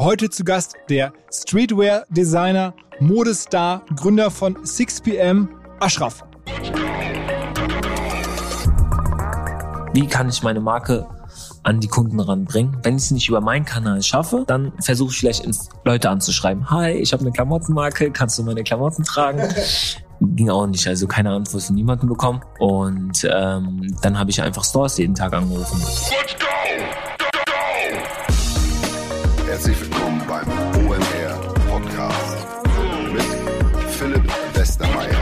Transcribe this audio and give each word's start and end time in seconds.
Heute 0.00 0.30
zu 0.30 0.44
Gast 0.44 0.76
der 0.88 1.12
Streetwear-Designer, 1.28 2.72
Modestar, 3.00 3.82
Gründer 3.96 4.30
von 4.30 4.56
6pm, 4.58 5.48
Ashraf. 5.80 6.24
Wie 9.92 10.06
kann 10.06 10.28
ich 10.28 10.44
meine 10.44 10.60
Marke 10.60 11.08
an 11.64 11.80
die 11.80 11.88
Kunden 11.88 12.20
ranbringen. 12.20 12.78
Wenn 12.84 12.96
ich 12.96 13.02
es 13.04 13.10
nicht 13.10 13.28
über 13.28 13.40
meinen 13.40 13.64
Kanal 13.64 14.00
schaffe, 14.02 14.44
dann 14.46 14.72
versuche 14.80 15.10
ich 15.10 15.18
vielleicht 15.18 15.46
Leute 15.84 16.10
anzuschreiben. 16.10 16.70
Hi, 16.70 16.92
ich 16.92 17.12
habe 17.12 17.22
eine 17.22 17.32
Klamottenmarke, 17.32 18.12
kannst 18.12 18.38
du 18.38 18.44
meine 18.44 18.62
Klamotten 18.62 19.02
tragen? 19.02 19.42
Ging 20.20 20.48
auch 20.48 20.66
nicht, 20.68 20.86
also 20.86 21.08
keine 21.08 21.32
Antwort 21.32 21.64
von 21.64 21.74
niemandem 21.74 22.08
bekommen. 22.08 22.40
Und 22.60 23.28
ähm, 23.30 23.96
dann 24.00 24.18
habe 24.18 24.30
ich 24.30 24.40
einfach 24.40 24.64
Stores 24.64 24.96
jeden 24.96 25.16
Tag 25.16 25.32
angerufen. 25.32 25.80
Let's 25.80 26.38
go! 26.38 26.57
Herzlich 29.58 29.80
willkommen 29.80 30.22
beim 30.28 30.46
OMR 30.86 31.54
Podcast 31.68 32.46
mit 33.12 33.90
Philipp 33.90 34.22
Westermeier. 34.54 35.16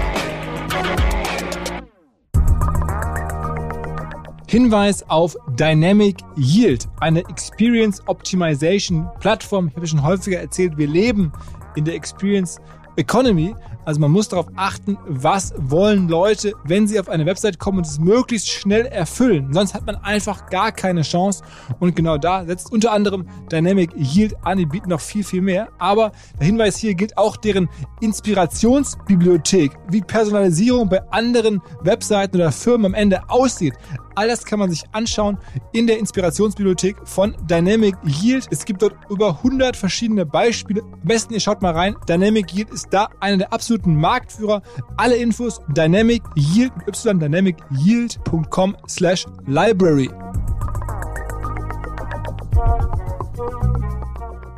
Hinweis 4.46 5.08
auf 5.08 5.34
Dynamic 5.58 6.18
Yield, 6.36 6.86
eine 7.00 7.20
Experience 7.20 8.02
Optimization 8.08 9.08
Plattform. 9.20 9.68
Ich 9.68 9.76
habe 9.76 9.86
schon 9.86 10.02
häufiger 10.02 10.38
erzählt, 10.38 10.76
wir 10.76 10.86
leben 10.86 11.32
in 11.74 11.86
der 11.86 11.94
Experience 11.94 12.60
Economy. 12.96 13.54
Also 13.86 14.00
man 14.00 14.10
muss 14.10 14.28
darauf 14.28 14.48
achten, 14.56 14.98
was 15.06 15.54
wollen 15.56 16.08
Leute, 16.08 16.52
wenn 16.64 16.88
sie 16.88 16.98
auf 16.98 17.08
eine 17.08 17.24
Website 17.24 17.60
kommen 17.60 17.78
und 17.78 17.86
es 17.86 18.00
möglichst 18.00 18.48
schnell 18.48 18.84
erfüllen. 18.84 19.54
Sonst 19.54 19.74
hat 19.74 19.86
man 19.86 19.94
einfach 19.96 20.46
gar 20.50 20.72
keine 20.72 21.02
Chance. 21.02 21.44
Und 21.78 21.94
genau 21.94 22.18
da 22.18 22.44
setzt 22.44 22.72
unter 22.72 22.90
anderem 22.90 23.28
Dynamic 23.50 23.92
Yield 23.96 24.34
an. 24.42 24.58
Die 24.58 24.66
bieten 24.66 24.90
noch 24.90 25.00
viel, 25.00 25.22
viel 25.22 25.40
mehr. 25.40 25.68
Aber 25.78 26.10
der 26.40 26.46
Hinweis 26.46 26.76
hier 26.76 26.94
gilt 26.94 27.16
auch 27.16 27.36
deren 27.36 27.68
Inspirationsbibliothek, 28.00 29.70
wie 29.88 30.00
Personalisierung 30.00 30.88
bei 30.88 31.00
anderen 31.12 31.62
Webseiten 31.82 32.36
oder 32.36 32.50
Firmen 32.50 32.86
am 32.86 32.94
Ende 32.94 33.30
aussieht. 33.30 33.74
All 34.16 34.28
das 34.28 34.46
kann 34.46 34.58
man 34.58 34.70
sich 34.70 34.82
anschauen 34.92 35.36
in 35.72 35.86
der 35.86 35.98
Inspirationsbibliothek 35.98 36.96
von 37.04 37.36
Dynamic 37.42 37.96
Yield. 38.02 38.48
Es 38.50 38.64
gibt 38.64 38.80
dort 38.80 38.94
über 39.10 39.28
100 39.28 39.76
verschiedene 39.76 40.24
Beispiele. 40.24 40.82
Am 40.82 41.00
besten 41.04 41.34
ihr 41.34 41.40
schaut 41.40 41.60
mal 41.60 41.74
rein. 41.74 41.96
Dynamic 42.08 42.54
Yield 42.54 42.70
ist 42.70 42.88
da 42.90 43.10
einer 43.20 43.36
der 43.36 43.52
absoluten 43.52 43.75
Marktführer. 43.84 44.62
Alle 44.96 45.16
Infos 45.16 45.60
Dynamic 45.68 46.22
Yield 46.34 46.72
y 46.86 47.18
dynamicyield.com 47.18 48.76
slash 48.88 49.26
library. 49.46 50.10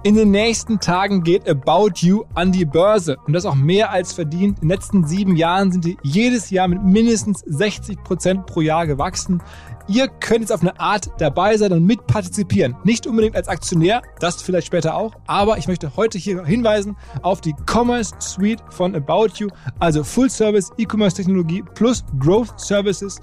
In 0.05 0.15
den 0.15 0.31
nächsten 0.31 0.79
Tagen 0.79 1.25
geht 1.25 1.49
About 1.49 1.91
You 1.97 2.25
an 2.35 2.53
die 2.53 2.65
Börse 2.65 3.17
und 3.27 3.33
das 3.33 3.45
auch 3.45 3.57
mehr 3.57 3.91
als 3.91 4.13
verdient. 4.13 4.59
In 4.63 4.69
den 4.69 4.71
letzten 4.71 5.05
sieben 5.05 5.37
Jahren 5.37 5.73
sind 5.73 5.85
die 5.85 5.99
jedes 6.03 6.51
Jahr 6.51 6.69
mit 6.69 6.83
mindestens 6.83 7.41
60 7.41 8.05
Prozent 8.05 8.47
pro 8.47 8.61
Jahr 8.61 8.87
gewachsen. 8.87 9.43
Ihr 9.89 10.09
könnt 10.09 10.41
jetzt 10.41 10.53
auf 10.53 10.61
eine 10.61 10.79
Art 10.79 11.11
dabei 11.19 11.57
sein 11.57 11.73
und 11.73 11.85
mitpartizipieren. 11.85 12.77
Nicht 12.85 13.07
unbedingt 13.07 13.35
als 13.35 13.49
Aktionär, 13.49 14.03
das 14.21 14.43
vielleicht 14.43 14.67
später 14.67 14.95
auch, 14.95 15.15
aber 15.27 15.57
ich 15.57 15.67
möchte 15.67 15.97
heute 15.97 16.19
hier 16.19 16.45
hinweisen 16.45 16.95
auf 17.23 17.41
die 17.41 17.55
Commerce 17.67 18.15
Suite 18.19 18.63
von 18.69 18.95
About 18.95 19.29
You, 19.37 19.49
also 19.79 20.05
Full 20.05 20.29
Service 20.29 20.71
E-Commerce 20.77 21.17
Technologie 21.17 21.65
plus 21.75 22.05
Growth 22.19 22.61
Services. 22.61 23.19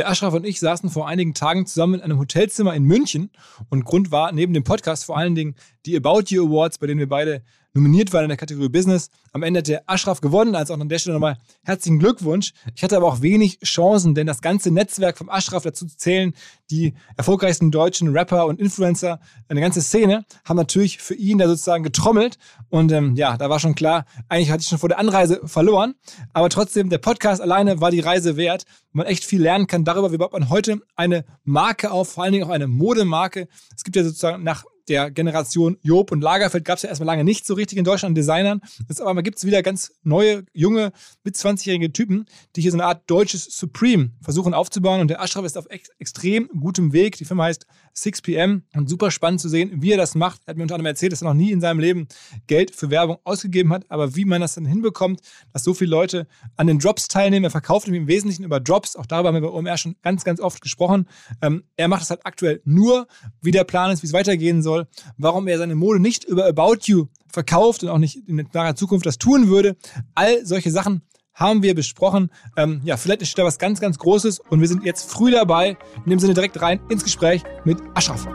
Der 0.00 0.08
Aschraf 0.08 0.32
und 0.32 0.46
ich 0.46 0.60
saßen 0.60 0.88
vor 0.88 1.08
einigen 1.08 1.34
Tagen 1.34 1.66
zusammen 1.66 1.96
in 1.96 2.00
einem 2.00 2.18
Hotelzimmer 2.18 2.74
in 2.74 2.84
München 2.84 3.28
und 3.68 3.84
Grund 3.84 4.10
war 4.10 4.32
neben 4.32 4.54
dem 4.54 4.64
Podcast 4.64 5.04
vor 5.04 5.18
allen 5.18 5.34
Dingen 5.34 5.56
die 5.84 5.94
About 5.94 6.22
You 6.28 6.46
Awards, 6.46 6.78
bei 6.78 6.86
denen 6.86 7.00
wir 7.00 7.08
beide 7.10 7.42
nominiert 7.72 8.12
waren 8.12 8.24
in 8.24 8.28
der 8.28 8.36
Kategorie 8.36 8.68
Business. 8.68 9.10
Am 9.32 9.42
Ende 9.42 9.58
hat 9.58 9.68
der 9.68 9.82
Aschraf 9.86 10.20
gewonnen, 10.20 10.54
also 10.54 10.74
auch 10.74 10.80
an 10.80 10.88
der 10.88 10.98
Stelle 10.98 11.14
nochmal 11.14 11.36
herzlichen 11.62 11.98
Glückwunsch. 11.98 12.52
Ich 12.74 12.82
hatte 12.82 12.96
aber 12.96 13.06
auch 13.06 13.22
wenig 13.22 13.60
Chancen, 13.60 14.14
denn 14.14 14.26
das 14.26 14.40
ganze 14.40 14.70
Netzwerk 14.70 15.18
vom 15.18 15.28
Aschraf 15.28 15.62
dazu 15.62 15.86
zu 15.86 15.96
zählen, 15.96 16.34
die 16.70 16.94
erfolgreichsten 17.16 17.70
deutschen 17.70 18.08
Rapper 18.08 18.46
und 18.46 18.60
Influencer, 18.60 19.20
eine 19.48 19.60
ganze 19.60 19.82
Szene, 19.82 20.24
haben 20.44 20.56
natürlich 20.56 20.98
für 20.98 21.14
ihn 21.14 21.38
da 21.38 21.46
sozusagen 21.48 21.84
getrommelt. 21.84 22.38
Und 22.68 22.92
ähm, 22.92 23.14
ja, 23.16 23.36
da 23.36 23.50
war 23.50 23.60
schon 23.60 23.74
klar, 23.74 24.04
eigentlich 24.28 24.50
hatte 24.50 24.62
ich 24.62 24.68
schon 24.68 24.78
vor 24.78 24.88
der 24.88 24.98
Anreise 24.98 25.40
verloren. 25.44 25.94
Aber 26.32 26.48
trotzdem, 26.48 26.90
der 26.90 26.98
Podcast 26.98 27.40
alleine 27.40 27.80
war 27.80 27.90
die 27.90 28.00
Reise 28.00 28.36
wert, 28.36 28.64
man 28.92 29.06
echt 29.06 29.24
viel 29.24 29.40
lernen 29.40 29.66
kann 29.66 29.84
darüber, 29.84 30.12
wie 30.12 30.18
baut 30.18 30.32
man 30.32 30.48
heute 30.48 30.80
eine 30.96 31.24
Marke 31.44 31.92
auf, 31.92 32.12
vor 32.12 32.24
allen 32.24 32.32
Dingen 32.32 32.44
auch 32.44 32.50
eine 32.50 32.66
Modemarke. 32.66 33.48
Es 33.76 33.84
gibt 33.84 33.96
ja 33.96 34.02
sozusagen 34.02 34.42
nach 34.42 34.64
der 34.90 35.10
Generation 35.10 35.78
Job 35.82 36.10
und 36.10 36.20
Lagerfeld 36.20 36.64
gab 36.64 36.76
es 36.76 36.82
ja 36.82 36.88
erstmal 36.88 37.06
lange 37.06 37.24
nicht 37.24 37.46
so 37.46 37.54
richtig 37.54 37.78
in 37.78 37.84
Deutschland 37.84 38.18
Designern. 38.18 38.60
Jetzt 38.88 39.00
aber 39.00 39.22
gibt 39.22 39.38
es 39.38 39.44
wieder 39.44 39.62
ganz 39.62 39.92
neue, 40.02 40.44
junge, 40.52 40.92
mit 41.24 41.36
20-jährige 41.36 41.92
Typen, 41.92 42.26
die 42.56 42.60
hier 42.60 42.72
so 42.72 42.76
eine 42.76 42.84
Art 42.84 43.08
deutsches 43.08 43.44
Supreme 43.44 44.10
versuchen 44.20 44.52
aufzubauen. 44.52 45.00
Und 45.00 45.08
der 45.08 45.22
Ashraf 45.22 45.44
ist 45.44 45.56
auf 45.56 45.66
ex 45.70 45.88
extrem 45.98 46.48
gutem 46.48 46.92
Weg. 46.92 47.16
Die 47.16 47.24
Firma 47.24 47.44
heißt 47.44 47.66
6pm 48.02 48.62
und 48.74 48.88
super 48.88 49.10
spannend 49.10 49.40
zu 49.40 49.48
sehen, 49.48 49.70
wie 49.82 49.92
er 49.92 49.98
das 49.98 50.14
macht. 50.14 50.40
Er 50.46 50.52
hat 50.52 50.56
mir 50.56 50.62
unter 50.62 50.74
anderem 50.74 50.90
erzählt, 50.90 51.12
dass 51.12 51.22
er 51.22 51.28
noch 51.28 51.34
nie 51.34 51.52
in 51.52 51.60
seinem 51.60 51.80
Leben 51.80 52.08
Geld 52.46 52.74
für 52.74 52.90
Werbung 52.90 53.18
ausgegeben 53.24 53.72
hat, 53.72 53.84
aber 53.90 54.16
wie 54.16 54.24
man 54.24 54.40
das 54.40 54.54
dann 54.54 54.64
hinbekommt, 54.64 55.20
dass 55.52 55.62
so 55.62 55.74
viele 55.74 55.90
Leute 55.90 56.26
an 56.56 56.66
den 56.66 56.78
Drops 56.78 57.08
teilnehmen. 57.08 57.44
Er 57.44 57.50
verkauft 57.50 57.86
im 57.86 58.06
Wesentlichen 58.06 58.44
über 58.44 58.60
Drops. 58.60 58.96
Auch 58.96 59.06
darüber 59.06 59.28
haben 59.28 59.34
wir 59.34 59.42
bei 59.42 59.48
OMR 59.48 59.76
schon 59.76 59.96
ganz, 60.02 60.24
ganz 60.24 60.40
oft 60.40 60.60
gesprochen. 60.62 61.06
Ähm, 61.42 61.64
er 61.76 61.88
macht 61.88 62.02
es 62.02 62.10
halt 62.10 62.24
aktuell 62.24 62.60
nur, 62.64 63.06
wie 63.42 63.50
der 63.50 63.64
Plan 63.64 63.90
ist, 63.90 64.02
wie 64.02 64.06
es 64.06 64.12
weitergehen 64.12 64.62
soll 64.62 64.70
soll, 64.70 64.86
warum 65.18 65.48
er 65.48 65.58
seine 65.58 65.74
Mode 65.74 66.00
nicht 66.00 66.24
über 66.24 66.46
About 66.46 66.78
You 66.84 67.06
verkauft 67.26 67.82
und 67.82 67.88
auch 67.88 67.98
nicht 67.98 68.28
in 68.28 68.46
naher 68.52 68.76
Zukunft 68.76 69.06
das 69.06 69.18
tun 69.18 69.48
würde. 69.48 69.76
All 70.14 70.44
solche 70.44 70.70
Sachen 70.70 71.02
haben 71.34 71.62
wir 71.62 71.74
besprochen. 71.74 72.30
Ähm, 72.56 72.80
ja, 72.84 72.96
vielleicht 72.96 73.22
ist 73.22 73.38
da 73.38 73.44
was 73.44 73.58
ganz, 73.58 73.80
ganz 73.80 73.98
Großes 73.98 74.40
und 74.40 74.60
wir 74.60 74.68
sind 74.68 74.84
jetzt 74.84 75.10
früh 75.10 75.30
dabei. 75.30 75.76
In 76.04 76.10
dem 76.10 76.18
Sinne 76.18 76.34
direkt 76.34 76.60
rein 76.60 76.80
ins 76.88 77.04
Gespräch 77.04 77.42
mit 77.64 77.78
Aschraf. 77.94 78.26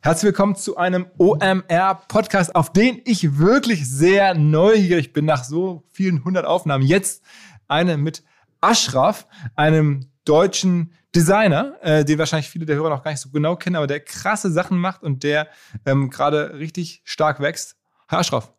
Herzlich 0.00 0.28
willkommen 0.28 0.54
zu 0.54 0.76
einem 0.76 1.06
OMR-Podcast, 1.18 2.54
auf 2.54 2.72
den 2.72 3.02
ich 3.04 3.38
wirklich 3.38 3.88
sehr 3.90 4.34
neugierig 4.34 5.12
bin 5.12 5.24
nach 5.24 5.42
so 5.42 5.82
vielen 5.90 6.24
hundert 6.24 6.44
Aufnahmen. 6.44 6.84
Jetzt 6.84 7.24
eine 7.66 7.96
mit 7.96 8.22
Aschraf, 8.60 9.26
einem 9.56 10.10
deutschen 10.24 10.92
Designer, 11.14 11.76
äh, 11.80 12.04
den 12.04 12.18
wahrscheinlich 12.18 12.48
viele 12.48 12.66
der 12.66 12.76
Hörer 12.76 12.90
noch 12.90 13.02
gar 13.02 13.10
nicht 13.10 13.20
so 13.20 13.30
genau 13.30 13.56
kennen, 13.56 13.76
aber 13.76 13.86
der 13.86 14.00
krasse 14.00 14.50
Sachen 14.50 14.78
macht 14.78 15.02
und 15.02 15.24
der 15.24 15.48
ähm, 15.84 16.10
gerade 16.10 16.54
richtig 16.54 17.00
stark 17.04 17.40
wächst. 17.40 17.76
Hi 18.08 18.18
Aschraf. 18.18 18.52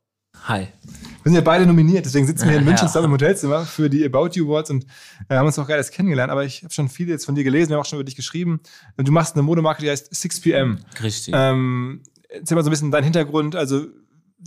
Hi. 0.45 0.67
Wir 1.23 1.31
sind 1.31 1.35
ja 1.35 1.41
beide 1.41 1.65
nominiert, 1.65 2.05
deswegen 2.05 2.25
sitzen 2.25 2.45
wir 2.45 2.51
hier 2.51 2.59
in 2.59 2.65
München 2.65 2.87
zusammen 2.87 3.05
im 3.05 3.11
Hotelzimmer 3.11 3.65
für 3.65 3.89
die 3.89 4.05
About 4.05 4.29
You 4.33 4.45
Awards 4.45 4.69
und 4.69 4.85
äh, 5.29 5.35
haben 5.35 5.45
uns 5.45 5.59
auch 5.59 5.67
gerade 5.67 5.79
erst 5.79 5.91
kennengelernt. 5.91 6.31
Aber 6.31 6.45
ich 6.45 6.63
habe 6.63 6.73
schon 6.73 6.89
viel 6.89 7.09
jetzt 7.09 7.25
von 7.25 7.35
dir 7.35 7.43
gelesen, 7.43 7.69
wir 7.69 7.75
haben 7.75 7.81
auch 7.81 7.85
schon 7.85 7.97
über 7.97 8.05
dich 8.05 8.15
geschrieben. 8.15 8.61
Du 8.97 9.11
machst 9.11 9.35
eine 9.35 9.43
Modemarke, 9.43 9.81
die 9.81 9.89
heißt 9.89 10.13
6pm. 10.13 10.77
Richtig. 11.01 11.33
Ähm, 11.35 12.01
erzähl 12.29 12.55
mal 12.55 12.63
so 12.63 12.69
ein 12.69 12.71
bisschen 12.71 12.91
deinen 12.91 13.03
Hintergrund, 13.03 13.55
also 13.55 13.87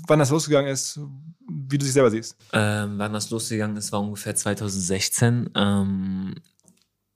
wann 0.06 0.18
das 0.18 0.30
losgegangen 0.30 0.70
ist, 0.70 1.00
wie 1.48 1.78
du 1.78 1.84
dich 1.84 1.92
selber 1.92 2.10
siehst. 2.10 2.36
Ähm, 2.52 2.94
wann 2.96 3.12
das 3.12 3.30
losgegangen 3.30 3.76
ist, 3.76 3.92
war 3.92 4.00
ungefähr 4.00 4.34
2016. 4.34 5.50
Ähm, 5.54 6.34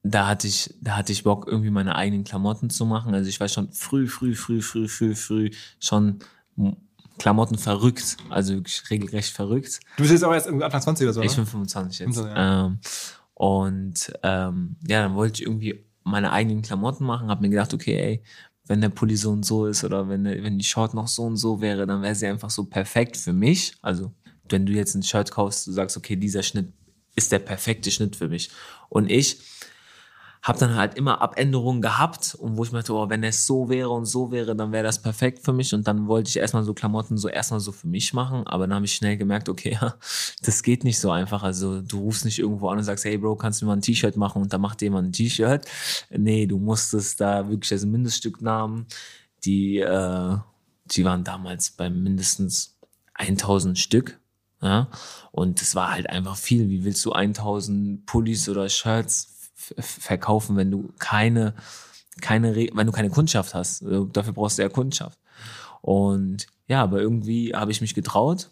da 0.02 0.26
hatte 0.26 0.46
ich, 0.46 0.74
da 0.80 0.96
hatte 0.96 1.12
ich 1.12 1.24
Bock, 1.24 1.46
irgendwie 1.48 1.70
meine 1.70 1.94
eigenen 1.96 2.24
Klamotten 2.24 2.68
zu 2.68 2.84
machen. 2.84 3.14
Also 3.14 3.28
ich 3.28 3.40
war 3.40 3.48
schon 3.48 3.72
früh, 3.72 4.06
früh, 4.06 4.34
früh, 4.34 4.60
früh, 4.60 4.88
früh, 4.88 5.14
früh 5.14 5.50
schon 5.80 6.18
Klamotten 7.18 7.58
verrückt. 7.58 8.16
Also 8.30 8.60
regelrecht 8.90 9.32
verrückt. 9.32 9.80
Du 9.96 10.02
bist 10.02 10.12
jetzt 10.12 10.24
auch 10.24 10.32
erst 10.32 10.48
Anfang 10.48 10.82
20 10.82 11.04
oder 11.06 11.12
so, 11.14 11.22
Ich 11.22 11.34
bin 11.34 11.46
25 11.46 11.98
jetzt. 12.00 12.18
Ja. 12.18 12.66
Ähm, 12.66 12.78
und 13.34 14.12
ähm, 14.22 14.76
ja, 14.86 15.02
dann 15.02 15.14
wollte 15.14 15.42
ich 15.42 15.46
irgendwie 15.46 15.84
meine 16.04 16.32
eigenen 16.32 16.62
Klamotten 16.62 17.04
machen, 17.04 17.28
habe 17.28 17.42
mir 17.42 17.50
gedacht, 17.50 17.74
okay, 17.74 17.96
ey, 17.96 18.22
wenn 18.66 18.80
der 18.80 18.88
Pulli 18.88 19.16
so 19.16 19.30
und 19.30 19.44
so 19.44 19.66
ist 19.66 19.84
oder 19.84 20.08
wenn, 20.08 20.24
wenn 20.24 20.58
die 20.58 20.64
Short 20.64 20.94
noch 20.94 21.08
so 21.08 21.24
und 21.24 21.36
so 21.36 21.60
wäre, 21.60 21.86
dann 21.86 22.02
wäre 22.02 22.14
sie 22.14 22.26
einfach 22.26 22.50
so 22.50 22.64
perfekt 22.64 23.16
für 23.16 23.32
mich. 23.32 23.74
Also 23.82 24.12
wenn 24.48 24.66
du 24.66 24.72
jetzt 24.72 24.94
ein 24.94 25.02
Shirt 25.02 25.30
kaufst, 25.30 25.66
du 25.66 25.72
sagst, 25.72 25.96
okay, 25.96 26.16
dieser 26.16 26.42
Schnitt 26.42 26.72
ist 27.16 27.32
der 27.32 27.38
perfekte 27.38 27.90
Schnitt 27.90 28.16
für 28.16 28.28
mich. 28.28 28.50
Und 28.88 29.10
ich 29.10 29.38
habe 30.44 30.58
dann 30.58 30.74
halt 30.74 30.94
immer 30.94 31.22
Abänderungen 31.22 31.80
gehabt 31.80 32.34
und 32.34 32.58
wo 32.58 32.64
ich 32.64 32.70
mir 32.70 32.80
dachte, 32.80 32.92
oh, 32.92 33.08
wenn 33.08 33.24
es 33.24 33.46
so 33.46 33.70
wäre 33.70 33.88
und 33.88 34.04
so 34.04 34.30
wäre, 34.30 34.54
dann 34.54 34.72
wäre 34.72 34.84
das 34.84 35.00
perfekt 35.00 35.42
für 35.42 35.54
mich. 35.54 35.72
Und 35.72 35.88
dann 35.88 36.06
wollte 36.06 36.28
ich 36.28 36.36
erstmal 36.36 36.64
so 36.64 36.74
Klamotten 36.74 37.16
so 37.16 37.28
erstmal 37.28 37.60
so 37.60 37.72
für 37.72 37.88
mich 37.88 38.12
machen, 38.12 38.46
aber 38.46 38.66
dann 38.66 38.74
habe 38.74 38.84
ich 38.84 38.94
schnell 38.94 39.16
gemerkt, 39.16 39.48
okay, 39.48 39.78
ja, 39.80 39.94
das 40.42 40.62
geht 40.62 40.84
nicht 40.84 41.00
so 41.00 41.10
einfach. 41.10 41.42
Also 41.42 41.80
du 41.80 41.98
rufst 41.98 42.26
nicht 42.26 42.38
irgendwo 42.38 42.68
an 42.68 42.76
und 42.76 42.84
sagst, 42.84 43.06
hey 43.06 43.16
Bro, 43.16 43.36
kannst 43.36 43.62
du 43.62 43.64
mir 43.64 43.70
mal 43.70 43.76
ein 43.78 43.80
T-Shirt 43.80 44.18
machen 44.18 44.42
und 44.42 44.52
dann 44.52 44.60
macht 44.60 44.82
jemand 44.82 45.08
ein 45.08 45.12
T-Shirt. 45.12 45.64
Nee, 46.10 46.44
du 46.44 46.58
musstest 46.58 47.22
da 47.22 47.48
wirklich 47.48 47.72
also 47.72 47.86
Mindeststücknamen, 47.86 48.84
die, 49.46 49.78
äh, 49.78 50.36
die 50.84 51.04
waren 51.06 51.24
damals 51.24 51.70
bei 51.70 51.88
mindestens 51.88 52.76
1000 53.14 53.78
Stück. 53.78 54.20
Ja, 54.60 54.88
und 55.30 55.60
es 55.60 55.74
war 55.74 55.92
halt 55.92 56.08
einfach 56.08 56.36
viel. 56.36 56.70
Wie 56.70 56.84
willst 56.84 57.04
du 57.04 57.12
1000 57.12 58.06
Pullis 58.06 58.48
oder 58.48 58.68
Shirts 58.70 59.33
verkaufen, 59.54 60.56
wenn 60.56 60.70
du 60.70 60.92
keine, 60.98 61.54
keine, 62.20 62.54
wenn 62.54 62.86
du 62.86 62.92
keine 62.92 63.10
Kundschaft 63.10 63.54
hast. 63.54 63.84
Also 63.84 64.04
dafür 64.06 64.32
brauchst 64.32 64.58
du 64.58 64.62
ja 64.62 64.68
Kundschaft. 64.68 65.18
Und 65.80 66.46
ja, 66.66 66.82
aber 66.82 67.00
irgendwie 67.00 67.54
habe 67.54 67.70
ich 67.70 67.80
mich 67.80 67.94
getraut. 67.94 68.50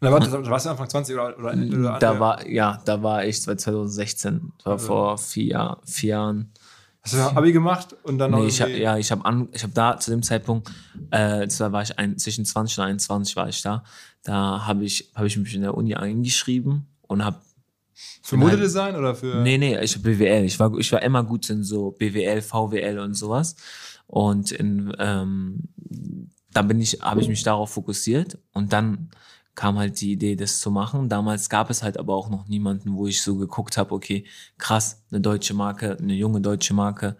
Da 0.00 0.12
war, 0.12 0.50
warst 0.50 0.66
du 0.66 0.70
Anfang 0.70 0.88
20 0.88 1.14
oder, 1.14 1.38
oder, 1.38 1.52
oder 1.52 1.98
Da 1.98 2.20
war, 2.20 2.46
ja, 2.46 2.80
da 2.84 3.02
war 3.02 3.24
ich 3.24 3.40
2016, 3.40 4.52
das 4.58 4.66
war 4.66 4.72
also. 4.72 4.86
vor 4.86 5.18
vier, 5.18 5.78
vier 5.84 6.08
Jahren. 6.10 6.52
Hast 7.02 7.14
du 7.14 7.18
Abi 7.18 7.52
gemacht 7.52 7.94
und 8.02 8.18
dann 8.18 8.30
nee, 8.30 8.46
ich 8.46 8.62
hab, 8.62 8.68
Ja, 8.70 8.96
ich 8.96 9.10
habe 9.12 9.22
hab 9.28 9.74
da 9.74 9.98
zu 9.98 10.10
dem 10.10 10.22
Zeitpunkt, 10.22 10.70
äh, 11.10 11.46
da 11.46 11.72
war 11.72 11.82
ich 11.82 11.98
ein, 11.98 12.18
zwischen 12.18 12.44
20 12.46 12.78
und 12.78 12.84
21 12.84 13.36
war 13.36 13.48
ich 13.48 13.60
da. 13.62 13.84
Da 14.22 14.66
habe 14.66 14.84
ich, 14.84 15.10
hab 15.14 15.24
ich 15.26 15.36
mich 15.36 15.54
in 15.54 15.62
der 15.62 15.74
Uni 15.74 15.94
eingeschrieben 15.94 16.86
und 17.02 17.24
habe 17.24 17.36
für 18.22 18.36
Modedesign 18.36 18.96
oder 18.96 19.14
für? 19.14 19.42
Nee, 19.42 19.58
nee, 19.58 19.78
ich 19.80 20.00
BWL. 20.02 20.44
Ich 20.44 20.58
war, 20.58 20.76
ich 20.78 20.90
war 20.92 21.02
immer 21.02 21.22
gut 21.24 21.48
in 21.50 21.62
so 21.62 21.92
BWL, 21.92 22.42
VWL 22.42 22.98
und 22.98 23.14
sowas. 23.14 23.56
Und 24.06 24.52
in, 24.52 24.94
ähm, 24.98 25.68
da 26.52 26.62
bin 26.62 26.80
ich, 26.80 27.00
habe 27.00 27.20
ich 27.20 27.28
mich 27.28 27.42
darauf 27.42 27.70
fokussiert 27.70 28.38
und 28.52 28.72
dann 28.72 29.10
kam 29.54 29.78
halt 29.78 30.00
die 30.00 30.12
Idee, 30.12 30.36
das 30.36 30.58
zu 30.58 30.70
machen. 30.70 31.08
Damals 31.08 31.48
gab 31.48 31.70
es 31.70 31.82
halt 31.82 31.98
aber 31.98 32.14
auch 32.14 32.28
noch 32.28 32.48
niemanden, 32.48 32.94
wo 32.94 33.06
ich 33.06 33.22
so 33.22 33.36
geguckt 33.36 33.76
habe, 33.76 33.94
okay, 33.94 34.24
krass, 34.58 35.02
eine 35.10 35.20
deutsche 35.20 35.54
Marke, 35.54 35.96
eine 35.98 36.14
junge 36.14 36.40
deutsche 36.40 36.74
Marke, 36.74 37.16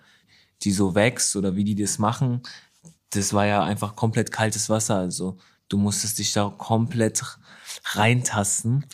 die 0.63 0.73
so 0.73 0.95
wächst 0.95 1.37
oder 1.37 1.55
wie 1.57 1.65
die 1.65 1.75
das 1.77 1.99
machen. 1.99 2.43
Das 3.11 3.33
war 3.33 3.47
ja 3.47 3.63
einfach 3.63 3.95
komplett 3.95 4.33
kaltes 4.33 4.69
Wasser. 4.69 4.97
Also 4.97 5.37
du 5.69 5.79
musstest 5.79 6.19
dich 6.19 6.33
da 6.33 6.53
komplett 6.57 7.23
reintasten 7.93 8.85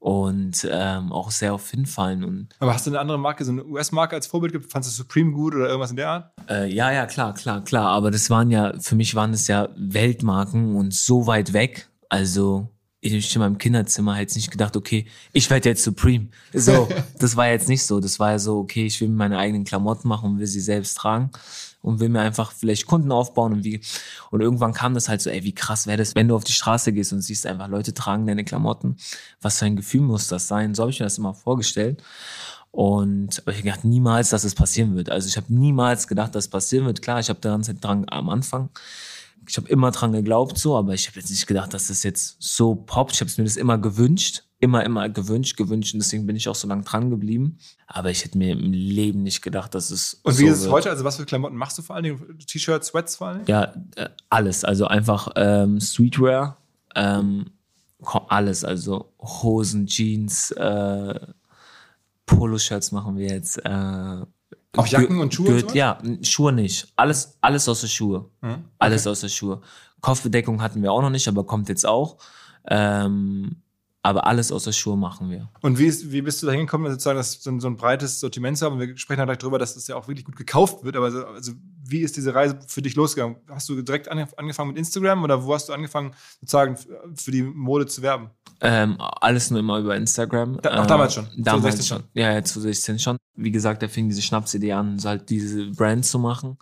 und 0.00 0.66
ähm, 0.68 1.12
auch 1.12 1.30
sehr 1.30 1.54
auf 1.54 1.70
hinfallen. 1.70 2.24
Und 2.24 2.48
Aber 2.58 2.74
hast 2.74 2.86
du 2.86 2.90
eine 2.90 2.98
andere 2.98 3.18
Marke, 3.18 3.44
so 3.44 3.52
eine 3.52 3.64
US-Marke 3.64 4.16
als 4.16 4.26
Vorbild 4.26 4.52
gibt? 4.52 4.72
Fandest 4.72 4.98
du 4.98 5.02
Supreme 5.02 5.30
gut 5.30 5.54
oder 5.54 5.68
irgendwas 5.68 5.90
in 5.90 5.96
der 5.96 6.08
Art? 6.08 6.32
Äh, 6.48 6.72
ja, 6.72 6.90
ja, 6.90 7.06
klar, 7.06 7.34
klar, 7.34 7.62
klar. 7.62 7.88
Aber 7.88 8.10
das 8.10 8.30
waren 8.30 8.50
ja, 8.50 8.72
für 8.80 8.96
mich 8.96 9.14
waren 9.14 9.32
das 9.32 9.46
ja 9.46 9.68
Weltmarken 9.76 10.74
und 10.74 10.94
so 10.94 11.26
weit 11.26 11.52
weg. 11.52 11.88
Also 12.08 12.70
ich 13.02 13.34
in 13.34 13.40
meinem 13.40 13.58
Kinderzimmer 13.58 14.14
hätte 14.14 14.34
nicht 14.36 14.50
gedacht, 14.50 14.76
okay, 14.76 15.06
ich 15.32 15.48
werde 15.50 15.68
jetzt 15.68 15.84
Supreme. 15.84 16.28
So, 16.54 16.88
das 17.18 17.36
war 17.36 17.48
jetzt 17.48 17.68
nicht 17.68 17.84
so. 17.84 18.00
Das 18.00 18.18
war 18.18 18.32
ja 18.32 18.38
so, 18.38 18.58
okay, 18.58 18.86
ich 18.86 19.00
will 19.02 19.08
mir 19.08 19.16
meine 19.16 19.38
eigenen 19.38 19.64
Klamotten 19.64 20.08
machen 20.08 20.32
und 20.32 20.38
will 20.38 20.46
sie 20.46 20.60
selbst 20.60 20.96
tragen 20.96 21.30
und 21.82 22.00
will 22.00 22.08
mir 22.08 22.20
einfach 22.20 22.52
vielleicht 22.52 22.86
Kunden 22.86 23.12
aufbauen 23.12 23.52
und 23.52 23.64
wie. 23.64 23.80
Und 24.30 24.40
irgendwann 24.40 24.72
kam 24.72 24.94
das 24.94 25.08
halt 25.08 25.20
so, 25.20 25.30
ey, 25.30 25.44
wie 25.44 25.54
krass 25.54 25.86
wäre 25.86 25.98
das, 25.98 26.14
wenn 26.14 26.28
du 26.28 26.36
auf 26.36 26.44
die 26.44 26.52
Straße 26.52 26.92
gehst 26.92 27.12
und 27.12 27.22
siehst 27.22 27.46
einfach, 27.46 27.68
Leute 27.68 27.94
tragen 27.94 28.26
deine 28.26 28.44
Klamotten. 28.44 28.96
Was 29.40 29.58
für 29.58 29.66
ein 29.66 29.76
Gefühl 29.76 30.02
muss 30.02 30.28
das 30.28 30.48
sein? 30.48 30.74
So 30.74 30.82
habe 30.82 30.90
ich 30.90 31.00
mir 31.00 31.06
das 31.06 31.18
immer 31.18 31.34
vorgestellt. 31.34 32.02
Und 32.72 33.40
aber 33.40 33.52
ich 33.52 33.62
gedacht, 33.62 33.84
niemals, 33.84 34.30
dass 34.30 34.44
es 34.44 34.54
passieren 34.54 34.94
wird. 34.94 35.10
Also 35.10 35.26
ich 35.26 35.36
habe 35.36 35.52
niemals 35.52 36.06
gedacht, 36.06 36.34
dass 36.34 36.44
es 36.44 36.50
passieren 36.50 36.86
wird. 36.86 37.02
Klar, 37.02 37.18
ich 37.18 37.28
habe 37.28 37.40
daran 37.40 37.62
dran 37.62 38.04
am 38.08 38.28
Anfang 38.28 38.70
ich 39.50 39.56
habe 39.56 39.68
immer 39.68 39.90
dran 39.90 40.12
geglaubt 40.12 40.58
so, 40.58 40.76
aber 40.76 40.94
ich 40.94 41.08
habe 41.08 41.18
jetzt 41.18 41.28
nicht 41.30 41.48
gedacht, 41.48 41.74
dass 41.74 41.88
das 41.88 42.04
jetzt 42.04 42.36
so 42.38 42.76
poppt. 42.76 43.14
Ich 43.14 43.20
habe 43.20 43.30
mir 43.36 43.42
das 43.42 43.56
immer 43.56 43.78
gewünscht, 43.78 44.44
immer, 44.60 44.84
immer 44.84 45.08
gewünscht, 45.08 45.56
gewünscht 45.56 45.92
und 45.92 45.98
deswegen 45.98 46.24
bin 46.24 46.36
ich 46.36 46.48
auch 46.48 46.54
so 46.54 46.68
lange 46.68 46.84
dran 46.84 47.10
geblieben. 47.10 47.58
Aber 47.88 48.10
ich 48.10 48.24
hätte 48.24 48.38
mir 48.38 48.52
im 48.52 48.72
Leben 48.72 49.24
nicht 49.24 49.42
gedacht, 49.42 49.74
dass 49.74 49.90
es 49.90 50.20
Und 50.22 50.38
wie 50.38 50.46
so 50.46 50.52
ist 50.52 50.58
es 50.58 50.62
wird. 50.64 50.72
heute? 50.72 50.90
Also 50.90 51.02
was 51.02 51.16
für 51.16 51.26
Klamotten 51.26 51.56
machst 51.56 51.76
du 51.78 51.82
vor 51.82 51.96
allen 51.96 52.04
Dingen? 52.04 52.38
T-Shirts, 52.46 52.88
Sweats 52.88 53.16
vor 53.16 53.26
allen 53.26 53.44
Dingen? 53.44 53.48
Ja, 53.48 53.74
äh, 53.96 54.08
alles. 54.28 54.64
Also 54.64 54.86
einfach 54.86 55.32
ähm, 55.34 55.80
Streetwear, 55.80 56.56
ähm, 56.94 57.50
alles. 58.28 58.62
Also 58.62 59.12
Hosen, 59.18 59.86
Jeans, 59.86 60.52
äh, 60.52 61.18
Poloshirts 62.26 62.92
machen 62.92 63.16
wir 63.16 63.26
jetzt. 63.26 63.58
Äh, 63.64 64.20
auch 64.76 64.86
Jacken 64.86 65.20
und 65.20 65.34
Schuhe? 65.34 65.46
Gehört, 65.46 65.74
ja, 65.74 65.98
Schuhe 66.22 66.52
nicht. 66.52 66.92
Alles, 66.96 67.36
alles 67.40 67.68
außer 67.68 67.88
Schuhe. 67.88 68.30
Hm? 68.40 68.50
Okay. 68.50 68.62
Alles 68.78 69.06
außer 69.06 69.28
Schuhe. 69.28 69.60
Kopfbedeckung 70.00 70.62
hatten 70.62 70.82
wir 70.82 70.92
auch 70.92 71.02
noch 71.02 71.10
nicht, 71.10 71.28
aber 71.28 71.44
kommt 71.44 71.68
jetzt 71.68 71.86
auch. 71.86 72.18
Ähm, 72.68 73.56
aber 74.02 74.26
alles 74.26 74.50
außer 74.50 74.72
Schuhe 74.72 74.96
machen 74.96 75.30
wir. 75.30 75.50
Und 75.60 75.78
wie, 75.78 75.86
ist, 75.86 76.10
wie 76.10 76.22
bist 76.22 76.42
du 76.42 76.46
da 76.46 76.52
hingekommen, 76.52 76.90
sozusagen 76.90 77.18
das, 77.18 77.42
so, 77.42 77.50
ein, 77.50 77.60
so 77.60 77.68
ein 77.68 77.76
breites 77.76 78.20
Sortiment 78.20 78.56
zu 78.56 78.64
haben? 78.64 78.78
Wir 78.78 78.96
sprechen 78.96 79.18
ja 79.18 79.24
gleich 79.26 79.38
darüber, 79.38 79.58
dass 79.58 79.74
das 79.74 79.86
ja 79.88 79.96
auch 79.96 80.08
wirklich 80.08 80.24
gut 80.24 80.36
gekauft 80.36 80.84
wird. 80.84 80.96
Aber 80.96 81.10
so, 81.10 81.26
also, 81.26 81.52
wie 81.90 82.00
ist 82.00 82.16
diese 82.16 82.34
Reise 82.34 82.58
für 82.66 82.82
dich 82.82 82.94
losgegangen? 82.94 83.36
Hast 83.48 83.68
du 83.68 83.80
direkt 83.82 84.08
angefangen 84.08 84.68
mit 84.68 84.78
Instagram 84.78 85.24
oder 85.24 85.44
wo 85.44 85.54
hast 85.54 85.68
du 85.68 85.72
angefangen, 85.72 86.14
sozusagen 86.40 86.76
für 87.14 87.30
die 87.30 87.42
Mode 87.42 87.86
zu 87.86 88.02
werben? 88.02 88.30
Ähm, 88.60 88.96
alles 88.98 89.50
nur 89.50 89.60
immer 89.60 89.78
über 89.78 89.96
Instagram. 89.96 90.60
Da, 90.60 90.82
auch 90.82 90.86
damals 90.86 91.14
schon? 91.14 91.24
Äh, 91.26 91.42
damals 91.42 91.76
2016 91.76 91.84
schon. 91.86 92.04
Ja, 92.14 92.32
ja, 92.32 92.44
2016 92.44 92.98
schon. 92.98 93.16
Wie 93.34 93.50
gesagt, 93.50 93.82
da 93.82 93.88
fing 93.88 94.08
diese 94.08 94.22
Schnapsidee 94.22 94.72
an, 94.72 94.98
halt 95.02 95.30
diese 95.30 95.70
Brand 95.70 96.04
zu 96.04 96.18
machen. 96.18 96.58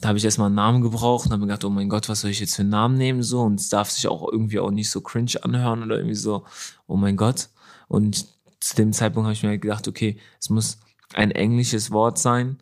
Da 0.00 0.08
habe 0.08 0.18
ich 0.18 0.24
erstmal 0.24 0.46
einen 0.46 0.56
Namen 0.56 0.80
gebraucht 0.82 1.26
und 1.26 1.32
habe 1.32 1.40
mir 1.40 1.46
gedacht, 1.46 1.64
oh 1.64 1.70
mein 1.70 1.88
Gott, 1.88 2.08
was 2.08 2.20
soll 2.20 2.30
ich 2.30 2.40
jetzt 2.40 2.56
für 2.56 2.62
einen 2.62 2.70
Namen 2.70 2.96
nehmen? 2.96 3.22
So, 3.22 3.42
und 3.42 3.60
es 3.60 3.68
darf 3.68 3.90
sich 3.90 4.06
auch 4.06 4.28
irgendwie 4.30 4.60
auch 4.60 4.70
nicht 4.70 4.90
so 4.90 5.00
cringe 5.00 5.32
anhören 5.42 5.82
oder 5.82 5.96
irgendwie 5.96 6.14
so, 6.14 6.44
oh 6.86 6.96
mein 6.96 7.16
Gott. 7.16 7.48
Und 7.88 8.26
zu 8.60 8.76
dem 8.76 8.92
Zeitpunkt 8.92 9.24
habe 9.24 9.32
ich 9.32 9.42
mir 9.42 9.50
halt 9.50 9.62
gedacht, 9.62 9.88
okay, 9.88 10.18
es 10.40 10.50
muss 10.50 10.78
ein 11.14 11.30
englisches 11.30 11.90
Wort 11.90 12.18
sein, 12.18 12.58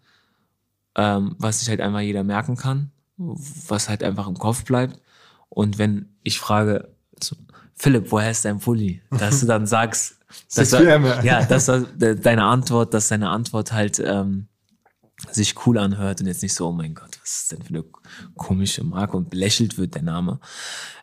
ähm, 0.97 1.37
was 1.39 1.61
sich 1.61 1.69
halt 1.69 1.81
einfach 1.81 2.01
jeder 2.01 2.25
merken 2.25 2.57
kann, 2.57 2.91
was 3.17 3.89
halt 3.89 4.03
einfach 4.03 4.27
im 4.27 4.39
Kopf 4.39 4.65
bleibt. 4.65 5.01
Und 5.49 5.79
wenn 5.79 6.09
ich 6.23 6.39
frage, 6.39 6.89
Philipp, 7.75 8.11
woher 8.11 8.31
ist 8.31 8.45
dein 8.45 8.59
Pulli? 8.59 9.03
Dass 9.11 9.41
du 9.41 9.47
dann 9.47 9.67
sagst, 9.67 10.17
dass 10.55 10.73
er, 10.73 11.23
ja, 11.25 11.45
dass 11.45 11.69
er, 11.69 11.81
deine 11.81 12.45
Antwort, 12.45 12.95
dass 12.95 13.09
deine 13.09 13.29
Antwort 13.31 13.73
halt 13.73 13.99
ähm, 14.01 14.49
sich 15.31 15.55
cool 15.67 15.79
anhört 15.79 16.21
und 16.21 16.27
jetzt 16.27 16.43
nicht 16.43 16.55
so, 16.55 16.69
oh 16.69 16.73
mein 16.73 16.95
Gott, 16.95 17.16
was 17.27 17.43
ist 17.43 17.53
denn 17.53 17.63
für 17.63 17.75
eine 17.75 17.85
komische 18.37 18.85
Marke 18.85 19.17
und 19.17 19.31
belächelt 19.31 19.79
wird 19.79 19.97
der 19.97 20.03
Name. 20.03 20.39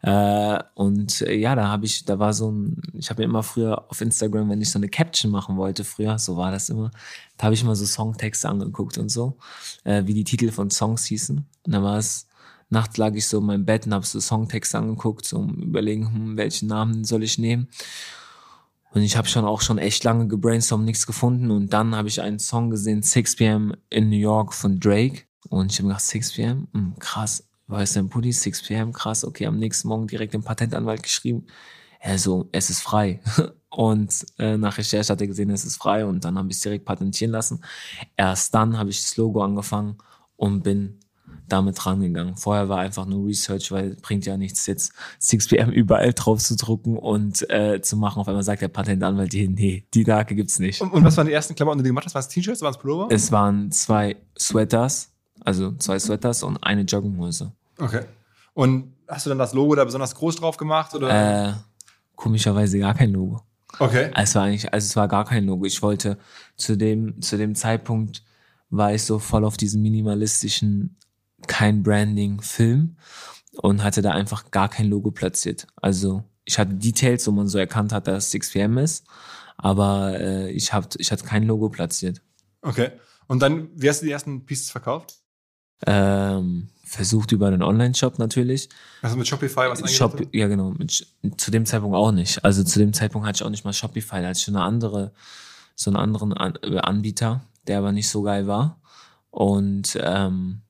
Äh, 0.02 0.64
und 0.74 1.22
äh, 1.22 1.36
ja, 1.36 1.54
da 1.54 1.68
habe 1.68 1.86
ich, 1.86 2.06
da 2.06 2.18
war 2.18 2.34
so 2.34 2.50
ein, 2.50 2.82
ich 2.94 3.10
habe 3.10 3.24
ja 3.24 3.28
immer 3.28 3.44
früher 3.44 3.90
auf 3.90 4.00
Instagram, 4.00 4.50
wenn 4.50 4.62
ich 4.62 4.72
so 4.72 4.80
eine 4.80 4.88
Caption 4.88 5.32
machen 5.32 5.58
wollte, 5.58 5.84
früher, 5.84 6.18
so 6.18 6.38
war 6.38 6.52
das 6.52 6.70
immer, 6.70 6.92
da 7.38 7.46
habe 7.46 7.56
ich 7.56 7.62
immer 7.62 7.76
so 7.76 7.86
Songtexte 7.86 8.48
angeguckt 8.48 8.98
und 8.98 9.10
so, 9.10 9.38
äh, 9.84 10.04
wie 10.06 10.14
die 10.14 10.24
Titel 10.24 10.52
von 10.52 10.70
Songs 10.72 11.06
hießen. 11.06 11.46
Und 11.64 11.72
da 11.72 11.84
war 11.84 11.98
es, 11.98 12.28
nachts 12.70 12.96
lag 12.96 13.14
ich 13.16 13.28
so 13.28 13.40
in 13.40 13.46
meinem 13.46 13.66
Bett 13.66 13.86
und 13.86 13.94
habe 13.94 14.06
so 14.06 14.22
Songtexte 14.22 14.78
angeguckt, 14.78 15.32
um 15.34 15.56
überlegen, 15.56 16.14
hm, 16.14 16.38
welchen 16.38 16.70
Namen 16.70 17.04
soll 17.04 17.24
ich 17.24 17.38
nehmen. 17.38 17.68
Und 18.94 19.02
ich 19.02 19.18
habe 19.18 19.28
schon 19.28 19.44
auch 19.44 19.60
schon 19.60 19.78
echt 19.78 20.04
lange 20.04 20.28
gebrainstormt, 20.28 20.86
nichts 20.86 21.06
gefunden. 21.06 21.52
Und 21.52 21.74
dann 21.74 21.96
habe 21.96 22.08
ich 22.08 22.22
einen 22.22 22.40
Song 22.40 22.70
gesehen, 22.70 23.02
6 23.02 23.38
p.m. 23.38 23.76
in 23.90 24.10
New 24.10 24.18
York 24.18 24.54
von 24.54 24.80
Drake. 24.80 25.24
Und 25.50 25.72
ich 25.72 25.80
habe 25.80 25.88
gedacht, 25.90 26.02
6 26.02 26.34
p.m., 26.34 26.68
hm, 26.74 26.96
krass, 27.00 27.48
weißt 27.68 27.96
du, 27.96 28.00
ein 28.02 28.10
Pulli, 28.10 28.32
6 28.32 28.64
p.m., 28.68 28.94
krass, 28.94 29.26
okay, 29.26 29.46
am 29.46 29.58
nächsten 29.58 29.88
Morgen 29.88 30.08
direkt 30.08 30.34
den 30.34 30.44
Patentanwalt 30.44 31.04
geschrieben. 31.04 31.46
Er 32.00 32.20
so, 32.20 32.50
es 32.52 32.70
ist 32.70 32.82
frei. 32.82 33.22
Und 33.70 34.26
äh, 34.38 34.58
nach 34.58 34.78
Recherche 34.78 35.12
hat 35.12 35.22
er 35.22 35.28
gesehen, 35.28 35.50
es 35.50 35.66
ist 35.66 35.78
frei 35.78 36.06
und 36.06 36.24
dann 36.24 36.38
habe 36.38 36.48
ich 36.52 36.58
es 36.58 36.62
direkt 36.62 36.86
patentieren 36.86 37.32
lassen. 37.32 37.64
Erst 38.16 38.54
dann 38.54 38.78
habe 38.78 38.92
ich 38.92 39.02
das 39.02 39.18
Logo 39.18 39.42
angefangen 39.42 39.98
und 40.36 40.62
bin 40.64 41.00
damit 41.48 41.86
rangegangen. 41.86 42.36
Vorher 42.36 42.70
war 42.70 42.80
einfach 42.80 43.06
nur 43.06 43.28
Research, 43.28 43.72
weil 43.72 43.96
bringt 44.02 44.26
ja 44.26 44.38
nichts, 44.38 44.66
jetzt 44.66 44.94
6pm 45.22 45.70
überall 45.70 46.14
drauf 46.14 46.40
zu 46.40 46.56
drucken 46.56 46.98
und 46.98 47.50
äh, 47.50 47.82
zu 47.82 47.98
machen. 47.98 48.20
Auf 48.20 48.28
einmal 48.28 48.44
sagt 48.44 48.62
der 48.62 48.68
Patentanwalt 48.68 49.34
hier, 49.34 49.50
nee, 49.50 49.88
die 49.94 50.04
Marke 50.04 50.36
gibt's 50.36 50.60
nicht. 50.60 50.82
Und, 50.82 50.94
und, 50.94 51.04
was 51.04 51.18
waren 51.18 51.28
die 51.28 51.34
ersten 51.34 51.56
Klamotten, 51.56 51.80
die 51.80 51.84
du 51.84 51.90
gemacht 51.90 52.06
hast? 52.06 52.16
Waren 52.16 52.22
es 52.22 52.28
T-Shirts, 52.28 52.62
waren 52.62 52.72
es 52.72 52.78
Pullover? 52.78 53.08
Es 53.10 53.32
waren 53.32 53.72
zwei 53.72 54.18
Sweaters, 54.38 55.13
also 55.42 55.72
zwei 55.78 56.00
Sweaters 56.00 56.44
und 56.44 56.58
eine 56.64 56.82
Jogginghose. 56.82 57.52
Okay. 57.80 58.04
Und 58.54 58.94
hast 59.08 59.26
du 59.26 59.30
dann 59.30 59.40
das 59.40 59.54
Logo 59.54 59.76
da 59.76 59.84
besonders 59.84 60.16
groß 60.16 60.38
drauf 60.38 60.58
gemacht? 60.58 60.94
Oder? 60.94 61.50
Äh, 61.50 61.54
komischerweise 62.16 62.80
gar 62.80 62.94
kein 62.94 63.12
Logo. 63.12 63.42
Okay. 63.80 64.12
Es 64.16 64.36
war 64.36 64.44
eigentlich, 64.44 64.72
also 64.72 64.86
es 64.86 64.96
war 64.96 65.08
gar 65.08 65.26
kein 65.26 65.46
Logo. 65.46 65.66
Ich 65.66 65.82
wollte 65.82 66.18
zu 66.56 66.78
dem, 66.78 67.22
zu 67.22 67.38
dem 67.38 67.56
Zeitpunkt 67.56 68.24
war 68.70 68.94
ich 68.94 69.04
so 69.04 69.20
voll 69.20 69.46
auf 69.46 69.58
diesen 69.58 69.82
minimalistischen 69.82 70.98
kein 71.48 71.84
Branding-Film 71.84 72.98
und 73.62 73.84
hatte 73.84 74.02
da 74.02 74.12
einfach 74.12 74.52
gar 74.52 74.70
kein 74.70 74.88
Logo 74.88 75.12
platziert. 75.12 75.68
Also 75.76 76.24
ich 76.46 76.58
hatte 76.60 76.76
Details, 76.76 77.28
wo 77.28 77.32
man 77.32 77.48
so 77.48 77.58
erkannt 77.58 77.92
hat, 77.92 78.08
dass 78.08 78.34
es 78.34 78.42
6pm 78.42 78.82
ist, 78.82 79.06
aber 79.58 80.20
äh, 80.20 80.52
ich, 80.52 80.74
hab, 80.74 80.96
ich 80.98 81.12
hatte 81.12 81.26
kein 81.26 81.44
Logo 81.44 81.70
platziert. 81.70 82.22
Okay. 82.62 82.92
Und 83.28 83.42
dann, 83.42 83.70
wie 83.76 83.90
hast 83.90 84.02
du 84.02 84.06
die 84.06 84.12
ersten 84.12 84.46
Pieces 84.46 84.72
verkauft? 84.72 85.23
Ähm, 85.86 86.70
versucht 86.94 87.32
über 87.32 87.48
einen 87.48 87.64
Online-Shop 87.64 88.20
natürlich. 88.20 88.70
Also 89.02 89.18
mit 89.18 89.28
Shopify 89.28 89.68
was 89.70 89.92
Shop, 89.92 90.28
Ja, 90.32 90.48
genau. 90.48 90.72
Mit, 90.72 91.08
zu 91.38 91.52
dem 91.52 91.66
Zeitpunkt 91.66 91.96
auch 91.96 92.12
nicht. 92.12 92.44
Also 92.46 92.64
zu 92.64 92.80
dem 92.80 92.94
Zeitpunkt 92.94 93.28
hatte 93.28 93.38
ich 93.38 93.44
auch 93.44 93.50
nicht 93.50 93.66
mal 93.66 93.74
Shopify. 93.74 94.22
Da 94.22 94.30
hatte 94.30 94.38
ich 94.38 94.44
schon 94.44 94.56
eine 94.56 94.64
andere, 94.64 95.12
so 95.76 95.90
einen 95.90 95.98
anderen 95.98 96.34
An 96.34 96.54
äh, 96.62 96.78
Anbieter, 96.78 97.42
der 97.68 97.80
aber 97.80 97.92
nicht 97.92 98.10
so 98.10 98.22
geil 98.22 98.48
war. 98.48 98.80
Und 99.32 99.98
ähm, 100.00 100.62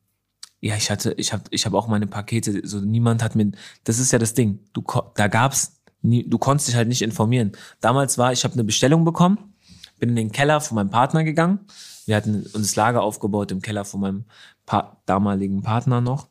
ja, 0.61 0.77
ich 0.77 0.89
hatte, 0.89 1.13
ich 1.17 1.33
habe, 1.33 1.43
ich 1.49 1.65
habe 1.65 1.77
auch 1.77 1.87
meine 1.87 2.07
Pakete. 2.07 2.65
So 2.65 2.79
niemand 2.79 3.21
hat 3.21 3.35
mir. 3.35 3.51
Das 3.83 3.99
ist 3.99 4.13
ja 4.13 4.19
das 4.19 4.33
Ding. 4.33 4.59
Du, 4.71 4.81
da 5.15 5.27
gab's, 5.27 5.81
nie, 6.01 6.27
du 6.27 6.37
konntest 6.37 6.69
dich 6.69 6.75
halt 6.75 6.87
nicht 6.87 7.01
informieren. 7.01 7.51
Damals 7.81 8.17
war, 8.17 8.31
ich 8.31 8.45
habe 8.45 8.53
eine 8.53 8.63
Bestellung 8.63 9.03
bekommen, 9.03 9.55
bin 9.99 10.09
in 10.09 10.15
den 10.15 10.31
Keller 10.31 10.61
von 10.61 10.75
meinem 10.75 10.89
Partner 10.89 11.25
gegangen. 11.25 11.59
Wir 12.05 12.15
hatten 12.15 12.45
uns 12.53 12.75
Lager 12.75 13.01
aufgebaut 13.01 13.51
im 13.51 13.61
Keller 13.61 13.85
von 13.85 14.01
meinem 14.01 14.25
pa 14.65 14.97
damaligen 15.05 15.61
Partner 15.61 16.01
noch 16.01 16.27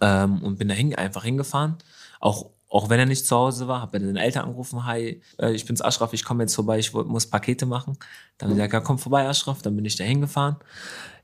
ähm, 0.00 0.42
und 0.42 0.58
bin 0.58 0.68
da 0.68 0.74
hin, 0.74 0.94
einfach 0.94 1.24
hingefahren. 1.24 1.76
Auch, 2.20 2.50
auch 2.68 2.88
wenn 2.88 2.98
er 2.98 3.06
nicht 3.06 3.26
zu 3.26 3.36
Hause 3.36 3.68
war, 3.68 3.80
habe 3.80 3.92
bei 3.92 3.98
den 3.98 4.16
Eltern 4.16 4.46
angerufen, 4.46 4.84
hi, 4.84 5.20
äh, 5.38 5.52
ich 5.52 5.64
bin's 5.64 5.82
Aschraf, 5.82 6.12
ich 6.12 6.24
komme 6.24 6.42
jetzt 6.42 6.54
vorbei, 6.54 6.78
ich 6.78 6.92
muss 6.92 7.26
Pakete 7.26 7.66
machen. 7.66 7.98
Dann 8.38 8.50
hat 8.50 8.54
er 8.54 8.68
gesagt, 8.68 8.72
ja, 8.72 8.80
komm 8.80 8.98
vorbei, 8.98 9.28
Aschraf. 9.28 9.62
Dann 9.62 9.76
bin 9.76 9.84
ich 9.84 9.96
da 9.96 10.04
hingefahren, 10.04 10.56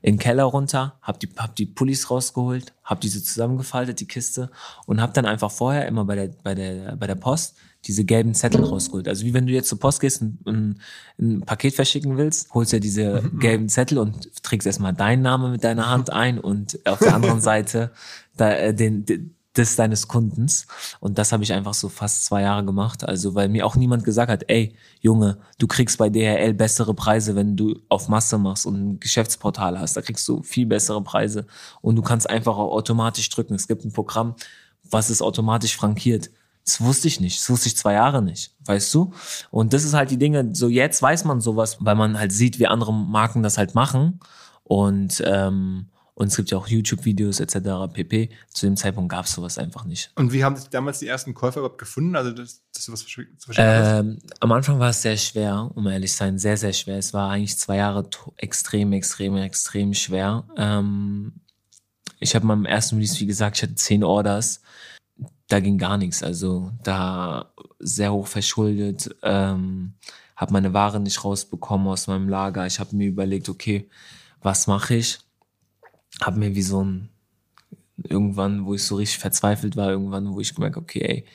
in 0.01 0.15
den 0.15 0.19
Keller 0.19 0.45
runter, 0.45 0.97
hab 1.01 1.19
die, 1.19 1.29
hab 1.37 1.55
die 1.55 1.65
Pullis 1.65 2.09
rausgeholt, 2.09 2.73
hab 2.83 3.01
diese 3.01 3.23
zusammengefaltet, 3.23 3.99
die 3.99 4.07
Kiste, 4.07 4.49
und 4.85 5.01
hab 5.01 5.13
dann 5.13 5.25
einfach 5.25 5.51
vorher 5.51 5.87
immer 5.87 6.05
bei 6.05 6.15
der, 6.15 6.29
bei 6.43 6.55
der, 6.55 6.95
bei 6.95 7.07
der 7.07 7.15
Post 7.15 7.57
diese 7.85 8.05
gelben 8.05 8.33
Zettel 8.33 8.63
rausgeholt. 8.63 9.07
Also 9.07 9.25
wie 9.25 9.33
wenn 9.33 9.47
du 9.47 9.53
jetzt 9.53 9.69
zur 9.69 9.79
Post 9.79 10.01
gehst 10.01 10.21
und 10.21 10.45
ein, 10.45 10.81
ein 11.19 11.41
Paket 11.41 11.73
verschicken 11.73 12.17
willst, 12.17 12.53
holst 12.53 12.71
du 12.71 12.77
ja 12.77 12.79
diese 12.79 13.21
mhm. 13.21 13.39
gelben 13.39 13.69
Zettel 13.69 13.97
und 13.97 14.43
trägst 14.43 14.67
erstmal 14.67 14.93
deinen 14.93 15.21
Namen 15.21 15.51
mit 15.51 15.63
deiner 15.63 15.89
Hand 15.89 16.09
ein 16.13 16.39
und 16.39 16.79
auf 16.85 16.99
der 16.99 17.15
anderen 17.15 17.41
Seite 17.41 17.91
da, 18.37 18.51
äh, 18.53 18.73
den, 18.73 19.05
den 19.05 19.35
des 19.57 19.75
deines 19.75 20.07
Kundens. 20.07 20.67
Und 20.99 21.17
das 21.17 21.31
habe 21.31 21.43
ich 21.43 21.53
einfach 21.53 21.73
so 21.73 21.89
fast 21.89 22.25
zwei 22.25 22.43
Jahre 22.43 22.63
gemacht. 22.63 23.03
Also, 23.03 23.35
weil 23.35 23.49
mir 23.49 23.65
auch 23.65 23.75
niemand 23.75 24.03
gesagt 24.03 24.31
hat, 24.31 24.43
ey, 24.47 24.75
Junge, 25.01 25.37
du 25.57 25.67
kriegst 25.67 25.97
bei 25.97 26.09
DHL 26.09 26.53
bessere 26.53 26.93
Preise, 26.93 27.35
wenn 27.35 27.57
du 27.57 27.79
auf 27.89 28.07
Masse 28.07 28.37
machst 28.37 28.65
und 28.65 28.75
ein 28.75 28.99
Geschäftsportal 28.99 29.79
hast. 29.79 29.97
Da 29.97 30.01
kriegst 30.01 30.27
du 30.27 30.41
viel 30.43 30.65
bessere 30.65 31.03
Preise. 31.03 31.45
Und 31.81 31.95
du 31.95 32.01
kannst 32.01 32.29
einfach 32.29 32.57
auch 32.57 32.71
automatisch 32.71 33.29
drücken. 33.29 33.55
Es 33.55 33.67
gibt 33.67 33.83
ein 33.83 33.91
Programm, 33.91 34.35
was 34.89 35.09
es 35.09 35.21
automatisch 35.21 35.75
frankiert. 35.75 36.31
Das 36.65 36.81
wusste 36.81 37.07
ich 37.07 37.19
nicht. 37.19 37.39
Das 37.39 37.49
wusste 37.49 37.67
ich 37.67 37.77
zwei 37.77 37.93
Jahre 37.93 38.21
nicht. 38.21 38.55
Weißt 38.65 38.93
du? 38.93 39.13
Und 39.49 39.73
das 39.73 39.83
ist 39.83 39.93
halt 39.93 40.11
die 40.11 40.17
Dinge, 40.17 40.49
so 40.53 40.69
jetzt 40.69 41.01
weiß 41.01 41.25
man 41.25 41.41
sowas, 41.41 41.77
weil 41.79 41.95
man 41.95 42.19
halt 42.19 42.31
sieht, 42.31 42.59
wie 42.59 42.67
andere 42.67 42.93
Marken 42.93 43.43
das 43.43 43.57
halt 43.57 43.75
machen. 43.75 44.19
Und, 44.63 45.21
ähm, 45.25 45.87
und 46.13 46.27
es 46.27 46.35
gibt 46.35 46.51
ja 46.51 46.57
auch 46.57 46.67
YouTube-Videos 46.67 47.39
etc. 47.39 47.91
pp. 47.91 48.29
Zu 48.53 48.67
dem 48.67 48.77
Zeitpunkt 48.77 49.11
gab 49.11 49.25
es 49.25 49.31
sowas 49.31 49.57
einfach 49.57 49.85
nicht. 49.85 50.11
Und 50.15 50.33
wie 50.33 50.43
haben 50.43 50.55
sich 50.55 50.69
damals 50.69 50.99
die 50.99 51.07
ersten 51.07 51.33
Käufer 51.33 51.59
überhaupt 51.61 51.79
gefunden? 51.79 52.15
Also, 52.15 52.31
dass, 52.31 52.61
dass 52.73 52.85
du 52.85 52.91
was 52.91 53.05
ähm, 53.57 54.19
Am 54.39 54.51
Anfang 54.51 54.79
war 54.79 54.89
es 54.89 55.01
sehr 55.01 55.17
schwer, 55.17 55.71
um 55.73 55.87
ehrlich 55.87 56.11
zu 56.11 56.17
sein, 56.17 56.37
sehr, 56.37 56.57
sehr 56.57 56.73
schwer. 56.73 56.99
Es 56.99 57.13
war 57.13 57.31
eigentlich 57.31 57.57
zwei 57.57 57.77
Jahre 57.77 58.07
extrem, 58.37 58.93
extrem, 58.93 59.35
extrem 59.37 59.93
schwer. 59.93 60.45
Ähm, 60.57 61.33
ich 62.19 62.35
habe 62.35 62.45
meinem 62.45 62.65
ersten 62.65 62.95
Release, 62.95 63.19
wie 63.19 63.25
gesagt, 63.25 63.57
ich 63.57 63.63
hatte 63.63 63.75
zehn 63.75 64.03
Orders 64.03 64.61
da 65.51 65.59
ging 65.59 65.77
gar 65.77 65.97
nichts. 65.97 66.23
Also 66.23 66.71
da 66.83 67.51
sehr 67.79 68.13
hoch 68.13 68.27
verschuldet, 68.27 69.13
ähm, 69.21 69.93
habe 70.35 70.53
meine 70.53 70.73
Ware 70.73 70.99
nicht 70.99 71.23
rausbekommen 71.23 71.87
aus 71.87 72.07
meinem 72.07 72.29
Lager. 72.29 72.65
Ich 72.65 72.79
habe 72.79 72.95
mir 72.95 73.07
überlegt, 73.07 73.49
okay, 73.49 73.89
was 74.41 74.67
mache 74.67 74.95
ich? 74.95 75.19
Habe 76.21 76.39
mir 76.39 76.55
wie 76.55 76.61
so 76.61 76.83
ein 76.83 77.09
irgendwann, 78.03 78.65
wo 78.65 78.73
ich 78.73 78.83
so 78.83 78.95
richtig 78.95 79.19
verzweifelt 79.19 79.75
war, 79.75 79.91
irgendwann, 79.91 80.33
wo 80.33 80.39
ich 80.39 80.55
gemerkt, 80.55 80.77
okay, 80.77 81.01
ey, 81.01 81.25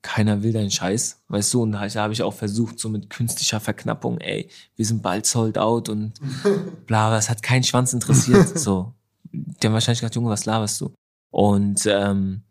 keiner 0.00 0.42
will 0.42 0.52
deinen 0.52 0.70
Scheiß, 0.70 1.22
weißt 1.28 1.52
du? 1.52 1.62
Und 1.62 1.72
da 1.72 1.80
habe 1.80 2.12
ich 2.12 2.22
auch 2.22 2.32
versucht, 2.32 2.78
so 2.78 2.88
mit 2.88 3.10
künstlicher 3.10 3.60
Verknappung, 3.60 4.18
ey, 4.18 4.48
wir 4.76 4.86
sind 4.86 5.02
bald 5.02 5.26
sold 5.26 5.58
out 5.58 5.88
und 5.88 6.14
bla, 6.86 7.10
das 7.10 7.28
hat 7.28 7.42
keinen 7.42 7.64
Schwanz 7.64 7.92
interessiert. 7.92 8.58
so, 8.58 8.94
die 9.32 9.66
haben 9.66 9.74
wahrscheinlich 9.74 10.00
gedacht, 10.00 10.14
Junge, 10.14 10.30
was 10.30 10.46
laberst 10.46 10.80
du? 10.80 10.94
Und 11.30 11.84
ähm, 11.86 12.42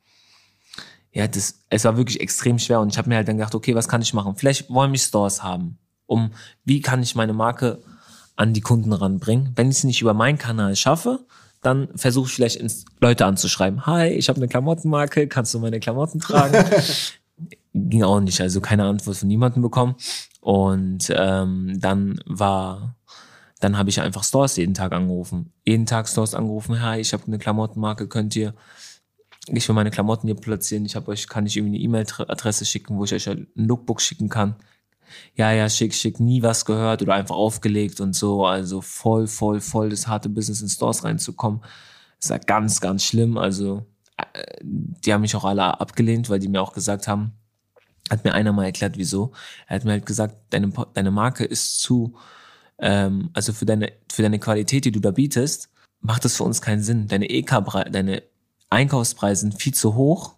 ja, 1.17 1.27
das, 1.27 1.55
es 1.71 1.83
war 1.83 1.97
wirklich 1.97 2.19
extrem 2.19 2.59
schwer 2.59 2.79
und 2.79 2.91
ich 2.91 2.97
habe 2.99 3.09
mir 3.09 3.15
halt 3.15 3.27
dann 3.27 3.37
gedacht, 3.37 3.55
okay, 3.55 3.73
was 3.73 3.87
kann 3.87 4.03
ich 4.03 4.13
machen? 4.13 4.35
Vielleicht 4.35 4.69
wollen 4.69 4.91
mich 4.91 5.01
Stores 5.01 5.41
haben, 5.41 5.79
um, 6.05 6.29
wie 6.63 6.79
kann 6.79 7.01
ich 7.01 7.15
meine 7.15 7.33
Marke 7.33 7.81
an 8.35 8.53
die 8.53 8.61
Kunden 8.61 8.93
ranbringen? 8.93 9.51
Wenn 9.55 9.71
ich 9.71 9.77
es 9.77 9.83
nicht 9.83 9.99
über 9.99 10.13
meinen 10.13 10.37
Kanal 10.37 10.75
schaffe, 10.75 11.25
dann 11.63 11.87
versuche 11.95 12.27
ich 12.27 12.35
vielleicht 12.35 12.57
ins 12.57 12.85
Leute 13.01 13.25
anzuschreiben. 13.25 13.87
Hi, 13.87 14.09
ich 14.09 14.29
habe 14.29 14.37
eine 14.37 14.47
Klamottenmarke, 14.47 15.27
kannst 15.27 15.55
du 15.55 15.59
meine 15.59 15.79
Klamotten 15.79 16.19
tragen? 16.19 16.63
Ging 17.73 18.03
auch 18.03 18.19
nicht, 18.19 18.39
also 18.39 18.61
keine 18.61 18.85
Antwort 18.85 19.17
von 19.17 19.27
niemandem 19.27 19.63
bekommen. 19.63 19.95
Und 20.39 21.11
ähm, 21.15 21.79
dann 21.79 22.19
war, 22.27 22.95
dann 23.59 23.75
habe 23.75 23.89
ich 23.89 23.99
einfach 24.01 24.23
Stores 24.23 24.55
jeden 24.57 24.75
Tag 24.75 24.91
angerufen. 24.93 25.51
Jeden 25.65 25.87
Tag 25.87 26.07
Stores 26.07 26.35
angerufen, 26.35 26.79
hi, 26.79 26.99
ich 26.99 27.11
habe 27.11 27.23
eine 27.25 27.39
Klamottenmarke, 27.39 28.07
könnt 28.07 28.35
ihr 28.35 28.53
ich 29.49 29.67
will 29.67 29.75
meine 29.75 29.91
Klamotten 29.91 30.27
hier 30.27 30.35
platzieren, 30.35 30.85
ich 30.85 30.95
habe 30.95 31.11
euch, 31.11 31.27
kann 31.27 31.45
ich 31.45 31.57
irgendwie 31.57 31.77
eine 31.77 31.83
E-Mail-Adresse 31.83 32.65
schicken, 32.65 32.97
wo 32.97 33.03
ich 33.03 33.13
euch 33.13 33.29
ein 33.29 33.47
Lookbook 33.55 34.01
schicken 34.01 34.29
kann. 34.29 34.55
Ja, 35.35 35.51
ja, 35.51 35.69
schick, 35.69 35.93
schick, 35.93 36.19
nie 36.19 36.43
was 36.43 36.65
gehört 36.65 37.01
oder 37.01 37.13
einfach 37.13 37.35
aufgelegt 37.35 38.01
und 38.01 38.13
so. 38.13 38.45
Also 38.45 38.81
voll, 38.81 39.27
voll, 39.27 39.61
voll 39.61 39.89
das 39.89 40.07
harte 40.07 40.29
Business 40.29 40.61
in 40.61 40.69
Stores 40.69 41.03
reinzukommen. 41.03 41.61
ist 42.19 42.29
ja 42.29 42.37
ganz, 42.37 42.81
ganz 42.81 43.03
schlimm. 43.05 43.37
Also, 43.37 43.85
äh, 44.17 44.43
die 44.61 45.13
haben 45.13 45.21
mich 45.21 45.35
auch 45.35 45.45
alle 45.45 45.79
abgelehnt, 45.79 46.29
weil 46.29 46.39
die 46.39 46.49
mir 46.49 46.61
auch 46.61 46.73
gesagt 46.73 47.07
haben, 47.07 47.33
hat 48.09 48.23
mir 48.23 48.33
einer 48.33 48.53
mal 48.53 48.65
erklärt, 48.65 48.97
wieso. 48.97 49.31
Er 49.67 49.77
hat 49.77 49.85
mir 49.85 49.91
halt 49.91 50.05
gesagt, 50.05 50.35
deine, 50.49 50.71
deine 50.93 51.11
Marke 51.11 51.45
ist 51.45 51.79
zu, 51.79 52.15
ähm, 52.79 53.29
also 53.33 53.53
für 53.53 53.65
deine, 53.65 53.93
für 54.11 54.23
deine 54.23 54.39
Qualität, 54.39 54.85
die 54.85 54.91
du 54.91 54.99
da 54.99 55.11
bietest, 55.11 55.69
macht 56.01 56.25
das 56.25 56.35
für 56.35 56.43
uns 56.43 56.61
keinen 56.61 56.81
Sinn. 56.83 57.07
Deine 57.07 57.29
EK, 57.29 57.63
deine 57.91 58.23
Einkaufspreise 58.69 59.41
sind 59.41 59.61
viel 59.61 59.73
zu 59.73 59.95
hoch. 59.95 60.35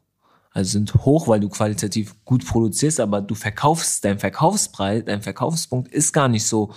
Also 0.52 0.72
sind 0.72 0.94
hoch, 0.96 1.28
weil 1.28 1.40
du 1.40 1.48
qualitativ 1.48 2.16
gut 2.26 2.46
produzierst, 2.46 3.00
aber 3.00 3.22
du 3.22 3.36
verkaufst, 3.36 4.04
dein 4.04 4.18
Verkaufspreis, 4.18 5.04
dein 5.06 5.22
Verkaufspunkt 5.22 5.92
ist 5.92 6.12
gar 6.12 6.28
nicht 6.28 6.46
so, 6.46 6.74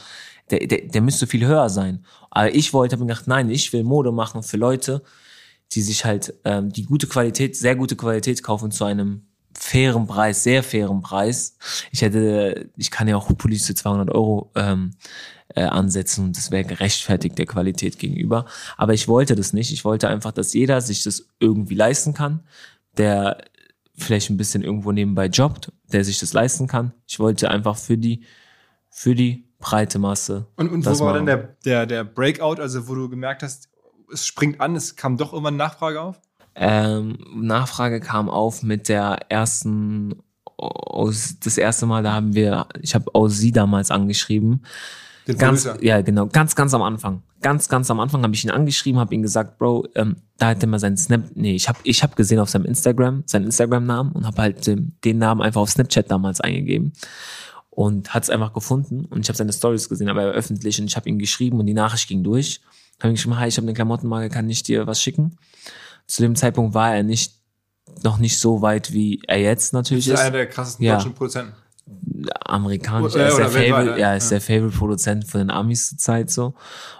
der, 0.50 0.66
der, 0.66 0.82
der 0.82 1.00
müsste 1.00 1.26
viel 1.26 1.46
höher 1.46 1.70
sein. 1.70 2.04
Aber 2.30 2.54
ich 2.54 2.74
wollte, 2.74 2.94
habe 2.94 3.04
mir 3.04 3.12
gedacht, 3.12 3.28
nein, 3.28 3.48
ich 3.48 3.72
will 3.72 3.82
Mode 3.82 4.12
machen 4.12 4.42
für 4.42 4.58
Leute, 4.58 5.02
die 5.72 5.80
sich 5.80 6.04
halt 6.04 6.34
ähm, 6.44 6.70
die 6.70 6.84
gute 6.84 7.06
Qualität, 7.06 7.56
sehr 7.56 7.74
gute 7.74 7.96
Qualität 7.96 8.42
kaufen 8.42 8.70
zu 8.70 8.84
einem 8.84 9.22
fairen 9.58 10.06
Preis, 10.06 10.42
sehr 10.42 10.62
fairen 10.62 11.00
Preis. 11.00 11.56
Ich 11.92 12.02
hätte, 12.02 12.70
ich 12.76 12.90
kann 12.90 13.08
ja 13.08 13.16
auch 13.16 13.36
Pullis 13.36 13.66
für 13.66 13.74
200 13.74 14.10
Euro 14.10 14.50
ähm, 14.54 14.92
äh, 15.54 15.62
ansetzen 15.64 16.24
und 16.26 16.36
das 16.36 16.50
wäre 16.50 16.64
gerechtfertigt 16.64 17.38
der 17.38 17.46
Qualität 17.46 17.98
gegenüber. 17.98 18.46
Aber 18.76 18.94
ich 18.94 19.08
wollte 19.08 19.34
das 19.34 19.52
nicht. 19.52 19.72
Ich 19.72 19.84
wollte 19.84 20.08
einfach, 20.08 20.32
dass 20.32 20.54
jeder 20.54 20.80
sich 20.80 21.02
das 21.02 21.28
irgendwie 21.40 21.74
leisten 21.74 22.14
kann, 22.14 22.40
der 22.96 23.44
vielleicht 23.94 24.30
ein 24.30 24.36
bisschen 24.36 24.62
irgendwo 24.62 24.92
nebenbei 24.92 25.26
jobbt, 25.26 25.72
der 25.92 26.04
sich 26.04 26.18
das 26.18 26.32
leisten 26.32 26.66
kann. 26.66 26.92
Ich 27.06 27.18
wollte 27.18 27.50
einfach 27.50 27.76
für 27.76 27.98
die, 27.98 28.24
für 28.88 29.14
die 29.14 29.48
breite 29.58 29.98
Masse. 29.98 30.46
Und, 30.56 30.70
und 30.70 30.84
wo 30.84 31.04
war 31.04 31.14
denn 31.14 31.26
der, 31.26 31.56
der, 31.64 31.86
der 31.86 32.04
Breakout, 32.04 32.60
also 32.60 32.88
wo 32.88 32.94
du 32.94 33.08
gemerkt 33.08 33.42
hast, 33.42 33.68
es 34.12 34.26
springt 34.26 34.60
an, 34.60 34.76
es 34.76 34.96
kam 34.96 35.16
doch 35.16 35.32
irgendwann 35.32 35.56
Nachfrage 35.56 36.00
auf? 36.00 36.20
Ähm, 36.54 37.18
Nachfrage 37.34 38.00
kam 38.00 38.28
auf 38.28 38.62
mit 38.62 38.88
der 38.88 39.30
ersten, 39.30 40.22
das 41.42 41.56
erste 41.56 41.86
Mal, 41.86 42.02
da 42.02 42.12
haben 42.12 42.34
wir, 42.34 42.66
ich 42.80 42.94
habe 42.94 43.14
Aussie 43.14 43.52
damals 43.52 43.90
angeschrieben, 43.90 44.64
den 45.32 45.38
ganz, 45.38 45.68
ja, 45.80 46.00
genau, 46.00 46.26
ganz, 46.26 46.54
ganz 46.54 46.74
am 46.74 46.82
Anfang. 46.82 47.22
Ganz, 47.40 47.68
ganz 47.68 47.90
am 47.90 48.00
Anfang 48.00 48.22
habe 48.22 48.34
ich 48.34 48.44
ihn 48.44 48.50
angeschrieben, 48.50 49.00
habe 49.00 49.14
ihm 49.14 49.22
gesagt, 49.22 49.58
Bro, 49.58 49.88
ähm, 49.94 50.16
da 50.38 50.48
hat 50.48 50.62
er 50.62 50.68
mal 50.68 50.78
seinen 50.78 50.96
Snap, 50.96 51.24
nee, 51.34 51.54
ich 51.54 51.68
habe 51.68 51.78
ich 51.82 52.02
hab 52.02 52.16
gesehen 52.16 52.38
auf 52.38 52.50
seinem 52.50 52.64
Instagram, 52.64 53.24
seinen 53.26 53.46
Instagram-Namen 53.46 54.12
und 54.12 54.26
habe 54.26 54.40
halt 54.40 54.66
den, 54.66 54.96
den 55.04 55.18
Namen 55.18 55.42
einfach 55.42 55.60
auf 55.60 55.70
Snapchat 55.70 56.10
damals 56.10 56.40
eingegeben 56.40 56.92
und 57.70 58.14
hat 58.14 58.24
es 58.24 58.30
einfach 58.30 58.52
gefunden 58.52 59.06
und 59.06 59.20
ich 59.20 59.28
habe 59.28 59.36
seine 59.36 59.52
Stories 59.52 59.88
gesehen, 59.88 60.08
aber 60.08 60.22
er 60.22 60.28
war 60.28 60.34
öffentlich 60.34 60.80
und 60.80 60.86
ich 60.86 60.96
habe 60.96 61.08
ihm 61.08 61.18
geschrieben 61.18 61.58
und 61.58 61.66
die 61.66 61.74
Nachricht 61.74 62.08
ging 62.08 62.22
durch. 62.22 62.60
Habe 63.00 63.12
ihm 63.12 63.14
geschrieben, 63.14 63.38
hi, 63.38 63.48
ich 63.48 63.56
habe 63.56 63.66
eine 63.66 63.74
Klamottenmarke, 63.74 64.28
kann 64.28 64.48
ich 64.48 64.62
dir 64.62 64.86
was 64.86 65.00
schicken? 65.00 65.38
Zu 66.06 66.22
dem 66.22 66.36
Zeitpunkt 66.36 66.74
war 66.74 66.94
er 66.94 67.02
nicht 67.02 67.42
noch 68.04 68.18
nicht 68.18 68.38
so 68.38 68.62
weit, 68.62 68.92
wie 68.92 69.20
er 69.26 69.40
jetzt 69.40 69.72
natürlich 69.72 70.06
ist. 70.06 70.14
ist. 70.14 70.20
einer 70.20 70.30
der 70.30 70.46
krassesten 70.46 70.84
ja. 70.84 70.96
deutschen 70.96 71.14
Produzenten 71.14 71.54
amerikanisch. 72.44 73.14
Er 73.14 73.28
ist, 73.28 73.38
der 73.38 73.48
Favorite, 73.48 74.00
ja, 74.00 74.14
ist 74.14 74.30
der 74.30 74.40
Favorite-Produzent 74.40 75.26
von 75.26 75.40
den 75.40 75.50
Amis 75.50 75.88
zur 75.90 75.98
Zeit 75.98 76.30
so. 76.30 76.54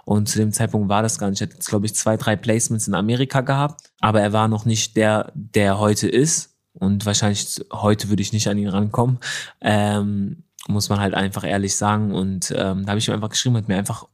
Und 0.05 0.29
zu 0.29 0.39
dem 0.39 0.53
Zeitpunkt 0.53 0.89
war 0.89 1.03
das 1.03 1.19
gar 1.19 1.31
nicht. 1.31 1.41
Er 1.41 1.49
hat, 1.49 1.65
glaube 1.67 1.87
ich, 1.87 1.95
zwei, 1.95 2.17
drei 2.17 2.37
Placements 2.37 2.89
in 2.89 2.95
Amerika 2.95 3.41
gehabt. 3.41 3.91
Aber 4.01 4.21
er 4.21 4.33
war 4.33 4.49
noch 4.49 4.65
nicht 4.65 4.97
der, 4.97 5.33
der 5.35 5.79
heute 5.79 6.09
ist. 6.09 6.57
Und 6.75 7.07
wahrscheinlich 7.07 7.65
heute 7.73 8.09
würde 8.09 8.23
ich 8.23 8.33
nicht 8.33 8.49
an 8.49 8.59
ihn 8.59 8.69
rankommen. 8.69 9.19
Ähm, 9.61 10.45
muss 10.69 10.89
man 10.89 11.01
halt 11.01 11.15
einfach 11.15 11.45
ehrlich 11.45 11.77
sagen. 11.77 12.15
Und 12.15 12.53
ähm, 12.57 12.85
da 12.85 12.91
habe 12.91 12.99
ich 12.99 13.09
ihm 13.09 13.15
einfach 13.15 13.31
geschrieben, 13.31 13.57
hat 13.57 13.69
mir 13.69 13.77
einfach 13.77 14.07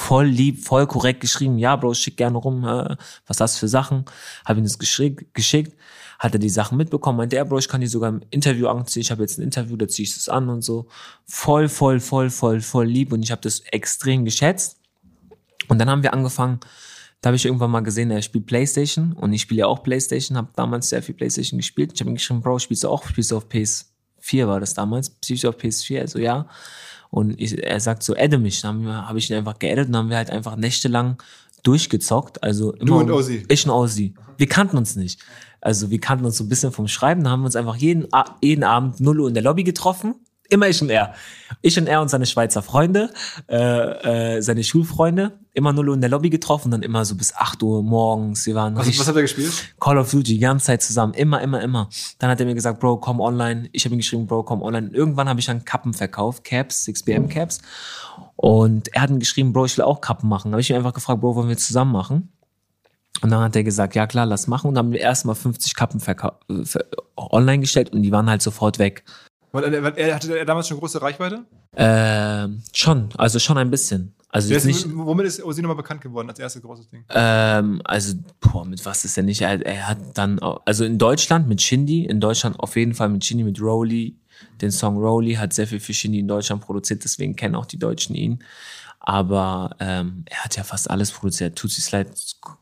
voll 0.00 0.26
lieb, 0.26 0.64
voll 0.64 0.86
korrekt 0.86 1.20
geschrieben. 1.20 1.58
Ja, 1.58 1.76
Bro, 1.76 1.94
schick 1.94 2.16
gerne 2.16 2.38
rum, 2.38 2.64
äh, 2.64 2.96
was 3.26 3.40
hast 3.40 3.56
du 3.56 3.60
für 3.60 3.68
Sachen? 3.68 4.04
Hab 4.44 4.56
ihm 4.56 4.64
das 4.64 4.78
geschickt, 4.78 5.34
geschickt, 5.34 5.76
hat 6.20 6.34
er 6.34 6.38
die 6.38 6.50
Sachen 6.50 6.76
mitbekommen, 6.76 7.16
meinte, 7.16 7.36
ja, 7.36 7.44
Bro, 7.44 7.58
ich 7.58 7.68
kann 7.68 7.80
die 7.80 7.86
sogar 7.86 8.10
im 8.10 8.20
Interview 8.30 8.68
anziehen, 8.68 9.00
ich 9.00 9.10
habe 9.10 9.22
jetzt 9.22 9.38
ein 9.38 9.42
Interview, 9.42 9.76
da 9.76 9.88
ziehe 9.88 10.04
ich 10.04 10.14
das 10.14 10.28
an 10.28 10.50
und 10.50 10.60
so. 10.60 10.86
Voll, 11.26 11.66
voll, 11.66 11.98
voll, 11.98 12.28
voll, 12.28 12.60
voll 12.60 12.86
lieb 12.86 13.12
und 13.12 13.22
ich 13.22 13.30
habe 13.30 13.40
das 13.40 13.60
extrem 13.60 14.26
geschätzt. 14.26 14.76
Und 15.68 15.78
dann 15.78 15.88
haben 15.88 16.02
wir 16.02 16.12
angefangen, 16.12 16.60
da 17.22 17.28
habe 17.28 17.36
ich 17.36 17.46
irgendwann 17.46 17.70
mal 17.70 17.80
gesehen, 17.80 18.10
er 18.10 18.20
spielt 18.20 18.44
Playstation 18.44 19.14
und 19.14 19.32
ich 19.32 19.42
spiele 19.42 19.60
ja 19.60 19.66
auch 19.66 19.82
Playstation, 19.82 20.36
habe 20.36 20.48
damals 20.54 20.90
sehr 20.90 21.02
viel 21.02 21.14
Playstation 21.14 21.58
gespielt. 21.58 21.92
Ich 21.94 22.00
habe 22.00 22.10
ihm 22.10 22.16
geschrieben, 22.16 22.42
Bro, 22.42 22.58
spielst 22.58 22.84
du 22.84 22.88
auch, 22.90 23.06
spielst 23.06 23.30
du 23.30 23.38
auf 23.38 23.46
PS4 23.48 24.46
war 24.46 24.60
das 24.60 24.74
damals, 24.74 25.16
spielst 25.24 25.44
du 25.44 25.48
auf 25.48 25.56
PS4? 25.56 26.00
Also 26.00 26.18
ja. 26.18 26.48
Und 27.08 27.40
ich, 27.40 27.62
er 27.62 27.80
sagt 27.80 28.02
so, 28.02 28.14
adde 28.14 28.38
mich. 28.38 28.60
Dann 28.60 28.86
habe 28.86 29.08
hab 29.08 29.16
ich 29.16 29.30
ihn 29.30 29.36
einfach 29.36 29.58
geaddet 29.58 29.86
und 29.86 29.92
dann 29.92 30.04
haben 30.04 30.10
wir 30.10 30.18
halt 30.18 30.30
einfach 30.30 30.56
nächtelang 30.56 31.16
durchgezockt. 31.62 32.42
Also 32.42 32.72
immer, 32.74 32.84
Du 32.84 32.98
und 32.98 33.10
Ozzy? 33.10 33.44
Ich 33.48 33.64
und 33.64 33.70
Ozzy. 33.70 34.14
Wir 34.36 34.46
kannten 34.46 34.76
uns 34.76 34.96
nicht. 34.96 35.20
Also 35.60 35.90
wir 35.90 36.00
kannten 36.00 36.24
uns 36.24 36.36
so 36.36 36.44
ein 36.44 36.48
bisschen 36.48 36.72
vom 36.72 36.88
Schreiben. 36.88 37.24
Da 37.24 37.30
haben 37.30 37.40
wir 37.40 37.46
uns 37.46 37.56
einfach 37.56 37.76
jeden, 37.76 38.06
jeden 38.40 38.64
Abend 38.64 39.00
0 39.00 39.20
Uhr 39.20 39.28
in 39.28 39.34
der 39.34 39.42
Lobby 39.42 39.64
getroffen. 39.64 40.14
Immer 40.52 40.68
ich 40.68 40.82
und 40.82 40.90
er. 40.90 41.14
Ich 41.62 41.78
und 41.78 41.86
er 41.86 42.00
und 42.02 42.08
seine 42.08 42.26
Schweizer 42.26 42.60
Freunde, 42.60 43.10
äh, 43.48 44.36
äh, 44.36 44.40
seine 44.42 44.64
Schulfreunde. 44.64 45.38
Immer 45.52 45.72
0 45.72 45.88
Uhr 45.90 45.94
in 45.94 46.00
der 46.00 46.10
Lobby 46.10 46.28
getroffen, 46.28 46.72
dann 46.72 46.82
immer 46.82 47.04
so 47.04 47.14
bis 47.14 47.32
8 47.36 47.62
Uhr 47.62 47.84
morgens. 47.84 48.46
Wir 48.46 48.56
waren 48.56 48.74
Was, 48.74 48.86
richtig- 48.86 48.98
was 49.00 49.06
habt 49.06 49.16
ihr 49.16 49.22
gespielt? 49.22 49.52
Call 49.78 49.96
of 49.98 50.10
Duty 50.10 50.24
die 50.34 50.38
ganze 50.40 50.66
Zeit 50.66 50.82
zusammen, 50.82 51.14
immer, 51.14 51.40
immer, 51.40 51.60
immer. 51.62 51.88
Dann 52.18 52.30
hat 52.30 52.40
er 52.40 52.46
mir 52.46 52.54
gesagt, 52.54 52.80
Bro, 52.80 52.96
komm 52.96 53.20
online. 53.20 53.68
Ich 53.70 53.84
habe 53.84 53.94
ihm 53.94 53.98
geschrieben, 53.98 54.26
Bro, 54.26 54.42
komm 54.42 54.62
online. 54.62 54.90
Irgendwann 54.92 55.28
habe 55.28 55.38
ich 55.38 55.46
dann 55.46 55.64
Kappen 55.64 55.92
verkauft, 55.94 56.42
Caps, 56.42 56.84
6BM 56.84 57.28
Caps. 57.28 57.60
Und 58.36 58.92
er 58.94 59.02
hat 59.02 59.10
mir 59.10 59.18
geschrieben, 59.18 59.52
Bro, 59.52 59.66
ich 59.66 59.76
will 59.76 59.84
auch 59.84 60.00
Kappen 60.00 60.28
machen. 60.28 60.50
Da 60.50 60.54
habe 60.54 60.62
ich 60.62 60.70
ihn 60.70 60.76
einfach 60.76 60.94
gefragt, 60.94 61.20
Bro, 61.20 61.36
wollen 61.36 61.48
wir 61.48 61.58
zusammen 61.58 61.92
machen? 61.92 62.32
Und 63.22 63.30
dann 63.30 63.40
hat 63.40 63.56
er 63.56 63.64
gesagt, 63.64 63.94
ja 63.94 64.06
klar, 64.06 64.26
lass 64.26 64.46
machen. 64.46 64.68
Und 64.68 64.74
dann 64.74 64.86
haben 64.86 64.92
wir 64.92 65.00
erstmal 65.00 65.34
50 65.34 65.74
Kappen 65.74 66.00
äh, 66.06 66.64
online 67.16 67.60
gestellt 67.60 67.90
und 67.92 68.02
die 68.02 68.12
waren 68.12 68.30
halt 68.30 68.42
sofort 68.42 68.78
weg. 68.78 69.04
Er, 69.52 70.14
hatte 70.14 70.38
er 70.38 70.44
damals 70.44 70.68
schon 70.68 70.78
große 70.78 71.02
Reichweite? 71.02 71.44
Ähm, 71.76 72.62
schon, 72.72 73.08
also 73.16 73.38
schon 73.38 73.58
ein 73.58 73.70
bisschen. 73.70 74.14
Also 74.32 74.54
ist, 74.54 74.64
nicht, 74.64 74.86
womit 74.94 75.26
ist 75.26 75.42
Ozzy 75.42 75.60
nochmal 75.60 75.76
bekannt 75.76 76.00
geworden 76.02 76.28
als 76.28 76.38
erstes 76.38 76.62
großes 76.62 76.88
Ding? 76.88 77.04
Ähm, 77.10 77.82
also, 77.84 78.14
boah, 78.40 78.64
mit 78.64 78.84
was 78.86 79.04
ist 79.04 79.16
er 79.16 79.24
nicht? 79.24 79.40
Er, 79.40 79.64
er 79.66 79.88
hat 79.88 79.98
dann, 80.14 80.38
also 80.38 80.84
in 80.84 80.98
Deutschland 80.98 81.48
mit 81.48 81.60
Shindy, 81.60 82.04
in 82.04 82.20
Deutschland 82.20 82.60
auf 82.60 82.76
jeden 82.76 82.94
Fall 82.94 83.08
mit 83.08 83.24
Shindy, 83.24 83.42
mit 83.42 83.60
Rowley, 83.60 84.16
den 84.60 84.70
Song 84.70 84.98
Rowley 84.98 85.34
hat 85.34 85.52
sehr 85.52 85.66
viel 85.66 85.80
für 85.80 85.92
Shindy 85.92 86.20
in 86.20 86.28
Deutschland 86.28 86.62
produziert, 86.62 87.02
deswegen 87.02 87.34
kennen 87.34 87.56
auch 87.56 87.66
die 87.66 87.78
Deutschen 87.78 88.14
ihn. 88.14 88.44
Aber 89.02 89.74
ähm, 89.80 90.24
er 90.26 90.44
hat 90.44 90.56
ja 90.56 90.62
fast 90.62 90.90
alles 90.90 91.10
produziert. 91.10 91.56
Tootsie 91.56 91.80
Slide 91.80 92.10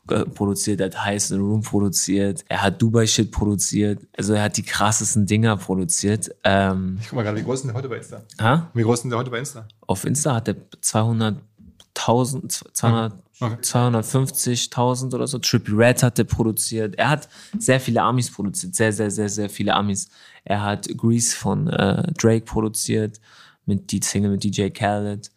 äh, 0.09 0.23
produziert, 0.23 0.79
er 0.79 0.85
hat 0.85 1.03
Heiß 1.05 1.31
in 1.31 1.41
Room 1.41 1.61
produziert, 1.61 2.45
er 2.47 2.61
hat 2.61 2.81
Dubai 2.81 3.05
Shit 3.05 3.29
produziert. 3.31 4.07
Also 4.17 4.33
er 4.33 4.43
hat 4.43 4.55
die 4.55 4.63
krassesten 4.63 5.25
Dinger 5.25 5.57
produziert. 5.57 6.29
Ähm, 6.45 6.97
Ich 7.01 7.09
guck 7.09 7.17
mal 7.17 7.23
gerade, 7.23 7.37
wie 7.37 7.43
groß 7.43 7.55
ist 7.55 7.61
denn 7.63 7.67
der 7.69 7.75
heute 7.77 7.89
bei 7.89 7.97
Insta? 7.97 8.21
ha? 8.39 8.69
Wie 8.73 8.83
groß 8.83 8.93
ist 8.99 9.01
denn 9.03 9.09
der 9.11 9.19
heute 9.19 9.31
bei 9.31 9.39
Insta? 9.39 9.67
Auf 9.85 10.05
Insta 10.05 10.35
hat 10.35 10.47
er 10.47 10.55
200.000, 10.81 12.73
200, 12.73 13.13
Okay. 13.41 13.55
250.000 13.61 15.15
oder 15.15 15.25
so. 15.25 15.39
Trippie 15.39 15.71
Red 15.71 16.03
hat 16.03 16.19
er 16.19 16.25
produziert. 16.25 16.95
Er 16.95 17.09
hat 17.09 17.29
sehr 17.57 17.79
viele 17.79 18.01
Amis 18.01 18.29
produziert. 18.29 18.75
Sehr, 18.75 18.91
sehr, 18.91 19.09
sehr, 19.09 19.29
sehr 19.29 19.49
viele 19.49 19.73
Amis. 19.75 20.09
Er 20.43 20.61
hat 20.61 20.89
Grease 20.97 21.33
von 21.37 21.67
äh, 21.69 22.11
Drake 22.17 22.43
produziert. 22.43 23.19
Mit 23.65 23.91
die 23.91 24.01
Single 24.03 24.31
mit 24.31 24.43
DJ 24.43 24.69
Khaled. 24.71 25.31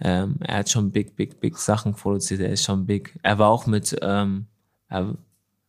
Ähm, 0.00 0.36
er 0.40 0.58
hat 0.58 0.70
schon 0.70 0.90
big, 0.90 1.16
big, 1.16 1.40
big 1.40 1.56
Sachen 1.56 1.94
produziert. 1.94 2.40
Er 2.40 2.50
ist 2.50 2.64
schon 2.64 2.86
big. 2.86 3.18
Er 3.22 3.38
war 3.38 3.48
auch 3.48 3.66
mit, 3.66 3.96
ähm, 4.02 4.46
er 4.88 5.16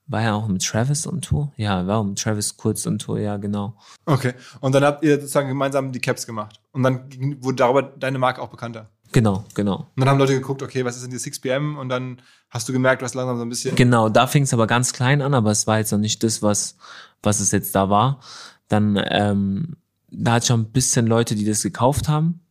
war 0.08 0.22
ja 0.22 0.34
auch 0.34 0.48
mit 0.48 0.64
Travis 0.64 1.08
on 1.08 1.22
Tour. 1.22 1.52
Ja, 1.58 1.80
er 1.80 1.88
war 1.88 2.00
auch 2.00 2.04
mit 2.04 2.20
Travis 2.20 2.58
kurz 2.58 2.86
on 2.86 3.00
Tour. 3.00 3.20
Ja, 3.20 3.38
genau. 3.38 3.78
Okay. 4.06 4.34
Und 4.62 4.74
dann 4.76 4.84
habt 4.84 5.04
ihr 5.04 5.16
sozusagen 5.16 5.48
gemeinsam 5.48 5.92
die 5.92 6.00
Caps 6.00 6.26
gemacht. 6.26 6.60
Und 6.72 6.84
dann 6.84 7.08
wurde 7.42 7.56
darüber 7.58 7.84
deine 7.84 8.20
Marke 8.20 8.42
auch 8.42 8.50
bekannter. 8.50 8.90
Genau, 9.12 9.46
genau. 9.54 9.78
Und 9.78 9.88
dann 9.96 10.10
haben 10.10 10.18
Leute 10.18 10.34
geguckt, 10.34 10.62
okay, 10.62 10.84
was 10.84 10.96
ist 10.98 11.04
denn 11.04 11.12
die 11.12 11.18
6pm? 11.18 11.78
Und 11.78 11.90
dann 11.90 12.22
hast 12.50 12.68
du 12.68 12.74
gemerkt, 12.74 13.02
du 13.02 13.06
hast 13.06 13.14
langsam 13.14 13.38
so 13.38 13.46
ein 13.46 13.50
bisschen. 13.50 13.76
Genau, 13.76 14.10
da 14.10 14.28
fing 14.28 14.44
es 14.44 14.54
aber 14.54 14.68
ganz 14.68 14.94
klein 14.94 15.22
an, 15.22 15.34
aber 15.34 15.52
es 15.52 15.68
war 15.68 15.78
jetzt 15.78 15.92
noch 15.92 16.00
nicht 16.00 16.24
das, 16.24 16.42
was, 16.42 16.76
was 17.24 17.40
es 17.40 17.52
jetzt 17.52 17.76
da 17.76 17.90
war. 17.90 18.20
Dann, 18.68 19.02
ähm, 19.10 19.78
da 20.10 20.34
hat 20.34 20.46
schon 20.46 20.62
ein 20.62 20.72
bisschen 20.72 21.08
Leute, 21.08 21.36
die 21.36 21.46
das 21.46 21.62
gekauft 21.62 22.08
haben. 22.10 22.42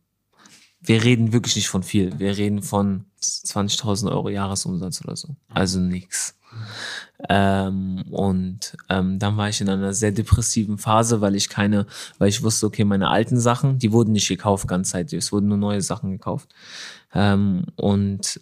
Wir 0.85 1.03
reden 1.03 1.33
wirklich 1.33 1.55
nicht 1.55 1.67
von 1.67 1.83
viel. 1.83 2.17
Wir 2.19 2.37
reden 2.37 2.61
von 2.61 3.05
20.000 3.21 4.11
Euro 4.11 4.29
Jahresumsatz 4.29 5.03
oder 5.03 5.15
so. 5.15 5.35
Also 5.49 5.79
nix. 5.79 6.35
Ähm, 7.29 8.03
und 8.11 8.77
ähm, 8.89 9.19
dann 9.19 9.37
war 9.37 9.49
ich 9.49 9.61
in 9.61 9.69
einer 9.69 9.93
sehr 9.93 10.11
depressiven 10.11 10.77
Phase, 10.77 11.21
weil 11.21 11.35
ich 11.35 11.49
keine, 11.49 11.85
weil 12.17 12.29
ich 12.29 12.43
wusste, 12.43 12.67
okay, 12.67 12.85
meine 12.85 13.09
alten 13.09 13.39
Sachen, 13.39 13.79
die 13.79 13.91
wurden 13.91 14.11
nicht 14.11 14.27
gekauft 14.27 14.67
ganz 14.67 14.89
Zeit. 14.89 15.11
Es 15.13 15.31
wurden 15.31 15.47
nur 15.47 15.57
neue 15.57 15.81
Sachen 15.81 16.11
gekauft. 16.11 16.49
Ähm, 17.13 17.65
und 17.75 18.39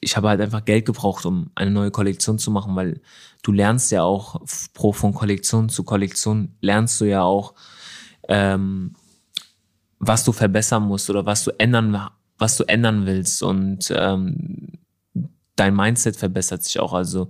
ich 0.00 0.16
habe 0.16 0.28
halt 0.28 0.40
einfach 0.40 0.64
Geld 0.64 0.86
gebraucht, 0.86 1.26
um 1.26 1.50
eine 1.54 1.70
neue 1.70 1.90
Kollektion 1.90 2.38
zu 2.38 2.50
machen, 2.50 2.74
weil 2.74 3.00
du 3.42 3.52
lernst 3.52 3.92
ja 3.92 4.02
auch 4.02 4.40
pro 4.72 4.92
von 4.92 5.12
Kollektion 5.12 5.68
zu 5.68 5.84
Kollektion 5.84 6.54
lernst 6.60 7.00
du 7.00 7.04
ja 7.04 7.22
auch, 7.22 7.54
ähm, 8.28 8.94
was 10.00 10.24
du 10.24 10.32
verbessern 10.32 10.82
musst 10.82 11.08
oder 11.10 11.24
was 11.26 11.44
du 11.44 11.52
ändern, 11.58 12.08
was 12.38 12.56
du 12.56 12.64
ändern 12.64 13.06
willst 13.06 13.42
und 13.42 13.92
ähm, 13.94 14.72
dein 15.56 15.76
Mindset 15.76 16.16
verbessert 16.16 16.64
sich 16.64 16.80
auch. 16.80 16.94
Also 16.94 17.28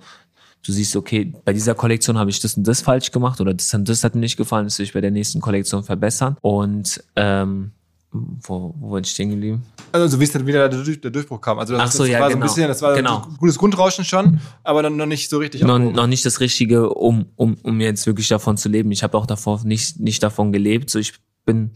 du 0.65 0.73
siehst, 0.73 0.95
okay, 0.97 1.35
bei 1.45 1.53
dieser 1.53 1.75
Kollektion 1.75 2.17
habe 2.17 2.31
ich 2.31 2.39
das 2.41 2.57
und 2.57 2.67
das 2.67 2.81
falsch 2.81 3.11
gemacht 3.11 3.41
oder 3.41 3.53
das 3.53 3.75
und 3.75 3.89
das 3.89 4.05
hat 4.05 4.15
mir 4.15 4.21
nicht 4.21 4.37
gefallen, 4.37 4.65
das 4.67 4.79
will 4.79 4.85
ich 4.85 4.93
bei 4.93 5.01
der 5.01 5.11
nächsten 5.11 5.41
Kollektion 5.41 5.83
verbessern. 5.83 6.37
Und 6.43 7.03
ähm, 7.17 7.73
wo, 8.13 8.75
wo 8.79 8.91
bin 8.93 9.05
ich 9.05 9.11
stehen 9.11 9.31
geblieben? 9.31 9.63
Also 9.93 10.19
wie 10.21 10.25
es 10.25 10.33
dann 10.33 10.47
wieder 10.47 10.69
der, 10.69 10.83
der 10.83 11.11
Durchbruch 11.11 11.41
kam. 11.41 11.59
Also 11.59 11.75
das, 11.75 11.83
Ach 11.83 11.93
so, 11.93 12.03
das 12.05 12.13
ja, 12.13 12.21
war 12.21 12.29
genau. 12.29 12.39
so 12.39 12.45
ein 12.45 12.49
bisschen, 12.49 12.69
das 12.69 12.83
war 12.83 12.95
Genau. 12.95 13.25
ein 13.25 13.37
gutes 13.37 13.59
Grundrauschen 13.59 14.05
schon, 14.05 14.41
aber 14.63 14.83
dann 14.83 14.97
noch 14.97 15.07
nicht 15.07 15.29
so 15.29 15.39
richtig. 15.39 15.63
noch, 15.63 15.79
noch 15.79 16.07
nicht 16.07 16.25
das 16.25 16.41
Richtige, 16.41 16.91
um, 16.91 17.27
um, 17.37 17.57
um 17.63 17.81
jetzt 17.81 18.07
wirklich 18.07 18.29
davon 18.29 18.57
zu 18.57 18.69
leben. 18.69 18.91
Ich 18.93 19.03
habe 19.03 19.17
auch 19.17 19.27
davor 19.27 19.61
nicht, 19.65 19.99
nicht 19.99 20.23
davon 20.23 20.53
gelebt. 20.53 20.91
So 20.91 20.99
ich 20.99 21.15
bin, 21.45 21.71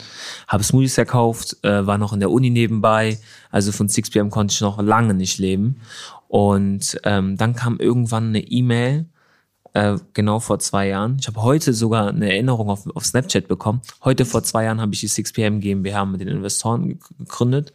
habe 0.49 0.65
Smoothies 0.65 0.95
verkauft, 0.95 1.57
äh, 1.63 1.87
war 1.87 1.99
noch 1.99 2.13
in 2.13 2.21
der 2.21 2.31
Uni 2.31 2.51
nebenbei. 2.51 3.19
Also 3.51 3.73
von 3.73 3.89
6pm 3.89 4.31
konnte 4.31 4.53
ich 4.53 4.61
noch 4.61 4.81
lange 4.81 5.15
nicht 5.15 5.39
leben. 5.39 5.81
Und 6.29 6.99
ähm, 7.05 7.37
dann 7.37 7.55
kam 7.55 7.79
irgendwann 7.79 8.29
eine 8.29 8.41
E-Mail, 8.41 9.07
äh, 9.75 9.97
genau 10.13 10.39
vor 10.41 10.59
zwei 10.61 10.89
Jahren. 10.89 11.17
Ich 11.21 11.27
habe 11.27 11.43
heute 11.43 11.73
sogar 11.75 12.09
eine 12.09 12.31
Erinnerung 12.31 12.71
auf, 12.71 12.87
auf 12.95 13.05
Snapchat 13.05 13.49
bekommen. 13.49 13.83
Heute 14.05 14.25
vor 14.25 14.43
zwei 14.45 14.65
Jahren 14.65 14.81
habe 14.81 14.95
ich 14.95 15.01
die 15.01 15.09
6pm 15.09 15.59
GmbH 15.59 16.05
mit 16.05 16.21
den 16.21 16.29
Investoren 16.29 16.89
ge- 16.89 16.99
gegründet. 17.19 17.73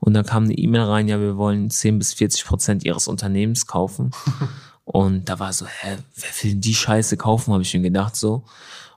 Und 0.00 0.14
dann 0.14 0.26
kam 0.26 0.44
eine 0.44 0.54
E-Mail 0.54 0.82
rein, 0.82 1.08
ja, 1.08 1.20
wir 1.20 1.36
wollen 1.36 1.70
10 1.70 1.98
bis 1.98 2.14
40 2.14 2.44
Prozent 2.44 2.84
ihres 2.84 3.06
Unternehmens 3.08 3.66
kaufen. 3.66 4.10
Und 4.84 5.28
da 5.28 5.40
war 5.40 5.52
so, 5.52 5.66
hä, 5.66 5.96
wer 6.14 6.30
will 6.42 6.52
denn 6.52 6.60
die 6.60 6.74
Scheiße 6.74 7.16
kaufen, 7.16 7.52
habe 7.52 7.62
ich 7.62 7.74
mir 7.74 7.80
gedacht 7.80 8.14
so. 8.14 8.44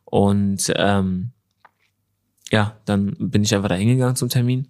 Und 0.05 0.71
ähm, 0.75 1.31
ja, 2.51 2.75
dann 2.85 3.15
bin 3.19 3.43
ich 3.43 3.53
einfach 3.53 3.69
da 3.69 3.75
hingegangen 3.75 4.15
zum 4.15 4.29
Termin. 4.29 4.67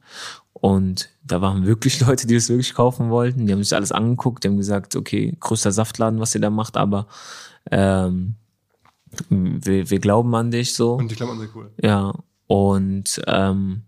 Und 0.54 1.10
da 1.24 1.42
waren 1.42 1.66
wirklich 1.66 2.00
Leute, 2.06 2.28
die 2.28 2.36
das 2.36 2.50
wirklich 2.50 2.74
kaufen 2.74 3.10
wollten. 3.10 3.46
Die 3.46 3.54
haben 3.54 3.64
sich 3.64 3.76
alles 3.76 3.92
angeguckt, 3.92 4.44
die 4.44 4.50
haben 4.50 4.58
gesagt, 4.58 4.96
okay, 4.96 5.36
größter 5.40 5.72
Saftladen, 5.72 6.20
was 6.20 6.36
ihr 6.36 6.42
da 6.42 6.50
macht, 6.50 6.78
aber 6.78 7.08
ähm, 7.72 8.36
wir, 9.30 9.90
wir 9.90 10.00
glauben 10.00 10.34
an 10.36 10.52
dich 10.52 10.74
so. 10.76 10.94
Und 10.94 11.10
die 11.10 11.16
Klamotten 11.16 11.40
sind 11.40 11.52
cool. 11.56 11.72
Ja, 11.82 12.14
und 12.48 13.22
ähm, 13.28 13.84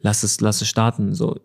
lass 0.00 0.22
es, 0.22 0.40
lass 0.40 0.60
es 0.60 0.68
starten. 0.68 1.14
So, 1.14 1.40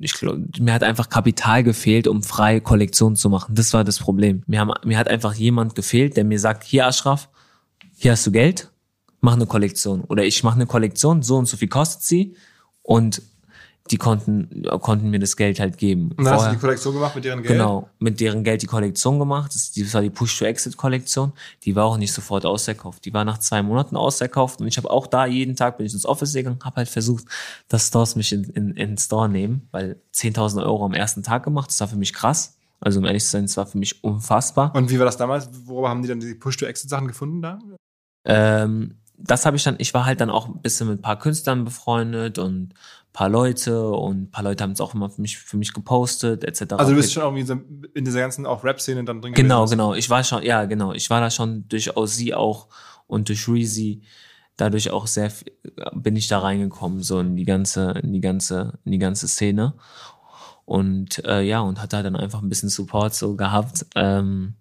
ich 0.00 0.12
glaube, 0.12 0.44
mir 0.58 0.72
hat 0.72 0.82
einfach 0.82 1.08
Kapital 1.08 1.62
gefehlt, 1.64 2.06
um 2.06 2.22
freie 2.22 2.60
Kollektionen 2.60 3.16
zu 3.16 3.30
machen. 3.30 3.54
Das 3.54 3.72
war 3.72 3.84
das 3.84 3.98
Problem. 3.98 4.42
Mir, 4.46 4.60
haben, 4.60 4.72
mir 4.84 4.98
hat 4.98 5.08
einfach 5.08 5.34
jemand 5.34 5.74
gefehlt, 5.74 6.16
der 6.16 6.24
mir 6.24 6.38
sagt, 6.38 6.64
hier 6.64 6.86
Ashraf, 6.86 7.28
hier 7.96 8.12
hast 8.12 8.26
du 8.26 8.32
Geld, 8.32 8.69
mach 9.20 9.34
eine 9.34 9.46
Kollektion. 9.46 10.02
Oder 10.02 10.24
ich 10.24 10.42
mache 10.44 10.56
eine 10.56 10.66
Kollektion, 10.66 11.22
so 11.22 11.36
und 11.36 11.46
so 11.46 11.56
viel 11.56 11.68
kostet 11.68 12.02
sie. 12.02 12.36
Und 12.82 13.22
die 13.90 13.96
konnten, 13.96 14.62
konnten 14.80 15.10
mir 15.10 15.18
das 15.18 15.36
Geld 15.36 15.58
halt 15.58 15.76
geben. 15.76 16.12
Und 16.16 16.24
dann 16.24 16.26
hast 16.26 16.32
du 16.32 16.36
Vorher- 16.44 16.52
die 16.54 16.60
Kollektion 16.60 16.94
gemacht 16.94 17.14
mit 17.16 17.24
deren 17.24 17.42
Geld. 17.42 17.52
Genau, 17.54 17.88
mit 17.98 18.20
deren 18.20 18.44
Geld 18.44 18.62
die 18.62 18.66
Kollektion 18.66 19.18
gemacht. 19.18 19.52
Das, 19.52 19.72
das 19.72 19.92
war 19.94 20.02
die 20.02 20.10
Push-to-Exit-Kollektion. 20.10 21.32
Die 21.64 21.74
war 21.74 21.86
auch 21.86 21.96
nicht 21.96 22.12
sofort 22.12 22.46
ausverkauft. 22.46 23.04
Die 23.04 23.12
war 23.12 23.24
nach 23.24 23.38
zwei 23.38 23.62
Monaten 23.62 23.96
ausverkauft. 23.96 24.60
Und 24.60 24.68
ich 24.68 24.76
habe 24.76 24.88
auch 24.90 25.08
da 25.08 25.26
jeden 25.26 25.56
Tag 25.56 25.76
bin 25.78 25.86
ich 25.86 25.92
ins 25.92 26.06
Office 26.06 26.32
gegangen, 26.34 26.58
habe 26.62 26.76
halt 26.76 26.88
versucht, 26.88 27.24
dass 27.66 27.88
Stores 27.88 28.14
mich 28.14 28.32
in, 28.32 28.44
in, 28.44 28.68
in 28.70 28.90
den 28.90 28.98
Store 28.98 29.28
nehmen, 29.28 29.66
weil 29.72 29.96
10.000 30.14 30.62
Euro 30.62 30.84
am 30.84 30.94
ersten 30.94 31.24
Tag 31.24 31.42
gemacht. 31.42 31.70
Das 31.70 31.80
war 31.80 31.88
für 31.88 31.96
mich 31.96 32.12
krass. 32.12 32.58
Also 32.78 33.00
um 33.00 33.06
ehrlich 33.06 33.24
zu 33.24 33.30
sein, 33.30 33.42
das 33.46 33.56
war 33.56 33.66
für 33.66 33.78
mich 33.78 34.04
unfassbar. 34.04 34.72
Und 34.74 34.88
wie 34.90 34.98
war 35.00 35.04
das 35.06 35.16
damals? 35.16 35.48
Worüber 35.66 35.88
haben 35.88 36.02
die 36.02 36.08
dann 36.08 36.20
die 36.20 36.34
Push-to-Exit-Sachen 36.34 37.08
gefunden 37.08 37.42
da? 37.42 37.58
Ähm, 38.24 38.96
das 39.22 39.46
habe 39.46 39.56
ich 39.56 39.64
dann, 39.64 39.76
ich 39.78 39.94
war 39.94 40.04
halt 40.06 40.20
dann 40.20 40.30
auch 40.30 40.48
ein 40.48 40.62
bisschen 40.62 40.88
mit 40.88 40.98
ein 40.98 41.02
paar 41.02 41.18
Künstlern 41.18 41.64
befreundet 41.64 42.38
und 42.38 42.74
paar 43.12 43.28
Leute 43.28 43.88
und 43.90 44.22
ein 44.22 44.30
paar 44.30 44.44
Leute 44.44 44.62
haben 44.62 44.70
es 44.72 44.80
auch 44.80 44.94
immer 44.94 45.10
für 45.10 45.20
mich, 45.20 45.38
für 45.38 45.56
mich 45.56 45.72
gepostet, 45.72 46.44
etc. 46.44 46.74
Also 46.74 46.92
du 46.92 46.96
bist 46.96 47.12
schon 47.12 47.24
irgendwie 47.24 47.42
so 47.42 47.54
in 47.94 48.04
dieser 48.04 48.20
ganzen 48.20 48.46
auch 48.46 48.62
Rap-Szene 48.62 49.04
dann 49.04 49.20
drin 49.20 49.34
Genau, 49.34 49.62
gewesen. 49.64 49.78
genau. 49.78 49.94
Ich 49.94 50.08
war 50.10 50.22
schon, 50.22 50.42
ja, 50.44 50.64
genau. 50.66 50.92
Ich 50.92 51.10
war 51.10 51.20
da 51.20 51.30
schon 51.30 51.66
durch 51.68 51.96
Ozzy 51.96 52.34
auch 52.34 52.68
und 53.08 53.28
durch 53.28 53.48
Reezy 53.48 54.02
dadurch 54.56 54.90
auch 54.90 55.06
sehr 55.06 55.32
bin 55.94 56.14
ich 56.16 56.28
da 56.28 56.38
reingekommen 56.38 57.02
so 57.02 57.18
in 57.18 57.34
die 57.34 57.44
ganze 57.46 57.92
in 58.02 58.12
die 58.12 58.20
ganze 58.20 58.78
in 58.84 58.92
die 58.92 58.98
ganze 58.98 59.26
Szene 59.26 59.74
und 60.66 61.24
äh, 61.24 61.40
ja 61.40 61.60
und 61.60 61.80
hatte 61.80 62.02
dann 62.02 62.14
einfach 62.14 62.42
ein 62.42 62.48
bisschen 62.48 62.68
Support 62.68 63.14
so 63.14 63.36
gehabt 63.36 63.86
ähm, 63.96 64.54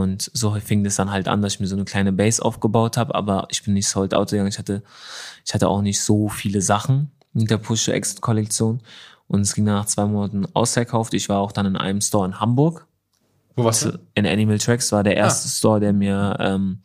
und 0.00 0.30
so 0.32 0.52
fing 0.60 0.84
das 0.84 0.96
dann 0.96 1.10
halt 1.10 1.28
an, 1.28 1.42
dass 1.42 1.54
ich 1.54 1.60
mir 1.60 1.66
so 1.66 1.76
eine 1.76 1.84
kleine 1.84 2.12
Base 2.12 2.42
aufgebaut 2.44 2.96
habe, 2.96 3.14
aber 3.14 3.46
ich 3.50 3.62
bin 3.62 3.74
nicht 3.74 3.88
sold 3.88 4.14
out 4.14 4.30
gegangen. 4.30 4.48
Ich 4.48 4.58
hatte 4.58 4.82
ich 5.44 5.52
hatte 5.54 5.68
auch 5.68 5.82
nicht 5.82 6.00
so 6.02 6.28
viele 6.28 6.60
Sachen 6.62 7.10
mit 7.32 7.50
der 7.50 7.58
Push 7.58 7.88
Exit 7.88 8.20
Kollektion 8.20 8.80
und 9.28 9.40
es 9.42 9.54
ging 9.54 9.64
dann 9.66 9.74
nach 9.76 9.86
zwei 9.86 10.04
Monaten 10.06 10.46
ausverkauft. 10.54 11.14
Ich 11.14 11.28
war 11.28 11.40
auch 11.40 11.52
dann 11.52 11.66
in 11.66 11.76
einem 11.76 12.00
Store 12.00 12.26
in 12.26 12.40
Hamburg 12.40 12.86
Wo 13.56 13.64
warst 13.64 13.84
du? 13.84 13.98
in 14.14 14.26
Animal 14.26 14.58
Tracks 14.58 14.92
war 14.92 15.02
der 15.02 15.16
erste 15.16 15.48
Ah. 15.48 15.50
Store, 15.50 15.80
der 15.80 15.92
mir 15.92 16.36
ähm, 16.40 16.80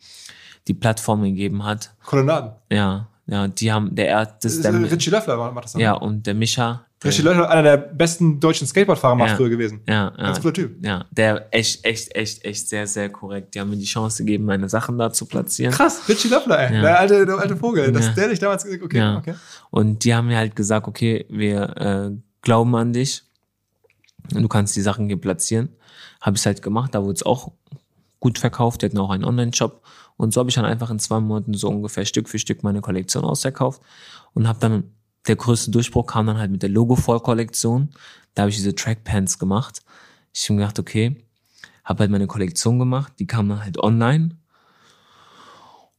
die 0.66 0.74
Plattform 0.74 1.22
gegeben 1.22 1.64
hat. 1.64 1.94
Kolonnaden. 2.04 2.52
Ja, 2.70 3.08
ja, 3.26 3.48
die 3.48 3.72
haben 3.72 3.94
der 3.94 4.08
er 4.08 4.24
das 4.26 4.38
Das 4.40 4.52
ist, 4.54 4.64
der, 4.64 4.72
äh, 4.74 4.84
Richie 4.86 5.10
Löffler 5.10 5.36
macht 5.52 5.64
das 5.64 5.72
dann. 5.72 5.80
ja 5.82 5.94
und 5.94 6.26
der 6.26 6.34
Micha. 6.34 6.84
Richie 7.04 7.22
Löffler, 7.22 7.48
einer 7.48 7.62
der 7.62 7.76
besten 7.76 8.40
deutschen 8.40 8.66
Skateboardfahrer 8.66 9.14
mal 9.14 9.28
Ja. 9.28 9.36
früher 9.36 9.48
gewesen. 9.50 9.80
ja, 9.86 10.12
ja, 10.16 10.24
Ganz 10.24 10.40
cooler 10.40 10.52
Typ. 10.54 10.84
ja, 10.84 11.04
der 11.12 11.46
echt, 11.52 11.84
echt, 11.84 12.14
echt, 12.16 12.44
echt 12.44 12.68
sehr, 12.68 12.86
sehr 12.88 13.08
korrekt. 13.08 13.54
Die 13.54 13.60
haben 13.60 13.70
mir 13.70 13.76
die 13.76 13.84
Chance 13.84 14.24
gegeben, 14.24 14.44
meine 14.46 14.68
Sachen 14.68 14.98
da 14.98 15.12
zu 15.12 15.26
platzieren. 15.26 15.72
Krass, 15.72 16.08
Richie 16.08 16.28
Löffler, 16.28 16.58
ey. 16.58 16.74
Ja. 16.76 16.82
Der 16.82 16.98
alte, 16.98 17.24
der 17.26 17.38
alte 17.38 17.56
Vogel. 17.56 17.92
Das 17.92 18.06
Ja. 18.06 18.12
der 18.14 18.28
dich 18.28 18.38
damals 18.40 18.64
gesagt, 18.64 18.82
okay, 18.82 18.98
Ja. 18.98 19.16
okay. 19.18 19.34
Und 19.70 20.02
die 20.04 20.12
haben 20.14 20.26
mir 20.26 20.36
halt 20.38 20.56
gesagt, 20.56 20.88
okay, 20.88 21.24
wir 21.28 21.76
äh, 21.76 22.10
glauben 22.42 22.74
an 22.74 22.92
dich 22.92 23.22
und 24.34 24.42
du 24.42 24.48
kannst 24.48 24.74
die 24.74 24.82
Sachen 24.82 25.06
hier 25.06 25.20
platzieren. 25.20 25.68
Habe 26.20 26.36
ich 26.36 26.44
halt 26.46 26.62
gemacht, 26.62 26.94
da 26.94 27.02
wurde 27.02 27.14
es 27.14 27.22
auch 27.22 27.52
gut 28.18 28.38
verkauft. 28.38 28.82
Die 28.82 28.86
hatten 28.86 28.98
auch 28.98 29.10
einen 29.10 29.24
Online-Shop. 29.24 29.82
Und 30.16 30.34
so 30.34 30.40
habe 30.40 30.50
ich 30.50 30.56
dann 30.56 30.64
einfach 30.64 30.90
in 30.90 30.98
zwei 30.98 31.20
Monaten 31.20 31.54
so 31.54 31.68
ungefähr 31.68 32.04
Stück 32.04 32.28
für 32.28 32.40
Stück 32.40 32.64
meine 32.64 32.80
Kollektion 32.80 33.22
ausverkauft 33.24 33.80
und 34.34 34.48
habe 34.48 34.58
dann, 34.58 34.82
der 35.26 35.36
größte 35.36 35.70
Durchbruch 35.70 36.06
kam 36.06 36.26
dann 36.26 36.38
halt 36.38 36.50
mit 36.50 36.62
der 36.62 36.70
Logo-Voll-Kollektion. 36.70 37.90
Da 38.34 38.42
habe 38.42 38.50
ich 38.50 38.56
diese 38.56 38.74
Trackpants 38.74 39.38
gemacht. 39.38 39.82
Ich 40.32 40.48
habe 40.48 40.58
gedacht, 40.58 40.78
okay, 40.78 41.24
habe 41.84 42.00
halt 42.00 42.10
meine 42.10 42.26
Kollektion 42.26 42.78
gemacht, 42.78 43.14
die 43.18 43.26
kam 43.26 43.48
dann 43.48 43.64
halt 43.64 43.78
online. 43.78 44.36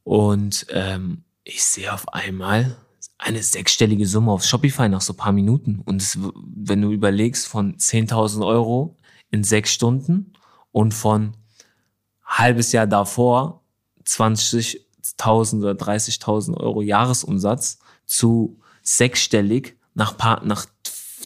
Und 0.04 0.66
ähm, 0.70 1.24
ich 1.44 1.64
sehe 1.64 1.94
auf 1.94 2.08
einmal 2.14 2.78
eine 3.18 3.44
sechsstellige 3.44 4.08
Summe 4.08 4.32
auf 4.32 4.44
Shopify 4.44 4.88
nach 4.88 5.02
so 5.02 5.14
paar 5.14 5.34
Minuten. 5.34 5.82
Und 5.86 6.02
es, 6.02 6.18
wenn 6.56 6.82
du 6.82 6.92
überlegst, 6.92 7.48
von 7.48 7.76
10.000 7.76 8.46
Euro 8.46 8.98
in 9.30 9.44
sechs 9.44 9.72
Stunden 9.74 10.34
und 10.72 10.94
von 10.94 11.36
halbes 12.24 12.72
Jahr 12.72 12.88
davor 12.88 13.64
20.000 14.06 15.58
oder 15.60 15.72
30.000 15.72 16.56
Euro 16.56 16.82
Jahresumsatz 16.82 17.80
zu 18.06 18.60
sechsstellig 18.84 19.78
nach 19.94 20.18
paar, 20.18 20.44
nach 20.46 20.66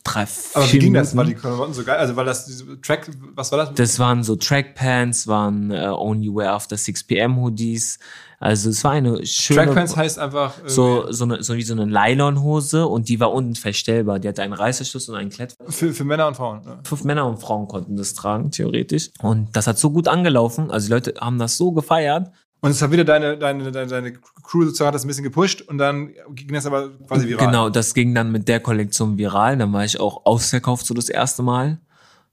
drei, 0.03 0.25
Aber 0.53 0.71
wie 0.71 0.79
ging 0.79 0.93
das? 0.93 1.15
War 1.15 1.25
die 1.25 1.33
Klamotten 1.33 1.73
so 1.73 1.83
geil? 1.83 1.97
Also 1.97 2.15
war 2.15 2.25
das 2.25 2.45
diese 2.45 2.79
Track, 2.81 3.09
was 3.35 3.51
war 3.51 3.59
das? 3.59 3.73
Das 3.73 3.99
waren 3.99 4.23
so 4.23 4.35
Trackpants, 4.35 5.27
waren 5.27 5.71
äh, 5.71 5.87
Only 5.87 6.27
Wear 6.33 6.53
After 6.53 6.77
6 6.77 7.05
PM 7.05 7.37
Hoodies. 7.37 7.99
Also 8.39 8.71
es 8.71 8.83
war 8.83 8.91
eine 8.91 9.25
schöne 9.25 9.63
Trackpants 9.63 9.95
heißt 9.95 10.19
einfach 10.19 10.61
äh, 10.65 10.69
so 10.69 11.09
so 11.11 11.23
eine 11.23 11.41
so 11.43 11.55
wie 11.55 11.63
so 11.63 11.73
eine 11.73 11.87
Nylonhose 11.87 12.85
und 12.85 13.07
die 13.07 13.21
war 13.21 13.31
unten 13.31 13.55
verstellbar. 13.55 14.19
Die 14.19 14.27
hatte 14.27 14.41
einen 14.43 14.51
Reißverschluss 14.51 15.07
und 15.07 15.15
einen 15.15 15.29
Klett. 15.29 15.55
für, 15.69 15.93
für 15.93 16.03
Männer 16.03 16.27
und 16.27 16.35
Frauen. 16.35 16.61
Ja. 16.65 16.79
Fünf 16.83 17.05
Männer 17.05 17.25
und 17.25 17.37
Frauen 17.37 17.69
konnten 17.69 17.95
das 17.95 18.13
tragen 18.13 18.51
theoretisch 18.51 19.11
und 19.21 19.55
das 19.55 19.67
hat 19.67 19.77
so 19.77 19.91
gut 19.91 20.09
angelaufen. 20.09 20.71
Also 20.71 20.87
die 20.87 20.93
Leute 20.93 21.13
haben 21.21 21.39
das 21.39 21.55
so 21.55 21.71
gefeiert. 21.71 22.31
Und 22.63 22.71
es 22.71 22.81
hat 22.81 22.91
wieder 22.91 23.03
deine, 23.03 23.37
deine, 23.37 23.73
deine, 23.73 23.87
deine 23.87 24.13
Crew 24.13 24.63
sozusagen 24.63 24.87
hat 24.87 24.95
das 24.95 25.03
ein 25.03 25.09
bisschen 25.09 25.25
gepusht 25.25 25.61
und 25.63 25.77
dann 25.79 26.13
ging 26.29 26.53
das 26.53 26.65
aber 26.65 26.91
quasi 27.09 27.27
viral. 27.27 27.45
Genau, 27.45 27.69
das 27.69 27.93
ging 27.93 28.15
dann 28.15 28.31
mit 28.31 28.47
der 28.47 28.61
Kollektion 28.61 29.17
viral. 29.17 29.57
Dann 29.57 29.73
war 29.73 29.83
ich 29.83 29.99
auch 29.99 30.25
ausverkauft 30.25 30.85
so 30.85 30.93
das 30.93 31.09
erste 31.09 31.43
Mal. 31.43 31.81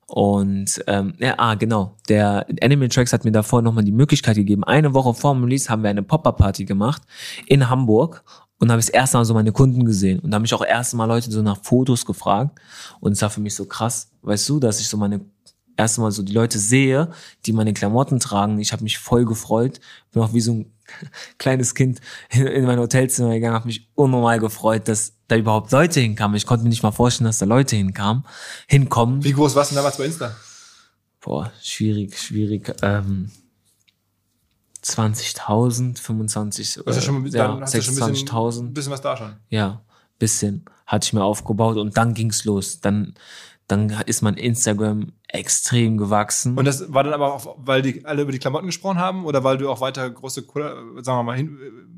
Und 0.07 0.85
ähm, 0.87 1.15
ja, 1.19 1.35
ah, 1.37 1.57
genau. 1.57 1.97
Der 2.09 2.47
Animal 2.63 2.89
Tracks 2.91 3.13
hat 3.13 3.25
mir 3.25 3.33
davor 3.33 3.61
nochmal 3.61 3.83
die 3.83 3.91
Möglichkeit 3.91 4.37
gegeben. 4.37 4.63
Eine 4.63 4.95
Woche 4.95 5.15
vor 5.15 5.35
dem 5.35 5.43
Release 5.43 5.69
haben 5.69 5.83
wir 5.83 5.91
eine 5.91 6.05
Pop-Up-Party 6.05 6.65
gemacht 6.65 7.03
in 7.47 7.69
Hamburg 7.69 8.23
und 8.61 8.71
habe 8.71 8.79
ich 8.79 8.87
das 8.87 8.95
erste 8.95 9.17
Mal 9.17 9.25
so 9.25 9.35
meine 9.35 9.51
Kunden 9.51 9.85
gesehen. 9.85 10.21
Und 10.21 10.31
da 10.31 10.37
haben 10.37 10.43
mich 10.43 10.55
auch 10.55 10.65
erste 10.65 10.97
Mal 10.97 11.07
Leute 11.07 11.29
so 11.33 11.43
nach 11.43 11.59
Fotos 11.61 12.07
gefragt. 12.07 12.57
Und 13.01 13.11
es 13.11 13.23
war 13.23 13.31
für 13.31 13.41
mich 13.41 13.57
so 13.57 13.65
krass, 13.65 14.13
weißt 14.23 14.49
du, 14.49 14.61
dass 14.61 14.79
ich 14.79 14.87
so 14.87 14.97
meine 14.97 15.23
erste 15.81 16.01
Mal 16.01 16.11
so 16.13 16.23
die 16.23 16.33
Leute 16.33 16.59
sehe, 16.59 17.11
die 17.47 17.53
meine 17.53 17.73
Klamotten 17.73 18.21
tragen. 18.21 18.61
Ich 18.61 18.73
habe 18.73 18.83
mich 18.83 18.99
voll 18.99 19.25
gefreut. 19.25 19.81
Bin 20.13 20.23
auch 20.23 20.33
wie 20.33 20.41
so 20.41 20.53
ein 20.53 20.73
kleines 21.39 21.75
Kind 21.75 22.01
in, 22.31 22.47
in 22.47 22.65
mein 22.65 22.79
Hotelzimmer 22.79 23.31
gegangen, 23.31 23.55
habe 23.55 23.67
mich 23.67 23.89
unnormal 23.95 24.39
gefreut, 24.39 24.89
dass 24.89 25.13
da 25.29 25.37
überhaupt 25.37 25.73
Leute 25.73 26.01
hinkamen. 26.01 26.37
Ich 26.37 26.47
konnte 26.47 26.65
mir 26.65 26.71
nicht 26.71 26.83
mal 26.83 26.93
vorstellen, 26.93 27.27
dass 27.27 27.39
da 27.39 27.47
Leute 27.47 27.77
hinkamen, 27.77 28.25
hinkommen. 28.67 29.25
Wie 29.25 29.33
groß 29.33 29.55
warst 29.55 29.71
du 29.71 29.75
denn 29.75 29.83
damals 29.83 29.99
bei 29.99 30.05
Insta? 30.05 30.35
Boah, 31.21 31.53
schwierig, 31.63 32.19
schwierig. 32.19 32.75
Ähm, 32.83 33.31
20.000, 34.83 35.99
25, 35.99 36.75
Du 36.75 36.87
hast 36.87 36.97
ja 36.97 37.03
schon, 37.03 37.27
äh, 37.27 37.31
ja, 37.31 37.61
hast 37.61 37.75
du 37.75 37.83
schon 37.83 38.03
ein 38.03 38.13
bisschen, 38.13 38.29
26.000. 38.29 38.61
ein 38.61 38.73
bisschen 38.73 38.93
was 38.93 39.01
da 39.03 39.17
schon. 39.17 39.37
Ja, 39.51 39.83
bisschen 40.19 40.65
hatte 40.87 41.07
ich 41.07 41.13
mir 41.13 41.23
aufgebaut 41.23 41.77
und 41.77 41.97
dann 41.97 42.15
ging's 42.15 42.45
los. 42.45 42.81
Dann, 42.81 43.15
dann 43.69 43.91
ist 44.07 44.23
mein 44.23 44.35
Instagram 44.35 45.13
extrem 45.33 45.97
gewachsen. 45.97 46.59
Und 46.59 46.65
das 46.65 46.93
war 46.93 47.05
dann 47.05 47.13
aber 47.13 47.35
auch, 47.35 47.57
weil 47.59 47.83
die 47.83 48.05
alle 48.05 48.23
über 48.23 48.33
die 48.33 48.39
Klamotten 48.39 48.67
gesprochen 48.67 48.99
haben 48.99 49.25
oder 49.25 49.45
weil 49.45 49.59
du 49.59 49.71
auch 49.71 49.81
weiter 49.81 50.09
große, 50.11 50.45
sagen 51.03 51.19
wir 51.19 51.23
mal, 51.23 51.39
äh, 51.39 51.47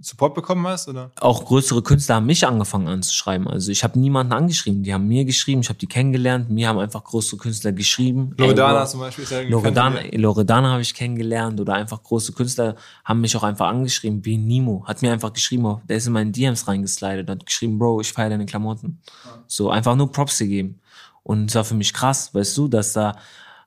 Support 0.01 0.35
bekommen 0.35 0.67
hast? 0.67 0.89
Oder? 0.89 1.13
auch 1.21 1.45
größere 1.45 1.83
Künstler 1.83 2.17
haben 2.17 2.27
mich 2.27 2.47
angefangen 2.47 2.89
anzuschreiben. 2.89 3.49
Also 3.49 3.71
ich 3.71 3.85
habe 3.85 3.99
niemanden 3.99 4.33
angeschrieben, 4.33 4.83
die 4.83 4.93
haben 4.93 5.09
mir 5.09 5.25
geschrieben, 5.25 5.63
ich 5.63 5.69
habe 5.69 5.79
die 5.79 5.87
kennengelernt, 5.87 6.51
mir 6.51 6.69
haben 6.69 6.79
einfach 6.79 7.05
größere 7.05 7.39
Künstler 7.39 7.73
geschrieben. 7.73 8.35
Loredana 8.37 8.87
zum 8.87 9.01
Beispiel 9.01 9.25
ist 9.25 9.31
ja 9.31 9.41
Loredana. 9.41 10.01
Loredana 10.13 10.73
habe 10.73 10.83
ich 10.83 10.95
kennengelernt 10.95 11.61
oder 11.61 11.75
einfach 11.75 12.03
große 12.03 12.33
Künstler 12.33 12.77
haben 13.05 13.21
mich 13.21 13.37
auch 13.37 13.45
einfach 13.45 13.69
angeschrieben. 13.69 14.25
Wie 14.25 14.37
Nimo 14.37 14.85
hat 14.87 15.03
mir 15.03 15.13
einfach 15.13 15.33
geschrieben, 15.33 15.81
der 15.89 15.97
ist 15.97 16.07
in 16.07 16.13
meinen 16.13 16.33
DMs 16.33 16.69
reingeslidet, 16.69 17.31
hat 17.31 17.47
geschrieben, 17.47 17.79
Bro, 17.79 18.01
ich 18.01 18.13
feiere 18.13 18.31
deine 18.31 18.47
Klamotten. 18.47 19.01
So 19.47 19.71
einfach 19.71 19.97
nur 19.97 20.11
Props 20.11 20.39
gegeben. 20.39 20.82
Und 21.23 21.51
es 21.51 21.55
war 21.55 21.65
für 21.65 21.75
mich 21.75 21.93
krass, 21.93 22.35
weißt 22.35 22.57
du, 22.57 22.69
dass 22.69 22.93
da 22.93 23.17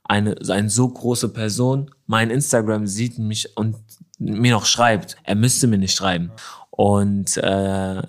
eine, 0.03 0.35
eine 0.49 0.69
so 0.69 0.87
große 0.87 1.29
Person 1.29 1.91
mein 2.05 2.29
Instagram 2.29 2.85
sieht 2.85 3.17
mich 3.17 3.57
und 3.57 3.75
mir 4.19 4.51
noch 4.51 4.65
schreibt. 4.65 5.17
Er 5.23 5.35
müsste 5.35 5.67
mir 5.67 5.77
nicht 5.77 5.95
schreiben. 5.95 6.31
Und 6.69 7.37
äh, 7.37 8.01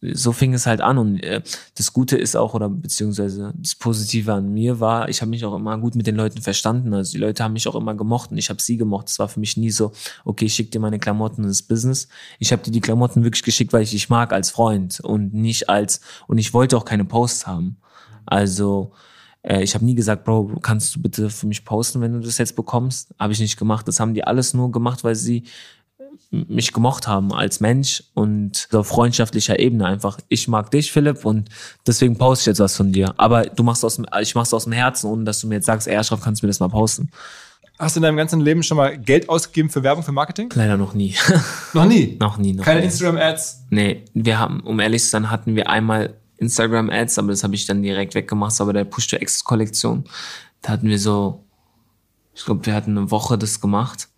so 0.00 0.32
fing 0.32 0.54
es 0.54 0.66
halt 0.66 0.80
an 0.80 0.96
und 0.96 1.20
äh, 1.24 1.42
das 1.76 1.92
Gute 1.92 2.16
ist 2.16 2.36
auch 2.36 2.54
oder 2.54 2.68
beziehungsweise 2.68 3.52
das 3.56 3.74
Positive 3.74 4.32
an 4.32 4.52
mir 4.52 4.78
war, 4.78 5.08
ich 5.08 5.20
habe 5.20 5.30
mich 5.30 5.44
auch 5.44 5.56
immer 5.56 5.76
gut 5.78 5.96
mit 5.96 6.06
den 6.06 6.14
Leuten 6.14 6.40
verstanden. 6.40 6.94
Also 6.94 7.12
die 7.12 7.18
Leute 7.18 7.42
haben 7.42 7.52
mich 7.52 7.66
auch 7.66 7.74
immer 7.74 7.96
gemocht 7.96 8.30
und 8.30 8.38
ich 8.38 8.48
habe 8.48 8.62
sie 8.62 8.76
gemocht. 8.76 9.08
Es 9.08 9.18
war 9.18 9.28
für 9.28 9.40
mich 9.40 9.56
nie 9.56 9.70
so, 9.70 9.92
okay, 10.24 10.44
ich 10.44 10.54
schick 10.54 10.70
dir 10.70 10.78
meine 10.78 11.00
Klamotten 11.00 11.42
ins 11.42 11.62
Business. 11.62 12.08
Ich 12.38 12.52
habe 12.52 12.62
dir 12.62 12.70
die 12.70 12.80
Klamotten 12.80 13.24
wirklich 13.24 13.42
geschickt, 13.42 13.72
weil 13.72 13.82
ich 13.82 13.90
dich 13.90 14.08
mag 14.08 14.32
als 14.32 14.52
Freund 14.52 15.00
und 15.00 15.34
nicht 15.34 15.68
als 15.68 16.00
und 16.28 16.38
ich 16.38 16.54
wollte 16.54 16.76
auch 16.76 16.84
keine 16.84 17.04
Posts 17.04 17.48
haben. 17.48 17.78
Also 18.28 18.92
äh, 19.42 19.62
ich 19.62 19.74
habe 19.74 19.84
nie 19.84 19.94
gesagt, 19.94 20.24
Bro, 20.24 20.58
kannst 20.62 20.94
du 20.94 21.02
bitte 21.02 21.30
für 21.30 21.46
mich 21.46 21.64
posten, 21.64 22.00
wenn 22.00 22.12
du 22.12 22.20
das 22.20 22.38
jetzt 22.38 22.56
bekommst? 22.56 23.14
Habe 23.18 23.32
ich 23.32 23.40
nicht 23.40 23.58
gemacht. 23.58 23.88
Das 23.88 24.00
haben 24.00 24.14
die 24.14 24.24
alles 24.24 24.54
nur 24.54 24.70
gemacht, 24.70 25.04
weil 25.04 25.14
sie 25.14 25.44
mich 26.30 26.72
gemocht 26.72 27.08
haben 27.08 27.32
als 27.32 27.60
Mensch 27.60 28.02
und 28.12 28.68
auf 28.72 28.88
freundschaftlicher 28.88 29.58
Ebene 29.58 29.86
einfach. 29.86 30.18
Ich 30.28 30.46
mag 30.46 30.70
dich, 30.70 30.92
Philipp, 30.92 31.24
und 31.24 31.48
deswegen 31.86 32.18
poste 32.18 32.42
ich 32.42 32.46
jetzt 32.46 32.60
was 32.60 32.76
von 32.76 32.92
dir. 32.92 33.14
Aber 33.16 33.44
du 33.44 33.62
machst 33.62 33.84
aus 33.84 33.96
dem, 33.96 34.06
ich 34.20 34.34
mach's 34.34 34.52
aus 34.52 34.64
dem 34.64 34.72
Herzen, 34.72 35.10
ohne 35.10 35.24
dass 35.24 35.40
du 35.40 35.46
mir 35.46 35.56
jetzt 35.56 35.66
sagst, 35.66 35.88
ey, 35.88 35.96
Ashraf, 35.96 36.20
kannst 36.20 36.42
du 36.42 36.46
mir 36.46 36.50
das 36.50 36.60
mal 36.60 36.68
posten? 36.68 37.10
Hast 37.78 37.94
du 37.94 38.00
in 38.00 38.02
deinem 38.02 38.16
ganzen 38.16 38.40
Leben 38.40 38.62
schon 38.62 38.76
mal 38.76 38.98
Geld 38.98 39.28
ausgegeben 39.28 39.70
für 39.70 39.84
Werbung, 39.84 40.02
für 40.02 40.12
Marketing? 40.12 40.50
Leider 40.54 40.76
noch 40.76 40.94
nie. 40.94 41.14
Noch 41.72 41.86
nie. 41.86 42.16
noch 42.20 42.36
nie, 42.36 42.52
noch 42.52 42.64
Keine. 42.64 42.82
Instagram-Ads. 42.82 43.66
Nee, 43.70 44.04
wir 44.14 44.38
haben, 44.38 44.60
um 44.60 44.80
ehrlich 44.80 45.02
zu 45.02 45.10
sein, 45.10 45.30
hatten 45.30 45.54
wir 45.54 45.70
einmal 45.70 46.17
Instagram-Ads, 46.38 47.18
aber 47.18 47.28
das 47.28 47.44
habe 47.44 47.54
ich 47.54 47.66
dann 47.66 47.82
direkt 47.82 48.14
weggemacht, 48.14 48.52
das 48.52 48.60
war 48.60 48.66
bei 48.66 48.72
der 48.72 48.84
Push-to-X-Kollektion. 48.84 50.04
Da 50.62 50.70
hatten 50.72 50.88
wir 50.88 50.98
so, 50.98 51.44
ich 52.34 52.44
glaube, 52.44 52.64
wir 52.66 52.74
hatten 52.74 52.96
eine 52.96 53.10
Woche 53.10 53.36
das 53.38 53.60
gemacht, 53.60 54.08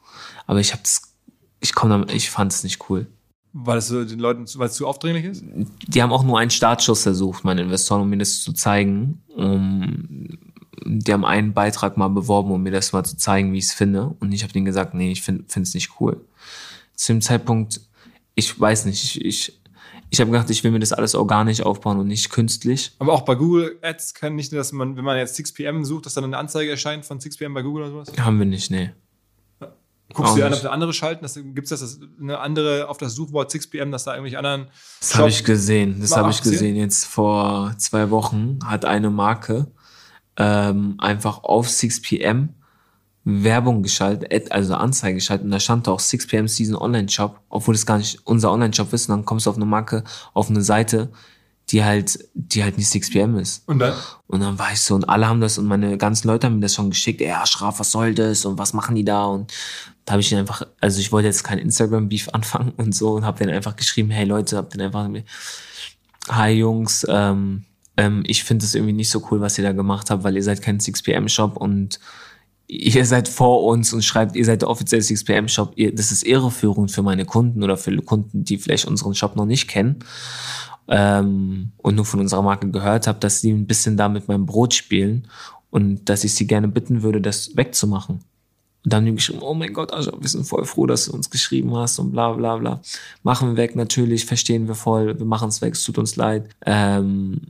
aber 0.47 0.61
ich 0.61 0.73
habe 0.73 0.83
das, 0.83 1.15
ich 1.61 1.75
komme, 1.75 2.07
ich 2.13 2.31
fand 2.31 2.53
es 2.53 2.63
nicht 2.65 2.89
cool. 2.91 3.07
Weil 3.53 3.79
es 3.79 3.89
so 3.89 4.05
den 4.05 4.21
Leuten, 4.21 4.47
zu- 4.47 4.59
weil 4.61 4.69
es 4.69 4.75
zu 4.75 4.87
aufdringlich 4.87 5.25
ist? 5.25 5.43
die 5.89 6.03
haben 6.03 6.13
auch 6.13 6.23
nur 6.23 6.39
einen 6.39 6.51
Startschuss 6.53 7.03
versucht, 7.03 7.43
meine 7.45 7.63
Investoren, 7.63 8.03
um 8.03 8.09
mir 8.09 8.19
das 8.19 8.43
zu 8.43 8.53
zeigen. 8.53 9.23
Um, 9.35 10.39
die 10.85 11.13
haben 11.13 11.25
einen 11.25 11.53
Beitrag 11.53 11.97
mal 11.97 12.09
beworben, 12.09 12.53
um 12.53 12.63
mir 12.63 12.71
das 12.71 12.93
mal 12.93 13.05
zu 13.05 13.17
zeigen, 13.17 13.53
wie 13.53 13.59
ich 13.59 13.65
es 13.65 13.73
finde. 13.73 14.15
Und 14.21 14.33
ich 14.33 14.45
habe 14.45 14.53
denen 14.53 14.67
gesagt, 14.67 14.95
nee, 14.95 15.11
ich 15.11 15.23
finde 15.23 15.45
es 15.49 15.75
nicht 15.75 16.01
cool. 16.01 16.25
Zu 16.95 17.13
dem 17.13 17.21
Zeitpunkt, 17.21 17.81
ich 18.37 18.59
weiß 18.59 18.85
nicht, 18.87 19.03
ich, 19.17 19.25
ich, 19.25 19.60
Ich 20.11 20.21
habe 20.21 20.31
gedacht, 20.31 20.51
ich 20.51 20.65
will 20.65 20.73
mir 20.73 20.81
das 20.81 20.93
alles 20.93 21.15
organisch 21.15 21.63
aufbauen 21.63 21.99
und 21.99 22.09
nicht 22.09 22.31
künstlich. 22.31 22.93
Aber 22.99 23.13
auch 23.13 23.23
bei 23.23 23.37
Google 23.37 23.79
Ads 23.81 24.15
kann 24.15 24.35
nicht, 24.35 24.53
dass 24.53 24.73
man, 24.73 24.97
wenn 24.97 25.05
man 25.05 25.17
jetzt 25.17 25.39
6pm 25.39 25.85
sucht, 25.85 26.07
dass 26.07 26.15
dann 26.15 26.25
eine 26.25 26.37
Anzeige 26.37 26.71
erscheint 26.71 27.05
von 27.05 27.21
6pm 27.21 27.55
bei 27.55 27.63
Google 27.63 27.85
oder 27.85 27.93
sowas? 27.93 28.13
Haben 28.19 28.39
wir 28.41 28.47
nicht, 28.47 28.71
nee. 28.71 28.91
Guckst 30.13 30.33
Auch 30.33 30.35
du 30.35 30.41
dir 30.41 30.47
an, 30.47 30.55
ob 30.55 30.61
der 30.61 30.73
andere 30.73 30.93
schalten? 30.93 31.55
Gibt 31.55 31.71
es 31.71 31.81
das, 31.81 32.01
eine 32.21 32.41
andere 32.41 32.89
auf 32.89 32.99
das 32.99 33.15
Suchwort 33.15 33.53
6pm, 33.53 33.93
dass 33.93 34.05
da 34.05 34.15
irgendwelche 34.15 34.39
anderen 34.39 34.67
Das 34.99 35.15
habe 35.15 35.29
ich 35.29 35.45
gesehen. 35.45 36.01
Das 36.01 36.17
habe 36.17 36.31
ich 36.31 36.43
gesehen. 36.43 36.75
Jetzt 36.75 37.05
vor 37.05 37.75
zwei 37.79 38.11
Wochen 38.11 38.59
hat 38.65 38.85
eine 38.85 39.11
Marke 39.11 39.69
ähm, 40.37 40.97
einfach 40.99 41.45
auf 41.45 41.69
6pm 41.69 42.49
Werbung 43.45 43.83
geschaltet, 43.83 44.53
also 44.53 44.75
Anzeige 44.75 45.17
geschaltet 45.17 45.45
und 45.45 45.51
da 45.51 45.61
stand 45.61 45.89
auch 45.89 46.01
6pm 46.01 46.49
Season 46.49 46.77
Online 46.77 47.09
Shop, 47.09 47.41
obwohl 47.49 47.75
es 47.75 47.87
gar 47.87 47.99
nicht 47.99 48.19
unser 48.25 48.53
Online 48.53 48.73
Shop 48.75 48.93
ist. 48.93 49.09
Und 49.09 49.17
dann 49.17 49.25
kommst 49.25 49.47
du 49.47 49.51
auf 49.51 49.57
eine 49.57 49.67
Marke, 49.67 50.05
auf 50.35 50.51
eine 50.51 50.63
Seite, 50.63 51.11
die 51.71 51.85
halt, 51.85 52.19
die 52.35 52.63
halt 52.63 52.79
nicht 52.79 52.91
6pm 52.91 53.39
ist. 53.39 53.69
Und 53.69 53.79
dann? 53.79 53.95
Und 54.27 54.41
dann 54.41 54.59
war 54.59 54.73
ich 54.73 54.81
so, 54.81 54.95
und 54.95 55.09
alle 55.09 55.29
haben 55.29 55.41
das, 55.41 55.59
und 55.59 55.67
meine 55.67 55.97
ganzen 55.99 56.27
Leute 56.29 56.47
haben 56.47 56.57
mir 56.57 56.63
das 56.63 56.75
schon 56.75 56.91
geschickt, 56.91 57.21
ja, 57.21 57.47
Schraf, 57.47 57.79
was 57.79 57.93
soll 57.93 58.15
das 58.15 58.45
und 58.45 58.59
was 58.59 58.73
machen 58.73 58.97
die 58.97 59.05
da? 59.05 59.25
Und 59.25 59.53
da 60.05 60.13
habe 60.13 60.21
ich 60.21 60.33
ihnen 60.33 60.41
einfach, 60.41 60.63
also 60.81 61.01
ich 61.01 61.13
wollte 61.13 61.29
jetzt 61.29 61.45
kein 61.45 61.59
Instagram-Beef 61.59 62.29
anfangen 62.33 62.73
und 62.77 62.95
so 62.95 63.13
und 63.15 63.25
habe 63.25 63.39
denen 63.39 63.55
einfach 63.55 63.77
geschrieben, 63.77 64.11
hey 64.11 64.25
Leute, 64.25 64.57
hab 64.57 64.71
denen 64.71 64.87
einfach, 64.87 65.09
hi 66.29 66.51
Jungs, 66.51 67.07
ähm, 67.09 67.65
ähm, 67.97 68.23
ich 68.27 68.45
finde 68.45 68.65
es 68.65 68.75
irgendwie 68.75 68.93
nicht 68.93 69.11
so 69.11 69.23
cool, 69.31 69.41
was 69.41 69.59
ihr 69.59 69.65
da 69.65 69.73
gemacht 69.73 70.11
habt, 70.11 70.25
weil 70.25 70.37
ihr 70.37 70.43
seid 70.43 70.63
kein 70.63 70.81
6pm-Shop 70.81 71.57
und 71.57 72.01
ihr 72.73 73.05
seid 73.05 73.29
vor 73.29 73.65
uns 73.65 73.93
und 73.93 74.03
schreibt, 74.05 74.37
ihr 74.37 74.45
seid 74.45 74.63
der 74.63 74.71
offizielle 74.71 75.03
6pm-Shop. 75.03 75.73
Ihr- 75.77 75.95
Das 75.95 76.13
ist 76.13 76.23
irreführend 76.25 76.91
für 76.93 77.03
meine 77.03 77.25
Kunden 77.25 77.63
oder 77.65 77.77
für 77.77 77.97
Kunden, 78.03 78.45
die 78.45 78.59
vielleicht 78.59 78.87
unseren 78.87 79.15
Shop 79.15 79.35
noch 79.37 79.47
nicht 79.47 79.67
kennen 79.69 79.97
ähm, 80.89 81.73
und 81.79 81.95
nur 81.97 82.05
von 82.05 82.21
unserer 82.21 82.43
Marke 82.43 82.71
gehört 82.71 83.07
habe, 83.07 83.19
dass 83.21 83.41
sie 83.41 83.51
ein 83.53 83.67
bisschen 83.67 83.97
da 83.97 84.09
mit 84.09 84.29
meinem 84.29 84.47
Brot 84.47 84.75
spielen 84.75 85.29
und 85.71 86.09
dass 86.09 86.25
ich 86.25 86.35
sie 86.35 86.47
gerne 86.47 86.69
bitten 86.69 87.03
würde, 87.03 87.21
das 87.21 87.57
wegzumachen. 87.57 88.17
Und 88.83 88.93
dann 88.93 88.99
haben 89.03 89.07
die 89.07 89.15
geschrieben, 89.17 89.41
oh 89.43 89.53
mein 89.55 89.73
Gott, 89.75 89.93
Ascha, 89.93 90.13
wir 90.19 90.29
sind 90.29 90.45
voll 90.47 90.65
froh, 90.65 90.87
dass 90.87 91.05
du 91.05 91.13
uns 91.13 91.29
geschrieben 91.29 91.77
hast 91.77 91.99
und 91.99 92.13
bla 92.13 92.33
bla 92.33 92.57
bla. 92.57 92.81
Machen 93.23 93.51
wir 93.51 93.57
weg, 93.57 93.77
natürlich, 93.77 94.25
verstehen 94.25 94.69
wir 94.69 94.75
voll, 94.75 95.19
wir 95.19 95.27
machen 95.27 95.49
es 95.51 95.61
weg, 95.61 95.75
es 95.75 95.85
tut 95.85 95.99
uns 95.99 96.17
leid. 96.17 96.49
Ähm, 96.65 97.41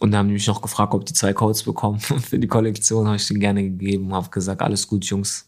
und 0.00 0.10
dann 0.10 0.20
haben 0.20 0.28
die 0.28 0.34
mich 0.34 0.46
noch 0.46 0.62
gefragt, 0.62 0.94
ob 0.94 1.04
die 1.04 1.12
zwei 1.12 1.32
Codes 1.32 1.62
bekommen 1.62 2.00
für 2.00 2.38
die 2.38 2.48
Kollektion, 2.48 3.06
habe 3.06 3.16
ich 3.16 3.28
denen 3.28 3.40
gerne 3.40 3.62
gegeben, 3.62 4.12
habe 4.12 4.28
gesagt, 4.30 4.62
alles 4.62 4.88
gut, 4.88 5.04
Jungs. 5.04 5.46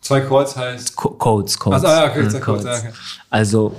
Zwei 0.00 0.20
Calls 0.20 0.56
heißt. 0.56 0.96
Co 0.96 1.10
Codes, 1.10 1.58
Codes. 1.58 1.84
Ach, 1.84 1.88
ah, 1.88 2.06
okay, 2.06 2.24
Ja, 2.24 2.28
zwei 2.30 2.40
Codes, 2.40 2.64
okay. 2.64 2.90
Also, 3.30 3.76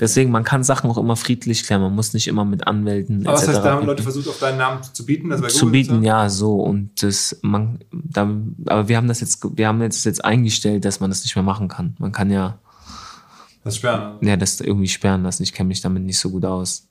deswegen, 0.00 0.30
man 0.30 0.44
kann 0.44 0.64
Sachen 0.64 0.88
auch 0.88 0.96
immer 0.96 1.16
friedlich 1.16 1.64
klären, 1.64 1.82
man 1.82 1.94
muss 1.94 2.14
nicht 2.14 2.28
immer 2.28 2.44
mit 2.46 2.66
Anwälten 2.66 3.26
Aber 3.26 3.34
was 3.34 3.42
etc. 3.42 3.56
heißt, 3.56 3.66
da 3.66 3.72
haben 3.72 3.86
Leute 3.86 4.02
versucht, 4.02 4.28
auf 4.28 4.38
deinen 4.38 4.56
Namen 4.56 4.82
zu 4.82 5.04
bieten? 5.04 5.28
Bei 5.28 5.48
zu 5.48 5.70
bieten, 5.70 6.02
ja, 6.02 6.30
so 6.30 6.54
und 6.54 7.02
das 7.02 7.38
man 7.42 7.80
da, 7.92 8.30
aber 8.66 8.88
wir 8.88 8.96
haben 8.96 9.08
das 9.08 9.20
jetzt 9.20 9.44
wir 9.58 9.68
haben 9.68 9.82
jetzt 9.82 10.06
jetzt 10.06 10.24
eingestellt, 10.24 10.84
dass 10.84 11.00
man 11.00 11.10
das 11.10 11.24
nicht 11.24 11.34
mehr 11.34 11.42
machen 11.42 11.68
kann. 11.68 11.94
Man 11.98 12.12
kann 12.12 12.30
ja 12.30 12.58
Das 13.64 13.76
sperren. 13.76 14.16
Ja 14.22 14.36
das 14.36 14.60
irgendwie 14.60 14.88
sperren 14.88 15.24
lassen. 15.24 15.42
Ich 15.42 15.52
kenne 15.52 15.68
mich 15.68 15.82
damit 15.82 16.04
nicht 16.04 16.18
so 16.18 16.30
gut 16.30 16.44
aus. 16.46 16.88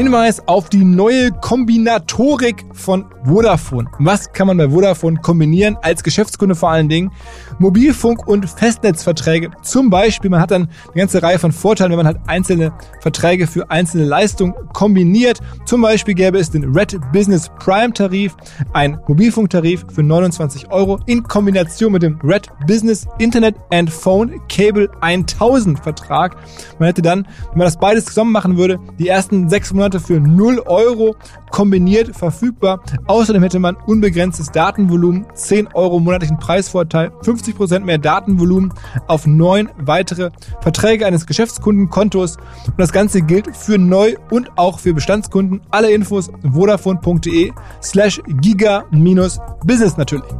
Hinweis 0.00 0.40
auf 0.48 0.70
die 0.70 0.82
neue 0.82 1.30
Kombinatorik 1.30 2.64
von 2.72 3.04
Vodafone. 3.22 3.86
Was 3.98 4.32
kann 4.32 4.46
man 4.46 4.56
bei 4.56 4.70
Vodafone 4.70 5.20
kombinieren 5.20 5.76
als 5.82 6.02
Geschäftskunde 6.02 6.54
vor 6.54 6.70
allen 6.70 6.88
Dingen? 6.88 7.12
Mobilfunk- 7.60 8.26
und 8.26 8.48
Festnetzverträge. 8.48 9.50
Zum 9.62 9.90
Beispiel, 9.90 10.30
man 10.30 10.40
hat 10.40 10.50
dann 10.50 10.68
eine 10.86 10.94
ganze 10.94 11.22
Reihe 11.22 11.38
von 11.38 11.52
Vorteilen, 11.52 11.90
wenn 11.90 11.98
man 11.98 12.06
halt 12.06 12.18
einzelne 12.26 12.72
Verträge 13.00 13.46
für 13.46 13.70
einzelne 13.70 14.04
Leistungen 14.04 14.54
kombiniert. 14.72 15.40
Zum 15.66 15.82
Beispiel 15.82 16.14
gäbe 16.14 16.38
es 16.38 16.50
den 16.50 16.76
Red 16.76 16.98
Business 17.12 17.50
Prime 17.58 17.92
Tarif, 17.92 18.34
ein 18.72 18.98
Mobilfunktarif 19.06 19.84
für 19.92 20.02
29 20.02 20.70
Euro 20.70 20.98
in 21.06 21.22
Kombination 21.22 21.92
mit 21.92 22.02
dem 22.02 22.18
Red 22.24 22.48
Business 22.66 23.06
Internet 23.18 23.56
and 23.70 23.90
Phone 23.90 24.40
Cable 24.48 24.88
1000 25.02 25.78
Vertrag. 25.78 26.36
Man 26.78 26.86
hätte 26.86 27.02
dann, 27.02 27.26
wenn 27.50 27.58
man 27.58 27.66
das 27.66 27.76
beides 27.76 28.06
zusammen 28.06 28.32
machen 28.32 28.56
würde, 28.56 28.78
die 28.98 29.08
ersten 29.08 29.50
sechs 29.50 29.72
Monate 29.72 30.00
für 30.00 30.18
0 30.18 30.60
Euro 30.60 31.14
kombiniert 31.50 32.16
verfügbar. 32.16 32.82
Außerdem 33.06 33.42
hätte 33.42 33.58
man 33.58 33.76
unbegrenztes 33.76 34.50
Datenvolumen, 34.50 35.26
10 35.34 35.68
Euro 35.74 36.00
monatlichen 36.00 36.38
Preisvorteil, 36.38 37.10
50% 37.22 37.80
mehr 37.80 37.98
Datenvolumen 37.98 38.72
auf 39.06 39.26
neun 39.26 39.70
weitere 39.78 40.30
Verträge 40.60 41.06
eines 41.06 41.26
Geschäftskundenkontos. 41.26 42.36
Und 42.66 42.78
das 42.78 42.92
Ganze 42.92 43.22
gilt 43.22 43.56
für 43.56 43.78
Neu- 43.78 44.16
und 44.30 44.56
auch 44.56 44.78
für 44.78 44.94
Bestandskunden. 44.94 45.60
Alle 45.70 45.90
Infos 45.90 46.30
vodafone.de 46.52 47.52
slash 47.82 48.20
giga-business 48.26 49.96
natürlich. 49.96 50.30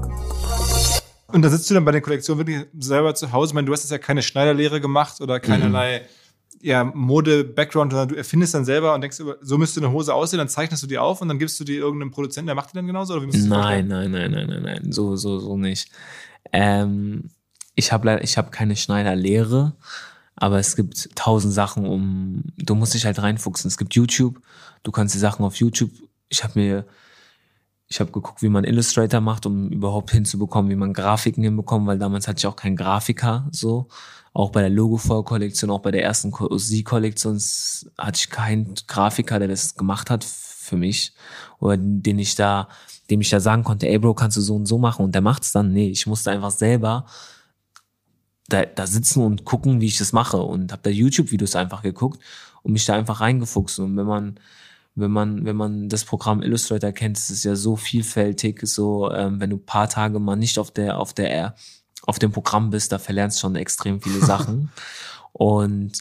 Und 1.33 1.43
da 1.43 1.49
sitzt 1.49 1.71
du 1.71 1.75
dann 1.75 1.85
bei 1.85 1.93
der 1.93 2.01
Kollektion 2.01 2.39
wirklich 2.39 2.67
selber 2.79 3.15
zu 3.15 3.33
Hause. 3.33 3.51
Ich 3.51 3.55
meine, 3.55 3.67
du 3.67 3.73
hast 3.73 3.83
jetzt 3.85 3.93
ja 3.93 3.99
keine 3.99 4.23
Schneiderlehre 4.23 4.81
gemacht 4.81 5.21
oder 5.21 5.39
keinerlei 5.39 6.03
ja, 6.63 6.85
Mode-Background, 6.85 7.93
sondern 7.93 8.09
du 8.09 8.15
erfindest 8.17 8.55
dann 8.55 8.65
selber 8.65 8.95
und 8.95 9.01
denkst, 9.01 9.19
über- 9.21 9.37
so 9.41 9.57
müsste 9.59 9.81
eine 9.81 9.93
Hose 9.93 10.13
aussehen, 10.15 10.39
dann 10.39 10.49
zeichnest 10.49 10.83
du 10.83 10.87
die 10.87 10.99
auf 10.99 11.21
und 11.23 11.29
dann 11.29 11.39
gibst 11.39 11.59
du 11.59 11.65
die 11.65 11.77
irgendeinem 11.77 12.11
Produzenten, 12.11 12.47
der 12.47 12.55
macht 12.55 12.71
die 12.73 12.75
dann 12.77 12.87
genauso? 12.87 13.15
Oder 13.15 13.23
wie 13.23 13.27
musst 13.27 13.39
du 13.39 13.49
das 13.49 13.59
Nein, 13.59 13.89
nein, 13.89 14.11
nein, 14.11 14.31
nein, 14.31 14.47
nein, 14.49 14.63
nein, 14.63 14.93
so 14.93 15.17
so 15.17 15.39
so 15.39 15.57
nicht. 15.57 15.91
Ähm, 16.53 17.31
ich 17.75 17.93
habe 17.93 18.07
leider 18.07 18.23
ich 18.23 18.37
habe 18.37 18.51
keine 18.51 18.77
Schneiderlehre, 18.77 19.75
aber 20.37 20.59
es 20.59 20.77
gibt 20.77 21.11
tausend 21.17 21.55
Sachen, 21.55 21.87
um 21.87 22.43
du 22.59 22.75
musst 22.75 22.95
dich 22.95 23.07
halt 23.07 23.21
reinfuchsen. 23.23 23.69
Es 23.69 23.79
gibt 23.79 23.95
YouTube, 23.95 24.41
du 24.83 24.91
kannst 24.91 25.15
die 25.15 25.19
Sachen 25.19 25.45
auf 25.45 25.57
YouTube. 25.57 25.91
Ich 26.29 26.45
habe 26.45 26.59
mir 26.59 26.85
ich 27.93 27.99
habe 27.99 28.13
geguckt, 28.13 28.41
wie 28.43 28.49
man 28.49 28.63
Illustrator 28.65 29.21
macht, 29.21 29.47
um 29.47 29.69
überhaupt 29.71 30.13
hinzubekommen, 30.13 30.71
wie 30.71 30.77
man 30.77 30.93
Grafiken 30.93 31.43
hinbekommt, 31.43 31.87
weil 31.89 31.99
damals 31.99 32.29
hatte 32.29 32.39
ich 32.39 32.47
auch 32.47 32.55
keinen 32.55 32.77
Grafiker, 32.77 33.49
so. 33.51 33.89
Auch 34.33 34.51
bei 34.51 34.61
der 34.61 34.71
Logo-Kollektion, 34.71 35.71
auch 35.71 35.81
bei 35.81 35.91
der 35.91 36.05
ersten 36.05 36.33
Sie-Kollektion 36.57 37.37
s- 37.37 37.91
hatte 37.99 38.19
ich 38.19 38.31
keinen 38.31 38.75
Grafiker, 38.87 39.39
der 39.41 39.49
das 39.49 39.75
gemacht 39.75 40.09
hat 40.09 40.25
für 40.25 40.77
mich. 40.77 41.13
Oder 41.59 41.77
den 41.79 42.19
ich 42.19 42.37
da, 42.37 42.69
dem 43.11 43.21
ich 43.21 43.31
da 43.31 43.41
sagen 43.41 43.65
konnte, 43.65 43.89
ey 43.89 43.99
Bro, 43.99 44.15
kannst 44.15 44.37
du 44.37 44.41
so 44.41 44.55
und 44.55 44.67
so 44.67 44.79
machen? 44.79 45.05
Und 45.05 45.15
der 45.15 45.23
macht's 45.23 45.51
dann. 45.53 45.73
Nee, 45.73 45.89
ich 45.89 46.07
musste 46.07 46.31
einfach 46.31 46.53
selber 46.53 47.07
da, 48.49 48.65
da 48.67 48.87
sitzen 48.87 49.23
und 49.23 49.45
gucken, 49.45 49.81
wie 49.81 49.87
ich 49.87 49.99
das 49.99 50.13
mache. 50.13 50.39
Und 50.39 50.73
habe 50.73 50.83
da 50.83 50.91
YouTube-Videos 50.91 51.57
einfach 51.57 51.83
geguckt 51.83 52.21
und 52.63 52.73
mich 52.73 52.85
da 52.85 52.95
einfach 52.95 53.21
reingefuchst. 53.21 53.81
Und 53.81 53.97
wenn 53.97 54.07
man, 54.07 54.39
wenn 54.95 55.11
man, 55.11 55.45
wenn 55.45 55.57
man 55.57 55.89
das 55.89 56.05
Programm 56.05 56.43
Illustrator 56.43 56.93
kennt, 56.93 57.17
ist 57.19 57.31
es 57.31 57.43
ja 57.43 57.57
so 57.57 57.77
vielfältig, 57.77 58.61
so 58.67 59.11
ähm, 59.13 59.41
wenn 59.41 59.51
du 59.51 59.59
paar 59.59 59.89
Tage 59.89 60.19
mal 60.19 60.37
nicht 60.37 60.59
auf 60.59 60.71
der, 60.71 60.99
auf 60.99 61.15
der, 61.15 61.55
auf 62.07 62.19
dem 62.19 62.33
Programm 62.33 62.71
bist, 62.71 62.93
da 62.93 62.99
verlernst 62.99 63.39
du 63.39 63.41
schon 63.43 63.57
extrem 63.57 64.01
viele 64.01 64.21
Sachen. 64.25 64.71
und, 65.33 65.93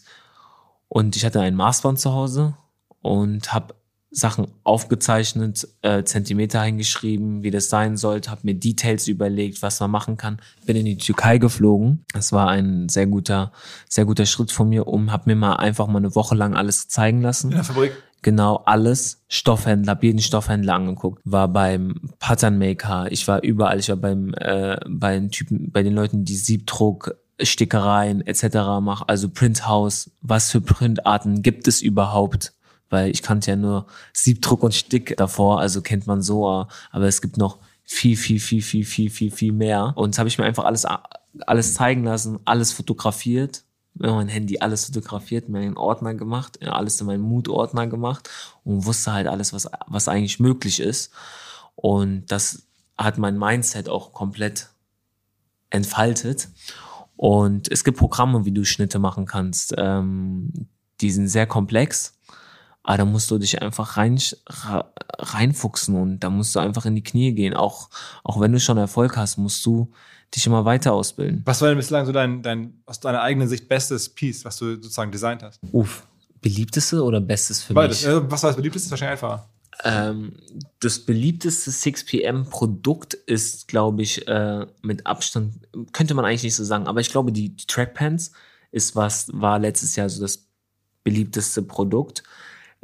und 0.88 1.16
ich 1.16 1.26
hatte 1.26 1.42
ein 1.42 1.56
Maßband 1.56 2.00
zu 2.00 2.14
Hause 2.14 2.56
und 3.02 3.54
habe 3.54 3.76
Sachen 4.12 4.48
aufgezeichnet, 4.64 5.68
äh, 5.84 6.04
Zentimeter 6.04 6.64
hingeschrieben, 6.64 7.44
wie 7.44 7.52
das 7.52 7.70
sein 7.70 7.96
sollte, 7.96 8.32
habe 8.32 8.42
mir 8.44 8.56
Details 8.56 9.08
überlegt, 9.08 9.62
was 9.62 9.80
man 9.80 9.92
machen 9.92 10.18
kann. 10.18 10.42
Bin 10.66 10.76
in 10.76 10.86
die 10.86 10.98
Türkei 10.98 11.38
geflogen. 11.38 12.06
Das 12.14 12.32
war 12.32 12.50
ein 12.50 12.90
sehr 12.90 13.06
guter, 13.06 13.52
sehr 13.88 14.06
guter 14.06 14.26
Schritt 14.26 14.52
von 14.52 14.68
mir, 14.68 14.88
um, 14.88 15.12
habe 15.12 15.24
mir 15.28 15.36
mal 15.36 15.58
einfach 15.58 15.86
mal 15.88 16.00
eine 16.00 16.16
Woche 16.16 16.34
lang 16.34 16.56
alles 16.56 16.88
zeigen 16.88 17.22
lassen. 17.22 17.52
In 17.52 17.58
der 17.58 17.64
Fabrik. 17.64 17.92
Genau 18.21 18.58
alles. 18.65 19.23
Stoffhändler, 19.27 19.91
hab 19.91 20.03
jeden 20.03 20.19
Stoffhändler 20.19 20.75
angeguckt. 20.75 21.21
War 21.23 21.47
beim 21.47 21.95
Pattern 22.19 22.58
Maker, 22.58 23.12
ich 23.12 23.27
war 23.27 23.43
überall, 23.43 23.79
ich 23.79 23.89
war 23.89 23.95
beim, 23.95 24.34
äh, 24.36 24.77
bei 24.88 25.15
den 25.15 25.32
Typen, 25.32 25.71
bei 25.71 25.84
den 25.84 25.93
Leuten, 25.93 26.25
die 26.25 26.36
Siebdruck, 26.36 27.15
Stickereien 27.41 28.25
etc. 28.25 28.82
machen, 28.82 29.05
also 29.08 29.29
Printhouse, 29.29 30.12
was 30.21 30.51
für 30.51 30.62
Printarten 30.62 31.41
gibt 31.41 31.67
es 31.67 31.82
überhaupt? 31.82 32.53
Weil 32.89 33.12
ich 33.12 33.21
kannte 33.21 33.51
ja 33.51 33.55
nur 33.55 33.86
Siebdruck 34.13 34.63
und 34.63 34.73
Stick 34.73 35.15
davor, 35.15 35.60
also 35.60 35.82
kennt 35.82 36.08
man 36.08 36.21
so, 36.21 36.65
aber 36.91 37.08
es 37.08 37.21
gibt 37.21 37.38
noch 37.38 37.60
viel, 37.84 38.17
viel, 38.17 38.39
viel, 38.39 38.62
viel, 38.62 38.84
viel, 38.84 39.10
viel, 39.10 39.32
viel 39.32 39.53
mehr. 39.53 39.93
Und 39.95 40.17
habe 40.17 40.27
ich 40.27 40.38
mir 40.38 40.45
einfach 40.45 40.65
alles, 40.65 40.86
alles 41.45 41.73
zeigen 41.75 42.03
lassen, 42.03 42.39
alles 42.45 42.71
fotografiert 42.71 43.63
mit 43.93 44.10
mein 44.10 44.28
Handy 44.28 44.60
alles 44.60 44.86
fotografiert, 44.86 45.49
mir 45.49 45.60
einen 45.60 45.78
Ordner 45.78 46.13
gemacht, 46.13 46.60
ja, 46.62 46.73
alles 46.73 46.99
in 47.02 47.08
meinen 47.08 47.21
Mood-Ordner 47.21 47.88
gemacht 47.88 48.30
und 48.63 48.86
wusste 48.86 49.13
halt 49.13 49.28
alles, 49.28 49.54
was, 49.54 49.69
was 49.88 50.08
eigentlich 50.08 50.39
möglich 50.39 50.80
ist. 50.80 51.12
Und 51.75 52.25
das 52.32 52.67
hat 52.97 53.17
mein 53.17 53.38
Mindset 53.38 53.89
auch 53.89 54.13
komplett 54.13 54.69
entfaltet. 55.69 56.49
Und 57.15 57.69
es 57.71 57.84
gibt 57.84 57.97
Programme, 57.97 58.45
wie 58.45 58.52
du 58.52 58.63
Schnitte 58.63 58.99
machen 58.99 59.25
kannst. 59.25 59.73
Ähm, 59.78 60.54
die 61.02 61.12
sind 61.12 61.28
sehr 61.28 61.47
komplex, 61.47 62.17
aber 62.84 62.97
da 62.97 63.06
musst 63.06 63.30
du 63.32 63.38
dich 63.38 63.62
einfach 63.62 63.97
rein, 63.97 64.19
reinfuchsen 65.17 65.95
und 65.95 66.19
da 66.19 66.30
musst 66.30 66.56
du 66.56 66.60
einfach 66.60 66.86
in 66.86 66.95
die 66.95 67.04
Knie 67.04 67.34
gehen. 67.34 67.54
Auch, 67.54 67.89
auch 68.23 68.39
wenn 68.39 68.52
du 68.52 68.60
schon 68.60 68.78
Erfolg 68.78 69.17
hast, 69.17 69.38
musst 69.38 69.65
du 69.65 69.91
dich 70.36 70.46
immer 70.46 70.65
weiter 70.65 70.94
ausbilden. 70.94 71.42
Was 71.46 71.62
war 71.62 71.70
denn 71.70 71.78
bislang 71.78 72.06
so 72.06 72.12
dein, 72.12 72.42
dein 72.42 72.82
aus 72.86 73.00
deiner 73.00 73.22
eigenen 73.22 73.48
Sicht 73.48 73.68
bestes 73.68 74.10
Piece, 74.10 74.46
was 74.46 74.58
du 74.58 74.76
sozusagen 74.76 75.12
designt 75.12 75.44
hast? 75.44 75.60
Uff, 75.72 76.08
Beliebteste 76.42 77.04
oder 77.04 77.20
bestes 77.20 77.63
für 77.63 77.74
Beides. 77.74 78.06
mich? 78.06 78.13
Äh, 78.13 78.32
was 78.32 78.44
war 78.44 78.50
das 78.50 78.58
beliebteste? 78.58 78.92
Wahrscheinlich 78.92 79.24
einfacher. 79.24 79.50
Ähm, 79.84 80.34
das 80.80 81.00
beliebteste 81.00 81.72
6pm-Produkt 81.72 83.13
ist, 83.13 83.68
glaube 83.68 84.02
ich, 84.02 84.28
äh, 84.28 84.65
mit 84.82 85.08
Abstand, 85.08 85.68
könnte 85.94 86.13
man 86.13 86.26
eigentlich 86.26 86.44
nicht 86.44 86.56
so 86.56 86.65
sagen, 86.65 86.88
aber 86.88 87.00
ich 87.00 87.12
glaube, 87.12 87.32
die, 87.32 87.56
die 87.56 87.65
Trackpants 87.65 88.34
ist 88.72 88.96
was, 88.96 89.30
war 89.34 89.58
letztes 89.58 89.96
Jahr 89.96 90.10
so 90.10 90.22
das 90.22 90.48
beliebteste 91.04 91.62
Produkt. 91.62 92.24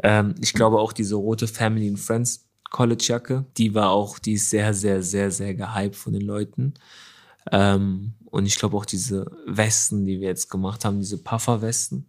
Ähm, 0.01 0.35
ich 0.41 0.53
glaube 0.53 0.79
auch 0.79 0.93
diese 0.93 1.15
rote 1.15 1.47
Family 1.47 1.89
and 1.89 1.99
Friends 1.99 2.47
College-Jacke, 2.71 3.45
die 3.57 3.73
war 3.73 3.91
auch, 3.91 4.17
die 4.19 4.33
ist 4.33 4.49
sehr, 4.49 4.73
sehr, 4.73 5.03
sehr, 5.03 5.31
sehr 5.31 5.53
gehypt 5.53 5.95
von 5.95 6.13
den 6.13 6.23
Leuten. 6.23 6.73
Ähm, 7.51 8.13
und 8.25 8.45
ich 8.45 8.57
glaube 8.57 8.75
auch 8.75 8.85
diese 8.85 9.31
Westen, 9.45 10.05
die 10.05 10.19
wir 10.19 10.27
jetzt 10.27 10.49
gemacht 10.49 10.83
haben, 10.83 10.99
diese 10.99 11.17
Puffer-Westen, 11.17 12.07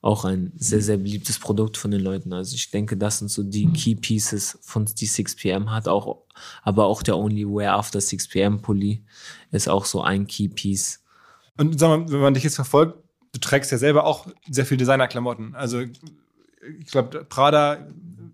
auch 0.00 0.24
ein 0.24 0.52
sehr, 0.56 0.80
sehr 0.80 0.96
beliebtes 0.96 1.38
Produkt 1.38 1.76
von 1.76 1.90
den 1.90 2.00
Leuten. 2.00 2.32
Also 2.32 2.54
ich 2.54 2.70
denke, 2.70 2.96
das 2.96 3.18
sind 3.18 3.28
so 3.30 3.42
die 3.42 3.66
Key 3.72 3.96
Pieces 3.96 4.58
von 4.62 4.84
die 4.84 5.08
6pm 5.08 5.70
hat 5.70 5.88
auch, 5.88 6.22
aber 6.62 6.86
auch 6.86 7.02
der 7.02 7.16
Only 7.16 7.44
Wear 7.44 7.74
After 7.74 7.98
6pm 7.98 8.60
Pulli 8.60 9.02
ist 9.50 9.68
auch 9.68 9.84
so 9.84 10.02
ein 10.02 10.26
Key 10.26 10.48
Piece. 10.48 11.02
Und 11.56 11.78
sag 11.80 11.88
mal, 11.88 12.12
wenn 12.12 12.20
man 12.20 12.34
dich 12.34 12.44
jetzt 12.44 12.54
verfolgt, 12.54 13.02
du 13.32 13.40
trägst 13.40 13.72
ja 13.72 13.78
selber 13.78 14.04
auch 14.04 14.28
sehr 14.48 14.66
viel 14.66 14.76
Designerklamotten. 14.76 15.56
Also 15.56 15.80
ich 15.80 16.86
glaube, 16.86 17.24
Prada, 17.24 17.88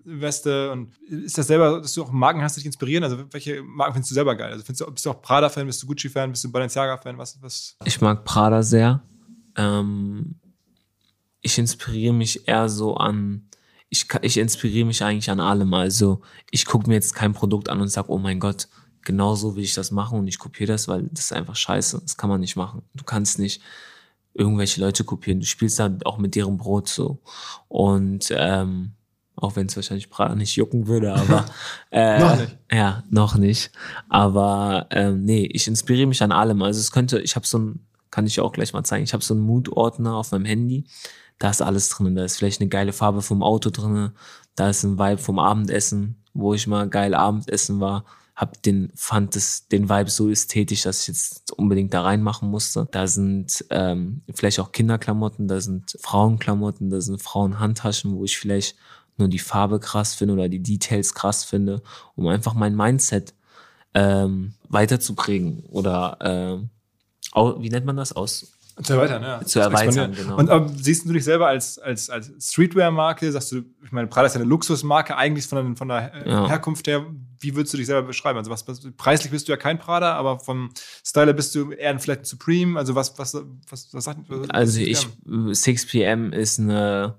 Weste 0.04 0.70
und 0.70 0.96
ist 1.08 1.38
das 1.38 1.46
selber, 1.46 1.80
dass 1.80 1.94
du 1.94 2.02
auch 2.02 2.12
Marken 2.12 2.42
hast, 2.42 2.56
die 2.56 2.60
dich 2.60 2.66
inspirieren? 2.66 3.04
Also 3.04 3.24
welche 3.30 3.62
Marken 3.62 3.94
findest 3.94 4.10
du 4.10 4.14
selber 4.14 4.34
geil? 4.34 4.52
Also 4.52 4.64
du, 4.64 4.92
bist 4.92 5.06
du 5.06 5.10
auch 5.10 5.22
Prada-Fan, 5.22 5.66
bist 5.66 5.82
du 5.82 5.86
Gucci-Fan, 5.86 6.30
bist 6.30 6.44
du 6.44 6.52
Balenciaga-Fan? 6.52 7.18
Was, 7.18 7.40
was? 7.42 7.76
Ich 7.84 8.00
mag 8.00 8.24
Prada 8.24 8.62
sehr. 8.62 9.02
Ähm, 9.56 10.36
ich 11.40 11.58
inspiriere 11.58 12.14
mich 12.14 12.48
eher 12.48 12.68
so 12.68 12.96
an, 12.96 13.48
ich, 13.88 14.06
ich 14.22 14.36
inspiriere 14.38 14.86
mich 14.86 15.02
eigentlich 15.02 15.30
an 15.30 15.40
allem. 15.40 15.72
Also 15.74 16.20
ich 16.50 16.66
gucke 16.66 16.88
mir 16.88 16.94
jetzt 16.94 17.14
kein 17.14 17.32
Produkt 17.32 17.68
an 17.68 17.80
und 17.80 17.88
sage, 17.88 18.10
oh 18.10 18.18
mein 18.18 18.40
Gott, 18.40 18.68
genau 19.02 19.34
so 19.34 19.56
will 19.56 19.64
ich 19.64 19.74
das 19.74 19.90
machen 19.90 20.18
und 20.18 20.28
ich 20.28 20.38
kopiere 20.38 20.72
das, 20.72 20.88
weil 20.88 21.04
das 21.12 21.26
ist 21.26 21.32
einfach 21.32 21.56
scheiße. 21.56 22.00
Das 22.02 22.16
kann 22.16 22.30
man 22.30 22.40
nicht 22.40 22.56
machen. 22.56 22.82
Du 22.94 23.04
kannst 23.04 23.38
nicht 23.38 23.62
irgendwelche 24.34 24.80
Leute 24.80 25.04
kopieren. 25.04 25.40
Du 25.40 25.46
spielst 25.46 25.78
dann 25.78 26.02
auch 26.02 26.18
mit 26.18 26.34
deren 26.34 26.56
Brot 26.56 26.88
so. 26.88 27.20
Und 27.68 28.28
ähm, 28.36 28.92
auch 29.36 29.56
wenn 29.56 29.66
es 29.66 29.76
wahrscheinlich 29.76 30.08
nicht 30.36 30.56
jucken 30.56 30.86
würde, 30.86 31.14
aber 31.14 31.44
äh, 31.90 32.18
Noch 32.20 32.36
nicht. 32.36 32.56
Ja, 32.70 33.02
noch 33.10 33.36
nicht. 33.36 33.72
Aber 34.08 34.86
ähm, 34.90 35.24
nee, 35.24 35.48
ich 35.52 35.66
inspiriere 35.66 36.06
mich 36.06 36.22
an 36.22 36.32
allem. 36.32 36.62
Also 36.62 36.80
es 36.80 36.92
könnte, 36.92 37.20
ich 37.20 37.36
habe 37.36 37.46
so 37.46 37.58
ein, 37.58 37.86
kann 38.10 38.26
ich 38.26 38.40
auch 38.40 38.52
gleich 38.52 38.72
mal 38.72 38.84
zeigen, 38.84 39.04
ich 39.04 39.12
habe 39.12 39.24
so 39.24 39.34
einen 39.34 39.42
Mood-Ordner 39.42 40.14
auf 40.14 40.30
meinem 40.30 40.44
Handy. 40.44 40.84
Da 41.38 41.50
ist 41.50 41.62
alles 41.62 41.88
drin. 41.88 42.14
Da 42.14 42.24
ist 42.24 42.36
vielleicht 42.36 42.60
eine 42.60 42.68
geile 42.68 42.92
Farbe 42.92 43.22
vom 43.22 43.42
Auto 43.42 43.70
drin. 43.70 44.12
Da 44.54 44.70
ist 44.70 44.84
ein 44.84 44.98
Vibe 44.98 45.18
vom 45.18 45.40
Abendessen, 45.40 46.22
wo 46.32 46.54
ich 46.54 46.66
mal 46.68 46.88
geil 46.88 47.14
Abendessen 47.14 47.80
war. 47.80 48.04
Hab 48.36 48.62
den, 48.62 48.92
fand 48.94 49.36
das, 49.36 49.68
den 49.68 49.88
Vibe 49.88 50.10
so 50.10 50.28
ästhetisch, 50.28 50.82
dass 50.82 51.02
ich 51.02 51.08
jetzt 51.08 51.52
unbedingt 51.52 51.92
da 51.92 52.02
reinmachen 52.02 52.50
musste. 52.50 52.88
Da 52.90 53.06
sind 53.06 53.64
ähm, 53.70 54.22
vielleicht 54.32 54.60
auch 54.60 54.72
Kinderklamotten, 54.72 55.46
da 55.48 55.60
sind 55.60 55.96
Frauenklamotten, 56.00 56.90
da 56.90 57.00
sind 57.00 57.22
Frauenhandtaschen, 57.22 58.16
wo 58.16 58.24
ich 58.24 58.38
vielleicht 58.38 58.76
nur 59.16 59.28
die 59.28 59.38
Farbe 59.38 59.78
krass 59.80 60.14
finde 60.14 60.34
oder 60.34 60.48
die 60.48 60.62
Details 60.62 61.14
krass 61.14 61.44
finde, 61.44 61.82
um 62.16 62.26
einfach 62.28 62.54
mein 62.54 62.74
Mindset 62.76 63.34
ähm, 63.94 64.54
weiterzuprägen 64.68 65.64
oder 65.70 66.18
ähm, 66.20 66.70
wie 67.62 67.68
nennt 67.70 67.86
man 67.86 67.96
das 67.96 68.12
aus? 68.12 68.52
Zu 68.82 68.94
erweitern, 68.94 69.22
ja. 69.22 69.40
Zu 69.44 69.60
erweitern, 69.60 70.12
genau. 70.14 70.36
Und 70.36 70.50
aber, 70.50 70.68
siehst 70.68 71.08
du 71.08 71.12
dich 71.12 71.22
selber 71.22 71.46
als, 71.46 71.78
als, 71.78 72.10
als 72.10 72.32
Streetwear-Marke? 72.40 73.30
Sagst 73.30 73.52
du, 73.52 73.62
ich 73.84 73.92
meine, 73.92 74.08
Prada 74.08 74.26
ist 74.26 74.34
ja 74.34 74.40
eine 74.40 74.48
Luxusmarke, 74.50 75.16
eigentlich 75.16 75.46
von 75.46 75.64
der, 75.64 75.76
von 75.76 75.86
der 75.88 76.12
äh, 76.12 76.28
Ja. 76.28 76.48
Herkunft 76.48 76.88
her. 76.88 77.06
Wie 77.38 77.54
würdest 77.54 77.72
du 77.72 77.76
dich 77.78 77.86
selber 77.86 78.04
beschreiben? 78.08 78.36
Also, 78.36 78.50
was, 78.50 78.66
was, 78.66 78.80
preislich 78.96 79.30
bist 79.30 79.46
du 79.46 79.52
ja 79.52 79.56
kein 79.56 79.78
Prada, 79.78 80.14
aber 80.14 80.40
vom 80.40 80.70
Style 81.06 81.26
her 81.26 81.34
bist 81.34 81.54
du 81.54 81.70
eher 81.70 81.90
ein 81.90 82.00
vielleicht 82.00 82.22
ein 82.22 82.24
Supreme. 82.24 82.76
Also, 82.76 82.96
was, 82.96 83.16
was, 83.16 83.34
was, 83.70 83.94
was 83.94 84.04
sagt 84.04 84.18
was, 84.26 84.50
Also 84.50 84.80
was- 84.80 84.86
ich, 84.88 85.02
ja. 85.04 85.08
6pm 85.52 86.32
ist 86.32 86.58
eine, 86.58 87.14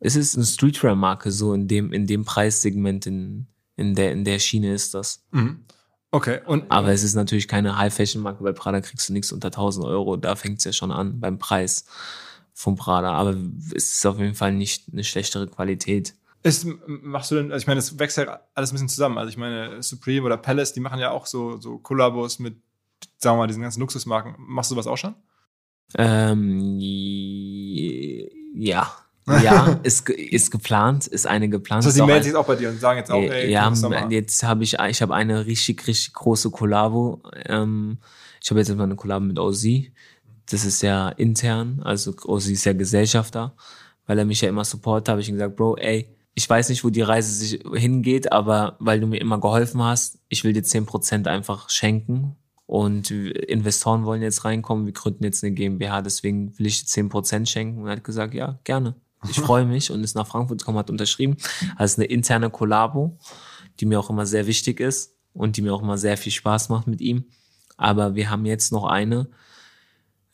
es 0.00 0.16
ist 0.16 0.36
eine 0.36 0.46
Streetwear-Marke, 0.46 1.30
so 1.30 1.54
in 1.54 1.68
dem, 1.68 1.92
in 1.92 2.06
dem 2.06 2.24
Preissegment, 2.24 3.06
in, 3.06 3.46
in 3.76 3.94
der, 3.94 4.12
in 4.12 4.24
der 4.24 4.38
Schiene 4.38 4.72
ist 4.72 4.94
das. 4.94 5.24
Mhm. 5.30 5.64
Okay, 6.10 6.40
und 6.46 6.70
Aber 6.70 6.90
es 6.90 7.02
ist 7.02 7.14
natürlich 7.14 7.48
keine 7.48 7.76
High-Fashion-Marke, 7.76 8.42
bei 8.42 8.52
Prada 8.52 8.80
kriegst 8.80 9.08
du 9.08 9.12
nichts 9.12 9.30
unter 9.30 9.48
1000 9.48 9.84
Euro, 9.86 10.16
da 10.16 10.36
fängt 10.36 10.58
es 10.58 10.64
ja 10.64 10.72
schon 10.72 10.90
an 10.90 11.20
beim 11.20 11.38
Preis 11.38 11.84
von 12.54 12.76
Prada. 12.76 13.12
Aber 13.12 13.36
es 13.74 13.92
ist 13.92 14.06
auf 14.06 14.18
jeden 14.18 14.34
Fall 14.34 14.52
nicht 14.52 14.84
eine 14.92 15.04
schlechtere 15.04 15.46
Qualität. 15.48 16.14
ist, 16.42 16.66
machst 16.86 17.30
du 17.30 17.34
denn, 17.34 17.52
also 17.52 17.62
ich 17.62 17.66
meine, 17.66 17.78
es 17.78 17.98
wächst 17.98 18.16
ja 18.16 18.40
alles 18.54 18.70
ein 18.70 18.74
bisschen 18.74 18.88
zusammen. 18.88 19.18
Also, 19.18 19.28
ich 19.28 19.36
meine, 19.36 19.82
Supreme 19.82 20.24
oder 20.24 20.36
Palace, 20.38 20.72
die 20.72 20.80
machen 20.80 20.98
ja 20.98 21.10
auch 21.10 21.26
so, 21.26 21.60
so 21.60 21.78
Kollabos 21.78 22.38
mit, 22.38 22.56
sagen 23.18 23.36
wir 23.36 23.42
mal, 23.42 23.46
diesen 23.46 23.62
ganzen 23.62 23.80
Luxusmarken. 23.80 24.34
Machst 24.38 24.70
du 24.70 24.76
was 24.76 24.86
auch 24.86 24.96
schon? 24.96 25.14
Ähm, 25.94 26.78
ja. 28.54 28.90
Ja, 29.42 29.78
ist, 29.82 30.08
ist 30.08 30.50
geplant, 30.50 31.06
ist 31.06 31.26
eine 31.26 31.48
geplant. 31.48 31.84
Ist 31.84 31.96
die 31.96 32.02
melden 32.02 32.24
sich 32.24 32.34
auch 32.34 32.46
bei 32.46 32.56
dir 32.56 32.70
und 32.70 32.80
sagen 32.80 32.98
jetzt 32.98 33.10
auch, 33.10 33.20
ey, 33.20 33.50
ja, 33.50 33.72
jetzt 34.08 34.42
habe 34.42 34.64
ich, 34.64 34.78
ich 34.78 35.02
habe 35.02 35.14
eine 35.14 35.46
richtig, 35.46 35.86
richtig 35.86 36.14
große 36.14 36.50
Kollabo. 36.50 37.22
Ähm, 37.46 37.98
ich 38.42 38.50
habe 38.50 38.60
jetzt 38.60 38.74
mal 38.74 38.84
eine 38.84 38.96
Kollabo 38.96 39.24
mit 39.24 39.38
Ozzy. 39.38 39.92
Das 40.50 40.64
ist 40.64 40.82
ja 40.82 41.10
intern, 41.10 41.80
also 41.84 42.14
Ozzy 42.24 42.54
ist 42.54 42.64
ja 42.64 42.72
Gesellschafter, 42.72 43.54
weil 44.06 44.18
er 44.18 44.24
mich 44.24 44.40
ja 44.40 44.48
immer 44.48 44.64
supportet, 44.64 45.10
habe 45.10 45.20
ich 45.20 45.28
ihm 45.28 45.34
gesagt, 45.34 45.56
Bro, 45.56 45.76
ey, 45.76 46.08
ich 46.34 46.48
weiß 46.48 46.68
nicht, 46.68 46.84
wo 46.84 46.90
die 46.90 47.02
Reise 47.02 47.32
sich 47.32 47.60
hingeht, 47.74 48.30
aber 48.30 48.76
weil 48.78 49.00
du 49.00 49.06
mir 49.08 49.20
immer 49.20 49.40
geholfen 49.40 49.82
hast, 49.82 50.20
ich 50.28 50.44
will 50.44 50.52
dir 50.52 50.62
10% 50.62 51.26
einfach 51.26 51.68
schenken. 51.68 52.36
Und 52.64 53.10
Investoren 53.10 54.04
wollen 54.04 54.22
jetzt 54.22 54.44
reinkommen, 54.44 54.86
wir 54.86 54.92
gründen 54.92 55.24
jetzt 55.24 55.42
eine 55.42 55.54
GmbH, 55.54 56.02
deswegen 56.02 56.56
will 56.58 56.66
ich 56.66 56.84
dir 56.84 57.02
10% 57.02 57.46
schenken. 57.46 57.80
Und 57.80 57.88
er 57.88 57.96
hat 57.96 58.04
gesagt, 58.04 58.34
ja, 58.34 58.60
gerne. 58.62 58.94
Ich 59.28 59.40
freue 59.40 59.64
mich 59.64 59.90
und 59.90 60.04
ist 60.04 60.14
nach 60.14 60.26
Frankfurt 60.26 60.58
gekommen, 60.60 60.78
hat 60.78 60.90
unterschrieben. 60.90 61.36
Also 61.76 61.96
eine 62.00 62.06
interne 62.06 62.50
Kollabo, 62.50 63.16
die 63.80 63.86
mir 63.86 63.98
auch 63.98 64.10
immer 64.10 64.26
sehr 64.26 64.46
wichtig 64.46 64.80
ist 64.80 65.14
und 65.34 65.56
die 65.56 65.62
mir 65.62 65.74
auch 65.74 65.82
immer 65.82 65.98
sehr 65.98 66.16
viel 66.16 66.32
Spaß 66.32 66.68
macht 66.68 66.86
mit 66.86 67.00
ihm. 67.00 67.24
Aber 67.76 68.14
wir 68.14 68.30
haben 68.30 68.46
jetzt 68.46 68.72
noch 68.72 68.84
eine 68.84 69.28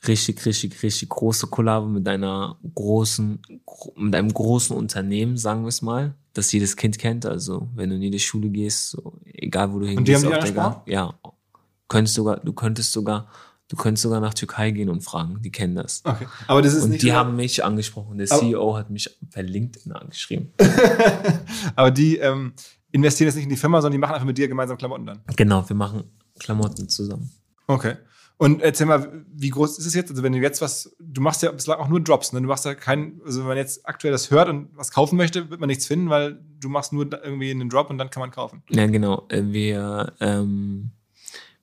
richtig, 0.07 0.45
richtig, 0.45 0.83
richtig 0.83 1.09
große 1.09 1.47
Kollabo 1.47 1.87
mit 1.87 2.07
einer 2.09 2.59
großen, 2.75 3.41
gro- 3.65 3.95
mit 3.97 4.15
einem 4.15 4.33
großen 4.33 4.77
Unternehmen, 4.77 5.37
sagen 5.37 5.63
wir 5.63 5.69
es 5.69 5.81
mal, 5.83 6.15
das 6.35 6.53
jedes 6.53 6.77
Kind 6.77 6.99
kennt. 6.99 7.25
Also 7.27 7.69
wenn 7.75 7.89
du 7.91 7.97
in 7.97 8.03
jede 8.03 8.19
Schule 8.19 8.51
gehst, 8.51 8.91
so, 8.91 9.15
egal 9.25 9.73
wo 9.73 9.79
du 9.79 9.87
hingehst, 9.87 10.09
die 10.09 10.15
haben 10.27 10.31
der 10.31 10.43
angesprochen? 10.43 10.83
Ga- 10.87 10.93
ja, 10.93 11.15
könntest 11.89 12.15
sogar, 12.17 12.41
du 12.41 12.53
könntest 12.53 12.93
sogar, 12.93 13.29
du 13.69 13.77
könntest 13.77 14.03
sogar 14.03 14.21
nach 14.21 14.35
Türkei 14.35 14.71
gehen 14.71 14.89
und 14.89 15.03
fragen. 15.03 15.41
Die 15.43 15.51
kennen 15.51 15.75
das. 15.75 16.03
Okay. 16.05 16.27
Aber 16.47 16.63
das 16.63 16.75
ist 16.75 16.85
Und 16.85 16.91
nicht 16.91 17.03
die 17.03 17.13
haben 17.13 17.37
mich 17.37 17.65
angesprochen. 17.65 18.19
Der 18.19 18.27
CEO 18.27 18.77
hat 18.77 18.91
mich 18.91 19.19
per 19.31 19.43
LinkedIn 19.43 19.93
angeschrieben. 19.93 20.53
Aber 21.77 21.91
die 21.91 22.19
ähm, 22.19 22.53
investieren 22.93 23.29
jetzt 23.29 23.37
nicht 23.37 23.45
in 23.45 23.51
die 23.51 23.57
Firma, 23.57 23.81
sondern 23.81 23.93
die 23.93 23.99
machen 23.99 24.15
einfach 24.15 24.27
mit 24.27 24.39
dir 24.39 24.49
gemeinsam 24.49 24.77
Klamotten 24.77 25.07
dann. 25.07 25.21
Genau, 25.37 25.69
wir 25.69 25.77
machen 25.77 26.05
Klamotten 26.39 26.89
zusammen. 26.89 27.31
Okay. 27.67 27.97
Und 28.37 28.63
erzähl 28.63 28.87
mal, 28.87 29.25
wie 29.33 29.51
groß 29.51 29.79
ist 29.79 29.87
es 29.87 29.95
jetzt? 29.95 30.11
Also 30.11 30.25
wenn 30.25 30.33
du 30.33 30.39
jetzt 30.41 30.61
was, 30.61 30.95
du 30.99 31.21
machst 31.21 31.43
ja 31.43 31.53
bislang 31.53 31.79
auch 31.79 31.89
nur 31.89 32.01
Drops, 32.01 32.33
ne? 32.33 32.43
Du 32.43 32.49
machst 32.49 32.65
ja 32.65 32.75
keinen, 32.75 33.21
also 33.25 33.41
wenn 33.41 33.47
man 33.47 33.57
jetzt 33.57 33.87
aktuell 33.89 34.13
das 34.13 34.31
hört 34.31 34.49
und 34.49 34.71
was 34.75 34.91
kaufen 34.91 35.17
möchte, 35.17 35.51
wird 35.51 35.61
man 35.61 35.69
nichts 35.69 35.87
finden, 35.87 36.11
weil 36.11 36.41
du 36.59 36.69
machst 36.69 36.93
nur 36.93 37.09
irgendwie 37.13 37.53
einen 37.53 37.69
Drop 37.69 37.91
und 37.91 37.99
dann 37.99 38.11
kann 38.11 38.21
man 38.21 38.33
kaufen. 38.33 38.63
Ja, 38.71 38.87
genau. 38.87 39.27
Äh, 39.29 39.45
Wir, 39.47 40.13
ähm, 40.21 40.91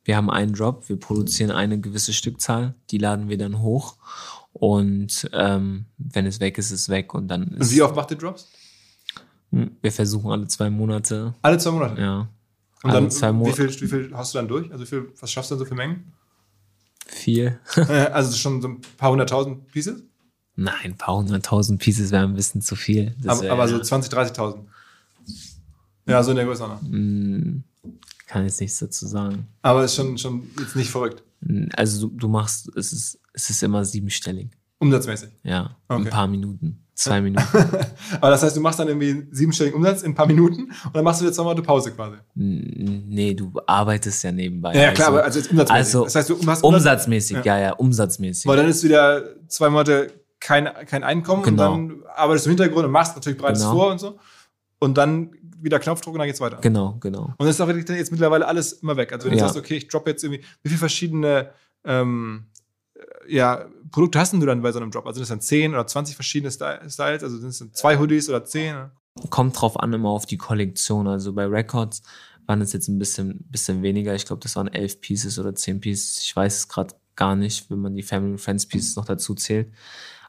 wir 0.03 0.15
haben 0.17 0.29
einen 0.29 0.53
Drop, 0.53 0.87
wir 0.89 0.97
produzieren 0.99 1.51
eine 1.51 1.79
gewisse 1.79 2.13
Stückzahl, 2.13 2.73
die 2.89 2.97
laden 2.97 3.29
wir 3.29 3.37
dann 3.37 3.59
hoch. 3.59 3.97
Und 4.53 5.29
ähm, 5.33 5.85
wenn 5.97 6.25
es 6.25 6.39
weg 6.39 6.57
ist, 6.57 6.71
ist 6.71 6.81
es 6.81 6.89
weg. 6.89 7.13
Und 7.13 7.27
dann 7.29 7.43
Und 7.45 7.61
ist 7.61 7.71
wie 7.71 7.81
oft 7.81 7.95
macht 7.95 8.11
ihr 8.11 8.17
Drops? 8.17 8.49
Hm, 9.51 9.71
Wir 9.81 9.91
versuchen 9.91 10.31
alle 10.31 10.47
zwei 10.47 10.69
Monate. 10.69 11.35
Alle 11.41 11.57
zwei 11.57 11.71
Monate. 11.71 12.01
Ja. 12.01 12.19
Und 12.83 12.89
alle 12.89 12.93
dann, 13.01 13.11
zwei 13.11 13.29
wie 13.29 13.33
Monate. 13.37 13.69
viel, 13.69 13.81
wie 13.81 13.87
viel 13.87 14.11
hast 14.15 14.33
du 14.33 14.39
dann 14.39 14.47
durch? 14.47 14.71
Also 14.71 14.83
wie 14.83 14.87
viel, 14.87 15.13
was 15.19 15.31
schaffst 15.31 15.51
du 15.51 15.55
dann 15.55 15.59
so 15.59 15.65
für 15.65 15.75
Mengen? 15.75 16.11
Viel. 17.07 17.59
Also 18.11 18.35
schon 18.37 18.61
so 18.61 18.67
ein 18.69 18.81
paar 18.97 19.11
hunderttausend 19.11 19.67
Pieces? 19.67 20.03
Nein, 20.55 20.73
ein 20.83 20.97
paar 20.97 21.15
hunderttausend 21.17 21.79
Pieces 21.79 22.11
wäre 22.11 22.23
ein 22.23 22.33
bisschen 22.33 22.61
zu 22.61 22.75
viel. 22.75 23.15
Das 23.21 23.37
Aber, 23.37 23.41
wär- 23.43 23.53
aber 23.53 23.67
so 23.67 23.79
20, 23.79 24.11
30.000. 24.11 24.65
Ja, 26.07 26.21
so 26.23 26.31
in 26.31 26.37
der 26.37 26.45
Größenordnung. 26.45 27.63
Kann 28.31 28.45
jetzt 28.45 28.61
nichts 28.61 28.79
dazu 28.79 29.05
sagen. 29.07 29.47
Aber 29.61 29.83
ist 29.83 29.95
schon, 29.95 30.17
schon 30.17 30.43
jetzt 30.57 30.75
nicht 30.77 30.89
verrückt. 30.89 31.21
Also 31.75 32.07
du, 32.07 32.15
du 32.15 32.27
machst, 32.29 32.69
es 32.77 32.93
ist, 32.93 33.19
es 33.33 33.49
ist 33.49 33.61
immer 33.61 33.83
siebenstellig. 33.83 34.51
Umsatzmäßig. 34.79 35.29
Ja, 35.43 35.75
Okay. 35.89 36.03
ein 36.03 36.09
paar 36.09 36.27
Minuten, 36.27 36.85
zwei 36.95 37.19
Minuten. 37.25 37.45
Aber 38.21 38.29
das 38.29 38.41
heißt, 38.41 38.55
du 38.55 38.61
machst 38.61 38.79
dann 38.79 38.87
irgendwie 38.87 39.27
siebenstelligen 39.31 39.77
Umsatz 39.77 40.01
in 40.03 40.11
ein 40.11 40.15
paar 40.15 40.27
Minuten 40.27 40.71
und 40.85 40.95
dann 40.95 41.03
machst 41.03 41.19
du 41.19 41.25
jetzt 41.25 41.35
nochmal 41.35 41.55
eine 41.55 41.61
Pause 41.61 41.91
quasi. 41.91 42.15
Nee, 42.35 43.33
du 43.33 43.51
arbeitest 43.67 44.23
ja 44.23 44.31
nebenbei. 44.31 44.73
Ja, 44.75 44.81
ja 44.83 44.91
klar, 44.93 45.09
aber 45.09 45.23
also 45.25 45.39
jetzt 45.39 45.51
umsatzmäßig. 45.51 45.75
Also 45.85 46.03
das 46.05 46.15
heißt, 46.15 46.29
du 46.29 46.35
Umsatz, 46.35 46.61
umsatzmäßig, 46.61 47.43
ja. 47.43 47.59
ja, 47.59 47.73
umsatzmäßig. 47.73 48.47
weil 48.47 48.55
dann 48.57 48.67
ist 48.69 48.81
wieder 48.83 49.23
zwei 49.49 49.69
Monate 49.69 50.13
kein, 50.39 50.69
kein 50.87 51.03
Einkommen 51.03 51.43
Genau. 51.43 51.73
und 51.73 51.89
dann 51.89 52.03
arbeitest 52.15 52.45
du 52.45 52.51
im 52.51 52.55
Hintergrund 52.57 52.85
und 52.85 52.91
machst 52.91 53.15
natürlich 53.15 53.37
bereits 53.37 53.59
Genau. 53.59 53.73
vor 53.73 53.91
und 53.91 53.99
so. 53.99 54.17
Und 54.79 54.97
dann 54.97 55.31
wieder 55.63 55.79
Knopfdruck 55.79 56.13
und 56.13 56.19
dann 56.19 56.27
geht's 56.27 56.41
weiter. 56.41 56.57
Genau, 56.61 56.97
genau. 56.99 57.33
Und 57.37 57.45
das 57.45 57.49
ist 57.55 57.61
auch 57.61 57.67
wirklich 57.67 57.85
dann 57.85 57.95
jetzt 57.97 58.11
mittlerweile 58.11 58.47
alles 58.47 58.73
immer 58.73 58.97
weg. 58.97 59.11
Also 59.13 59.25
wenn 59.25 59.33
du 59.33 59.37
Ja. 59.39 59.45
sagst, 59.45 59.57
okay, 59.57 59.75
ich 59.77 59.87
droppe 59.87 60.09
jetzt 60.11 60.23
irgendwie, 60.23 60.41
wie 60.63 60.69
viele 60.69 60.79
verschiedene 60.79 61.51
ähm, 61.83 62.45
äh, 62.95 63.01
ja, 63.35 63.65
Produkte 63.91 64.19
hast 64.19 64.33
du 64.33 64.39
dann 64.45 64.61
bei 64.61 64.71
so 64.71 64.79
einem 64.79 64.91
Drop? 64.91 65.05
Also 65.05 65.17
sind 65.17 65.21
das 65.23 65.29
dann 65.29 65.41
10 65.41 65.73
oder 65.73 65.85
20 65.87 66.15
verschiedene 66.15 66.51
Sty- 66.51 66.89
Styles? 66.89 67.23
Also 67.23 67.37
sind 67.37 67.49
es 67.49 67.59
dann 67.59 67.73
zwei 67.73 67.97
Hoodies 67.97 68.29
oder 68.29 68.43
10? 68.45 68.91
Kommt 69.29 69.59
drauf 69.59 69.79
an, 69.79 69.91
immer 69.93 70.09
auf 70.09 70.25
die 70.25 70.37
Kollektion. 70.37 71.07
Also 71.07 71.33
bei 71.33 71.45
Records 71.45 72.01
waren 72.47 72.61
es 72.61 72.73
jetzt 72.73 72.87
ein 72.87 72.97
bisschen, 72.99 73.39
bisschen 73.49 73.81
weniger. 73.83 74.15
Ich 74.15 74.25
glaube, 74.25 74.41
das 74.41 74.55
waren 74.55 74.67
elf 74.67 75.01
Pieces 75.01 75.37
oder 75.39 75.53
zehn 75.55 75.79
Pieces. 75.79 76.19
Ich 76.23 76.35
weiß 76.35 76.57
es 76.59 76.67
gerade 76.69 76.95
gar 77.15 77.35
nicht, 77.35 77.69
wenn 77.69 77.79
man 77.79 77.93
die 77.93 78.03
Family 78.03 78.31
and 78.31 78.41
Friends 78.41 78.65
Pieces 78.65 78.95
noch 78.95 79.05
dazu 79.05 79.35
zählt. 79.35 79.71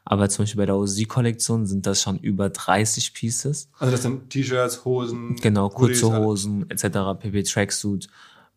Aber 0.05 0.27
zum 0.29 0.43
Beispiel 0.43 0.57
bei 0.57 0.65
der 0.65 0.75
OZ-Kollektion 0.75 1.65
sind 1.65 1.85
das 1.85 2.01
schon 2.01 2.17
über 2.19 2.49
30 2.49 3.13
Pieces. 3.13 3.69
Also 3.79 3.91
das 3.91 4.01
sind 4.01 4.29
T-Shirts, 4.29 4.83
Hosen. 4.83 5.37
Genau, 5.37 5.73
Hoodies, 5.73 6.01
kurze 6.01 6.15
alles. 6.15 6.25
Hosen 6.25 6.69
etc., 6.69 6.87
pp, 7.19 7.43
Tracksuit, 7.43 8.07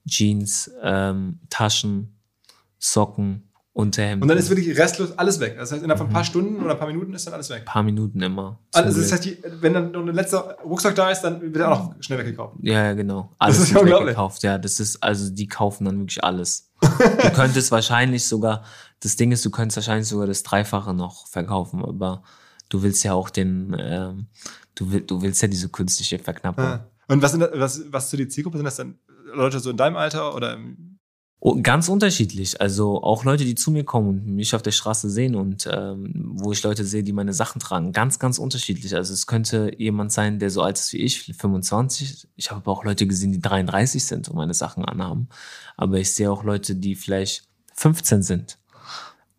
Jeans, 0.07 0.71
ähm, 0.83 1.39
Taschen, 1.49 2.17
Socken, 2.79 3.49
Unterhemden. 3.77 4.23
Und 4.23 4.29
dann 4.29 4.39
ist 4.39 4.49
wirklich 4.49 4.79
restlos 4.79 5.19
alles 5.19 5.39
weg. 5.39 5.57
Das 5.59 5.71
heißt, 5.71 5.83
innerhalb 5.83 5.99
von 5.99 6.07
ein 6.07 6.13
paar 6.15 6.23
Mhm. 6.23 6.27
Stunden 6.27 6.63
oder 6.63 6.71
ein 6.73 6.79
paar 6.79 6.87
Minuten 6.87 7.13
ist 7.13 7.27
dann 7.27 7.35
alles 7.35 7.51
weg. 7.51 7.59
ein 7.59 7.65
paar 7.67 7.83
Minuten 7.83 8.23
immer. 8.23 8.59
Also 8.73 8.99
das 8.99 9.13
heißt, 9.13 9.29
wenn 9.61 9.75
dann 9.75 9.91
noch 9.93 10.01
ein 10.01 10.15
letzter 10.15 10.57
Rucksack 10.65 10.95
da 10.95 11.11
ist, 11.11 11.21
dann 11.21 11.43
wird 11.43 11.57
er 11.57 11.71
auch 11.73 11.91
noch 11.91 11.95
schnell 12.03 12.19
weggekauft. 12.21 12.57
Ja, 12.63 12.85
ja, 12.85 12.93
genau. 12.95 13.33
Alles 13.39 13.59
ist 13.59 13.75
wird 13.75 13.83
unglaublich. 13.83 14.07
weggekauft. 14.09 14.43
Ja, 14.45 14.57
das 14.57 14.81
ist, 14.81 15.03
also 15.03 15.29
die 15.31 15.47
kaufen 15.47 15.85
dann 15.85 15.99
wirklich 15.99 16.25
alles. 16.25 16.71
du 16.81 16.89
könntest 17.35 17.71
wahrscheinlich 17.71 18.27
sogar, 18.27 18.65
das 19.01 19.17
Ding 19.17 19.31
ist, 19.31 19.45
du 19.45 19.51
könntest 19.51 19.77
wahrscheinlich 19.77 20.09
sogar 20.09 20.27
das 20.27 20.43
Dreifache 20.43 20.95
noch 20.95 21.27
verkaufen, 21.27 21.85
aber 21.85 22.23
du 22.71 22.83
willst 22.83 23.05
ja 23.05 23.13
auch 23.13 23.29
den, 23.29 23.77
ähm, 23.79 24.29
du, 24.75 24.91
will, 24.91 25.03
du 25.03 25.21
willst 25.21 25.43
ja 25.43 25.49
diese 25.49 25.69
künstliche 25.69 26.19
Verknappung. 26.19 26.65
Ja. 26.65 26.87
Und 27.09 27.21
was, 27.21 27.33
sind 27.33 27.41
das, 27.41 27.51
was, 27.53 27.83
was 27.91 28.09
zu 28.09 28.17
die 28.17 28.27
Zielgruppe? 28.29 28.57
Sind 28.57 28.65
das 28.65 28.77
dann 28.77 28.99
Leute 29.35 29.61
so 29.61 29.69
in 29.69 29.77
deinem 29.77 29.97
Alter 29.97 30.35
oder 30.35 30.55
im 30.55 30.96
ganz 31.63 31.89
unterschiedlich. 31.89 32.61
Also 32.61 33.03
auch 33.03 33.25
Leute, 33.25 33.45
die 33.45 33.55
zu 33.55 33.71
mir 33.71 33.85
kommen 33.85 34.09
und 34.09 34.27
mich 34.27 34.55
auf 34.55 34.63
der 34.63 34.73
Straße 34.73 35.11
sehen 35.11 35.35
und 35.35 35.69
ähm, 35.71 36.13
wo 36.35 36.53
ich 36.53 36.63
Leute 36.63 36.85
sehe, 36.85 37.03
die 37.03 37.13
meine 37.13 37.33
Sachen 37.33 37.61
tragen. 37.61 37.93
Ganz, 37.93 38.19
ganz 38.19 38.39
unterschiedlich. 38.39 38.95
Also 38.97 39.13
es 39.13 39.27
könnte 39.27 39.71
jemand 39.79 40.13
sein, 40.13 40.39
der 40.39 40.51
so 40.51 40.63
alt 40.63 40.79
ist 40.79 40.93
wie 40.93 40.99
ich, 40.99 41.23
25. 41.23 42.29
Ich 42.37 42.51
habe 42.51 42.63
aber 42.63 42.73
auch 42.73 42.85
Leute 42.85 43.07
gesehen, 43.07 43.33
die 43.33 43.41
33 43.41 44.05
sind 44.05 44.29
und 44.29 44.37
meine 44.37 44.55
Sachen 44.55 44.85
anhaben. 44.85 45.29
Aber 45.77 45.99
ich 45.99 46.13
sehe 46.15 46.31
auch 46.31 46.43
Leute, 46.43 46.75
die 46.75 46.95
vielleicht 46.97 47.49
15 47.75 48.23
sind 48.23 48.59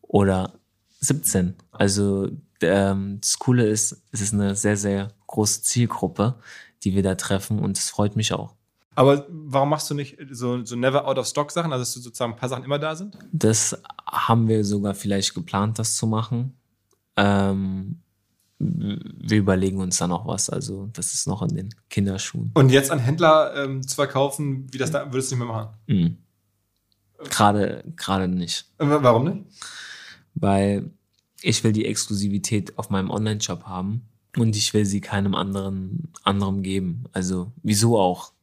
oder 0.02 0.54
17. 1.02 1.56
Also 1.72 2.30
ähm, 2.62 3.20
das 3.22 3.39
Coole 3.39 3.68
ist, 3.68 4.04
es 4.12 4.22
ist 4.22 4.34
eine 4.34 4.56
sehr, 4.56 4.78
sehr 4.78 5.14
große 5.28 5.64
Zielgruppe, 5.64 6.36
die 6.84 6.95
wir 6.95 7.04
da 7.04 7.16
treffen 7.16 7.60
und 7.60 7.78
es 7.78 7.89
freut 7.89 8.16
mich 8.16 8.34
auch. 8.34 8.54
Aber 8.98 9.28
warum 9.30 9.70
machst 9.70 9.88
du 9.91 9.93
nicht 9.93 10.18
so, 10.32 10.66
so 10.66 10.76
never 10.76 11.08
out 11.08 11.20
of 11.20 11.28
stock 11.28 11.52
Sachen, 11.52 11.72
also 11.72 11.84
dass 11.84 11.93
du 11.93 12.00
sozusagen 12.00 12.34
ein 12.34 12.36
paar 12.36 12.50
Sachen 12.50 12.64
immer 12.64 12.80
da 12.80 12.95
sind? 12.95 13.16
Das 13.32 13.80
haben 14.08 14.48
wir 14.48 14.66
sogar 14.66 14.95
vielleicht 14.95 15.36
geplant, 15.36 15.78
das 15.78 15.95
zu 15.95 16.08
machen. 16.08 16.58
Ähm, 17.16 18.00
wir 18.58 19.38
überlegen 19.38 19.82
uns 19.82 19.98
da 19.98 20.08
noch 20.08 20.26
was. 20.26 20.50
Also, 20.50 20.89
das 20.93 21.14
ist 21.14 21.28
noch 21.28 21.43
in 21.43 21.50
den 21.50 21.70
Kinderschuhen. 21.91 22.50
Und 22.56 22.72
jetzt 22.72 22.89
an 22.89 22.98
Händler 22.98 23.54
ähm, 23.56 23.88
zu 23.88 23.93
verkaufen, 23.93 24.66
wie 24.74 24.80
das 24.80 24.89
da 24.89 25.14
würdest 25.14 25.30
du 25.30 25.36
nicht 25.36 25.45
mehr 25.45 25.54
machen? 25.54 25.70
Mhm. 25.86 26.18
Gerade, 27.30 27.84
gerade 27.95 28.28
nicht. 28.28 28.66
Warum 28.80 29.26
nicht? 29.26 29.45
Weil 30.34 30.89
ich 31.43 31.64
will 31.64 31.72
die 31.72 31.86
Exklusivität 31.86 32.80
auf 32.80 32.89
meinem 32.89 33.12
Online-Shop 33.12 33.66
haben 33.66 34.08
und 34.36 34.56
ich 34.56 34.74
will 34.74 34.86
sie 34.86 35.02
keinem 35.02 35.36
anderen, 35.36 36.12
anderem 36.24 36.64
geben. 36.64 37.04
Also, 37.12 37.52
wieso 37.62 38.00
auch? 38.00 38.34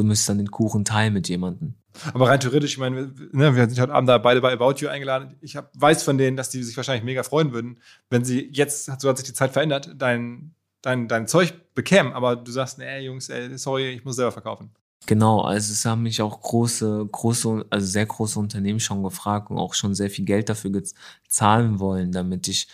Du 0.00 0.06
müsstest 0.06 0.30
dann 0.30 0.38
den 0.38 0.50
Kuchen 0.50 0.86
teilen 0.86 1.12
mit 1.12 1.28
jemandem. 1.28 1.74
Aber 2.14 2.28
rein 2.28 2.40
theoretisch, 2.40 2.72
ich 2.72 2.78
meine, 2.78 2.96
wir, 3.18 3.28
ne, 3.32 3.54
wir 3.54 3.68
sind 3.68 3.78
heute 3.78 3.92
Abend 3.92 4.08
da 4.08 4.16
beide 4.16 4.40
bei 4.40 4.50
About 4.50 4.76
You 4.78 4.88
eingeladen. 4.88 5.36
Ich 5.42 5.56
hab, 5.56 5.70
weiß 5.78 6.02
von 6.04 6.16
denen, 6.16 6.38
dass 6.38 6.48
die 6.48 6.62
sich 6.62 6.74
wahrscheinlich 6.74 7.04
mega 7.04 7.22
freuen 7.22 7.52
würden, 7.52 7.80
wenn 8.08 8.24
sie 8.24 8.48
jetzt, 8.50 8.86
so 8.98 9.08
hat 9.10 9.18
sich 9.18 9.26
die 9.26 9.34
Zeit 9.34 9.52
verändert, 9.52 9.90
dein, 9.98 10.54
dein, 10.80 11.06
dein 11.06 11.26
Zeug 11.26 11.52
bekämen. 11.74 12.14
Aber 12.14 12.34
du 12.34 12.50
sagst, 12.50 12.78
nee, 12.78 13.00
Jungs, 13.00 13.28
ey, 13.28 13.58
sorry, 13.58 13.90
ich 13.90 14.04
muss 14.06 14.16
selber 14.16 14.32
verkaufen. 14.32 14.70
Genau, 15.04 15.42
also 15.42 15.70
es 15.70 15.84
haben 15.84 16.02
mich 16.02 16.22
auch 16.22 16.40
große, 16.40 17.08
große, 17.12 17.66
also 17.68 17.86
sehr 17.86 18.06
große 18.06 18.38
Unternehmen 18.38 18.80
schon 18.80 19.02
gefragt 19.02 19.50
und 19.50 19.58
auch 19.58 19.74
schon 19.74 19.94
sehr 19.94 20.08
viel 20.08 20.24
Geld 20.24 20.48
dafür 20.48 20.70
zahlen 21.28 21.78
wollen, 21.78 22.10
damit 22.12 22.48
ich 22.48 22.68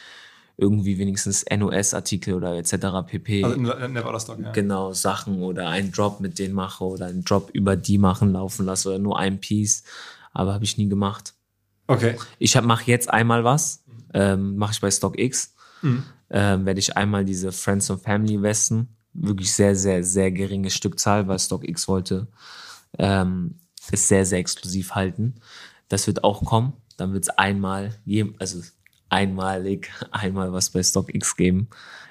irgendwie 0.58 0.98
wenigstens 0.98 1.44
NOS-Artikel 1.54 2.34
oder 2.34 2.56
etc. 2.56 3.06
pp. 3.06 3.44
Also 3.44 3.56
never 3.58 4.18
ja. 4.40 4.52
genau 4.52 4.92
Sachen 4.92 5.42
oder 5.42 5.68
einen 5.68 5.92
Drop 5.92 6.20
mit 6.20 6.38
denen 6.38 6.54
mache 6.54 6.84
oder 6.84 7.06
einen 7.06 7.24
Drop 7.24 7.50
über 7.50 7.76
die 7.76 7.98
machen 7.98 8.32
laufen 8.32 8.64
lasse 8.64 8.88
oder 8.88 8.98
nur 8.98 9.18
ein 9.18 9.38
Piece, 9.38 9.84
aber 10.32 10.54
habe 10.54 10.64
ich 10.64 10.78
nie 10.78 10.88
gemacht. 10.88 11.34
Okay. 11.88 12.16
Ich 12.38 12.60
mache 12.60 12.90
jetzt 12.90 13.10
einmal 13.10 13.44
was, 13.44 13.84
ähm, 14.14 14.56
mache 14.56 14.72
ich 14.72 14.80
bei 14.80 14.90
StockX, 14.90 15.54
Mhm. 15.82 16.04
ähm, 16.30 16.64
werde 16.64 16.80
ich 16.80 16.96
einmal 16.96 17.24
diese 17.24 17.52
Friends 17.52 17.90
and 17.90 18.00
Family 18.00 18.40
Westen, 18.40 18.88
wirklich 19.12 19.52
sehr, 19.52 19.76
sehr, 19.76 20.02
sehr 20.02 20.30
geringe 20.30 20.70
Stückzahl, 20.70 21.28
weil 21.28 21.38
StockX 21.38 21.86
wollte 21.86 22.28
ähm, 22.98 23.56
es 23.92 24.08
sehr, 24.08 24.24
sehr 24.24 24.38
exklusiv 24.38 24.94
halten. 24.94 25.34
Das 25.88 26.06
wird 26.06 26.24
auch 26.24 26.44
kommen. 26.44 26.72
Dann 26.96 27.12
wird 27.12 27.24
es 27.24 27.28
einmal, 27.30 27.94
je, 28.04 28.32
also 28.38 28.62
einmalig, 29.08 29.90
einmal 30.10 30.52
was 30.52 30.70
bei 30.70 30.82
StockX 30.82 31.36
geben. 31.36 31.68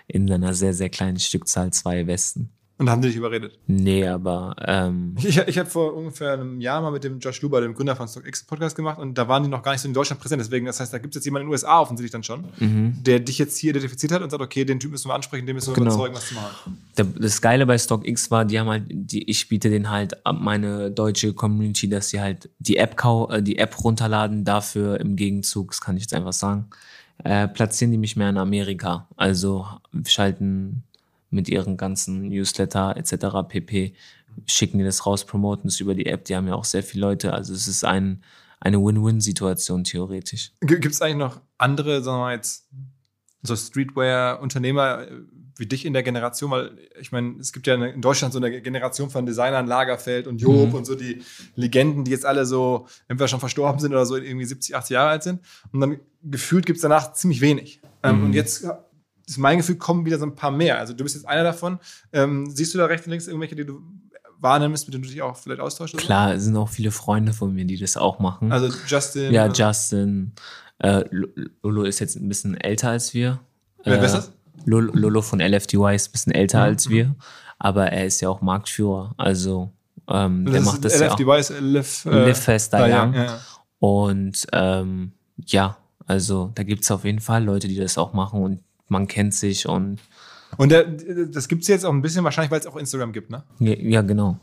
In 0.07 0.31
einer 0.31 0.53
sehr, 0.53 0.73
sehr 0.73 0.89
kleinen 0.89 1.19
Stückzahl, 1.19 1.71
zwei 1.71 2.05
Westen. 2.07 2.51
Und 2.77 2.89
haben 2.89 3.01
die 3.01 3.07
dich 3.07 3.15
überredet. 3.15 3.57
Nee, 3.67 4.05
aber 4.05 4.53
ähm, 4.65 5.15
Ich, 5.17 5.37
ich 5.37 5.57
habe 5.57 5.69
vor 5.69 5.93
ungefähr 5.93 6.33
einem 6.33 6.59
Jahr 6.59 6.81
mal 6.81 6.91
mit 6.91 7.05
dem 7.05 7.19
Josh 7.19 7.41
Luber, 7.41 7.61
dem 7.61 7.73
Gründer 7.73 7.95
von 7.95 8.07
StockX, 8.07 8.43
Podcast 8.43 8.75
gemacht 8.75 8.99
und 8.99 9.17
da 9.17 9.29
waren 9.29 9.43
die 9.43 9.49
noch 9.49 9.63
gar 9.63 9.71
nicht 9.71 9.79
so 9.79 9.87
in 9.87 9.93
Deutschland 9.93 10.21
präsent. 10.21 10.41
Deswegen, 10.41 10.65
das 10.65 10.81
heißt, 10.81 10.91
da 10.93 10.97
gibt 10.97 11.15
es 11.15 11.19
jetzt 11.19 11.25
jemanden 11.25 11.45
in 11.45 11.47
den 11.47 11.53
USA 11.53 11.79
offensichtlich 11.79 12.11
dann 12.11 12.23
schon, 12.23 12.45
mhm. 12.59 12.95
der 13.01 13.21
dich 13.21 13.37
jetzt 13.37 13.57
hier 13.57 13.69
identifiziert 13.69 14.11
hat 14.11 14.21
und 14.21 14.29
sagt, 14.29 14.43
okay, 14.43 14.65
den 14.65 14.79
Typ 14.81 14.91
müssen 14.91 15.07
wir 15.09 15.15
ansprechen, 15.15 15.45
den 15.45 15.55
müssen 15.55 15.69
wir 15.69 15.75
Genau. 15.75 15.93
überzeugen, 15.93 16.15
was 16.15 16.27
zu 16.27 16.33
machen. 16.35 16.77
Das 17.19 17.41
Geile 17.41 17.65
bei 17.65 17.77
StockX 17.77 18.29
war, 18.29 18.43
die 18.43 18.59
haben 18.59 18.67
halt, 18.67 18.83
die, 18.89 19.29
ich 19.29 19.47
biete 19.47 19.69
denen 19.69 19.89
halt 19.89 20.25
ab 20.25 20.35
meine 20.41 20.91
deutsche 20.91 21.33
Community, 21.33 21.87
dass 21.87 22.09
sie 22.09 22.19
halt 22.19 22.49
die 22.59 22.75
App 22.75 22.97
kau 22.97 23.29
äh, 23.29 23.41
die 23.41 23.57
App 23.57 23.81
runterladen, 23.85 24.43
dafür 24.43 24.99
im 24.99 25.15
Gegenzug, 25.15 25.71
das 25.71 25.79
kann 25.79 25.95
ich 25.95 26.03
jetzt 26.03 26.13
einfach 26.13 26.33
sagen, 26.33 26.67
äh, 27.23 27.47
platzieren 27.47 27.91
die 27.91 27.97
mich 27.97 28.17
mehr 28.17 28.29
in 28.29 28.37
Amerika. 28.37 29.07
Also 29.15 29.65
schalten 30.05 30.83
mit 31.35 31.49
ihren 31.49 31.77
ganzen 31.77 32.29
Newsletter 32.29 32.95
etc. 32.97 33.47
pp. 33.47 33.93
schicken 34.47 34.79
die 34.79 34.83
das 34.85 35.05
raus, 35.05 35.25
promoten 35.25 35.67
es 35.67 35.79
über 35.79 35.93
die 35.93 36.07
App. 36.07 36.25
Die 36.25 36.35
haben 36.35 36.47
ja 36.47 36.55
auch 36.55 36.65
sehr 36.65 36.83
viele 36.83 37.01
Leute. 37.01 37.33
Also 37.33 37.53
es 37.53 37.67
ist 37.67 37.83
ein, 37.85 38.23
eine 38.59 38.77
Win-Win-Situation 38.83 39.83
theoretisch. 39.83 40.51
Gibt 40.61 40.85
es 40.85 41.01
eigentlich 41.01 41.17
noch 41.17 41.41
andere, 41.57 42.01
sagen 42.01 42.19
wir 42.21 42.33
jetzt, 42.33 42.67
so 43.43 43.55
Streetwear-Unternehmer 43.55 45.03
äh, 45.07 45.11
wie 45.57 45.67
dich 45.67 45.85
in 45.85 45.93
der 45.93 46.03
Generation? 46.03 46.51
Weil 46.51 46.71
ich 46.99 47.11
meine, 47.11 47.35
es 47.39 47.53
gibt 47.53 47.67
ja 47.67 47.75
in 47.75 48.01
Deutschland 48.01 48.33
so 48.33 48.39
eine 48.39 48.61
Generation 48.61 49.09
von 49.09 49.25
Designern, 49.25 49.67
Lagerfeld 49.67 50.27
und 50.27 50.41
Job 50.41 50.69
Mhm. 50.69 50.73
und 50.75 50.85
so 50.85 50.95
die 50.95 51.21
Legenden, 51.55 52.03
die 52.03 52.11
jetzt 52.11 52.25
alle 52.25 52.45
so 52.45 52.87
entweder 53.07 53.27
schon 53.27 53.39
verstorben 53.39 53.79
sind 53.79 53.91
oder 53.91 54.05
so 54.05 54.15
irgendwie 54.17 54.45
70, 54.45 54.75
80 54.75 54.93
Jahre 54.95 55.09
alt 55.11 55.23
sind. 55.23 55.41
Und 55.71 55.79
dann 55.79 55.99
gefühlt 56.23 56.65
gibt 56.65 56.77
es 56.77 56.81
danach 56.81 57.13
ziemlich 57.13 57.39
wenig. 57.41 57.79
Ähm, 58.03 58.17
Mhm. 58.19 58.23
Und 58.25 58.33
jetzt 58.33 58.67
ist 59.27 59.37
mein 59.37 59.57
Gefühl, 59.57 59.75
kommen 59.77 60.05
wieder 60.05 60.17
so 60.19 60.25
ein 60.25 60.35
paar 60.35 60.51
mehr. 60.51 60.77
Also 60.79 60.93
du 60.93 61.03
bist 61.03 61.15
jetzt 61.15 61.27
einer 61.27 61.43
davon. 61.43 61.79
Ähm, 62.13 62.49
siehst 62.49 62.73
du 62.73 62.77
da 62.77 62.85
rechts 62.85 63.05
und 63.07 63.11
links 63.11 63.27
irgendwelche, 63.27 63.55
die 63.55 63.65
du 63.65 63.81
wahrnimmst, 64.39 64.85
mit 64.87 64.93
denen 64.93 65.03
du 65.03 65.09
dich 65.09 65.21
auch 65.21 65.35
vielleicht 65.37 65.61
austauschst? 65.61 65.97
Klar, 65.97 66.33
es 66.33 66.43
sind 66.43 66.55
auch 66.57 66.69
viele 66.69 66.91
Freunde 66.91 67.33
von 67.33 67.53
mir, 67.53 67.65
die 67.65 67.77
das 67.77 67.97
auch 67.97 68.19
machen. 68.19 68.51
Also 68.51 68.69
Justin. 68.87 69.33
Ja, 69.33 69.45
äh, 69.47 69.51
Justin. 69.53 70.33
Äh, 70.79 71.05
Lo- 71.09 71.29
Lolo 71.63 71.83
ist 71.83 71.99
jetzt 71.99 72.15
ein 72.17 72.27
bisschen 72.27 72.55
älter 72.59 72.89
als 72.89 73.13
wir. 73.13 73.39
Wer 73.83 74.01
äh, 74.01 74.05
ist 74.05 74.11
das? 74.13 74.31
Lolo, 74.65 74.91
Lolo 74.93 75.21
von 75.21 75.39
LFDY 75.39 75.95
ist 75.95 76.09
ein 76.09 76.11
bisschen 76.11 76.31
älter 76.33 76.59
Mhm, 76.59 76.63
als 76.63 76.89
wir, 76.89 77.15
aber 77.59 77.87
er 77.91 78.05
ist 78.05 78.21
ja 78.21 78.29
auch 78.29 78.41
Marktführer. 78.41 79.13
Also 79.17 79.71
ähm, 80.07 80.45
der 80.45 80.61
macht 80.61 80.83
das 80.83 80.99
ja 80.99 81.07
auch. 81.11 81.19
LFDY 81.19 81.39
ist 81.39 81.53
Live, 81.61 82.05
äh, 82.05 82.25
Live 82.27 82.43
Fester 82.43 82.79
da 82.79 82.87
ja, 82.87 83.11
ja. 83.13 83.39
Und 83.79 84.45
ähm, 84.53 85.13
ja, 85.45 85.77
also 86.07 86.51
da 86.55 86.63
gibt's 86.63 86.89
auf 86.91 87.05
jeden 87.05 87.19
Fall 87.19 87.43
Leute, 87.43 87.67
die 87.67 87.75
das 87.77 87.97
auch 87.97 88.13
machen 88.13 88.41
und 88.41 88.59
man 88.87 89.07
kennt 89.07 89.33
sich 89.33 89.67
und 89.67 89.99
Und 90.57 90.69
der, 90.69 90.85
das 90.85 91.47
gibt 91.47 91.63
es 91.63 91.67
jetzt 91.67 91.85
auch 91.85 91.91
ein 91.93 92.01
bisschen 92.01 92.23
wahrscheinlich, 92.23 92.51
weil 92.51 92.59
es 92.59 92.67
auch 92.67 92.75
Instagram 92.75 93.11
gibt, 93.13 93.29
ne? 93.29 93.43
ja, 93.59 93.73
ja 93.73 94.01
genau. 94.01 94.39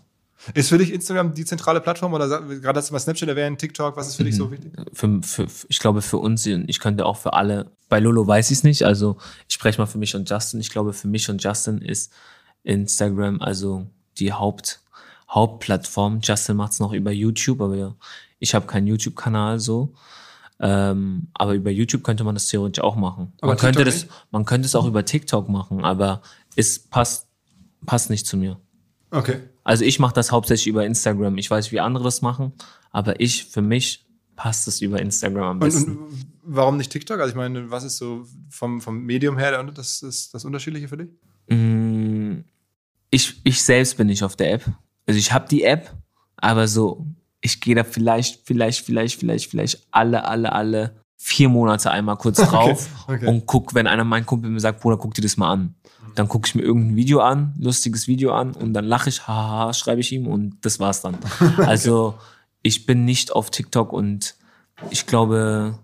Ist 0.55 0.71
für 0.71 0.79
dich 0.79 0.93
Instagram 0.93 1.35
die 1.35 1.45
zentrale 1.45 1.81
Plattform 1.81 2.15
oder 2.15 2.27
gerade 2.27 2.77
hast 2.79 2.91
du 2.91 2.95
mal 2.95 2.99
Snapchat 2.99 3.29
erwähnt, 3.29 3.61
TikTok, 3.61 3.97
was 3.97 4.09
ist 4.09 4.17
für 4.17 4.25
dich 4.25 4.35
Mhm. 4.35 4.39
so 4.39 4.51
wichtig? 4.51 4.73
Für, 4.93 5.23
für, 5.23 5.47
ich 5.69 5.79
glaube 5.79 6.03
für 6.03 6.19
uns, 6.19 6.45
ich 6.45 6.81
könnte 6.81 7.07
auch 7.07 7.17
für 7.17 7.33
alle, 7.35 7.71
bei 7.89 8.01
Lolo 8.01 8.27
weiß 8.27 8.51
ich 8.51 8.59
es 8.59 8.65
nicht, 8.65 8.83
also 8.83 9.19
ich 9.49 9.55
spreche 9.55 9.81
mal 9.81 9.87
für 9.87 9.99
mich 9.99 10.17
und 10.17 10.29
Justin. 10.29 10.59
Ich 10.59 10.71
glaube 10.71 10.93
für 10.95 11.07
mich 11.07 11.31
und 11.31 11.43
Justin 11.45 11.79
ist 11.79 12.13
Instagram 12.65 13.41
also 13.41 13.87
die 14.19 14.33
Haupt, 14.33 14.81
Hauptplattform. 15.31 16.19
Justin 16.23 16.57
macht 16.57 16.73
es 16.73 16.81
noch 16.81 16.93
über 16.93 17.13
YouTube, 17.13 17.61
aber 17.61 17.77
ja, 17.77 17.95
ich 18.41 18.55
habe 18.55 18.67
keinen 18.67 18.89
YouTube-Kanal 18.89 19.61
so. 19.61 19.93
Ähm, 20.65 21.27
aber 21.35 21.55
über 21.55 21.71
YouTube 21.71 22.05
könnte 22.05 22.23
man 22.23 22.35
das 22.35 22.47
theoretisch 22.47 22.83
auch 22.83 22.95
machen. 22.97 23.33
Aber 23.41 23.53
man 23.53 23.59
könnte 23.59 23.85
das, 23.85 24.05
nicht? 24.05 24.09
man 24.31 24.45
könnte 24.45 24.67
es 24.67 24.75
auch 24.75 24.87
über 24.87 25.05
TikTok 25.05 25.49
machen, 25.49 25.85
aber 25.85 26.23
es 26.55 26.79
passt, 26.79 27.27
passt 27.85 28.11
nicht 28.11 28.27
zu 28.27 28.37
mir. 28.37 28.59
Okay. 29.11 29.41
Also 29.65 29.85
ich 29.85 29.99
mache 29.99 30.15
das 30.15 30.31
hauptsächlich 30.31 30.69
über 30.69 30.87
Instagram. 30.87 31.37
Ich 31.37 31.51
weiß, 31.51 31.73
wie 31.73 31.81
andere 31.81 32.05
das 32.05 32.23
machen, 32.23 32.53
aber 32.93 33.21
ich, 33.21 33.47
für 33.47 33.61
mich, 33.61 34.07
passt 34.37 34.67
es 34.67 34.81
über 34.81 35.01
Instagram 35.01 35.43
am 35.45 35.51
Und, 35.57 35.61
besten. 35.61 35.97
und 35.99 36.27
warum 36.43 36.77
nicht 36.77 36.91
TikTok? 36.91 37.21
Also 37.21 37.31
ich 37.31 37.37
meine, 37.37 37.71
was 37.71 37.85
ist 37.85 37.99
so 37.99 38.27
vom, 38.49 38.81
vom 38.81 39.05
Medium 39.05 39.39
her 39.39 39.63
das, 39.65 40.01
das, 40.01 40.31
das 40.31 40.45
Unterschiedliche 40.45 40.89
für 40.89 40.97
dich? 40.97 41.09
Mm, 41.49 42.41
ich, 43.11 43.41
ich 43.45 43.63
selbst 43.63 43.97
bin 43.97 44.07
nicht 44.07 44.23
auf 44.23 44.37
der 44.37 44.53
App. 44.53 44.65
Also 45.07 45.19
ich 45.19 45.33
habe 45.33 45.49
die 45.49 45.65
App, 45.65 45.95
aber 46.37 46.67
so, 46.67 47.07
ich 47.43 47.61
gehe 47.61 47.75
da 47.75 47.85
vielleicht, 47.85 48.47
vielleicht, 48.47 48.87
vielleicht, 48.87 49.19
vielleicht, 49.19 49.51
vielleicht 49.51 49.87
alle, 49.91 50.25
alle, 50.25 50.53
alle 50.53 51.03
vier 51.19 51.49
Monate 51.49 51.91
einmal 51.91 52.17
kurz 52.17 52.37
drauf 52.49 52.89
okay. 53.07 53.27
und 53.27 53.47
guck, 53.47 53.75
wenn 53.75 53.87
einer 53.87 54.05
mein 54.05 54.25
Kumpel 54.25 54.51
mir 54.51 54.61
sagt, 54.61 54.81
Bruder, 54.81 54.97
guck 54.97 55.13
dir 55.15 55.23
das 55.23 55.37
mal 55.37 55.53
an. 55.53 55.75
Dann 56.15 56.29
gucke 56.29 56.47
ich 56.47 56.55
mir 56.55 56.63
irgendein 56.63 56.97
Video 56.97 57.21
an, 57.21 57.55
lustiges 57.59 58.07
Video 58.07 58.33
an 58.33 58.53
und 58.53 58.75
dann 58.75 58.85
lache 58.85 59.09
ich, 59.09 59.27
haha, 59.27 59.73
schreibe 59.73 60.01
ich 60.01 60.13
ihm 60.13 60.27
und 60.27 60.57
das 60.63 60.79
war's 60.79 61.01
dann. 61.03 61.19
Also 61.59 62.19
ich 62.63 62.87
bin 62.87 63.05
nicht 63.05 63.33
auf 63.33 63.51
TikTok 63.51 63.93
und 63.93 64.35
ich 64.91 65.07
glaube, 65.07 65.79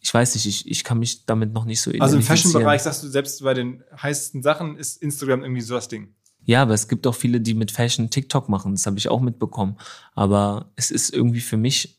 ich 0.00 0.12
weiß 0.12 0.34
nicht, 0.34 0.46
ich, 0.46 0.70
ich 0.70 0.84
kann 0.84 0.98
mich 0.98 1.24
damit 1.24 1.52
noch 1.52 1.64
nicht 1.64 1.80
so 1.80 1.90
Also 1.90 2.16
im 2.16 2.20
identifizieren. 2.20 2.52
Fashion-Bereich 2.52 2.82
sagst 2.82 3.02
du, 3.04 3.08
selbst 3.08 3.42
bei 3.42 3.54
den 3.54 3.82
heißesten 4.02 4.42
Sachen 4.42 4.76
ist 4.76 5.00
Instagram 5.00 5.42
irgendwie 5.42 5.62
so 5.62 5.74
das 5.74 5.88
Ding. 5.88 6.14
Ja, 6.44 6.62
aber 6.62 6.74
es 6.74 6.88
gibt 6.88 7.06
auch 7.06 7.14
viele, 7.14 7.40
die 7.40 7.54
mit 7.54 7.70
Fashion 7.70 8.10
TikTok 8.10 8.48
machen. 8.48 8.72
Das 8.72 8.86
habe 8.86 8.98
ich 8.98 9.08
auch 9.08 9.20
mitbekommen. 9.20 9.76
Aber 10.14 10.66
es 10.76 10.90
ist 10.90 11.12
irgendwie 11.12 11.40
für 11.40 11.56
mich, 11.56 11.98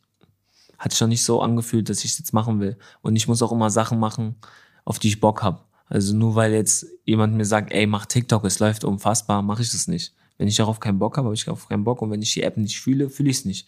hat 0.78 0.92
sich 0.92 1.02
noch 1.02 1.08
nicht 1.08 1.24
so 1.24 1.42
angefühlt, 1.42 1.90
dass 1.90 2.04
ich 2.04 2.12
es 2.12 2.20
jetzt 2.20 2.34
machen 2.34 2.60
will. 2.60 2.78
Und 3.02 3.16
ich 3.16 3.28
muss 3.28 3.42
auch 3.42 3.52
immer 3.52 3.70
Sachen 3.70 4.00
machen, 4.00 4.36
auf 4.84 5.00
die 5.00 5.08
ich 5.08 5.20
Bock 5.20 5.42
habe. 5.42 5.62
Also 5.88 6.16
nur 6.16 6.36
weil 6.36 6.54
jetzt 6.54 6.88
jemand 7.06 7.36
mir 7.36 7.46
sagt, 7.46 7.72
ey, 7.72 7.88
mach 7.88 8.06
TikTok, 8.06 8.44
es 8.46 8.60
läuft 8.60 8.84
unfassbar, 8.84 9.42
mache 9.42 9.62
ich 9.62 9.72
das 9.72 9.88
nicht. 9.88 10.14
Wenn 10.38 10.48
ich 10.48 10.58
darauf 10.58 10.80
keinen 10.80 11.00
Bock 11.00 11.18
habe, 11.18 11.28
habe 11.28 11.36
ich 11.36 11.46
darauf 11.46 11.68
keinen 11.68 11.84
Bock. 11.84 12.02
Und 12.02 12.12
wenn 12.12 12.22
ich 12.22 12.34
die 12.34 12.44
App 12.44 12.58
nicht 12.58 12.80
fühle, 12.80 13.10
fühle 13.10 13.30
ich 13.30 13.38
es 13.38 13.46
nicht. 13.46 13.68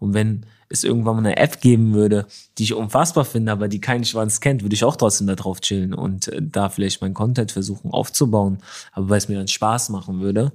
Und 0.00 0.14
wenn 0.14 0.46
es 0.68 0.84
irgendwann 0.84 1.16
mal 1.16 1.26
eine 1.26 1.36
App 1.36 1.60
geben 1.60 1.94
würde, 1.94 2.26
die 2.58 2.64
ich 2.64 2.74
unfassbar 2.74 3.24
finde, 3.24 3.52
aber 3.52 3.68
die 3.68 3.80
kein 3.80 4.04
Schwanz 4.04 4.40
kennt, 4.40 4.62
würde 4.62 4.74
ich 4.74 4.84
auch 4.84 4.96
trotzdem 4.96 5.26
da 5.26 5.34
drauf 5.34 5.60
chillen 5.60 5.94
und 5.94 6.28
äh, 6.28 6.40
da 6.42 6.68
vielleicht 6.68 7.00
meinen 7.00 7.14
Content 7.14 7.52
versuchen 7.52 7.90
aufzubauen. 7.90 8.58
Aber 8.92 9.08
weil 9.08 9.18
es 9.18 9.28
mir 9.28 9.36
dann 9.36 9.48
Spaß 9.48 9.88
machen 9.88 10.20
würde. 10.20 10.52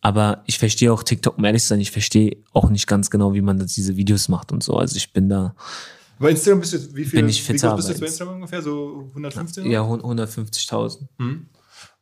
Aber 0.00 0.42
ich 0.46 0.58
verstehe 0.58 0.92
auch 0.92 1.04
TikTok, 1.04 1.38
um 1.38 1.44
ehrlich 1.44 1.62
zu 1.62 1.68
sein, 1.68 1.80
ich 1.80 1.92
verstehe 1.92 2.38
auch 2.52 2.68
nicht 2.68 2.88
ganz 2.88 3.10
genau, 3.10 3.34
wie 3.34 3.40
man 3.40 3.58
das, 3.58 3.74
diese 3.74 3.96
Videos 3.96 4.28
macht 4.28 4.50
und 4.50 4.62
so. 4.64 4.76
Also 4.76 4.96
ich 4.96 5.12
bin 5.12 5.28
da, 5.28 5.54
Bei 6.18 6.30
Instagram 6.30 6.60
bist 6.60 6.72
du 6.72 6.94
wie 6.96 7.04
viel, 7.04 7.20
Bin 7.20 7.28
ich 7.28 7.40
wie 7.40 7.52
fitter, 7.52 7.76
bist 7.76 7.88
du 7.88 8.00
bei 8.00 8.06
Instagram 8.06 8.34
ungefähr? 8.34 8.62
So 8.62 9.06
115? 9.10 9.70
ja, 9.70 9.82
150.000. 9.82 11.06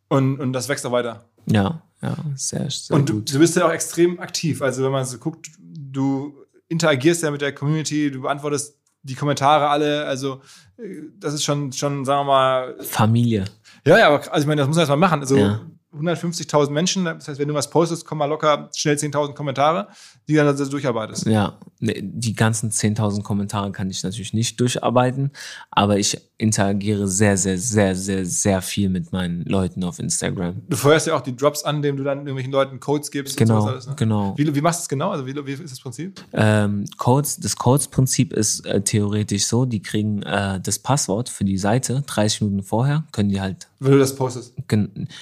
Und, 0.09 0.41
und 0.41 0.53
das 0.55 0.69
wächst 0.69 0.87
auch 0.87 0.93
weiter. 0.93 1.27
Ja, 1.47 1.83
ja, 2.03 2.17
sehr, 2.35 2.71
sehr 2.71 2.97
Und 2.97 3.09
du, 3.09 3.21
du 3.21 3.39
bist 3.39 3.57
ja 3.57 3.67
auch 3.67 3.73
extrem 3.73 4.19
aktiv. 4.19 4.63
Also 4.63 4.83
wenn 4.83 4.93
man 4.93 5.05
so 5.05 5.19
guckt, 5.19 5.51
du 5.61 6.35
interagierst 6.71 7.23
ja 7.23 7.31
mit 7.31 7.43
der 7.43 7.55
Community, 7.55 8.11
du 8.11 8.23
beantwortest 8.23 8.79
die 9.03 9.15
Kommentare 9.15 9.69
alle. 9.69 10.07
Also 10.07 10.41
äh, 10.79 11.03
das 11.19 11.35
ist 11.35 11.45
schon, 11.45 11.73
schon, 11.73 12.05
sagen 12.07 12.21
wir 12.21 12.33
mal, 12.33 12.77
Familie. 12.81 13.45
ja, 13.85 13.99
ja, 13.99 14.07
aber 14.09 14.33
also 14.33 14.43
ich 14.43 14.47
meine, 14.47 14.61
das 14.63 14.69
muss 14.69 14.77
man 14.77 14.83
erst 14.83 14.91
mal 14.91 14.97
machen. 14.97 15.21
Also 15.21 15.37
Ja. 15.37 15.61
150.000 15.93 16.71
Menschen, 16.71 17.05
das 17.05 17.27
heißt, 17.27 17.41
wenn 17.41 17.49
du 17.49 17.55
was 17.55 17.69
postest, 17.69 18.07
kommen 18.07 18.21
mal 18.21 18.27
locker 18.27 18.71
schnell 18.77 18.95
10.000 18.95 19.35
Kommentare, 19.35 19.89
die 20.29 20.35
dann 20.37 20.47
also 20.47 20.65
durcharbeitest. 20.71 21.27
Ja, 21.27 21.59
ne, 21.81 21.95
die 22.01 22.35
ganzen 22.35 22.71
10.000 22.71 23.25
Kommentare 23.25 23.73
kann 23.73 23.91
ich 23.91 24.01
natürlich 24.05 24.33
nicht 24.33 24.61
durcharbeiten, 24.61 25.33
aber 25.73 25.99
ich 25.99 26.17
interagiere 26.41 27.07
sehr, 27.07 27.37
sehr, 27.37 27.59
sehr, 27.59 27.95
sehr, 27.95 28.25
sehr 28.25 28.63
viel 28.63 28.89
mit 28.89 29.13
meinen 29.13 29.45
Leuten 29.45 29.85
auf 29.85 29.99
Instagram. 29.99 30.63
Du 30.69 30.77
feuerst 30.77 31.07
ja 31.07 31.17
auch 31.17 31.21
die 31.21 31.37
Drops 31.37 31.65
an, 31.65 31.77
indem 31.77 31.99
du 31.99 32.05
dann 32.05 32.19
irgendwelchen 32.19 32.53
Leuten 32.53 32.81
Codes 32.81 33.11
gibst. 33.11 33.35
und 33.39 33.47
Genau, 33.47 33.61
sowas 33.61 33.73
alles, 33.73 33.87
ne? 33.89 33.95
genau. 33.97 34.35
Wie, 34.37 34.55
wie 34.55 34.61
machst 34.61 34.81
du 34.81 34.83
es 34.83 34.89
genau? 34.89 35.11
Also 35.11 35.27
wie, 35.27 35.35
wie 35.47 35.53
ist 35.53 35.71
das 35.71 35.81
Prinzip? 35.81 36.21
Ähm, 36.33 36.87
Codes, 36.97 37.37
das 37.37 37.57
Codes-Prinzip 37.57 38.33
ist 38.33 38.65
äh, 38.65 38.81
theoretisch 38.81 39.45
so, 39.47 39.67
die 39.67 39.83
kriegen 39.83 40.23
äh, 40.23 40.61
das 40.61 40.79
Passwort 40.79 41.29
für 41.29 41.45
die 41.45 41.59
Seite 41.59 42.03
30 42.07 42.41
Minuten 42.43 42.63
vorher, 42.63 43.05
können 43.13 43.29
die 43.29 43.41
halt, 43.41 43.69
Wenn 43.79 43.93
du 43.93 43.99
das 43.99 44.17
postest. 44.17 44.55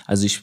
also 0.07 0.25
ich, 0.25 0.43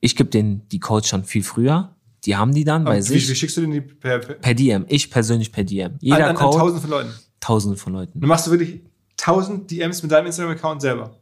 ich 0.00 0.14
gebe 0.14 0.30
denen 0.30 0.68
die 0.70 0.78
Codes 0.78 1.08
schon 1.08 1.24
viel 1.24 1.42
früher, 1.42 1.96
die 2.24 2.36
haben 2.36 2.54
die 2.54 2.62
dann 2.64 2.84
bei 2.84 2.98
Aber 2.98 3.08
wie, 3.08 3.14
wie 3.14 3.18
sich 3.18 3.38
schickst 3.38 3.56
du 3.56 3.62
denn 3.62 3.72
die 3.72 3.80
per, 3.80 4.20
per, 4.20 4.36
per 4.36 4.54
DM, 4.54 4.84
ich 4.88 5.10
persönlich 5.10 5.50
per 5.50 5.64
DM. 5.64 5.96
Jeder 6.00 6.16
an, 6.16 6.22
an, 6.22 6.28
an 6.28 6.36
Code, 6.36 6.58
tausende 6.58 6.80
von 6.80 6.90
Leuten? 6.90 7.10
tausende 7.40 7.76
von 7.76 7.92
Leuten. 7.92 8.20
Dann 8.20 8.28
machst 8.28 8.46
du 8.46 8.52
wirklich 8.52 8.80
1000 9.20 9.70
DMs 9.70 10.02
mit 10.02 10.10
deinem 10.12 10.26
Instagram-Account 10.26 10.80
selber. 10.82 11.16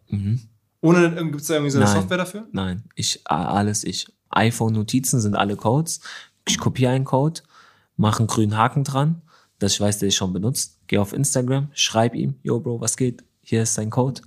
Ohne, 0.82 1.14
gibt 1.14 1.41
es 1.41 1.47
da 1.49 1.55
irgendwie 1.55 1.70
so 1.70 1.78
eine 1.78 1.86
Mhm. 1.86 1.93
Nein. 1.93 2.01
Software 2.01 2.16
dafür? 2.18 2.49
Nein, 2.53 2.84
ich, 2.95 3.20
alles 3.26 3.84
ich. 3.84 4.07
iPhone-Notizen 4.30 5.20
sind 5.20 5.34
alle 5.34 5.57
Codes. 5.57 6.01
Ich 6.49 6.59
kopiere 6.59 6.93
einen 6.93 7.05
Code, 7.05 7.41
mache 7.97 8.20
einen 8.20 8.28
grünen 8.28 8.57
Haken 8.57 8.84
dran, 8.84 9.22
dass 9.59 9.72
ich 9.74 9.80
weiß, 9.80 9.99
der 9.99 10.09
ist 10.09 10.14
schon 10.14 10.32
benutzt. 10.32 10.78
Gehe 10.86 11.01
auf 11.01 11.12
Instagram, 11.12 11.68
schreib 11.74 12.14
ihm, 12.14 12.36
yo 12.43 12.61
Bro, 12.61 12.80
was 12.80 12.97
geht? 12.97 13.22
Hier 13.43 13.62
ist 13.62 13.76
dein 13.76 13.91
Code. 13.91 14.22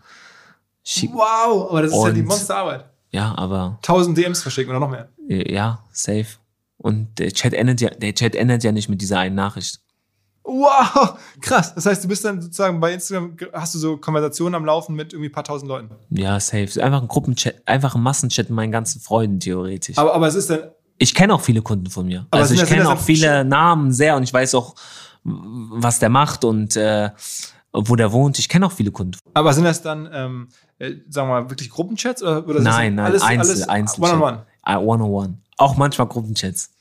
Schick, 0.84 1.12
Wow, 1.14 1.70
aber 1.72 1.82
das 1.84 1.92
ist 1.92 2.04
ja 2.04 2.12
die 2.12 2.20
Und- 2.22 2.28
Monsterarbeit. 2.28 2.86
ja, 3.12 3.34
aber 3.38 3.80
1000 3.82 4.18
DMs 4.18 4.42
verschicken 4.42 4.70
oder 4.72 4.80
noch 4.82 4.90
mehr. 4.92 5.10
ja, 5.28 5.84
safe. 5.92 6.28
Und 6.78 7.18
der 7.18 7.32
Chat 7.32 7.54
endet 7.54 7.80
ja, 7.82 7.90
der 7.90 8.14
Chat 8.14 8.36
endet 8.36 8.64
ja 8.64 8.72
nicht 8.74 8.90
mit 8.90 9.02
dieser 9.02 9.20
einen 9.20 9.36
Nachricht. 9.36 9.80
Wow, 10.46 11.18
krass. 11.40 11.74
Das 11.74 11.86
heißt, 11.86 12.04
du 12.04 12.08
bist 12.10 12.26
dann 12.26 12.42
sozusagen 12.42 12.80
bei 12.80 12.94
Instagram, 12.94 13.38
hast 13.54 13.76
du 13.76 13.80
so 13.80 13.98
Konversationen 13.98 14.56
am 14.56 14.66
Laufen 14.66 14.96
mit 14.96 15.14
irgendwie 15.14 15.30
ein 15.30 15.32
paar 15.32 15.46
tausend 15.46 15.70
Leuten. 15.70 15.90
Ja, 16.10 16.40
safe. 16.40 16.84
Einfach 16.84 17.02
ein 17.02 17.08
Gruppenchat, 17.08 17.56
einfach 17.66 17.96
ein 17.96 18.02
Massenchat 18.02 18.50
mit 18.50 18.56
meinen 18.56 18.72
ganzen 18.72 19.00
Freunden 19.00 19.40
theoretisch. 19.40 19.98
Aber, 19.98 20.14
aber 20.14 20.28
es 20.28 20.36
ist 20.36 20.50
dann, 20.50 20.72
ich 20.98 21.14
kenne 21.16 21.34
auch 21.34 21.42
viele 21.42 21.62
Kunden 21.62 21.90
von 21.90 22.06
mir. 22.06 22.28
Aber 22.30 22.42
also 22.42 22.54
ich 22.54 22.66
kenne 22.66 22.90
auch 22.90 23.00
viele 23.00 23.46
Namen 23.46 23.92
sehr 23.94 24.16
und 24.16 24.24
ich 24.24 24.34
weiß 24.34 24.56
auch, 24.56 24.76
was 25.24 26.00
der 26.00 26.10
macht 26.10 26.44
und 26.44 26.76
äh, 26.76 27.10
wo 27.72 27.96
der 27.96 28.12
wohnt. 28.12 28.38
Ich 28.38 28.50
kenne 28.50 28.66
auch 28.66 28.72
viele 28.72 28.92
Kunden. 28.92 29.18
aber 29.34 29.54
sind 29.54 29.64
das 29.64 29.82
dann, 29.82 30.10
ähm, 30.14 30.50
äh, 30.80 30.92
sagen 31.10 31.30
wir 31.30 31.42
mal, 31.42 31.50
wirklich 31.50 31.70
Gruppenchats? 31.70 32.22
Oder, 32.22 32.48
oder 32.48 32.60
Nein, 32.62 32.96
nein, 32.96 33.06
alles, 33.06 33.22
Einzel, 33.22 33.52
alles 33.52 33.70
Einzel. 33.70 34.04
One-on-one. 34.04 34.46
Ah, 34.62 34.78
One-on-one. 34.78 35.38
Auch 35.58 35.76
manchmal 35.78 36.08
Gruppenchats. 36.08 36.73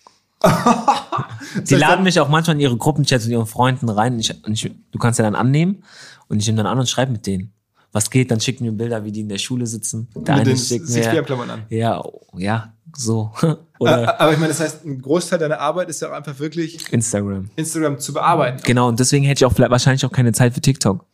Die 1.68 1.74
laden 1.74 2.04
mich 2.04 2.18
auch 2.20 2.28
manchmal 2.28 2.56
in 2.56 2.60
ihre 2.60 2.76
Gruppenchats 2.76 3.24
mit 3.24 3.32
ihren 3.32 3.46
Freunden 3.46 3.88
rein. 3.88 4.14
Und 4.14 4.20
ich, 4.20 4.44
und 4.44 4.52
ich, 4.52 4.70
du 4.90 4.98
kannst 4.98 5.18
ja 5.18 5.24
dann 5.24 5.34
annehmen 5.34 5.84
und 6.28 6.40
ich 6.40 6.46
nehme 6.46 6.58
dann 6.58 6.66
an 6.66 6.78
und 6.78 6.88
schreibe 6.88 7.12
mit 7.12 7.26
denen. 7.26 7.52
Was 7.92 8.08
geht, 8.08 8.30
dann 8.30 8.40
schicken 8.40 8.64
mir 8.64 8.72
Bilder, 8.72 9.04
wie 9.04 9.12
die 9.12 9.20
in 9.20 9.28
der 9.28 9.38
Schule 9.38 9.66
sitzen. 9.66 10.08
Der 10.16 10.36
Mit 10.36 10.46
den 10.46 10.56
6PM-Klammern 10.56 11.50
an. 11.50 11.62
ja, 11.68 12.02
ja, 12.36 12.72
so. 12.96 13.32
Oder 13.78 14.18
Aber 14.18 14.32
ich 14.32 14.38
meine, 14.38 14.48
das 14.48 14.60
heißt, 14.60 14.84
ein 14.86 15.02
Großteil 15.02 15.38
deiner 15.38 15.60
Arbeit 15.60 15.90
ist 15.90 16.00
ja 16.00 16.08
auch 16.08 16.12
einfach 16.12 16.38
wirklich 16.38 16.90
Instagram. 16.90 17.50
Instagram 17.56 17.98
zu 17.98 18.14
bearbeiten. 18.14 18.62
Genau, 18.64 18.88
und 18.88 18.98
deswegen 18.98 19.24
hätte 19.24 19.40
ich 19.40 19.44
auch 19.44 19.52
vielleicht, 19.52 19.70
wahrscheinlich 19.70 20.04
auch 20.06 20.12
keine 20.12 20.32
Zeit 20.32 20.54
für 20.54 20.62
TikTok. 20.62 21.04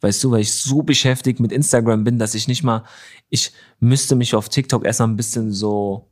Weißt 0.00 0.22
du, 0.22 0.30
weil 0.30 0.42
ich 0.42 0.52
so 0.52 0.82
beschäftigt 0.82 1.40
mit 1.40 1.50
Instagram 1.50 2.04
bin, 2.04 2.18
dass 2.18 2.34
ich 2.34 2.46
nicht 2.46 2.62
mal, 2.62 2.84
ich 3.28 3.52
müsste 3.80 4.14
mich 4.14 4.34
auf 4.34 4.48
TikTok 4.48 4.84
erst 4.84 5.00
mal 5.00 5.06
ein 5.06 5.16
bisschen 5.16 5.50
so 5.52 6.08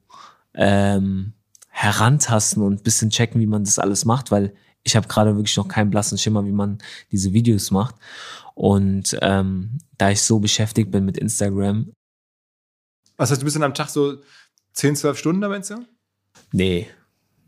ähm, 0.54 1.33
herantasten 1.76 2.62
und 2.62 2.74
ein 2.80 2.82
bisschen 2.84 3.10
checken, 3.10 3.40
wie 3.40 3.46
man 3.46 3.64
das 3.64 3.80
alles 3.80 4.04
macht, 4.04 4.30
weil 4.30 4.54
ich 4.84 4.94
habe 4.94 5.08
gerade 5.08 5.34
wirklich 5.34 5.56
noch 5.56 5.66
keinen 5.66 5.90
blassen 5.90 6.18
Schimmer, 6.18 6.44
wie 6.46 6.52
man 6.52 6.78
diese 7.10 7.32
Videos 7.32 7.70
macht. 7.72 7.96
Und 8.54 9.16
ähm, 9.22 9.78
da 9.98 10.10
ich 10.10 10.22
so 10.22 10.38
beschäftigt 10.38 10.92
bin 10.92 11.04
mit 11.04 11.18
Instagram, 11.18 11.92
Was 13.16 13.30
heißt, 13.30 13.40
du 13.40 13.44
bist 13.44 13.56
dann 13.56 13.64
am 13.64 13.74
Tag 13.74 13.88
so 13.88 14.18
10, 14.74 14.94
12 14.96 15.18
Stunden 15.18 15.40
da 15.40 15.48
bei 15.48 15.56
Instagram? 15.56 15.86
Nee, 16.52 16.86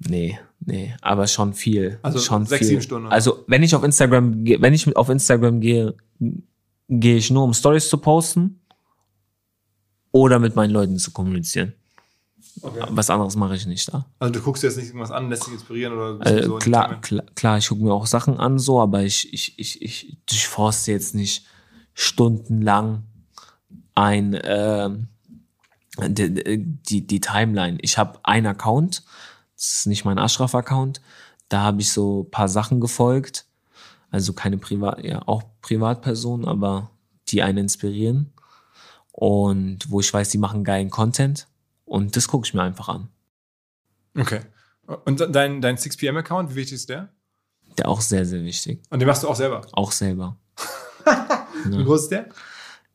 nee, 0.01 0.39
nee, 0.61 0.95
aber 1.03 1.29
schon 1.29 1.55
viel. 1.55 2.01
Also 2.03 2.18
schon 2.18 2.47
sechs, 2.47 2.59
viel. 2.61 2.68
sieben 2.68 2.83
Stunden, 2.83 3.07
oder? 3.07 3.14
Also 3.14 3.45
wenn 3.47 3.62
ich 3.62 3.74
auf 3.77 3.85
Instagram, 3.85 4.43
gehe- 4.45 4.61
wenn 4.61 4.74
ich 4.74 4.97
auf 4.97 5.09
Instagram 5.09 5.61
gehe, 5.61 5.95
gehe 6.89 7.16
ich 7.16 7.31
nur 7.31 7.45
um 7.45 7.55
Stories 7.55 7.89
zu 7.89 7.99
posten 7.99 8.61
oder 10.11 10.39
mit 10.41 10.57
meinen 10.57 10.70
Leuten 10.70 10.99
zu 10.99 11.12
kommunizieren. 11.12 11.74
Okay. 12.62 12.86
Was 12.90 13.11
anderes 13.11 13.36
mache 13.36 13.54
ich 13.54 13.66
nicht 13.66 13.92
da. 13.92 14.07
Also 14.18 14.32
du 14.32 14.40
guckst 14.40 14.62
dir 14.62 14.68
jetzt 14.68 14.76
nicht 14.76 14.86
irgendwas 14.86 15.11
an, 15.11 15.28
lässt 15.28 15.46
dich 15.46 15.54
inspirieren 15.54 15.92
oder 15.92 16.24
Äh, 16.26 16.44
so 16.44 16.57
klar, 16.57 17.00
klar, 17.00 17.24
klar, 17.34 17.59
ich 17.59 17.68
gucke 17.68 17.82
mir 17.82 17.92
auch 17.92 18.07
Sachen 18.07 18.38
an, 18.38 18.59
so, 18.59 18.80
aber 18.80 19.02
ich, 19.02 19.32
ich, 19.32 19.59
ich, 19.59 19.82
ich 19.82 20.16
durchforste 20.26 20.92
jetzt 20.92 21.14
nicht 21.14 21.46
stundenlang 21.94 23.04
ein 23.94 24.38
ähm, 24.42 25.09
die, 25.98 26.64
die, 26.64 27.07
die 27.07 27.20
Timeline. 27.20 27.78
Ich 27.80 27.98
habe 27.98 28.18
einen 28.22 28.46
Account, 28.46 29.02
das 29.54 29.78
ist 29.78 29.86
nicht 29.86 30.04
mein 30.04 30.18
Ashraf-Account. 30.18 31.00
Da 31.48 31.62
habe 31.62 31.80
ich 31.80 31.92
so 31.92 32.22
ein 32.22 32.30
paar 32.30 32.48
Sachen 32.48 32.80
gefolgt. 32.80 33.46
Also 34.11 34.32
keine 34.32 34.59
Privat, 34.59 35.02
ja, 35.04 35.22
auch 35.26 35.42
Privatpersonen, 35.62 36.46
aber 36.46 36.90
die 37.28 37.42
einen 37.42 37.59
inspirieren. 37.59 38.32
Und 39.12 39.90
wo 39.90 40.00
ich 40.00 40.12
weiß, 40.12 40.28
die 40.30 40.38
machen 40.38 40.64
geilen 40.64 40.90
Content. 40.90 41.46
Und 41.87 42.16
das 42.16 42.28
gucke 42.28 42.47
ich 42.47 42.53
mir 42.53 42.62
einfach 42.62 42.89
an. 42.89 43.09
Okay. 44.18 44.41
Und 45.05 45.20
dein, 45.34 45.61
dein 45.61 45.76
6PM-Account, 45.76 46.51
wie 46.51 46.57
wichtig 46.57 46.74
ist 46.74 46.89
der? 46.89 47.09
Der 47.78 47.89
auch 47.89 48.01
sehr, 48.01 48.24
sehr 48.26 48.45
wichtig. 48.45 48.82
Und 48.91 49.01
den 49.01 49.09
machst 49.09 49.22
du 49.22 49.28
auch 49.28 49.34
selber. 49.37 49.62
Auch 49.72 49.93
selber. 49.93 50.37
Wie 51.64 51.84
groß 51.84 52.03
ist 52.03 52.11
der? 52.11 52.28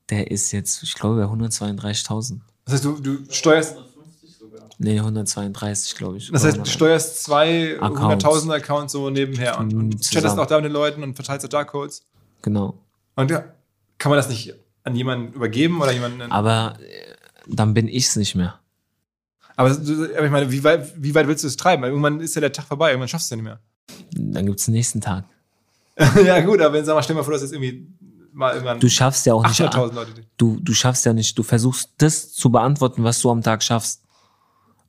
Der 0.10 0.30
ist 0.30 0.52
jetzt, 0.52 0.84
ich 0.84 0.94
glaube, 0.94 1.16
bei 1.26 1.32
132.000. 1.32 2.40
Das 2.66 2.76
heißt, 2.76 2.86
du, 2.86 3.00
du 3.00 3.20
steuerst, 3.30 3.78
Nee, 4.84 4.98
132, 4.98 5.96
glaube 5.96 6.18
ich. 6.18 6.32
das 6.32 6.44
heißt, 6.44 6.58
du 6.58 6.66
steuerst 6.66 7.24
zwei 7.24 7.80
Accounts. 7.80 8.26
100.000 8.26 8.56
Accounts 8.56 8.94
so 8.94 9.12
nebenher 9.12 9.60
und, 9.60 9.74
und 9.76 10.02
chattest 10.02 10.40
auch 10.40 10.48
da 10.48 10.56
mit 10.56 10.66
den 10.66 10.72
Leuten 10.72 11.04
und 11.04 11.14
verteilst 11.14 11.46
auch 11.46 11.50
da 11.50 11.64
Codes. 11.64 12.04
Genau. 12.42 12.74
Und 13.16 13.30
ja, 13.30 13.44
kann 14.00 14.10
man 14.10 14.18
das 14.18 14.28
nicht 14.28 14.56
an 14.84 14.96
jemanden 14.96 15.34
übergeben 15.34 15.80
oder 15.82 15.92
jemanden. 15.92 16.24
Aber 16.32 16.80
äh, 16.80 17.14
dann 17.46 17.76
bin 17.76 17.88
ich's 17.88 18.16
nicht 18.16 18.34
mehr. 18.34 18.60
Aber, 19.62 19.72
aber 19.72 20.26
ich 20.26 20.32
meine, 20.32 20.52
wie 20.52 20.64
weit, 20.64 20.92
wie 20.98 21.14
weit 21.16 21.28
willst 21.28 21.44
du 21.44 21.48
es 21.48 21.58
treiben? 21.58 21.84
Weil 21.84 21.90
irgendwann 21.90 22.20
ist 22.20 22.36
ja 22.36 22.42
der 22.42 22.52
Tag 22.52 22.66
vorbei, 22.66 22.90
irgendwann 22.90 23.08
schaffst 23.08 23.32
du 23.32 23.36
es 23.36 23.42
ja 23.42 23.44
nicht 23.44 23.62
mehr. 24.16 24.34
Dann 24.34 24.46
gibt's 24.46 24.66
den 24.66 24.74
nächsten 24.74 25.02
Tag. 25.02 25.26
ja, 26.26 26.40
gut, 26.42 26.62
aber 26.62 26.74
wenn, 26.74 26.86
sag 26.86 26.96
mal, 26.96 27.04
stell 27.04 27.16
mal 27.16 27.24
vor, 27.24 27.34
dass 27.34 27.42
jetzt 27.42 27.54
irgendwie 27.54 27.88
mal 28.34 28.54
irgendwann 28.54 28.80
Du 28.80 28.90
schaffst 28.90 29.26
ja 29.26 29.34
auch 29.34 29.46
nicht. 29.46 29.62
800.000 29.62 29.94
Leute. 29.94 30.12
du, 30.38 30.60
du 30.62 30.74
schaffst 30.74 31.06
ja 31.06 31.14
nicht, 31.14 31.38
du 31.38 31.44
versuchst 31.44 31.92
das 31.98 32.34
zu 32.34 32.50
beantworten, 32.50 33.04
was 33.04 33.22
du 33.22 33.30
am 33.30 33.42
Tag 33.42 33.64
schaffst. 33.64 34.04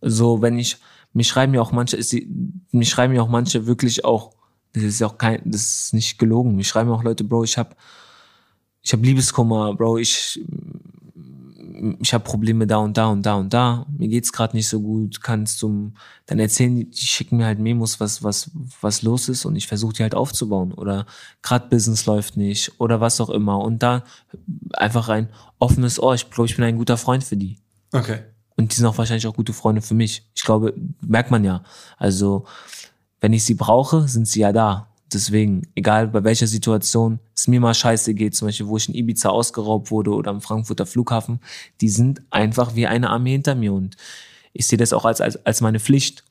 So, 0.01 0.43
wenn 0.43 0.59
ich, 0.59 0.79
mich 1.13 1.29
schreiben 1.29 1.55
ja 1.55 1.61
auch 1.61 1.73
manche, 1.73 1.97
ist 1.97 2.13
die, 2.13 2.29
mich 2.71 2.91
schreiben 2.91 3.15
ja 3.15 3.23
auch 3.23 3.29
manche 3.29 3.67
wirklich 3.67 4.05
auch, 4.05 4.35
das 4.73 4.85
ist 4.85 5.01
ja 5.01 5.07
auch 5.07 5.19
kein, 5.19 5.43
das 5.45 5.63
ist 5.63 5.95
nicht 5.95 6.19
gelogen. 6.19 6.57
Mich 6.57 6.69
schreiben 6.69 6.91
auch 6.91 7.03
Leute, 7.03 7.25
Bro, 7.25 7.45
ich 7.45 7.59
hab, 7.59 7.77
ich 8.83 8.93
hab 8.93 9.03
Liebeskummer, 9.03 9.75
Bro, 9.75 9.99
ich, 9.99 10.41
ich 12.01 12.15
habe 12.15 12.23
Probleme 12.23 12.67
da 12.67 12.77
und 12.77 12.97
da 12.97 13.09
und 13.09 13.27
da 13.27 13.35
und 13.35 13.53
da. 13.53 13.87
Mir 13.91 14.09
geht's 14.09 14.33
gerade 14.33 14.57
nicht 14.57 14.69
so 14.69 14.81
gut. 14.81 15.21
Kannst 15.21 15.61
du, 15.63 15.93
dann 16.27 16.39
erzählen 16.39 16.77
die, 16.77 16.89
die 16.89 17.07
schicken 17.07 17.39
mir 17.39 17.47
halt 17.47 17.59
Memos, 17.59 17.99
was 17.99 18.23
was 18.23 18.51
was 18.81 19.03
los 19.03 19.29
ist 19.29 19.45
und 19.45 19.57
ich 19.57 19.67
versuche 19.67 19.95
die 19.95 20.03
halt 20.03 20.15
aufzubauen 20.15 20.73
oder 20.73 21.07
gerade 21.43 21.69
Business 21.69 22.07
läuft 22.07 22.37
nicht 22.37 22.81
oder 22.81 23.01
was 23.01 23.21
auch 23.21 23.31
immer 23.31 23.59
und 23.59 23.83
da 23.83 24.05
einfach 24.75 25.09
ein 25.09 25.29
offenes 25.59 26.01
Ohr. 26.01 26.15
Ich 26.15 26.31
glaube, 26.31 26.49
ich 26.49 26.57
bin 26.57 26.65
ein 26.65 26.79
guter 26.79 26.97
Freund 26.97 27.25
für 27.25 27.37
die. 27.37 27.59
Okay. 27.93 28.21
Und 28.57 28.71
die 28.71 28.77
sind 28.77 28.87
auch 28.87 28.99
wahrscheinlich 28.99 29.27
auch 29.27 29.35
gute 29.35 29.53
Freunde 29.53 29.83
für 29.83 29.95
mich. 29.95 30.31
Ich 30.35 30.43
glaube, 30.43 30.75
merkt 31.01 31.31
man 31.31 31.43
ja. 31.43 31.63
Also, 31.97 32.45
wenn 33.21 33.33
ich 33.33 33.45
sie 33.45 33.55
brauche, 33.55 34.07
sind 34.09 34.29
sie 34.29 34.41
ja 34.41 34.53
da. 34.53 34.92
Deswegen, 35.15 35.69
egal 35.75 36.09
bei 36.09 36.25
welcher 36.25 36.47
Situation 36.47 37.19
es 37.35 37.49
mir 37.49 37.61
mal 37.61 37.75
scheiße 37.75 38.15
geht, 38.15 38.35
zum 38.35 38.49
Beispiel, 38.49 38.67
wo 38.67 38.77
ich 38.77 38.89
in 38.89 38.95
Ibiza 38.95 39.29
ausgeraubt 39.29 39.91
wurde 39.91 40.11
oder 40.11 40.31
am 40.31 40.41
Frankfurter 40.41 40.87
Flughafen, 40.87 41.41
die 41.81 41.89
sind 41.89 42.23
einfach 42.31 42.75
wie 42.75 42.87
eine 42.87 43.11
Armee 43.11 43.33
hinter 43.33 43.55
mir. 43.55 43.73
Und 43.73 43.97
ich 44.53 44.67
sehe 44.67 44.79
das 44.79 44.93
auch 44.93 45.05
als, 45.05 45.21
als, 45.21 45.45
als 45.45 45.61
meine 45.61 45.81
Pflicht, 45.81 46.25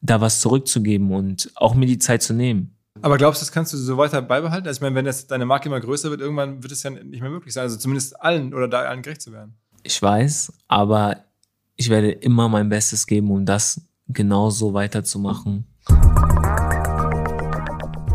da 0.00 0.20
was 0.20 0.40
zurückzugeben 0.40 1.12
und 1.12 1.50
auch 1.56 1.74
mir 1.74 1.86
die 1.86 1.98
Zeit 1.98 2.22
zu 2.22 2.34
nehmen. 2.34 2.76
Aber 3.02 3.18
glaubst 3.18 3.40
du, 3.40 3.44
das 3.44 3.52
kannst 3.52 3.72
du 3.72 3.76
so 3.76 3.96
weiter 3.98 4.22
beibehalten? 4.22 4.66
Also 4.66 4.78
ich 4.78 4.82
meine, 4.82 4.94
wenn 4.94 5.04
das 5.04 5.26
deine 5.26 5.46
Marke 5.46 5.68
immer 5.68 5.80
größer 5.80 6.10
wird, 6.10 6.20
irgendwann 6.20 6.62
wird 6.62 6.72
es 6.72 6.82
ja 6.82 6.90
nicht 6.90 7.20
mehr 7.20 7.30
möglich 7.30 7.52
sein. 7.52 7.62
Also 7.62 7.76
zumindest 7.76 8.20
allen 8.20 8.54
oder 8.54 8.68
da 8.68 8.80
allen 8.82 9.02
gerecht 9.02 9.22
zu 9.22 9.32
werden. 9.32 9.54
Ich 9.82 10.00
weiß, 10.00 10.52
aber 10.68 11.24
ich 11.76 11.90
werde 11.90 12.10
immer 12.10 12.48
mein 12.48 12.68
Bestes 12.68 13.06
geben, 13.06 13.30
um 13.30 13.44
das 13.44 13.82
genauso 14.08 14.72
weiterzumachen. 14.72 15.66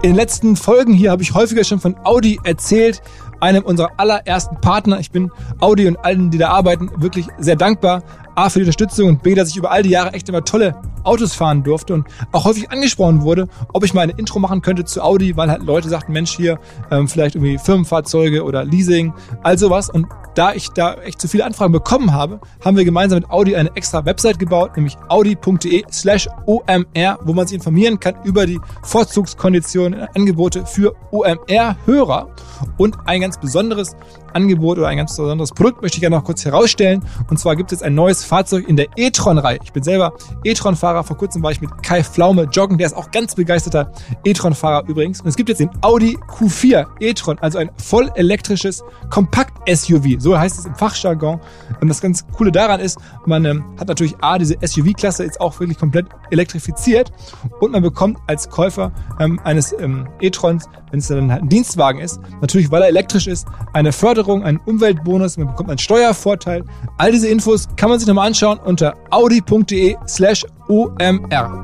In 0.04 0.10
den 0.10 0.16
letzten 0.16 0.56
Folgen 0.56 0.94
hier 0.94 1.12
habe 1.12 1.22
ich 1.22 1.36
häufiger 1.36 1.64
schon 1.64 1.80
von 1.80 1.96
Audi 2.04 2.40
erzählt, 2.44 3.04
einem 3.40 3.64
unserer 3.64 3.92
allerersten 3.98 4.60
Partner. 4.60 5.00
Ich 5.00 5.12
bin 5.12 5.32
Audi 5.60 5.88
und 5.88 5.98
allen, 5.98 6.32
die 6.32 6.40
da 6.40 6.50
arbeiten, 6.50 6.90
wirklich 6.98 7.28
sehr 7.38 7.56
dankbar. 7.56 8.02
A, 8.34 8.50
für 8.50 8.58
die 8.58 8.64
Unterstützung 8.64 9.10
und 9.10 9.22
B, 9.22 9.36
dass 9.36 9.50
ich 9.50 9.58
über 9.58 9.70
all 9.70 9.84
die 9.84 9.92
Jahre 9.92 10.14
echt 10.14 10.28
immer 10.28 10.44
tolle 10.44 10.76
Autos 11.04 11.36
fahren 11.36 11.62
durfte 11.62 11.94
und 11.94 12.08
auch 12.32 12.46
häufig 12.46 12.72
angesprochen 12.72 13.22
wurde, 13.22 13.48
ob 13.74 13.84
ich 13.84 13.94
mal 13.94 14.02
eine 14.02 14.14
Intro 14.14 14.40
machen 14.40 14.64
könnte 14.64 14.86
zu 14.86 15.04
Audi, 15.04 15.38
weil 15.38 15.52
halt 15.52 15.62
Leute 15.62 15.88
sagten, 15.88 16.14
Mensch, 16.14 16.36
hier 16.36 16.60
ähm, 16.90 17.08
vielleicht 17.08 17.36
irgendwie 17.36 17.60
Firmenfahrzeuge 17.60 18.44
oder 18.44 18.66
Leasing, 18.66 19.14
all 19.44 19.60
sowas. 19.60 19.88
Und 19.88 20.08
da 20.36 20.54
ich 20.54 20.70
da 20.70 20.94
echt 20.96 21.20
zu 21.20 21.28
viele 21.28 21.46
Anfragen 21.46 21.72
bekommen 21.72 22.14
habe, 22.14 22.40
haben 22.64 22.78
wir 22.78 22.86
gemeinsam 22.86 23.20
mit 23.20 23.30
Audi 23.30 23.56
eine 23.56 23.76
extra 23.76 24.06
Website 24.06 24.40
gebaut, 24.40 24.76
nämlich 24.76 24.98
audi.de 25.10 25.84
slash 25.92 26.28
OMR, 26.46 27.20
wo 27.24 27.34
man 27.34 27.48
sich 27.48 27.56
informieren 27.56 28.00
kann 28.00 28.16
über 28.24 28.46
die 28.46 28.60
Vorzugskonditionen 28.84 30.08
Angebote 30.16 30.66
für 30.66 30.96
OMR-Hörer. 31.12 32.30
Und 32.78 32.98
ein 33.06 33.22
ganz 33.22 33.40
besonderes 33.40 33.96
Angebot 34.34 34.78
oder 34.78 34.88
ein 34.88 34.98
ganz 34.98 35.16
besonderes 35.16 35.52
Produkt 35.52 35.82
möchte 35.82 35.98
ich 35.98 36.02
gerne 36.02 36.16
noch 36.16 36.24
kurz 36.24 36.46
herausstellen. 36.46 37.04
Und 37.30 37.40
zwar 37.40 37.56
gibt 37.56 37.72
es 37.72 37.82
ein 37.82 37.96
neues 37.96 38.24
Fahrzeug 38.24 38.68
in 38.68 38.76
der 38.76 38.88
e-tron-Reihe. 38.96 39.60
Ich 39.64 39.74
bin 39.74 39.84
selber 39.84 40.14
e-tron-Fahrer. 40.44 41.04
Vor 41.04 41.18
kurzem 41.18 41.44
war 41.44 41.52
ich 41.52 41.62
mit 41.62 41.84
Kai 41.84 42.04
Pflaume 42.04 42.44
joggen. 42.44 42.78
Der 42.78 42.88
ist 42.88 42.96
auch 42.96 43.12
ganz 43.12 43.36
begeisterter 43.36 43.92
e-tron-Fahrer 44.24 44.88
übrigens. 44.88 45.22
Und 45.22 45.28
es 45.28 45.36
gibt 45.36 45.50
jetzt 45.50 45.60
den 45.60 45.70
Audi 45.82 46.18
Q4 46.18 46.86
e-tron, 47.00 47.38
also 47.40 47.58
ein 47.58 47.70
voll 47.78 48.12
elektrisches 48.16 48.84
Kompakt-SUV. 49.10 50.20
So 50.20 50.38
heißt 50.38 50.60
es 50.60 50.66
im 50.66 50.76
Fachjargon. 50.76 51.40
Und 51.80 51.88
das 51.88 52.02
ganz 52.02 52.26
Coole 52.32 52.52
daran 52.52 52.80
ist, 52.80 52.98
man 53.26 53.46
ähm, 53.46 53.64
hat 53.80 53.88
natürlich 53.88 54.16
A, 54.22 54.38
diese 54.38 54.58
SUV-Klasse 54.62 55.24
jetzt 55.24 55.40
auch 55.42 55.60
wirklich 55.60 55.78
komplett 55.78 56.08
elektrifiziert. 56.30 57.12
Und 57.60 57.72
man 57.72 57.82
bekommt 57.82 58.18
als 58.28 58.50
Käufer 58.50 58.92
ähm, 59.20 59.40
eines 59.44 59.74
ähm, 59.80 60.08
e-trons, 60.22 60.70
wenn 60.92 61.00
es 61.00 61.08
dann 61.08 61.32
halt 61.32 61.44
ein 61.44 61.50
Dienstwagen 61.50 62.00
ist, 62.02 62.20
natürlich, 62.42 62.72
weil 62.72 62.82
er 62.82 62.90
elektrisch 62.90 63.28
ist, 63.28 63.48
eine 63.74 63.92
Förderung, 63.92 64.21
einen 64.30 64.58
Umweltbonus, 64.58 65.38
man 65.38 65.48
bekommt 65.48 65.70
einen 65.70 65.80
Steuervorteil. 65.80 66.64
All 66.98 67.12
diese 67.12 67.28
Infos 67.28 67.68
kann 67.76 67.90
man 67.90 68.00
sich 68.00 68.08
nochmal 68.08 68.28
anschauen 68.28 68.60
unter 68.60 68.96
audi.de 69.10 69.98
slash 70.08 70.46
OMR. 70.68 71.64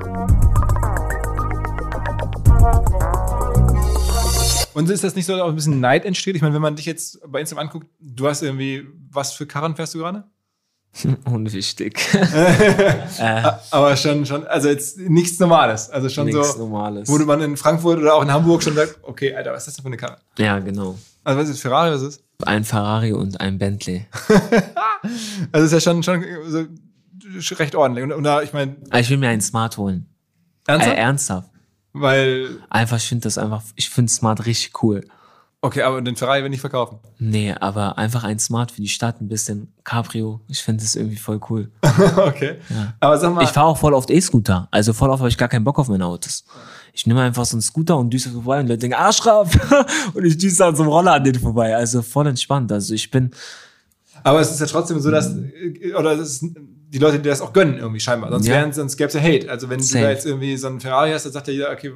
Und 4.73 4.89
ist 4.89 5.03
das 5.03 5.15
nicht 5.15 5.25
so, 5.25 5.33
dass 5.33 5.41
auch 5.41 5.49
ein 5.49 5.55
bisschen 5.55 5.79
Neid 5.79 6.05
entsteht? 6.05 6.35
Ich 6.35 6.41
meine, 6.41 6.53
wenn 6.53 6.61
man 6.61 6.75
dich 6.75 6.85
jetzt 6.85 7.19
bei 7.27 7.39
Instagram 7.39 7.67
anguckt, 7.67 7.87
du 7.99 8.27
hast 8.27 8.43
irgendwie, 8.43 8.85
was 9.11 9.33
für 9.33 9.47
Karren 9.47 9.75
fährst 9.75 9.95
du 9.95 9.99
gerade? 9.99 10.23
Unwichtig. 11.25 11.99
äh, 12.13 13.43
Aber 13.71 13.95
schon, 13.95 14.25
schon, 14.25 14.45
also 14.47 14.69
jetzt 14.69 14.97
nichts 14.99 15.39
Normales. 15.39 15.89
Also 15.89 16.09
schon 16.09 16.25
nichts 16.25 16.53
so, 16.53 16.59
Normales. 16.59 17.09
wo 17.09 17.17
man 17.19 17.41
in 17.41 17.57
Frankfurt 17.57 17.99
oder 17.99 18.15
auch 18.15 18.21
in 18.21 18.31
Hamburg 18.31 18.63
schon 18.63 18.75
sagt, 18.75 18.99
okay, 19.03 19.33
Alter, 19.33 19.51
was 19.51 19.59
ist 19.59 19.67
das 19.67 19.75
denn 19.75 19.83
für 19.83 19.87
eine 19.87 19.97
Karre? 19.97 20.17
Ja, 20.37 20.59
genau. 20.59 20.97
Also 21.23 21.39
was 21.39 21.49
ist 21.49 21.61
Ferrari, 21.61 21.91
was 21.91 22.01
ist 22.01 22.23
Ein 22.45 22.63
Ferrari 22.63 23.13
und 23.13 23.39
ein 23.41 23.57
Bentley. 23.57 24.05
Also 25.51 25.65
ist 25.67 25.71
ja 25.73 25.79
schon, 25.79 26.01
schon 26.03 26.23
so 26.47 26.65
recht 27.55 27.75
ordentlich. 27.75 28.03
Und, 28.03 28.11
und 28.11 28.23
da, 28.23 28.41
ich 28.41 28.51
meine, 28.51 28.77
Aber 28.89 28.99
ich 28.99 29.09
will 29.09 29.17
mir 29.17 29.29
einen 29.29 29.41
Smart 29.41 29.77
holen. 29.77 30.07
ernsthaft? 30.65 30.97
Äh, 30.97 30.99
ernsthaft. 30.99 31.49
Weil, 31.93 32.49
Einfach, 32.69 32.97
ich 32.97 33.07
finde 33.07 33.23
das 33.23 33.37
einfach, 33.37 33.61
ich 33.75 33.89
finde 33.89 34.11
Smart 34.11 34.45
richtig 34.45 34.83
cool. 34.83 35.05
okay, 35.61 35.83
aber 35.83 36.01
den 36.01 36.15
Ferrari 36.15 36.39
will 36.39 36.45
ich 36.47 36.51
nicht 36.51 36.61
verkaufen. 36.61 36.99
Nee, 37.19 37.53
aber 37.53 37.97
einfach 37.97 38.23
ein 38.23 38.39
Smart 38.39 38.71
für 38.71 38.81
die 38.81 38.89
Stadt, 38.89 39.21
ein 39.21 39.27
bisschen 39.29 39.71
Cabrio. 39.83 40.41
Ich 40.47 40.61
finde 40.61 40.83
das 40.83 40.95
irgendwie 40.95 41.15
voll 41.17 41.39
cool. 41.49 41.71
okay. 42.17 42.57
Aber 42.99 43.17
sag 43.17 43.33
mal, 43.33 43.43
Ich 43.43 43.49
fahre 43.51 43.67
auch 43.67 43.77
voll 43.77 43.93
oft 43.93 44.09
E-Scooter. 44.09 44.67
Also 44.71 44.93
voll 44.93 45.09
oft 45.11 45.19
habe 45.19 45.29
ich 45.29 45.37
gar 45.37 45.47
keinen 45.47 45.63
Bock 45.63 45.79
auf 45.79 45.87
meine 45.89 46.05
Autos. 46.05 46.43
Ich 46.97 47.05
nehme 47.05 47.21
einfach 47.21 47.45
so 47.45 47.55
einen 47.55 47.61
Scooter 47.61 47.95
und 47.97 48.09
düse 48.09 48.31
vorbei 48.31 48.59
und 48.59 48.67
Leute 48.67 48.79
denken, 48.79 48.95
Arschraff! 48.97 49.55
und 50.15 50.25
ich 50.25 50.35
düse 50.37 50.65
an 50.65 50.75
so 50.75 50.81
einem 50.81 50.91
Roller 50.91 51.13
an 51.13 51.23
den 51.23 51.35
vorbei. 51.35 51.75
Also 51.75 52.01
voll 52.01 52.25
entspannt. 52.25 52.71
Also 52.71 52.93
ich 52.95 53.11
bin, 53.11 53.29
aber 54.23 54.41
es 54.41 54.49
ist 54.49 54.59
ja 54.59 54.65
trotzdem 54.65 54.99
so, 54.99 55.11
dass, 55.11 55.31
oder 55.97 56.13
es 56.13 56.41
ist, 56.41 56.45
die 56.89 56.97
Leute, 56.97 57.19
die 57.19 57.29
das 57.29 57.41
auch 57.41 57.53
gönnen 57.53 57.77
irgendwie 57.77 57.99
scheinbar. 57.99 58.31
Sonst, 58.31 58.47
Ja. 58.47 58.55
wären, 58.55 58.73
sonst 58.73 58.97
gäbe 58.97 59.09
es 59.09 59.13
ja 59.13 59.21
Hate. 59.21 59.49
Also 59.49 59.69
wenn 59.69 59.77
du 59.77 59.83
Safe. 59.83 60.05
da 60.05 60.09
jetzt 60.09 60.25
irgendwie 60.25 60.57
so 60.57 60.67
einen 60.67 60.79
Ferrari 60.79 61.11
hast, 61.11 61.25
dann 61.25 61.33
sagt 61.33 61.47
ja 61.47 61.53
jeder, 61.53 61.71
okay, 61.71 61.93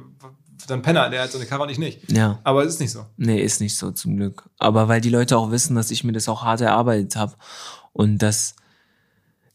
dann 0.68 0.82
Penner, 0.82 1.10
der 1.10 1.22
hat 1.22 1.32
so 1.32 1.38
eine 1.38 1.46
Karre 1.48 1.64
und 1.64 1.70
ich 1.70 1.78
nicht. 1.78 2.12
ja. 2.12 2.38
Aber 2.44 2.62
es 2.62 2.74
ist 2.74 2.80
nicht 2.80 2.92
so. 2.92 3.04
Nee, 3.16 3.42
ist 3.42 3.60
nicht 3.60 3.76
so 3.76 3.90
zum 3.90 4.16
Glück. 4.16 4.44
Aber 4.58 4.86
weil 4.86 5.00
die 5.00 5.10
Leute 5.10 5.36
auch 5.36 5.50
wissen, 5.50 5.74
dass 5.74 5.90
ich 5.90 6.04
mir 6.04 6.12
das 6.12 6.28
auch 6.28 6.44
hart 6.44 6.60
erarbeitet 6.60 7.16
habe 7.16 7.34
und 7.92 8.18
dass 8.18 8.54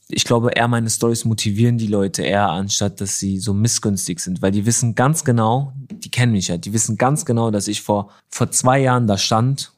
ich 0.10 0.24
glaube, 0.24 0.52
eher 0.52 0.68
meine 0.68 0.90
Stories 0.90 1.26
motivieren 1.26 1.78
die 1.78 1.88
Leute 1.88 2.24
eher, 2.24 2.50
anstatt 2.50 3.02
dass 3.02 3.20
sie 3.20 3.40
so 3.40 3.54
missgünstig 3.54 4.20
sind, 4.20 4.42
weil 4.42 4.52
die 4.52 4.66
wissen 4.66 4.96
ganz 4.96 5.26
genau, 5.26 5.74
die 5.92 6.10
kennen 6.10 6.32
mich 6.32 6.48
ja, 6.48 6.58
die 6.58 6.72
wissen 6.72 6.98
ganz 6.98 7.26
genau, 7.26 7.52
dass 7.52 7.68
ich 7.68 7.82
vor, 7.82 8.10
vor 8.30 8.50
zwei 8.52 8.80
Jahren 8.80 9.08
da 9.08 9.18
stand 9.18 9.74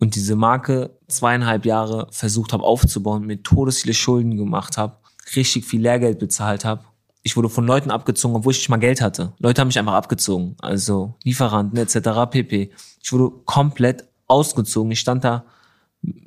und 0.00 0.16
diese 0.16 0.36
Marke 0.36 0.98
zweieinhalb 1.08 1.64
Jahre 1.64 2.08
versucht 2.10 2.52
habe 2.52 2.62
aufzubauen, 2.62 3.24
mir 3.24 3.42
todes 3.42 3.82
viele 3.82 3.94
Schulden 3.94 4.36
gemacht 4.36 4.76
habe, 4.76 4.98
richtig 5.34 5.64
viel 5.64 5.80
Lehrgeld 5.80 6.18
bezahlt 6.18 6.64
habe. 6.66 6.84
Ich 7.22 7.38
wurde 7.38 7.48
von 7.48 7.66
Leuten 7.66 7.90
abgezogen, 7.90 8.36
obwohl 8.36 8.52
ich 8.52 8.58
nicht 8.58 8.68
mal 8.68 8.76
Geld 8.76 9.00
hatte. 9.00 9.32
Leute 9.38 9.62
haben 9.62 9.68
mich 9.68 9.78
einfach 9.78 9.94
abgezogen, 9.94 10.56
also 10.60 11.14
Lieferanten 11.24 11.78
etc. 11.78 12.30
pp. 12.30 12.70
Ich 13.02 13.12
wurde 13.14 13.34
komplett 13.46 14.04
ausgezogen. 14.26 14.92
Ich 14.92 15.00
stand 15.00 15.24
da 15.24 15.46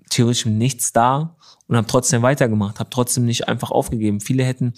theoretisch 0.09 0.45
mit 0.47 0.55
nichts 0.55 0.91
da 0.91 1.35
und 1.68 1.76
habe 1.76 1.88
trotzdem 1.88 2.22
weitergemacht, 2.22 2.80
habe 2.80 2.89
trotzdem 2.89 3.26
nicht 3.26 3.47
einfach 3.47 3.72
aufgegeben. 3.72 4.20
Viele 4.22 4.43
hätten, 4.43 4.74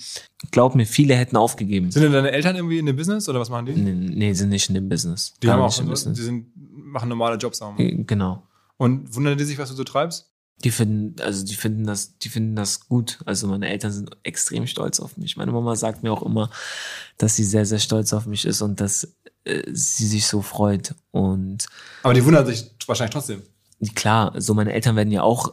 glaub 0.52 0.76
mir, 0.76 0.86
viele 0.86 1.16
hätten 1.16 1.38
aufgegeben. 1.38 1.92
Sind 1.92 2.04
denn 2.04 2.12
deine 2.12 2.32
Eltern 2.32 2.56
irgendwie 2.56 2.80
in 2.80 2.86
dem 2.86 2.96
Business 2.96 3.30
oder 3.30 3.40
was 3.40 3.50
machen 3.50 3.68
die? 3.68 3.74
Nee, 3.74 3.94
nee, 3.94 4.34
sind 4.34 4.50
nicht 4.50 4.70
in 4.70 4.76
dem 4.76 4.90
Business. 4.90 5.34
Die 5.42 5.48
Gar 5.48 5.56
haben 5.58 5.64
auch, 5.64 5.68
nicht 5.70 5.80
im 5.80 5.86
die 5.86 5.92
Business. 5.92 6.18
sind, 6.18 6.48
machen 6.56 7.10
normale 7.10 7.38
Jobs 7.38 7.62
auch. 7.62 7.78
mal. 7.78 8.04
Genau. 8.06 8.44
Und 8.78 9.14
wundern 9.16 9.38
die 9.38 9.44
sich, 9.44 9.58
was 9.58 9.70
du 9.70 9.76
so 9.76 9.84
treibst? 9.84 10.32
Die 10.64 10.72
finden, 10.72 11.22
also 11.22 11.46
die 11.46 11.56
finden 11.56 11.86
das, 11.86 12.18
die 12.18 12.28
finden 12.28 12.56
das 12.56 12.88
gut. 12.88 13.20
Also 13.26 13.48
meine 13.48 13.70
Eltern 13.70 13.92
sind 13.94 14.10
extrem 14.24 14.68
stolz 14.68 15.00
auf 15.00 15.16
mich. 15.16 15.38
Meine 15.38 15.52
Mama 15.54 15.76
sagt 15.76 16.04
mir 16.04 16.12
auch 16.12 16.24
immer, 16.24 16.50
dass 17.18 17.36
sie 17.38 17.46
sehr, 17.46 17.66
sehr 17.66 17.80
stolz 17.80 18.12
auf 18.12 18.26
mich 18.26 18.44
ist 18.46 18.62
und 18.62 18.82
dass 18.82 19.16
äh, 19.46 19.64
sie 19.72 20.06
sich 20.08 20.28
so 20.28 20.42
freut. 20.42 20.96
Und 21.12 21.66
Aber 22.04 22.14
die 22.14 22.26
wundern 22.26 22.46
sich 22.46 22.72
wahrscheinlich 22.88 23.14
trotzdem. 23.14 23.42
klar, 23.96 24.34
so 24.38 24.54
meine 24.54 24.74
Eltern 24.74 24.98
werden 24.98 25.12
ja 25.14 25.22
auch 25.24 25.48
äh, 25.50 25.52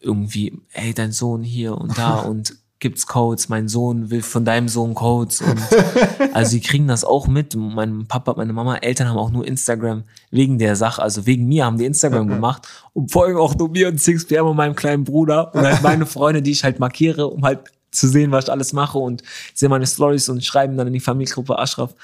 irgendwie, 0.00 0.60
hey, 0.70 0.94
dein 0.94 1.12
Sohn 1.12 1.42
hier 1.42 1.76
und 1.76 1.96
da 1.98 2.14
und 2.20 2.56
gibt's 2.80 3.06
Codes, 3.06 3.48
mein 3.48 3.66
Sohn 3.66 4.10
will 4.10 4.20
von 4.20 4.44
deinem 4.44 4.68
Sohn 4.68 4.94
Codes 4.94 5.40
und 5.40 5.58
also 6.34 6.50
sie 6.50 6.60
kriegen 6.60 6.86
das 6.86 7.02
auch 7.02 7.26
mit. 7.26 7.56
Mein 7.56 8.06
Papa, 8.06 8.34
meine 8.36 8.52
Mama, 8.52 8.76
Eltern 8.76 9.08
haben 9.08 9.16
auch 9.16 9.30
nur 9.30 9.46
Instagram 9.46 10.04
wegen 10.30 10.58
der 10.58 10.76
Sache, 10.76 11.00
also 11.00 11.24
wegen 11.24 11.46
mir 11.46 11.64
haben 11.64 11.78
die 11.78 11.86
Instagram 11.86 12.28
gemacht 12.34 12.68
und 12.92 13.10
folgen 13.10 13.38
auch 13.38 13.54
nur 13.54 13.70
mir 13.70 13.88
und 13.88 14.00
6pm 14.00 14.42
und 14.42 14.56
meinem 14.56 14.74
kleinen 14.74 15.04
Bruder 15.04 15.54
und 15.54 15.62
halt 15.62 15.82
meine 15.82 16.04
Freunde, 16.04 16.42
die 16.42 16.50
ich 16.50 16.62
halt 16.62 16.78
markiere, 16.78 17.28
um 17.28 17.42
halt 17.42 17.60
zu 17.90 18.06
sehen, 18.06 18.32
was 18.32 18.44
ich 18.44 18.50
alles 18.50 18.74
mache 18.74 18.98
und 18.98 19.22
sehen 19.54 19.70
meine 19.70 19.86
Stories 19.86 20.28
und 20.28 20.44
schreiben 20.44 20.76
dann 20.76 20.88
in 20.88 20.92
die 20.92 21.00
Familiengruppe 21.00 21.58
Ashraf. 21.58 21.94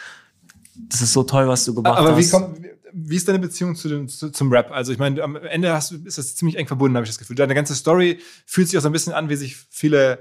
Das 0.89 1.03
ist 1.03 1.13
so 1.13 1.25
toll, 1.25 1.47
was 1.47 1.65
du 1.67 1.75
gemacht 1.75 1.99
Aber 1.99 2.17
hast. 2.17 2.27
wie, 2.27 2.31
kommt, 2.31 2.59
wie 2.93 3.17
ist 3.17 3.29
deine 3.29 3.39
Beziehung 3.39 3.75
zu 3.77 3.89
dem, 3.89 4.09
zu, 4.09 4.31
zum 4.31 4.53
Rap? 4.53 4.71
Also 4.73 4.93
ich 4.93 4.99
meine, 4.99 5.23
am 5.23 5.37
Ende 5.37 5.73
hast 5.73 5.93
ist 5.93 6.19
das 6.19 6.35
ziemlich 6.37 6.57
eng 6.57 6.67
verbunden, 6.67 6.97
habe 6.97 7.05
ich 7.05 7.11
das 7.11 7.19
Gefühl. 7.19 7.37
Deine 7.37 7.55
ganze 7.55 7.75
Story 7.75 8.19
fühlt 8.47 8.69
sich 8.69 8.79
auch 8.79 8.83
so 8.83 8.89
ein 8.89 8.93
bisschen 8.93 9.13
an, 9.13 9.29
wie 9.29 9.37
sich 9.37 9.57
viele 9.71 10.21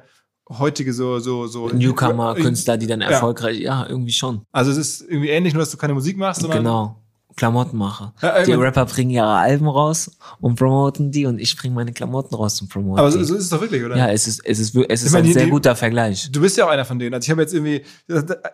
heutige 0.50 0.94
so 0.94 1.20
so 1.20 1.48
so 1.48 1.68
Newcomer-Künstler, 1.70 2.78
die 2.78 2.88
dann 2.88 3.02
Ja. 3.02 3.10
erfolgreich, 3.10 3.60
ja, 3.60 3.86
irgendwie 3.88 4.12
schon. 4.14 4.42
Also 4.52 4.72
es 4.72 4.78
ist 4.78 5.02
irgendwie 5.02 5.30
ähnlich, 5.30 5.54
nur 5.54 5.62
dass 5.62 5.72
du 5.72 5.78
keine 5.78 5.94
Musik 5.94 6.18
machst, 6.18 6.42
sondern 6.42 6.60
Genau. 6.64 7.04
Klamotten 7.40 7.78
mache. 7.78 8.12
Ja, 8.22 8.44
die 8.44 8.52
Rapper 8.54 8.86
bringen 8.86 9.10
ihre 9.12 9.26
Alben 9.28 9.68
raus 9.68 10.12
und 10.42 10.56
promoten 10.56 11.10
die 11.12 11.26
und 11.26 11.40
ich 11.40 11.56
bringe 11.58 11.74
meine 11.74 11.94
Klamotten 11.94 12.36
raus 12.36 12.62
und 12.62 12.70
promote 12.70 13.00
aber 13.00 13.12
so, 13.12 13.24
so 13.24 13.36
ist 13.36 13.44
es 13.46 13.50
doch 13.50 13.62
wirklich, 13.62 13.84
oder? 13.84 13.96
ja, 13.98 14.10
es 14.12 14.28
ist, 14.28 14.42
es 14.46 14.60
ist, 14.60 14.76
es 14.76 15.04
ist 15.04 15.12
meine, 15.14 15.28
ein 15.28 15.34
sehr 15.34 15.46
die- 15.46 15.50
guter 15.50 15.76
Vergleich. 15.76 16.30
Du 16.32 16.42
bist 16.42 16.58
ja 16.58 16.66
auch 16.66 16.70
einer 16.70 16.84
von 16.86 17.00
denen. 17.00 17.14
Also 17.16 17.26
ich 17.26 17.32
habe 17.32 17.42
jetzt 17.42 17.54
irgendwie 17.54 17.84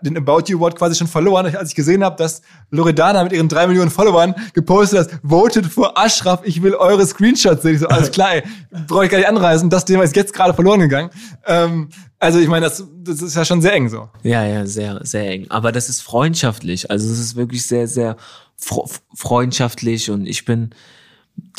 den 0.01 0.17
About 0.17 0.43
You 0.47 0.57
Award 0.59 0.75
quasi 0.77 0.95
schon 0.95 1.07
verloren, 1.07 1.53
als 1.55 1.69
ich 1.69 1.75
gesehen 1.75 2.03
habe, 2.03 2.15
dass 2.15 2.41
Loredana 2.69 3.23
mit 3.23 3.33
ihren 3.33 3.49
drei 3.49 3.67
Millionen 3.67 3.89
Followern 3.89 4.35
gepostet 4.53 4.99
hat, 5.11 5.19
votet 5.23 5.65
for 5.65 5.97
Ashraf, 5.97 6.41
ich 6.43 6.61
will 6.61 6.75
eure 6.75 7.05
Screenshots 7.07 7.63
sehen. 7.63 7.73
Ich 7.75 7.79
so, 7.81 7.87
alles 7.87 8.11
klar, 8.11 8.29
brauche 8.87 9.05
ich 9.05 9.11
gar 9.11 9.17
nicht 9.17 9.27
anreißen. 9.27 9.69
Das 9.69 9.83
Thema 9.85 10.03
ist 10.03 10.15
jetzt 10.15 10.31
gerade 10.33 10.53
verloren 10.53 10.79
gegangen. 10.79 11.09
Ähm, 11.47 11.89
also 12.19 12.39
ich 12.39 12.47
meine, 12.47 12.65
das, 12.67 12.83
das 13.03 13.21
ist 13.21 13.35
ja 13.35 13.43
schon 13.45 13.61
sehr 13.61 13.73
eng 13.73 13.89
so. 13.89 14.09
Ja, 14.23 14.43
ja, 14.45 14.65
sehr, 14.65 14.99
sehr 15.03 15.29
eng. 15.29 15.45
Aber 15.49 15.71
das 15.71 15.89
ist 15.89 16.01
freundschaftlich. 16.01 16.89
Also 16.89 17.11
es 17.11 17.19
ist 17.19 17.35
wirklich 17.35 17.63
sehr, 17.67 17.87
sehr 17.87 18.15
freundschaftlich 18.57 20.09
und 20.09 20.25
ich 20.25 20.45
bin, 20.45 20.71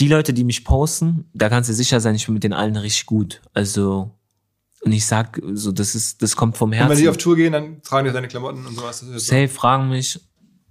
die 0.01 0.09
Leute, 0.09 0.33
die 0.33 0.45
mich 0.45 0.65
posten, 0.65 1.29
da 1.35 1.49
kannst 1.49 1.69
du 1.69 1.75
sicher 1.75 2.01
sein, 2.01 2.15
ich 2.15 2.25
bin 2.27 2.35
mit 2.35 2.45
den 2.45 2.53
allen 2.53 2.77
richtig 2.77 3.07
gut. 3.07 3.43
Also, 3.53 4.11
und 4.83 4.93
ich 4.93 5.05
sag 5.07 5.41
so, 5.53 5.73
das 5.73 5.95
ist, 5.95 6.23
das 6.23 6.37
kommt 6.37 6.57
vom 6.57 6.71
Und 6.71 6.77
Herzen. 6.77 6.91
wenn 6.93 6.99
die 6.99 7.09
auf 7.09 7.17
Tour 7.17 7.37
gehen, 7.37 7.53
dann 7.53 7.83
tragen 7.83 8.07
die 8.07 8.13
deine 8.13 8.29
Klamotten 8.29 8.65
und 8.67 8.75
sowas. 8.77 9.03
Ist 9.03 9.11
so. 9.11 9.19
Safe 9.19 9.49
fragen 9.49 9.89
mich, 9.91 10.21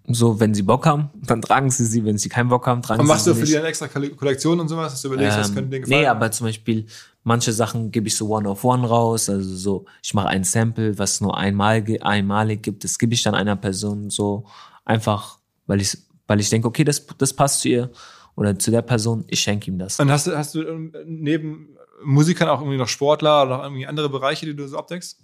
so, 0.07 0.39
wenn 0.39 0.53
sie 0.53 0.61
Bock 0.63 0.85
haben, 0.85 1.09
dann 1.23 1.41
tragen 1.41 1.69
sie 1.69 1.85
sie. 1.85 2.05
Wenn 2.05 2.17
sie 2.17 2.29
keinen 2.29 2.49
Bock 2.49 2.65
haben, 2.67 2.81
tragen 2.81 3.01
Und 3.01 3.07
sie 3.07 3.11
machst 3.13 3.27
du 3.27 3.33
sie 3.33 3.39
für 3.41 3.45
die 3.45 3.51
nicht. 3.51 3.59
dann 3.61 3.65
extra 3.69 3.87
Kolle- 3.87 4.11
Kollektion 4.11 4.59
und 4.59 4.67
sowas? 4.69 4.93
Dass 4.93 5.01
du 5.01 5.07
überlegst, 5.09 5.37
was 5.37 5.53
könnte 5.53 5.69
denen 5.71 5.83
gefallen? 5.83 6.01
nee, 6.01 6.07
aber 6.07 6.31
zum 6.31 6.47
Beispiel, 6.47 6.85
manche 7.23 7.51
Sachen 7.53 7.91
gebe 7.91 8.07
ich 8.07 8.15
so 8.15 8.29
One-of-One 8.29 8.87
raus. 8.87 9.29
Also 9.29 9.55
so, 9.55 9.85
ich 10.01 10.13
mache 10.13 10.27
ein 10.29 10.43
Sample, 10.43 10.97
was 10.97 11.21
nur 11.21 11.37
einmal, 11.37 11.83
einmalig 12.01 12.63
gibt. 12.63 12.83
Das 12.83 12.97
gebe 12.99 13.13
ich 13.13 13.23
dann 13.23 13.35
einer 13.35 13.55
Person 13.55 14.09
so 14.11 14.45
einfach, 14.85 15.39
weil 15.65 15.81
ich, 15.81 15.97
weil 16.27 16.39
ich 16.39 16.49
denke, 16.49 16.67
okay, 16.67 16.83
das, 16.83 17.05
das 17.17 17.33
passt 17.33 17.61
zu 17.61 17.69
ihr 17.69 17.91
oder 18.35 18.57
zu 18.59 18.71
der 18.71 18.81
Person. 18.81 19.23
Ich 19.27 19.39
schenke 19.39 19.69
ihm 19.71 19.77
das. 19.79 19.99
Und 19.99 20.11
hast 20.11 20.27
du, 20.27 20.37
hast 20.37 20.55
du 20.55 20.61
ähm, 20.67 20.93
neben 21.05 21.69
Musikern 22.03 22.49
auch 22.49 22.59
irgendwie 22.59 22.77
noch 22.77 22.87
Sportler 22.89 23.43
oder 23.43 23.57
noch 23.57 23.63
irgendwie 23.63 23.87
andere 23.87 24.09
Bereiche, 24.09 24.45
die 24.45 24.55
du 24.55 24.67
so 24.67 24.77
abdeckst? 24.77 25.17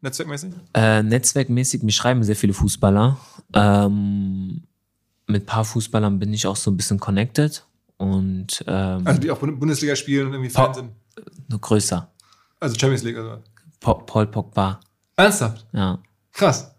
Netzwerkmäßig? 0.00 0.52
Äh, 0.74 1.02
netzwerkmäßig, 1.02 1.82
mich 1.82 1.96
schreiben 1.96 2.22
sehr 2.22 2.36
viele 2.36 2.52
Fußballer. 2.54 3.18
Ähm, 3.54 4.62
mit 5.26 5.46
paar 5.46 5.64
Fußballern 5.64 6.18
bin 6.18 6.32
ich 6.32 6.46
auch 6.46 6.56
so 6.56 6.70
ein 6.70 6.76
bisschen 6.76 6.98
connected 7.00 7.64
und 7.96 8.64
ähm, 8.66 9.06
Also 9.06 9.20
die 9.20 9.30
auch 9.30 9.38
Bund- 9.38 9.58
Bundesliga 9.58 9.96
spielen 9.96 10.28
und 10.28 10.32
irgendwie 10.34 10.50
Pa- 10.52 10.66
Fan 10.66 10.74
sind. 10.74 10.90
nur 11.48 11.60
größer. 11.60 12.10
Also 12.60 12.76
Champions 12.78 13.02
League 13.04 13.16
oder 13.18 13.36
so. 13.38 13.42
Pa 13.80 13.94
Paul 13.94 14.26
Pogba, 14.26 14.80
Ernsthaft? 15.16 15.66
ja. 15.72 15.98
Krass. 16.32 16.71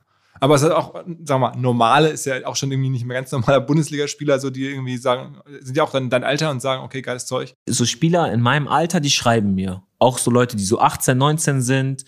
Aber 0.43 0.55
es 0.55 0.61
ist 0.61 0.71
auch, 0.71 0.93
wir 1.05 1.37
mal, 1.37 1.55
normale 1.55 2.09
ist 2.09 2.25
ja 2.25 2.45
auch 2.45 2.57
schon 2.57 2.69
irgendwie 2.69 2.89
nicht 2.89 3.05
mehr 3.05 3.15
ganz 3.15 3.31
normaler 3.31 3.61
Bundesligaspieler, 3.61 4.39
so 4.39 4.49
die 4.49 4.65
irgendwie 4.65 4.97
sagen, 4.97 5.37
sind 5.61 5.77
ja 5.77 5.83
auch 5.83 5.91
dann 5.91 6.09
dein 6.09 6.25
Alter 6.25 6.51
und 6.51 6.61
sagen, 6.61 6.83
okay, 6.83 7.01
geiles 7.01 7.25
Zeug. 7.25 7.53
so 7.65 7.85
Spieler 7.85 8.29
in 8.29 8.41
meinem 8.41 8.67
Alter, 8.67 8.99
die 8.99 9.09
schreiben 9.09 9.55
mir. 9.55 9.83
Auch 9.99 10.17
so 10.17 10.29
Leute, 10.31 10.57
die 10.57 10.65
so 10.65 10.81
18, 10.81 11.17
19 11.17 11.61
sind, 11.61 12.03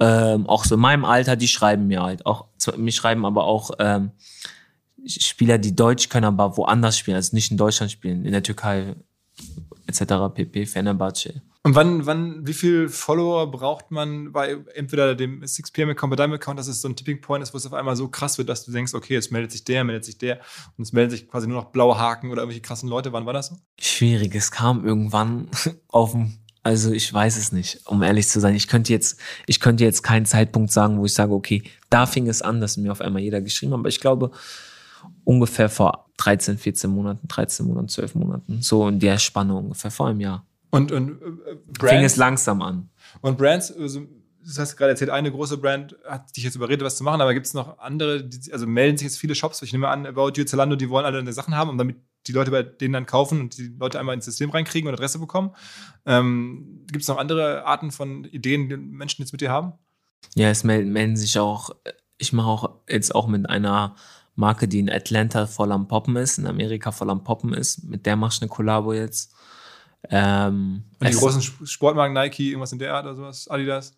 ähm, 0.00 0.46
auch 0.46 0.64
so 0.64 0.76
in 0.76 0.80
meinem 0.80 1.04
Alter, 1.04 1.36
die 1.36 1.46
schreiben 1.46 1.86
mir 1.86 2.02
halt. 2.02 2.24
Auch 2.24 2.46
mir 2.78 2.90
schreiben 2.90 3.26
aber 3.26 3.44
auch 3.44 3.72
ähm, 3.78 4.12
Spieler, 5.06 5.58
die 5.58 5.76
Deutsch 5.76 6.08
können, 6.08 6.24
aber 6.24 6.56
woanders 6.56 6.96
spielen, 6.96 7.16
also 7.16 7.36
nicht 7.36 7.50
in 7.50 7.58
Deutschland 7.58 7.92
spielen, 7.92 8.24
in 8.24 8.32
der 8.32 8.42
Türkei 8.42 8.96
etc. 9.86 10.32
pp. 10.32 10.64
Fenerbahce. 10.64 11.42
Und 11.66 11.74
wann, 11.74 12.04
wann, 12.04 12.46
wie 12.46 12.52
viel 12.52 12.90
Follower 12.90 13.50
braucht 13.50 13.90
man 13.90 14.32
bei 14.32 14.58
entweder 14.74 15.14
dem 15.14 15.40
6pm-Account, 15.40 16.10
bei 16.10 16.16
deinem 16.16 16.34
Account, 16.34 16.58
dass 16.58 16.68
es 16.68 16.82
so 16.82 16.88
ein 16.88 16.94
Tipping 16.94 17.22
Point 17.22 17.42
ist, 17.42 17.54
wo 17.54 17.56
es 17.56 17.64
auf 17.64 17.72
einmal 17.72 17.96
so 17.96 18.08
krass 18.08 18.36
wird, 18.36 18.50
dass 18.50 18.66
du 18.66 18.72
denkst, 18.72 18.92
okay, 18.92 19.14
jetzt 19.14 19.32
meldet 19.32 19.50
sich 19.50 19.64
der, 19.64 19.82
meldet 19.82 20.04
sich 20.04 20.18
der 20.18 20.40
und 20.76 20.84
es 20.84 20.92
melden 20.92 21.10
sich 21.10 21.26
quasi 21.26 21.48
nur 21.48 21.56
noch 21.56 21.70
blaue 21.70 21.98
Haken 21.98 22.30
oder 22.30 22.42
irgendwelche 22.42 22.60
krassen 22.60 22.90
Leute. 22.90 23.14
Wann 23.14 23.24
war 23.24 23.32
das 23.32 23.46
so? 23.46 23.56
Schwierig, 23.80 24.34
es 24.34 24.50
kam 24.50 24.84
irgendwann 24.84 25.48
auf 25.88 26.12
dem, 26.12 26.34
also 26.62 26.92
ich 26.92 27.10
weiß 27.10 27.38
es 27.38 27.50
nicht, 27.50 27.80
um 27.86 28.02
ehrlich 28.02 28.28
zu 28.28 28.40
sein. 28.40 28.54
Ich 28.54 28.68
könnte 28.68 28.92
jetzt, 28.92 29.18
ich 29.46 29.58
könnte 29.58 29.84
jetzt 29.84 30.02
keinen 30.02 30.26
Zeitpunkt 30.26 30.70
sagen, 30.70 30.98
wo 30.98 31.06
ich 31.06 31.14
sage, 31.14 31.32
okay, 31.32 31.62
da 31.88 32.04
fing 32.04 32.28
es 32.28 32.42
an, 32.42 32.60
dass 32.60 32.76
mir 32.76 32.92
auf 32.92 33.00
einmal 33.00 33.22
jeder 33.22 33.40
geschrieben 33.40 33.72
hat. 33.72 33.78
Aber 33.78 33.88
ich 33.88 34.00
glaube, 34.00 34.32
ungefähr 35.24 35.70
vor 35.70 36.10
13, 36.18 36.58
14 36.58 36.90
Monaten, 36.90 37.26
13 37.26 37.64
Monaten, 37.64 37.88
12 37.88 38.16
Monaten, 38.16 38.60
so 38.60 38.86
in 38.86 39.00
der 39.00 39.18
Spanne 39.18 39.54
ungefähr, 39.54 39.90
vor 39.90 40.08
einem 40.08 40.20
Jahr. 40.20 40.44
Und, 40.74 40.92
und 40.92 41.22
äh, 41.22 41.24
Fing 41.24 41.58
Brands, 41.78 42.12
es 42.12 42.16
langsam 42.16 42.62
an. 42.62 42.90
und 43.20 43.38
Brands, 43.38 43.72
also, 43.72 44.02
das 44.44 44.58
hast 44.58 44.72
du 44.72 44.76
gerade 44.76 44.90
erzählt, 44.90 45.10
eine 45.10 45.30
große 45.30 45.56
Brand 45.58 45.96
hat 46.06 46.36
dich 46.36 46.44
jetzt 46.44 46.56
überredet, 46.56 46.84
was 46.84 46.96
zu 46.96 47.04
machen, 47.04 47.20
aber 47.20 47.32
gibt 47.32 47.46
es 47.46 47.54
noch 47.54 47.78
andere, 47.78 48.24
die, 48.24 48.52
also 48.52 48.66
melden 48.66 48.98
sich 48.98 49.06
jetzt 49.06 49.18
viele 49.18 49.34
Shops, 49.34 49.62
ich 49.62 49.72
nehme 49.72 49.88
an, 49.88 50.06
About 50.06 50.32
You, 50.34 50.44
Zalando, 50.44 50.76
die 50.76 50.90
wollen 50.90 51.06
alle 51.06 51.18
deine 51.18 51.32
Sachen 51.32 51.54
haben, 51.56 51.70
und 51.70 51.78
damit 51.78 51.96
die 52.26 52.32
Leute 52.32 52.50
bei 52.50 52.62
denen 52.62 52.94
dann 52.94 53.06
kaufen 53.06 53.40
und 53.40 53.58
die 53.58 53.74
Leute 53.78 53.98
einmal 53.98 54.14
ins 54.14 54.24
System 54.24 54.50
reinkriegen 54.50 54.88
und 54.88 54.94
Adresse 54.94 55.18
bekommen. 55.18 55.54
Ähm, 56.06 56.84
gibt 56.90 57.02
es 57.02 57.08
noch 57.08 57.18
andere 57.18 57.64
Arten 57.64 57.90
von 57.90 58.24
Ideen, 58.24 58.68
die 58.68 58.76
Menschen 58.76 59.22
jetzt 59.22 59.32
mit 59.32 59.40
dir 59.40 59.50
haben? 59.50 59.74
Ja, 60.34 60.48
es 60.48 60.64
melden, 60.64 60.92
melden 60.92 61.16
sich 61.16 61.38
auch, 61.38 61.70
ich 62.18 62.32
mache 62.32 62.48
auch 62.48 62.80
jetzt 62.88 63.14
auch 63.14 63.26
mit 63.26 63.48
einer 63.48 63.94
Marke, 64.36 64.68
die 64.68 64.80
in 64.80 64.90
Atlanta 64.90 65.46
voll 65.46 65.70
am 65.70 65.86
Poppen 65.86 66.16
ist, 66.16 66.38
in 66.38 66.46
Amerika 66.46 66.92
voll 66.92 67.10
am 67.10 67.24
Poppen 67.24 67.52
ist. 67.52 67.84
Mit 67.84 68.06
der 68.06 68.16
machst 68.16 68.40
du 68.40 68.44
eine 68.44 68.50
Kollabo 68.50 68.92
jetzt. 68.92 69.33
Ähm, 70.10 70.84
Und 71.00 71.08
die 71.08 71.14
großen 71.16 71.40
Sp- 71.40 71.64
Sportmarken, 71.66 72.12
Nike, 72.14 72.50
irgendwas 72.50 72.72
in 72.72 72.78
der 72.78 72.94
Art 72.94 73.04
oder 73.06 73.14
sowas, 73.16 73.48
Adidas? 73.48 73.96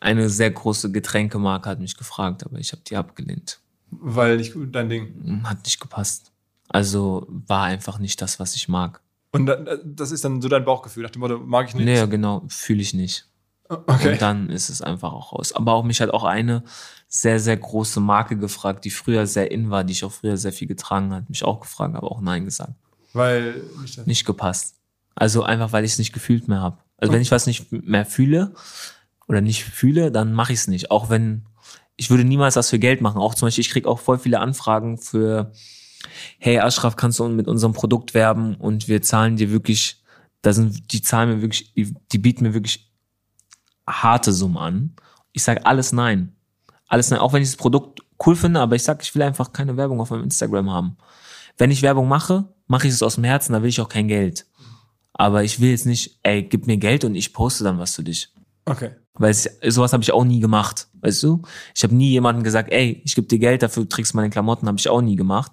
eine 0.00 0.28
sehr 0.28 0.50
große 0.50 0.90
Getränkemarke 0.90 1.68
hat 1.70 1.78
mich 1.78 1.96
gefragt, 1.96 2.44
aber 2.44 2.58
ich 2.58 2.72
habe 2.72 2.82
die 2.84 2.96
abgelehnt. 2.96 3.60
Weil 3.90 4.38
nicht 4.38 4.52
dein 4.72 4.88
Ding. 4.88 5.42
Hat 5.44 5.64
nicht 5.64 5.80
gepasst. 5.80 6.32
Also 6.68 7.26
war 7.28 7.64
einfach 7.64 7.98
nicht 7.98 8.20
das, 8.20 8.40
was 8.40 8.56
ich 8.56 8.68
mag. 8.68 9.00
Und 9.30 9.46
da- 9.46 9.76
das 9.84 10.10
ist 10.10 10.24
dann 10.24 10.42
so 10.42 10.48
dein 10.48 10.64
Bauchgefühl, 10.64 11.04
nach 11.04 11.10
dem 11.10 11.20
Motto, 11.20 11.38
mag 11.38 11.68
ich 11.68 11.74
nicht. 11.74 11.84
Nee, 11.84 12.06
genau, 12.08 12.42
fühle 12.48 12.82
ich 12.82 12.94
nicht. 12.94 13.28
Okay. 13.68 14.12
Und 14.14 14.22
dann 14.22 14.50
ist 14.50 14.68
es 14.70 14.82
einfach 14.82 15.12
auch 15.12 15.32
raus. 15.32 15.52
Aber 15.52 15.72
auch 15.74 15.84
mich 15.84 16.00
hat 16.00 16.10
auch 16.10 16.24
eine 16.24 16.64
sehr, 17.08 17.38
sehr 17.38 17.56
große 17.56 18.00
Marke 18.00 18.36
gefragt, 18.36 18.84
die 18.84 18.90
früher 18.90 19.26
sehr 19.26 19.50
in 19.52 19.70
war, 19.70 19.84
die 19.84 19.92
ich 19.92 20.04
auch 20.04 20.12
früher 20.12 20.36
sehr 20.36 20.52
viel 20.52 20.66
getragen 20.68 21.12
hat, 21.14 21.30
mich 21.30 21.44
auch 21.44 21.60
gefragt, 21.60 21.94
aber 21.94 22.10
auch 22.10 22.20
Nein 22.20 22.44
gesagt. 22.44 22.74
Weil 23.12 23.62
nicht 23.80 24.06
Nicht 24.06 24.24
gepasst. 24.24 24.76
Also 25.14 25.42
einfach, 25.42 25.72
weil 25.72 25.84
ich 25.84 25.92
es 25.92 25.98
nicht 25.98 26.12
gefühlt 26.12 26.48
mehr 26.48 26.60
habe. 26.60 26.78
Also 26.96 27.12
wenn 27.12 27.22
ich 27.22 27.30
was 27.30 27.46
nicht 27.46 27.70
mehr 27.72 28.06
fühle 28.06 28.54
oder 29.26 29.40
nicht 29.40 29.64
fühle, 29.64 30.10
dann 30.10 30.32
mache 30.32 30.52
ich 30.52 30.60
es 30.60 30.68
nicht. 30.68 30.90
Auch 30.90 31.10
wenn, 31.10 31.46
ich 31.96 32.10
würde 32.10 32.24
niemals 32.24 32.54
das 32.54 32.70
für 32.70 32.78
Geld 32.78 33.00
machen. 33.00 33.20
Auch 33.20 33.34
zum 33.34 33.46
Beispiel, 33.46 33.62
ich 33.62 33.70
kriege 33.70 33.88
auch 33.88 33.98
voll 33.98 34.18
viele 34.18 34.40
Anfragen 34.40 34.98
für, 34.98 35.52
hey 36.38 36.58
Ashraf, 36.60 36.96
kannst 36.96 37.18
du 37.18 37.28
mit 37.28 37.48
unserem 37.48 37.72
Produkt 37.72 38.14
werben 38.14 38.54
und 38.54 38.88
wir 38.88 39.02
zahlen 39.02 39.36
dir 39.36 39.50
wirklich, 39.50 40.02
da 40.42 40.52
sind, 40.52 40.92
die 40.92 41.02
zahlen 41.02 41.28
mir 41.30 41.42
wirklich, 41.42 41.74
die, 41.74 41.94
die 42.12 42.18
bieten 42.18 42.44
mir 42.44 42.54
wirklich 42.54 42.90
harte 43.86 44.32
Summen 44.32 44.56
an. 44.56 44.96
Ich 45.32 45.42
sage 45.42 45.66
alles 45.66 45.92
nein. 45.92 46.34
Alles 46.88 47.10
nein, 47.10 47.20
auch 47.20 47.32
wenn 47.32 47.42
ich 47.42 47.48
das 47.48 47.56
Produkt 47.56 48.00
cool 48.24 48.36
finde, 48.36 48.60
aber 48.60 48.76
ich 48.76 48.82
sage, 48.82 49.00
ich 49.02 49.14
will 49.14 49.22
einfach 49.22 49.52
keine 49.52 49.76
Werbung 49.76 50.00
auf 50.00 50.10
meinem 50.10 50.24
Instagram 50.24 50.70
haben. 50.70 50.96
Wenn 51.58 51.70
ich 51.70 51.82
Werbung 51.82 52.08
mache, 52.08 52.44
mache 52.72 52.88
ich 52.88 52.94
es 52.94 53.02
aus 53.02 53.16
dem 53.16 53.24
Herzen, 53.24 53.52
da 53.52 53.60
will 53.60 53.68
ich 53.68 53.82
auch 53.82 53.88
kein 53.90 54.08
Geld. 54.08 54.46
Aber 55.12 55.44
ich 55.44 55.60
will 55.60 55.68
jetzt 55.70 55.84
nicht, 55.84 56.18
ey, 56.22 56.42
gib 56.42 56.66
mir 56.66 56.78
Geld 56.78 57.04
und 57.04 57.14
ich 57.14 57.34
poste 57.34 57.64
dann 57.64 57.78
was 57.78 57.94
für 57.94 58.02
dich. 58.02 58.30
Okay. 58.64 58.92
Weil 59.12 59.30
es, 59.30 59.46
sowas 59.68 59.92
habe 59.92 60.02
ich 60.02 60.10
auch 60.10 60.24
nie 60.24 60.40
gemacht, 60.40 60.88
weißt 61.02 61.22
du? 61.22 61.42
Ich 61.74 61.82
habe 61.82 61.94
nie 61.94 62.08
jemandem 62.08 62.42
gesagt, 62.42 62.72
ey, 62.72 63.02
ich 63.04 63.14
gebe 63.14 63.28
dir 63.28 63.38
Geld, 63.38 63.62
dafür 63.62 63.86
trägst 63.86 64.14
du 64.14 64.16
meine 64.16 64.30
Klamotten, 64.30 64.66
habe 64.68 64.78
ich 64.78 64.88
auch 64.88 65.02
nie 65.02 65.16
gemacht. 65.16 65.52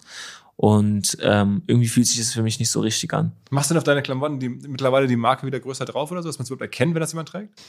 Und 0.55 1.17
ähm, 1.21 1.61
irgendwie 1.67 1.89
fühlt 1.89 2.07
sich 2.07 2.19
das 2.19 2.31
für 2.31 2.41
mich 2.41 2.57
nicht 2.57 2.71
so 2.71 2.79
richtig 2.79 3.13
an. 3.13 3.33
Machst 3.49 3.69
du 3.69 3.73
denn 3.73 3.79
auf 3.79 3.83
deine 3.83 4.01
Klamotten 4.01 4.39
die, 4.39 4.47
mittlerweile 4.47 5.07
die 5.07 5.17
Marke 5.17 5.45
wieder 5.45 5.59
größer 5.59 5.83
drauf 5.83 6.11
oder 6.11 6.23
so, 6.23 6.29
dass 6.29 6.37
man 6.37 6.43
es 6.43 6.49
überhaupt 6.49 6.61
erkennt, 6.61 6.93
wenn 6.93 7.01
das 7.01 7.11
jemand 7.11 7.27
trägt? 7.27 7.61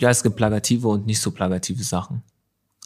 Ja, 0.00 0.10
es 0.10 0.24
gibt 0.24 0.34
plagative 0.34 0.88
und 0.88 1.06
nicht 1.06 1.20
so 1.20 1.30
plagative 1.30 1.84
Sachen. 1.84 2.24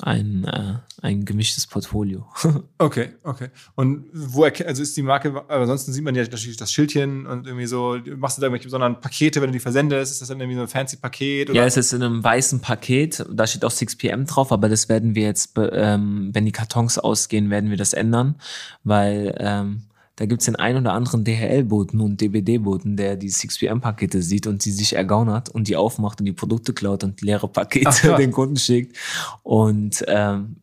Ein, 0.03 0.45
äh, 0.45 0.75
ein 1.01 1.25
gemischtes 1.25 1.67
Portfolio. 1.67 2.27
Okay, 2.79 3.09
okay. 3.23 3.49
Und 3.75 4.05
wo 4.13 4.45
also 4.45 4.83
ist 4.83 4.97
die 4.97 5.03
Marke, 5.03 5.29
aber 5.29 5.61
ansonsten 5.61 5.93
sieht 5.93 6.05
man 6.05 6.15
ja 6.15 6.23
natürlich 6.23 6.59
das 6.59 6.71
Schildchen 6.71 7.27
und 7.27 7.47
irgendwie 7.47 7.67
so, 7.67 7.99
machst 8.17 8.37
du 8.37 8.41
da 8.41 8.47
irgendwelche 8.47 8.67
besonderen 8.67 9.01
Pakete, 9.01 9.41
wenn 9.41 9.49
du 9.49 9.55
die 9.55 9.61
versendest? 9.61 10.13
Ist 10.13 10.21
das 10.21 10.29
dann 10.29 10.41
irgendwie 10.41 10.57
so 10.57 10.63
ein 10.63 10.69
fancy 10.69 10.99
Paket? 10.99 11.49
Ja, 11.55 11.65
es 11.65 11.79
ist 11.79 11.93
in 11.95 12.03
einem 12.03 12.23
weißen 12.23 12.61
Paket. 12.61 13.25
Da 13.33 13.47
steht 13.47 13.65
auch 13.65 13.73
6pm 13.73 14.27
drauf, 14.27 14.53
aber 14.53 14.69
das 14.69 14.91
werden 14.91 15.15
wir 15.15 15.23
jetzt, 15.23 15.53
ähm, 15.57 16.31
wenn 16.33 16.45
die 16.45 16.53
Kartons 16.53 16.99
ausgehen, 16.99 17.49
werden 17.49 17.71
wir 17.71 17.79
das 17.79 17.95
ändern, 17.95 18.35
weil 18.85 19.35
ähm, 19.39 19.83
da 20.17 20.25
gibt's 20.25 20.47
den 20.47 20.57
einen 20.57 20.79
oder 20.79 20.95
anderen 20.95 21.25
DHL-Boten 21.25 22.01
und 22.01 22.21
DBD-Boten, 22.21 22.97
der 22.97 23.17
die 23.17 23.31
6pm-Pakete 23.31 24.23
sieht 24.23 24.47
und 24.47 24.65
die 24.65 24.71
sich 24.71 24.95
ergaunert 24.95 25.51
und 25.51 25.69
die 25.69 25.77
aufmacht 25.77 26.21
und 26.21 26.25
die 26.27 26.33
Produkte 26.33 26.73
klaut 26.73 27.05
und 27.05 27.21
leere 27.21 27.49
Pakete 27.49 27.89
Ach, 27.89 28.01
den 28.17 28.33
Kunden 28.33 28.57
schickt. 28.57 28.97
Und 29.43 30.03
ähm, 30.09 30.57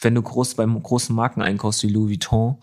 wenn 0.00 0.14
du 0.14 0.22
groß 0.22 0.54
beim 0.54 0.80
großen 0.80 1.14
Marken 1.14 1.42
einkaufst 1.42 1.82
wie 1.82 1.88
Louis 1.88 2.10
Vuitton 2.10 2.56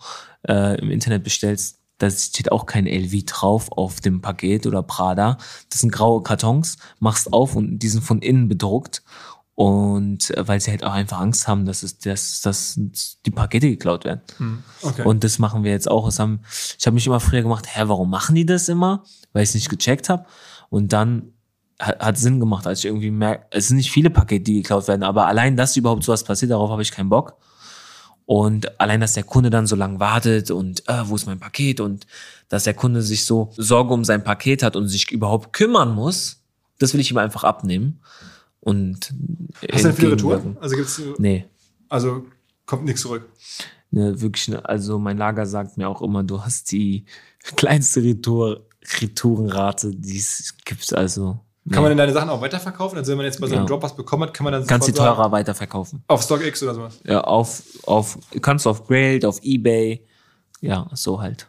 äh, 0.48 0.80
im 0.80 0.90
Internet 0.90 1.22
bestellst, 1.22 1.80
da 1.98 2.10
steht 2.10 2.52
auch 2.52 2.66
kein 2.66 2.86
LV 2.86 3.24
drauf 3.24 3.72
auf 3.72 4.00
dem 4.00 4.20
Paket 4.20 4.66
oder 4.66 4.82
Prada. 4.82 5.38
Das 5.70 5.80
sind 5.80 5.92
graue 5.92 6.22
Kartons, 6.22 6.76
machst 6.98 7.32
auf 7.32 7.56
und 7.56 7.78
die 7.78 7.88
sind 7.88 8.04
von 8.04 8.20
innen 8.20 8.48
bedruckt. 8.48 9.02
Und 9.56 10.36
äh, 10.36 10.46
weil 10.46 10.60
sie 10.60 10.70
halt 10.70 10.84
auch 10.84 10.92
einfach 10.92 11.18
Angst 11.18 11.48
haben, 11.48 11.64
dass 11.64 11.82
es, 11.82 11.98
dass, 11.98 12.42
dass 12.42 12.78
die 13.24 13.30
Pakete 13.30 13.70
geklaut 13.70 14.04
werden. 14.04 14.20
okay. 14.82 15.02
Und 15.02 15.24
das 15.24 15.38
machen 15.38 15.64
wir 15.64 15.70
jetzt 15.70 15.90
auch. 15.90 16.06
Es 16.06 16.18
haben, 16.18 16.40
ich 16.78 16.86
habe 16.86 16.94
mich 16.94 17.06
immer 17.06 17.20
früher 17.20 17.42
gemacht, 17.42 17.66
hä, 17.74 17.84
warum 17.86 18.10
machen 18.10 18.34
die 18.34 18.44
das 18.44 18.68
immer? 18.68 19.02
Weil 19.32 19.42
ich 19.42 19.48
es 19.48 19.54
nicht 19.54 19.70
gecheckt 19.70 20.10
habe. 20.10 20.26
Und 20.68 20.92
dann 20.92 21.32
hat, 21.78 21.98
hat 22.00 22.18
Sinn 22.18 22.38
gemacht, 22.38 22.66
als 22.66 22.80
ich 22.80 22.84
irgendwie 22.84 23.10
merke, 23.10 23.46
es 23.50 23.68
sind 23.68 23.78
nicht 23.78 23.90
viele 23.90 24.10
Pakete, 24.10 24.44
die 24.44 24.62
geklaut 24.62 24.88
werden, 24.88 25.02
aber 25.02 25.26
allein, 25.26 25.56
dass 25.56 25.76
überhaupt 25.76 26.04
sowas 26.04 26.22
passiert, 26.22 26.50
darauf 26.50 26.70
habe 26.70 26.82
ich 26.82 26.92
keinen 26.92 27.08
Bock. 27.08 27.36
Und 28.26 28.78
allein, 28.80 29.00
dass 29.00 29.12
der 29.12 29.22
Kunde 29.22 29.50
dann 29.50 29.66
so 29.66 29.76
lange 29.76 30.00
wartet 30.00 30.50
und 30.50 30.86
äh, 30.88 31.02
wo 31.04 31.14
ist 31.14 31.26
mein 31.26 31.38
Paket 31.38 31.80
und 31.80 32.06
dass 32.48 32.64
der 32.64 32.74
Kunde 32.74 33.00
sich 33.00 33.24
so 33.24 33.52
Sorge 33.56 33.94
um 33.94 34.04
sein 34.04 34.24
Paket 34.24 34.62
hat 34.62 34.76
und 34.76 34.88
sich 34.88 35.10
überhaupt 35.12 35.52
kümmern 35.52 35.94
muss, 35.94 36.42
das 36.78 36.92
will 36.92 37.00
ich 37.00 37.10
ihm 37.10 37.18
einfach 37.18 37.44
abnehmen. 37.44 38.00
Und 38.66 39.14
Hast 39.72 39.84
du 39.84 39.88
denn 39.88 39.96
viele. 39.96 40.12
Retouren? 40.12 40.56
Also 40.60 40.74
gibt's, 40.76 41.00
Nee. 41.18 41.44
also 41.88 42.24
kommt 42.66 42.84
nichts 42.84 43.02
zurück. 43.02 43.28
Ne, 43.92 44.20
wirklich, 44.20 44.52
also 44.64 44.98
mein 44.98 45.16
Lager 45.16 45.46
sagt 45.46 45.76
mir 45.78 45.88
auch 45.88 46.02
immer, 46.02 46.24
du 46.24 46.42
hast 46.42 46.72
die 46.72 47.04
kleinste 47.54 48.02
Retour, 48.02 48.66
Retourenrate, 49.00 49.92
die 49.94 50.18
es 50.18 50.52
gibt. 50.64 50.92
Also 50.92 51.38
Kann 51.70 51.82
man 51.82 51.90
denn 51.90 51.98
deine 51.98 52.12
Sachen 52.12 52.28
auch 52.28 52.40
weiterverkaufen? 52.40 52.98
Also 52.98 53.12
wenn 53.12 53.18
man 53.18 53.26
jetzt 53.26 53.40
bei 53.40 53.46
so 53.46 53.54
einem 53.54 53.62
Ja. 53.62 53.68
Drop 53.68 53.84
was 53.84 53.94
bekommen 53.94 54.24
hat, 54.24 54.34
kann 54.34 54.42
man 54.42 54.52
dann 54.52 54.66
kannst 54.66 54.88
die 54.88 54.92
teurer 54.92 55.30
weiterverkaufen. 55.30 56.02
auf 56.08 56.22
StockX 56.24 56.60
oder 56.64 56.74
sowas? 56.74 57.00
Ja, 57.04 57.20
auf, 57.20 57.62
auf, 57.84 58.18
kannst 58.42 58.66
du 58.66 58.70
auf 58.70 58.84
Grailed, 58.88 59.24
auf 59.24 59.40
Ebay. 59.44 60.04
Ja, 60.60 60.88
so 60.92 61.20
halt. 61.20 61.48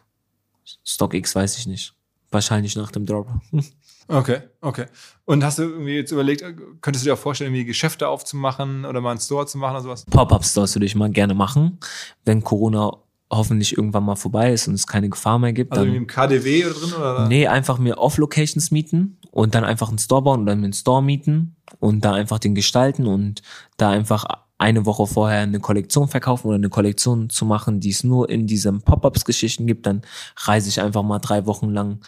StockX 0.84 1.34
weiß 1.34 1.58
ich 1.58 1.66
nicht. 1.66 1.94
Wahrscheinlich 2.30 2.76
nach 2.76 2.92
dem 2.92 3.06
Drop. 3.06 3.26
Okay, 4.08 4.40
okay. 4.62 4.86
Und 5.26 5.44
hast 5.44 5.58
du 5.58 5.64
irgendwie 5.64 5.94
jetzt 5.94 6.10
überlegt, 6.10 6.40
äh, 6.42 6.54
könntest 6.80 7.04
du 7.04 7.10
dir 7.10 7.14
auch 7.14 7.18
vorstellen, 7.18 7.52
irgendwie 7.52 7.66
Geschäfte 7.66 8.08
aufzumachen 8.08 8.84
oder 8.86 9.00
mal 9.00 9.10
einen 9.10 9.20
Store 9.20 9.46
zu 9.46 9.58
machen 9.58 9.74
oder 9.74 9.82
sowas? 9.82 10.06
Pop-Up-Stores 10.06 10.74
würde 10.74 10.86
ich 10.86 10.94
mal 10.94 11.10
gerne 11.10 11.34
machen, 11.34 11.78
wenn 12.24 12.42
Corona 12.42 12.92
hoffentlich 13.30 13.76
irgendwann 13.76 14.04
mal 14.04 14.16
vorbei 14.16 14.52
ist 14.52 14.68
und 14.68 14.74
es 14.74 14.86
keine 14.86 15.10
Gefahr 15.10 15.38
mehr 15.38 15.52
gibt. 15.52 15.72
Also 15.72 15.84
dann 15.84 15.94
im 15.94 16.06
KDW 16.06 16.64
oder 16.64 16.74
drin? 16.74 16.92
Oder? 16.94 17.28
Nee, 17.28 17.46
einfach 17.46 17.78
mir 17.78 17.98
Off-Locations 17.98 18.70
mieten 18.70 19.18
und 19.30 19.54
dann 19.54 19.64
einfach 19.64 19.88
einen 19.88 19.98
Store 19.98 20.22
bauen 20.22 20.42
oder 20.42 20.56
mir 20.56 20.64
einen 20.64 20.72
Store 20.72 21.02
mieten 21.02 21.56
und 21.78 22.04
da 22.04 22.14
einfach 22.14 22.38
den 22.38 22.54
gestalten 22.54 23.06
und 23.06 23.42
da 23.76 23.90
einfach 23.90 24.24
eine 24.56 24.86
Woche 24.86 25.06
vorher 25.06 25.42
eine 25.42 25.60
Kollektion 25.60 26.08
verkaufen 26.08 26.48
oder 26.48 26.56
eine 26.56 26.70
Kollektion 26.70 27.30
zu 27.30 27.44
machen, 27.44 27.80
die 27.80 27.90
es 27.90 28.02
nur 28.02 28.28
in 28.28 28.46
diesen 28.46 28.80
Pop-Ups-Geschichten 28.82 29.66
gibt, 29.66 29.86
dann 29.86 30.02
reise 30.36 30.68
ich 30.68 30.80
einfach 30.80 31.02
mal 31.02 31.20
drei 31.20 31.46
Wochen 31.46 31.68
lang 31.68 32.00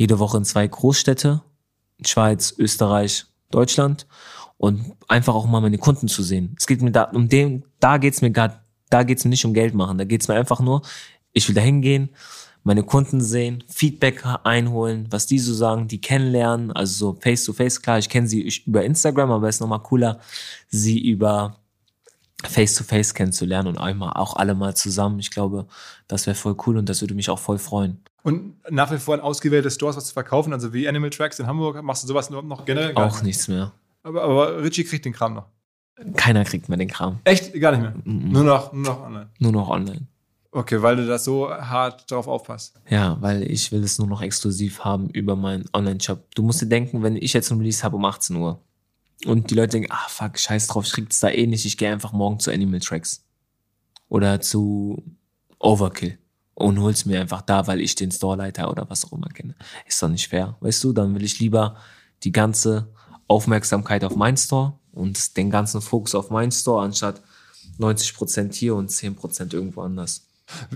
jede 0.00 0.18
Woche 0.18 0.38
in 0.38 0.46
zwei 0.46 0.66
Großstädte, 0.66 1.42
Schweiz, 2.06 2.54
Österreich, 2.56 3.26
Deutschland 3.50 4.06
und 4.56 4.94
einfach 5.08 5.34
auch 5.34 5.44
mal 5.44 5.60
meine 5.60 5.76
Kunden 5.76 6.08
zu 6.08 6.22
sehen. 6.22 6.56
Es 6.58 6.66
geht 6.66 6.80
mir 6.80 6.90
da 6.90 7.02
um 7.02 7.28
den, 7.28 7.66
da 7.80 7.98
geht's 7.98 8.22
mir 8.22 8.30
gar, 8.30 8.64
da 8.88 9.02
geht's 9.02 9.24
mir 9.24 9.28
nicht 9.28 9.44
um 9.44 9.52
Geld 9.52 9.74
machen, 9.74 9.98
da 9.98 10.04
geht's 10.04 10.26
mir 10.26 10.36
einfach 10.36 10.60
nur, 10.60 10.80
ich 11.34 11.46
will 11.46 11.54
da 11.54 11.60
hingehen, 11.60 12.08
meine 12.62 12.82
Kunden 12.82 13.20
sehen, 13.20 13.62
Feedback 13.68 14.24
einholen, 14.42 15.06
was 15.10 15.26
die 15.26 15.38
so 15.38 15.52
sagen, 15.52 15.86
die 15.86 16.00
kennenlernen, 16.00 16.72
also 16.72 17.12
so 17.12 17.20
face 17.20 17.44
to 17.44 17.52
face, 17.52 17.82
klar, 17.82 17.98
ich 17.98 18.08
kenne 18.08 18.26
sie 18.26 18.50
über 18.64 18.82
Instagram, 18.82 19.30
aber 19.30 19.50
es 19.50 19.56
ist 19.56 19.60
nochmal 19.60 19.82
cooler, 19.82 20.18
sie 20.70 20.98
über 20.98 21.58
face 22.44 22.74
to 22.74 22.84
face 22.84 23.12
kennenzulernen 23.12 23.68
und 23.68 23.76
einmal 23.76 24.14
auch 24.14 24.36
alle 24.36 24.54
mal 24.54 24.74
zusammen. 24.74 25.18
Ich 25.18 25.30
glaube, 25.30 25.66
das 26.08 26.26
wäre 26.26 26.36
voll 26.36 26.56
cool 26.66 26.78
und 26.78 26.88
das 26.88 27.02
würde 27.02 27.12
mich 27.12 27.28
auch 27.28 27.38
voll 27.38 27.58
freuen. 27.58 28.02
Und 28.22 28.54
nach 28.70 28.90
wie 28.92 28.98
vor 28.98 29.14
in 29.14 29.20
ausgewählte 29.20 29.70
Stores 29.70 29.96
was 29.96 30.06
zu 30.06 30.12
verkaufen, 30.12 30.52
also 30.52 30.72
wie 30.72 30.88
Animal 30.88 31.10
Tracks 31.10 31.38
in 31.38 31.46
Hamburg, 31.46 31.82
machst 31.82 32.02
du 32.02 32.08
sowas 32.08 32.28
überhaupt 32.28 32.48
noch 32.48 32.64
generell? 32.64 32.92
Gar 32.94 33.06
Auch 33.06 33.14
nicht. 33.14 33.24
nichts 33.24 33.48
mehr. 33.48 33.72
Aber, 34.02 34.22
aber 34.22 34.62
Richie 34.62 34.84
kriegt 34.84 35.04
den 35.04 35.12
Kram 35.12 35.34
noch. 35.34 35.46
Keiner 36.16 36.44
kriegt 36.44 36.68
mehr 36.68 36.78
den 36.78 36.88
Kram. 36.88 37.20
Echt? 37.24 37.52
Gar 37.60 37.72
nicht 37.72 37.82
mehr. 37.82 37.94
Mhm. 38.04 38.32
Nur 38.32 38.44
noch, 38.44 38.72
nur 38.72 38.84
noch 38.84 39.02
online. 39.02 39.28
Nur 39.38 39.52
noch 39.52 39.68
online. 39.68 40.06
Okay, 40.52 40.82
weil 40.82 40.96
du 40.96 41.06
da 41.06 41.18
so 41.18 41.48
hart 41.48 42.10
drauf 42.10 42.26
aufpasst. 42.26 42.74
Ja, 42.88 43.16
weil 43.20 43.42
ich 43.48 43.70
will 43.70 43.84
es 43.84 43.98
nur 43.98 44.08
noch 44.08 44.20
exklusiv 44.20 44.80
haben 44.84 45.08
über 45.10 45.36
meinen 45.36 45.64
Online-Shop. 45.72 46.34
Du 46.34 46.42
musst 46.42 46.60
dir 46.60 46.66
denken, 46.66 47.02
wenn 47.02 47.16
ich 47.16 47.32
jetzt 47.34 47.50
ein 47.52 47.58
Release 47.58 47.84
habe 47.84 47.96
um 47.96 48.04
18 48.04 48.34
Uhr 48.36 48.60
und 49.26 49.50
die 49.50 49.54
Leute 49.54 49.72
denken, 49.72 49.92
ah 49.92 50.08
fuck, 50.08 50.38
scheiß 50.38 50.66
drauf, 50.66 50.86
ich 50.86 50.92
krieg's 50.92 51.20
da 51.20 51.28
eh 51.28 51.46
nicht, 51.46 51.66
ich 51.66 51.76
gehe 51.76 51.92
einfach 51.92 52.12
morgen 52.12 52.40
zu 52.40 52.50
Animal 52.50 52.80
Tracks 52.80 53.22
oder 54.08 54.40
zu 54.40 55.02
Overkill 55.60 56.18
und 56.60 56.80
hol's 56.80 57.04
mir 57.06 57.20
einfach 57.20 57.42
da, 57.42 57.66
weil 57.66 57.80
ich 57.80 57.94
den 57.94 58.10
Storeleiter 58.10 58.70
oder 58.70 58.88
was 58.88 59.04
auch 59.04 59.12
immer 59.12 59.28
kenne. 59.28 59.54
Ist 59.86 60.02
doch 60.02 60.08
nicht 60.08 60.28
fair, 60.28 60.56
weißt 60.60 60.84
du? 60.84 60.92
Dann 60.92 61.14
will 61.14 61.24
ich 61.24 61.38
lieber 61.40 61.76
die 62.22 62.32
ganze 62.32 62.88
Aufmerksamkeit 63.28 64.04
auf 64.04 64.16
meinen 64.16 64.36
Store 64.36 64.74
und 64.92 65.36
den 65.36 65.50
ganzen 65.50 65.80
Fokus 65.80 66.14
auf 66.14 66.30
meinen 66.30 66.52
Store 66.52 66.82
anstatt 66.82 67.22
90% 67.78 68.54
hier 68.54 68.74
und 68.74 68.90
10% 68.90 69.54
irgendwo 69.54 69.82
anders. 69.82 70.26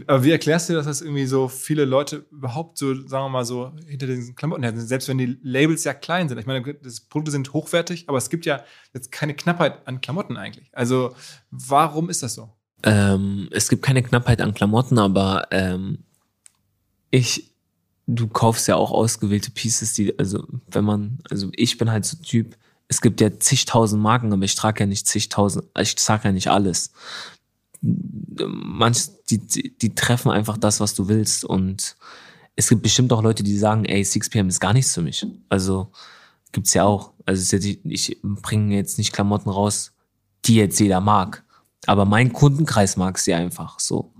Aber 0.06 0.22
wie 0.22 0.30
erklärst 0.30 0.68
du 0.68 0.74
das, 0.74 0.86
dass 0.86 1.00
irgendwie 1.00 1.26
so 1.26 1.48
viele 1.48 1.84
Leute 1.84 2.26
überhaupt 2.30 2.78
so, 2.78 2.94
sagen 2.94 3.24
wir 3.24 3.28
mal 3.28 3.44
so, 3.44 3.72
hinter 3.86 4.06
diesen 4.06 4.36
Klamotten 4.36 4.62
her 4.62 4.72
sind, 4.72 4.86
selbst 4.86 5.08
wenn 5.08 5.18
die 5.18 5.38
Labels 5.42 5.84
ja 5.84 5.94
klein 5.94 6.28
sind? 6.28 6.38
Ich 6.38 6.46
meine, 6.46 6.74
das 6.74 7.00
Produkte 7.00 7.32
sind 7.32 7.52
hochwertig, 7.52 8.08
aber 8.08 8.18
es 8.18 8.30
gibt 8.30 8.46
ja 8.46 8.62
jetzt 8.92 9.10
keine 9.10 9.34
Knappheit 9.34 9.86
an 9.86 10.00
Klamotten 10.00 10.36
eigentlich. 10.36 10.70
Also, 10.72 11.14
warum 11.50 12.08
ist 12.08 12.22
das 12.22 12.34
so? 12.34 12.52
Ähm, 12.84 13.48
es 13.50 13.68
gibt 13.68 13.82
keine 13.82 14.02
Knappheit 14.02 14.40
an 14.42 14.52
Klamotten, 14.52 14.98
aber 14.98 15.48
ähm, 15.50 15.98
ich, 17.10 17.50
du 18.06 18.28
kaufst 18.28 18.68
ja 18.68 18.76
auch 18.76 18.90
ausgewählte 18.90 19.50
Pieces, 19.50 19.94
die, 19.94 20.16
also 20.18 20.46
wenn 20.70 20.84
man, 20.84 21.18
also 21.30 21.48
ich 21.56 21.78
bin 21.78 21.90
halt 21.90 22.04
so 22.04 22.18
ein 22.18 22.22
Typ, 22.22 22.56
es 22.88 23.00
gibt 23.00 23.22
ja 23.22 23.38
zigtausend 23.40 24.02
Marken, 24.02 24.32
aber 24.32 24.44
ich 24.44 24.54
trage 24.54 24.80
ja 24.80 24.86
nicht 24.86 25.06
zigtausend, 25.06 25.64
ich 25.80 25.94
trage 25.94 26.28
ja 26.28 26.32
nicht 26.32 26.48
alles. 26.48 26.92
Manch, 27.80 29.08
die, 29.30 29.38
die, 29.38 29.76
die 29.78 29.94
treffen 29.94 30.30
einfach 30.30 30.58
das, 30.58 30.80
was 30.80 30.94
du 30.94 31.08
willst 31.08 31.44
und 31.44 31.96
es 32.56 32.68
gibt 32.68 32.82
bestimmt 32.82 33.12
auch 33.12 33.22
Leute, 33.22 33.42
die 33.42 33.56
sagen, 33.56 33.86
ey, 33.86 34.02
6pm 34.02 34.48
ist 34.48 34.60
gar 34.60 34.74
nichts 34.74 34.94
für 34.94 35.02
mich. 35.02 35.26
Also 35.48 35.90
gibt's 36.52 36.74
ja 36.74 36.84
auch. 36.84 37.12
Also 37.26 37.56
es 37.56 37.64
ich 37.84 38.18
bringe 38.22 38.76
jetzt 38.76 38.98
nicht 38.98 39.12
Klamotten 39.12 39.50
raus, 39.50 39.92
die 40.44 40.56
jetzt 40.56 40.78
jeder 40.78 41.00
mag. 41.00 41.42
Aber 41.86 42.04
mein 42.04 42.32
Kundenkreis 42.32 42.96
mag 42.96 43.18
sie 43.18 43.34
einfach 43.34 43.78
so. 43.80 44.12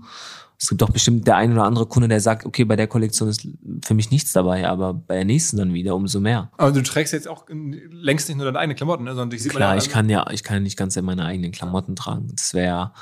Es 0.57 0.69
gibt 0.69 0.81
doch 0.81 0.89
bestimmt 0.89 1.27
der 1.27 1.35
ein 1.35 1.51
oder 1.51 1.65
andere 1.65 1.85
Kunde, 1.85 2.07
der 2.07 2.21
sagt, 2.21 2.45
okay, 2.45 2.63
bei 2.63 2.75
der 2.75 2.87
Kollektion 2.87 3.27
ist 3.27 3.47
für 3.83 3.93
mich 3.93 4.09
nichts 4.09 4.31
dabei, 4.31 4.67
aber 4.67 4.93
bei 4.93 5.15
der 5.15 5.25
nächsten 5.25 5.57
dann 5.57 5.73
wieder 5.73 5.95
umso 5.95 6.21
mehr. 6.21 6.49
Aber 6.57 6.71
du 6.71 6.81
trägst 6.81 7.11
jetzt 7.11 7.27
auch 7.27 7.45
längst 7.49 8.29
nicht 8.29 8.37
nur 8.37 8.45
deine 8.45 8.59
eigenen 8.59 8.77
Klamotten, 8.77 9.03
ne, 9.03 9.11
sondern 9.11 9.31
dich 9.31 9.43
sieht 9.43 9.51
Klar, 9.51 9.69
man 9.69 9.77
ja 9.77 9.83
ich 9.83 9.89
kann 9.89 10.09
ja, 10.09 10.29
ich 10.31 10.43
kann 10.43 10.63
nicht 10.63 10.77
ganz 10.77 10.99
meine 11.01 11.25
eigenen 11.25 11.51
Klamotten 11.51 11.95
tragen. 11.95 12.31
Das 12.35 12.53
wäre 12.53 12.67
ja, 12.67 12.93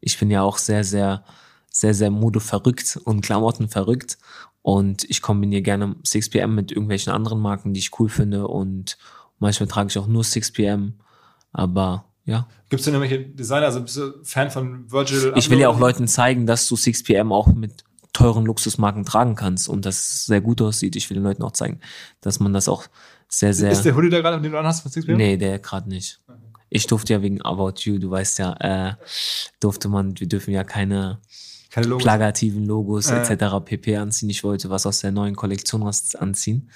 ich 0.00 0.18
bin 0.18 0.30
ja 0.30 0.42
auch 0.42 0.56
sehr, 0.56 0.84
sehr, 0.84 1.22
sehr, 1.70 1.92
sehr 1.94 2.10
Mode 2.10 2.40
verrückt 2.40 2.98
und 3.04 3.20
Klamotten 3.20 3.68
verrückt. 3.68 4.18
Und 4.62 5.04
ich 5.10 5.22
kombiniere 5.22 5.62
gerne 5.62 5.96
6pm 6.04 6.46
mit 6.46 6.70
irgendwelchen 6.70 7.12
anderen 7.12 7.40
Marken, 7.40 7.74
die 7.74 7.80
ich 7.80 7.98
cool 7.98 8.08
finde. 8.08 8.46
Und 8.46 8.96
manchmal 9.38 9.68
trage 9.68 9.88
ich 9.88 9.98
auch 9.98 10.06
nur 10.06 10.22
6pm. 10.22 10.92
Aber 11.52 12.04
ja, 12.24 12.46
Gibt 12.68 12.80
es 12.80 12.84
denn 12.84 12.94
irgendwelche 12.94 13.24
Designer, 13.26 13.66
also 13.66 13.80
bist 13.82 13.96
du 13.96 14.12
Fan 14.22 14.50
von 14.50 14.90
Virgil? 14.90 15.32
ich 15.36 15.50
will 15.50 15.58
ja 15.58 15.68
auch 15.68 15.74
Abloh? 15.74 15.86
Leuten 15.86 16.08
zeigen, 16.08 16.46
dass 16.46 16.66
du 16.68 16.74
6pm 16.76 17.32
auch 17.34 17.48
mit 17.48 17.84
teuren 18.12 18.44
Luxusmarken 18.44 19.04
tragen 19.04 19.34
kannst 19.34 19.68
und 19.68 19.84
das 19.86 20.26
sehr 20.26 20.40
gut 20.40 20.60
aussieht. 20.62 20.96
Ich 20.96 21.08
will 21.10 21.16
den 21.16 21.24
Leuten 21.24 21.42
auch 21.42 21.52
zeigen, 21.52 21.80
dass 22.20 22.40
man 22.40 22.52
das 22.52 22.68
auch 22.68 22.84
sehr, 23.28 23.54
sehr. 23.54 23.70
Ist 23.70 23.82
der 23.84 23.94
Hoodie 23.96 24.10
da 24.10 24.20
gerade, 24.20 24.40
den 24.40 24.52
du 24.52 24.58
anhast 24.58 24.82
von 24.82 24.92
6 24.92 25.06
Nee, 25.08 25.36
der 25.36 25.58
gerade 25.58 25.88
nicht. 25.88 26.20
Ich 26.68 26.86
durfte 26.86 27.12
ja 27.14 27.22
wegen 27.22 27.42
About 27.42 27.74
You, 27.80 27.98
du 27.98 28.10
weißt 28.10 28.38
ja, 28.38 28.52
äh, 28.60 28.94
durfte 29.60 29.88
man, 29.88 30.18
wir 30.20 30.26
dürfen 30.28 30.52
ja 30.54 30.64
keine 30.64 31.18
Keine 31.70 31.86
Logos. 31.86 32.02
plagativen 32.04 32.64
Logos 32.66 33.10
Äh. 33.10 33.20
etc. 33.22 33.56
pp 33.64 33.96
anziehen. 33.96 34.30
Ich 34.30 34.44
wollte 34.44 34.70
was 34.70 34.86
aus 34.86 35.00
der 35.00 35.12
neuen 35.12 35.34
Kollektion 35.36 35.84
was 35.84 36.14
anziehen. 36.14 36.70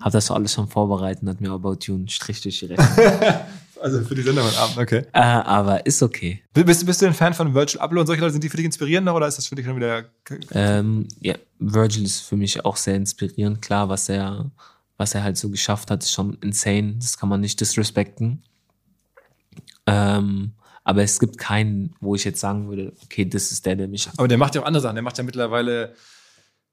Hab 0.00 0.12
das 0.12 0.30
alles 0.30 0.52
schon 0.52 0.68
vorbereitet 0.68 1.22
und 1.22 1.28
hat 1.28 1.40
mir 1.40 1.50
About 1.50 1.78
You 1.82 1.94
einen 1.94 2.08
Strich 2.08 2.40
durch 2.42 2.58
die 2.60 2.66
Rechnung. 2.66 2.88
Also 3.80 4.00
für 4.02 4.14
die 4.14 4.22
Sendung 4.22 4.44
heute 4.44 4.58
Abend, 4.58 4.78
okay. 4.78 5.04
Äh, 5.12 5.20
aber 5.20 5.84
ist 5.86 6.02
okay. 6.02 6.42
Bist, 6.52 6.86
bist 6.86 7.02
du 7.02 7.06
ein 7.06 7.14
Fan 7.14 7.34
von 7.34 7.54
Virgil 7.54 7.80
Abloh 7.80 8.00
und 8.00 8.06
solche 8.06 8.20
Leute? 8.20 8.32
Sind 8.32 8.44
die 8.44 8.48
für 8.48 8.56
dich 8.56 8.66
inspirierender 8.66 9.14
oder 9.14 9.26
ist 9.26 9.38
das 9.38 9.46
für 9.46 9.54
dich 9.54 9.66
schon 9.66 9.76
wieder. 9.76 10.04
Ähm, 10.52 11.06
ja, 11.20 11.34
Virgil 11.58 12.04
ist 12.04 12.20
für 12.20 12.36
mich 12.36 12.64
auch 12.64 12.76
sehr 12.76 12.94
inspirierend. 12.94 13.62
Klar, 13.62 13.88
was 13.88 14.08
er, 14.08 14.50
was 14.96 15.14
er 15.14 15.22
halt 15.22 15.36
so 15.36 15.50
geschafft 15.50 15.90
hat, 15.90 16.02
ist 16.02 16.12
schon 16.12 16.38
insane. 16.42 16.94
Das 16.98 17.18
kann 17.18 17.28
man 17.28 17.40
nicht 17.40 17.60
disrespekten. 17.60 18.42
Ähm, 19.86 20.52
aber 20.84 21.02
es 21.02 21.18
gibt 21.18 21.38
keinen, 21.38 21.94
wo 22.00 22.14
ich 22.14 22.24
jetzt 22.24 22.40
sagen 22.40 22.68
würde, 22.68 22.92
okay, 23.02 23.24
das 23.24 23.50
ist 23.50 23.66
der, 23.66 23.76
der 23.76 23.88
mich. 23.88 24.08
Aber 24.16 24.28
der 24.28 24.38
macht 24.38 24.54
ja 24.54 24.62
auch 24.62 24.66
andere 24.66 24.80
Sachen. 24.80 24.94
Der 24.94 25.02
macht 25.02 25.18
ja 25.18 25.24
mittlerweile, 25.24 25.94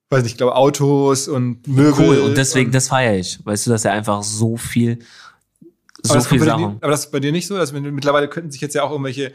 weiß 0.09 0.21
nicht, 0.21 0.33
ich 0.33 0.37
glaube, 0.37 0.55
Autos 0.55 1.27
und 1.27 1.67
Möbel. 1.67 1.93
Cool. 1.97 2.19
Und 2.19 2.37
deswegen, 2.37 2.71
das 2.71 2.89
feiere 2.89 3.17
ich. 3.17 3.43
Weißt 3.43 3.65
du, 3.65 3.71
dass 3.71 3.85
er 3.85 3.93
einfach 3.93 4.21
so 4.21 4.55
viel, 4.55 4.99
so 6.03 6.11
aber 6.13 6.19
das, 6.19 6.27
viel 6.27 6.39
Sachen. 6.43 6.63
aber 6.81 6.91
das 6.91 7.05
ist 7.05 7.11
bei 7.11 7.19
dir 7.19 7.31
nicht 7.31 7.47
so? 7.47 7.55
Also 7.55 7.73
mittlerweile 7.79 8.27
könnten 8.27 8.51
sich 8.51 8.61
jetzt 8.61 8.75
ja 8.75 8.83
auch 8.83 8.91
irgendwelche, 8.91 9.31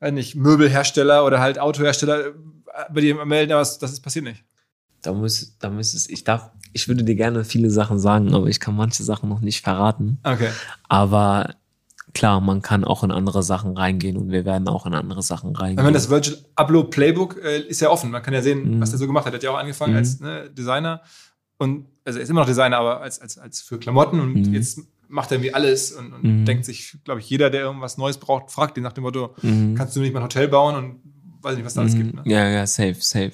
weiß 0.00 0.12
nicht, 0.12 0.34
Möbelhersteller 0.36 1.24
oder 1.24 1.40
halt 1.40 1.58
Autohersteller 1.58 2.26
äh, 2.28 2.32
bei 2.92 3.00
dir 3.00 3.24
melden, 3.24 3.52
aber 3.52 3.60
das, 3.60 3.78
das 3.78 3.92
ist 3.92 4.00
passiert 4.00 4.24
nicht. 4.24 4.44
Da 5.02 5.12
muss, 5.12 5.56
da 5.58 5.68
muss 5.68 5.94
es, 5.94 6.08
ich 6.08 6.22
darf, 6.22 6.50
ich 6.72 6.86
würde 6.86 7.02
dir 7.02 7.16
gerne 7.16 7.44
viele 7.44 7.70
Sachen 7.70 7.98
sagen, 7.98 8.32
aber 8.34 8.46
ich 8.46 8.60
kann 8.60 8.76
manche 8.76 9.02
Sachen 9.02 9.28
noch 9.28 9.40
nicht 9.40 9.60
verraten. 9.62 10.18
Okay. 10.22 10.50
Aber 10.88 11.56
klar, 12.14 12.40
man 12.40 12.62
kann 12.62 12.84
auch 12.84 13.02
in 13.02 13.10
andere 13.10 13.42
Sachen 13.42 13.76
reingehen 13.76 14.16
und 14.16 14.30
wir 14.30 14.44
werden 14.44 14.68
auch 14.68 14.86
in 14.86 14.94
andere 14.94 15.22
Sachen 15.22 15.52
Ich 15.52 15.60
reingehen. 15.60 15.82
meine, 15.84 15.94
das 15.94 16.08
Virgil 16.08 16.38
Abloh 16.54 16.84
Playbook 16.84 17.36
äh, 17.42 17.62
ist 17.62 17.80
ja 17.80 17.90
offen. 17.90 18.10
Man 18.12 18.22
kann 18.22 18.32
ja 18.32 18.42
sehen, 18.42 18.76
Mhm. 18.76 18.80
was 18.80 18.92
er 18.92 18.98
so 18.98 19.06
gemacht 19.08 19.26
hat. 19.26 19.32
Er 19.32 19.36
hat 19.38 19.42
ja 19.42 19.50
auch 19.50 19.58
angefangen 19.58 19.92
Mhm. 19.92 19.98
als 19.98 20.20
ne, 20.20 20.48
Designer 20.50 21.02
und 21.58 21.86
also 22.04 22.18
er 22.18 22.22
ist 22.24 22.28
immer 22.28 22.40
noch 22.40 22.46
Designer, 22.48 22.78
aber 22.78 23.00
als, 23.00 23.20
als, 23.20 23.38
als 23.38 23.60
für 23.60 23.78
Klamotten 23.78 24.20
und 24.20 24.34
Mhm. 24.34 24.54
jetzt 24.54 24.80
macht 25.12 25.30
irgendwie 25.30 25.52
alles 25.54 25.92
und, 25.92 26.12
und 26.12 26.22
Mhm. 26.22 26.44
denkt 26.46 26.64
sich, 26.64 26.96
glaube 27.04 27.20
ich, 27.20 27.28
jeder, 27.30 27.50
der 27.50 27.60
irgendwas 27.60 27.98
Neues 27.98 28.18
braucht, 28.18 28.50
fragt 28.50 28.76
ihn 28.76 28.82
nach 28.82 28.92
dem 28.94 29.02
Motto, 29.02 29.34
Mhm. 29.42 29.74
kannst 29.74 29.94
du 29.94 30.00
nicht 30.00 30.12
mal 30.12 30.20
ein 30.20 30.24
Hotel 30.24 30.48
bauen 30.48 30.74
und 30.74 31.00
weiß 31.42 31.56
nicht, 31.56 31.64
was 31.64 31.74
da 31.74 31.82
alles 31.82 31.94
gibt. 31.94 32.14
Mhm. 32.14 32.22
Ne? 32.24 32.30
Ja, 32.32 32.48
ja, 32.48 32.66
safe, 32.66 32.96
safe, 32.98 33.32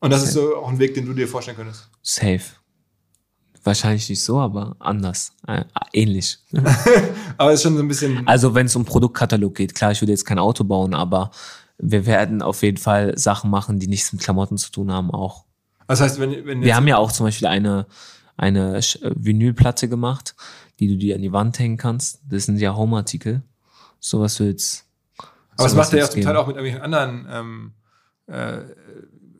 Und 0.00 0.10
das 0.12 0.22
ist 0.24 0.32
so 0.32 0.56
auch 0.56 0.68
ein 0.68 0.78
Weg, 0.78 0.94
den 0.94 1.06
du 1.06 1.12
dir 1.14 1.28
vorstellen 1.28 1.56
könntest. 1.56 1.88
safe. 2.02 2.40
Wahrscheinlich 3.62 4.08
nicht 4.08 4.24
so, 4.24 4.38
aber 4.40 4.74
anders. 4.78 5.32
Äh, 5.46 5.64
ähnlich. 5.92 6.38
Aber 7.36 7.50
es 7.52 7.56
ist 7.60 7.62
schon 7.64 7.76
so 7.76 7.82
ein 7.82 7.88
bisschen. 7.88 8.26
Also 8.26 8.54
wenn 8.54 8.64
es 8.64 8.74
um 8.74 8.86
Produktkatalog 8.86 9.54
geht, 9.54 9.74
klar, 9.74 9.92
ich 9.92 10.00
würde 10.00 10.12
jetzt 10.12 10.24
kein 10.24 10.38
Auto 10.38 10.64
bauen, 10.64 10.94
aber 10.94 11.30
wir 11.76 12.06
werden 12.06 12.40
auf 12.40 12.62
jeden 12.62 12.78
Fall 12.78 13.18
Sachen 13.18 13.50
machen, 13.50 13.78
die 13.78 13.86
nichts 13.86 14.14
mit 14.14 14.22
Klamotten 14.22 14.56
zu 14.56 14.70
tun 14.72 14.90
haben 14.90 15.10
auch. 15.10 15.44
das 15.86 16.00
heißt, 16.00 16.18
wenn, 16.20 16.46
wenn 16.46 16.62
Wir 16.62 16.74
haben 16.74 16.88
ja 16.88 16.96
auch 16.96 17.12
zum 17.12 17.26
Beispiel 17.26 17.48
eine, 17.48 17.86
eine 18.38 18.80
Vinylplatte 19.02 19.90
gemacht, 19.90 20.34
die 20.80 20.88
du 20.88 20.96
dir 20.96 21.14
an 21.14 21.22
die 21.22 21.32
Wand 21.32 21.58
hängen 21.58 21.76
kannst. 21.76 22.20
Das 22.28 22.46
sind 22.46 22.58
ja 22.58 22.74
Home-Artikel. 22.74 23.42
Sowas 24.00 24.40
wird's. 24.40 24.86
aber 25.18 25.64
das 25.64 25.74
macht 25.74 25.92
er 25.92 25.98
ja 26.00 26.10
zum 26.10 26.22
Teil 26.22 26.36
auch 26.36 26.46
mit 26.46 26.56
irgendwelchen 26.56 26.82
anderen 26.82 27.26
ähm, 27.30 27.72
äh, 28.26 28.62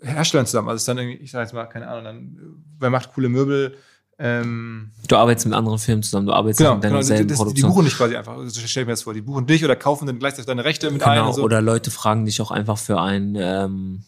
Herstellern 0.07 0.47
zusammen. 0.47 0.69
Also 0.69 0.77
es 0.77 0.83
ist 0.83 0.89
dann 0.89 0.99
irgendwie, 0.99 1.17
ich 1.19 1.31
sage 1.31 1.45
jetzt 1.45 1.53
mal, 1.55 1.67
keine 1.67 1.89
Ahnung, 1.89 2.05
dann, 2.05 2.39
wer 2.79 2.91
macht 2.91 3.13
coole 3.15 3.29
Möbel? 3.29 3.77
Ähm, 4.19 4.91
Du 5.09 5.17
arbeitest 5.17 5.47
mit 5.47 5.55
anderen 5.57 5.79
Firmen 5.79 6.03
zusammen, 6.03 6.27
du 6.27 6.35
arbeitest 6.35 6.59
Genau, 6.59 6.75
mit 6.75 6.85
deiner 6.85 6.97
genau 6.97 7.03
selben 7.07 7.29
das, 7.29 7.39
die 7.39 7.43
Produktion. 7.43 7.71
buchen 7.71 7.85
dich 7.87 7.97
quasi 7.97 8.17
einfach. 8.17 8.37
So 8.45 8.61
stell 8.67 8.83
ich 8.83 8.87
mir 8.87 8.93
das 8.93 9.03
vor. 9.03 9.15
Die 9.15 9.23
buchen 9.23 9.47
dich 9.47 9.65
oder 9.65 9.77
kaufen 9.77 10.07
dann 10.07 10.19
gleichzeitig 10.19 10.45
deine 10.47 10.65
Rechte 10.65 10.91
mit 10.91 11.03
ein 11.03 11.15
Genau, 11.15 11.29
und 11.29 11.35
so. 11.37 11.43
oder 11.43 11.63
Leute 11.63 11.91
fragen 11.91 12.27
dich 12.27 12.41
auch 12.43 12.51
einfach 12.51 12.77
für 12.77 13.01
ein, 13.01 13.35
ähm, 13.39 14.05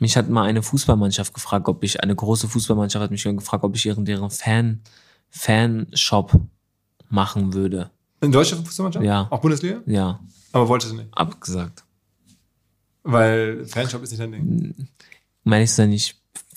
mich 0.00 0.18
hat 0.18 0.28
mal 0.28 0.42
eine 0.42 0.62
Fußballmannschaft 0.62 1.32
gefragt, 1.32 1.66
ob 1.68 1.82
ich, 1.82 2.02
eine 2.02 2.14
große 2.14 2.46
Fußballmannschaft 2.48 3.02
hat 3.02 3.10
mich 3.10 3.22
gefragt, 3.24 3.64
ob 3.64 3.74
ich 3.74 3.86
ihren, 3.86 4.04
deren 4.04 4.28
Fan, 4.30 4.82
Fanshop 5.30 6.38
machen 7.08 7.52
würde. 7.52 7.90
In 8.20 8.32
deutscher 8.32 8.56
Fußballmannschaft? 8.56 9.04
Ja. 9.04 9.26
Auch 9.30 9.40
Bundesliga? 9.40 9.80
Ja, 9.86 10.20
Aber 10.52 10.68
wolltest 10.68 10.92
du 10.92 10.96
nicht. 10.96 11.08
abgesagt. 11.12 11.84
Weil 13.02 13.64
Fanshop 13.66 14.02
ist 14.02 14.10
nicht 14.10 14.20
dein 14.20 14.32
Ding. 14.32 14.88
Meine 15.44 15.64
ich 15.64 15.74
dann 15.74 15.92
ich 15.92 16.16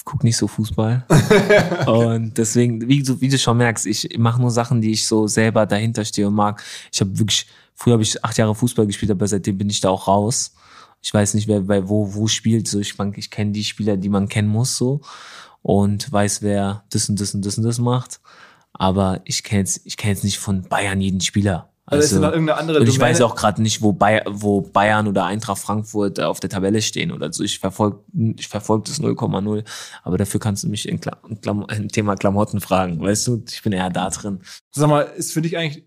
guck 0.09 0.23
nicht 0.23 0.37
so 0.37 0.47
Fußball. 0.47 1.05
und 1.85 2.35
deswegen, 2.37 2.87
wie 2.87 3.03
du, 3.03 3.21
wie 3.21 3.27
du 3.29 3.37
schon 3.37 3.57
merkst, 3.57 3.85
ich 3.85 4.17
mache 4.17 4.41
nur 4.41 4.49
Sachen, 4.49 4.81
die 4.81 4.91
ich 4.91 5.05
so 5.05 5.27
selber 5.27 5.67
dahinter 5.67 6.03
stehe 6.03 6.27
und 6.27 6.33
mag. 6.33 6.63
Ich 6.91 6.99
habe 6.99 7.19
wirklich, 7.19 7.45
früher 7.75 7.93
habe 7.93 8.03
ich 8.03 8.23
acht 8.23 8.37
Jahre 8.37 8.55
Fußball 8.55 8.87
gespielt, 8.87 9.11
aber 9.11 9.27
seitdem 9.27 9.59
bin 9.59 9.69
ich 9.69 9.81
da 9.81 9.89
auch 9.89 10.07
raus. 10.07 10.55
Ich 11.01 11.13
weiß 11.13 11.35
nicht, 11.35 11.47
wer 11.47 11.61
bei 11.61 11.87
wo, 11.87 12.15
wo 12.15 12.27
spielt. 12.27 12.67
So, 12.67 12.79
ich, 12.79 12.97
mein, 12.97 13.13
ich 13.15 13.29
kenne 13.29 13.51
die 13.51 13.63
Spieler, 13.63 13.97
die 13.97 14.09
man 14.09 14.27
kennen 14.27 14.49
muss, 14.49 14.75
so. 14.75 15.01
Und 15.61 16.11
weiß, 16.11 16.41
wer 16.41 16.83
das 16.89 17.07
und 17.09 17.21
das 17.21 17.35
und 17.35 17.45
das 17.45 17.57
und 17.57 17.63
das 17.65 17.77
macht. 17.77 18.19
Aber 18.79 19.21
ich 19.25 19.43
kenne 19.43 19.59
jetzt, 19.61 19.81
ich 19.83 19.97
kenne 19.97 20.13
jetzt 20.13 20.23
nicht 20.23 20.39
von 20.39 20.63
Bayern 20.63 20.99
jeden 21.01 21.21
Spieler. 21.21 21.69
Also, 21.85 22.03
ist 22.03 22.13
dann 22.13 22.31
irgendeine 22.31 22.59
andere 22.59 22.79
Und 22.79 22.87
ich 22.87 22.95
Domäne? 22.95 23.11
weiß 23.11 23.21
auch 23.21 23.35
gerade 23.35 23.61
nicht, 23.63 23.81
wo, 23.81 23.91
Bay 23.93 24.21
wo 24.27 24.61
Bayern 24.61 25.07
oder 25.07 25.25
Eintracht 25.25 25.57
Frankfurt 25.57 26.19
auf 26.19 26.39
der 26.39 26.49
Tabelle 26.49 26.81
stehen 26.83 27.11
oder 27.11 27.33
so. 27.33 27.43
Ich 27.43 27.57
verfolge 27.59 27.99
ich 28.13 28.47
verfolg 28.47 28.85
das 28.85 29.01
0,0. 29.01 29.63
Aber 30.03 30.17
dafür 30.17 30.39
kannst 30.39 30.63
du 30.63 30.69
mich 30.69 30.87
in, 30.87 30.99
in 31.27 31.41
Klam 31.41 31.65
im 31.67 31.89
Thema 31.89 32.15
Klamotten 32.15 32.61
fragen. 32.61 33.01
Weißt 33.01 33.27
du, 33.27 33.43
ich 33.49 33.61
bin 33.63 33.73
eher 33.73 33.89
da 33.89 34.09
drin. 34.11 34.39
Sag 34.71 34.87
mal, 34.87 35.01
ist 35.01 35.33
für 35.33 35.41
dich 35.41 35.57
eigentlich, 35.57 35.83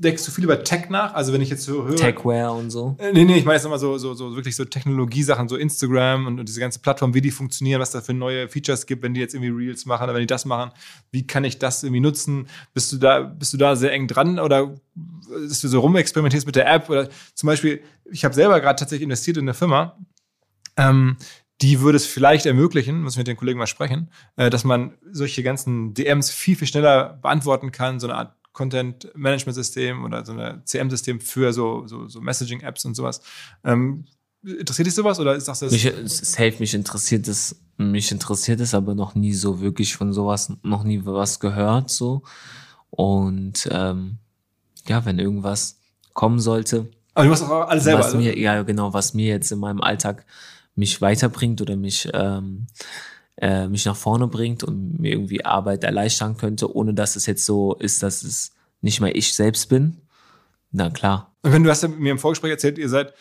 denkst 0.00 0.24
du 0.24 0.30
viel 0.30 0.44
über 0.44 0.64
Tech 0.64 0.88
nach? 0.88 1.14
Also 1.14 1.32
wenn 1.32 1.40
ich 1.40 1.50
jetzt 1.50 1.64
so 1.64 1.84
höre. 1.84 1.96
Techwear 1.96 2.54
und 2.54 2.70
so. 2.70 2.96
Äh, 2.98 3.12
Nee, 3.12 3.24
nee, 3.24 3.36
ich 3.36 3.44
meine 3.44 3.56
jetzt 3.56 3.64
nochmal 3.64 3.78
so, 3.78 3.98
so, 3.98 4.14
so 4.14 4.34
wirklich 4.34 4.56
so 4.56 4.64
Technologiesachen, 4.64 5.48
so 5.48 5.56
Instagram 5.56 6.26
und, 6.26 6.40
und 6.40 6.48
diese 6.48 6.60
ganze 6.60 6.78
Plattform, 6.78 7.12
wie 7.14 7.20
die 7.20 7.30
funktionieren, 7.30 7.80
was 7.80 7.90
da 7.90 8.00
für 8.00 8.14
neue 8.14 8.48
Features 8.48 8.86
gibt, 8.86 9.02
wenn 9.02 9.14
die 9.14 9.20
jetzt 9.20 9.34
irgendwie 9.34 9.50
Reels 9.50 9.84
machen 9.84 10.04
oder 10.04 10.14
wenn 10.14 10.22
die 10.22 10.26
das 10.26 10.44
machen, 10.46 10.72
wie 11.10 11.26
kann 11.26 11.44
ich 11.44 11.58
das 11.58 11.82
irgendwie 11.82 12.00
nutzen? 12.00 12.48
Bist 12.72 12.92
du 12.92 12.96
da, 12.96 13.20
bist 13.20 13.52
du 13.52 13.58
da 13.58 13.76
sehr 13.76 13.92
eng 13.92 14.08
dran 14.08 14.38
oder 14.38 14.74
dass 15.48 15.60
du 15.60 15.68
so 15.68 15.80
rumexperimentierst 15.80 16.46
mit 16.46 16.56
der 16.56 16.72
App 16.72 16.88
oder 16.88 17.08
zum 17.34 17.46
Beispiel, 17.46 17.82
ich 18.10 18.24
habe 18.24 18.34
selber 18.34 18.60
gerade 18.60 18.78
tatsächlich 18.78 19.04
investiert 19.04 19.36
in 19.36 19.44
eine 19.44 19.54
Firma, 19.54 19.98
ähm, 20.76 21.16
die 21.60 21.80
würde 21.80 21.96
es 21.96 22.06
vielleicht 22.06 22.46
ermöglichen, 22.46 23.02
muss 23.02 23.14
ich 23.14 23.18
mit 23.18 23.26
den 23.26 23.36
Kollegen 23.36 23.58
mal 23.58 23.66
sprechen, 23.66 24.10
äh, 24.36 24.48
dass 24.48 24.64
man 24.64 24.94
solche 25.12 25.42
ganzen 25.42 25.92
DMs 25.92 26.30
viel, 26.30 26.56
viel 26.56 26.66
schneller 26.66 27.18
beantworten 27.20 27.70
kann, 27.70 28.00
so 28.00 28.06
eine 28.06 28.16
Art 28.16 28.39
Content-Management-System 28.60 30.04
oder 30.04 30.24
so 30.24 30.32
ein 30.32 30.60
CM-System 30.64 31.20
für 31.20 31.52
so, 31.52 31.86
so, 31.86 32.08
so 32.08 32.20
Messaging-Apps 32.20 32.84
und 32.84 32.94
sowas. 32.94 33.22
Ähm, 33.64 34.04
interessiert 34.42 34.86
dich 34.86 34.94
sowas 34.94 35.18
oder 35.18 35.40
sagst 35.40 35.62
du 35.62 35.66
das? 35.66 35.72
Mich, 35.72 35.92
safe, 36.04 36.56
mich 36.58 36.74
interessiert 36.74 37.26
es, 37.26 37.58
mich 37.78 38.12
interessiert 38.12 38.60
es 38.60 38.74
aber 38.74 38.94
noch 38.94 39.14
nie 39.14 39.32
so 39.32 39.60
wirklich 39.60 39.96
von 39.96 40.12
sowas, 40.12 40.52
noch 40.62 40.84
nie 40.84 41.00
was 41.04 41.40
gehört, 41.40 41.88
so. 41.88 42.22
Und, 42.90 43.66
ähm, 43.70 44.18
ja, 44.86 45.04
wenn 45.06 45.18
irgendwas 45.18 45.78
kommen 46.12 46.40
sollte, 46.40 46.90
Aber 47.14 47.24
du 47.24 47.30
machst 47.30 47.42
auch 47.44 47.68
alles 47.68 47.84
selber. 47.84 48.00
was 48.00 48.06
also? 48.06 48.18
mir, 48.18 48.38
ja 48.38 48.62
genau, 48.62 48.92
was 48.92 49.14
mir 49.14 49.28
jetzt 49.28 49.50
in 49.52 49.58
meinem 49.58 49.80
Alltag 49.80 50.26
mich 50.74 51.00
weiterbringt 51.00 51.60
oder 51.62 51.76
mich, 51.76 52.08
ähm, 52.12 52.66
äh, 53.40 53.68
mich 53.68 53.86
nach 53.86 53.96
vorne 53.96 54.26
bringt 54.26 54.62
und 54.62 55.00
mir 55.00 55.12
irgendwie 55.12 55.44
Arbeit 55.44 55.84
erleichtern 55.84 56.36
könnte, 56.36 56.74
ohne 56.74 56.94
dass 56.94 57.16
es 57.16 57.26
jetzt 57.26 57.46
so 57.46 57.74
ist, 57.74 58.02
dass 58.02 58.22
es 58.22 58.52
nicht 58.82 59.00
mehr 59.00 59.16
ich 59.16 59.34
selbst 59.34 59.68
bin. 59.68 59.96
Na 60.72 60.90
klar. 60.90 61.34
Und 61.42 61.52
wenn 61.52 61.64
du 61.64 61.70
hast 61.70 61.82
ja 61.82 61.88
mir 61.88 62.12
im 62.12 62.18
Vorgespräch 62.18 62.50
erzählt, 62.50 62.78
ihr 62.78 62.88
seid 62.88 63.14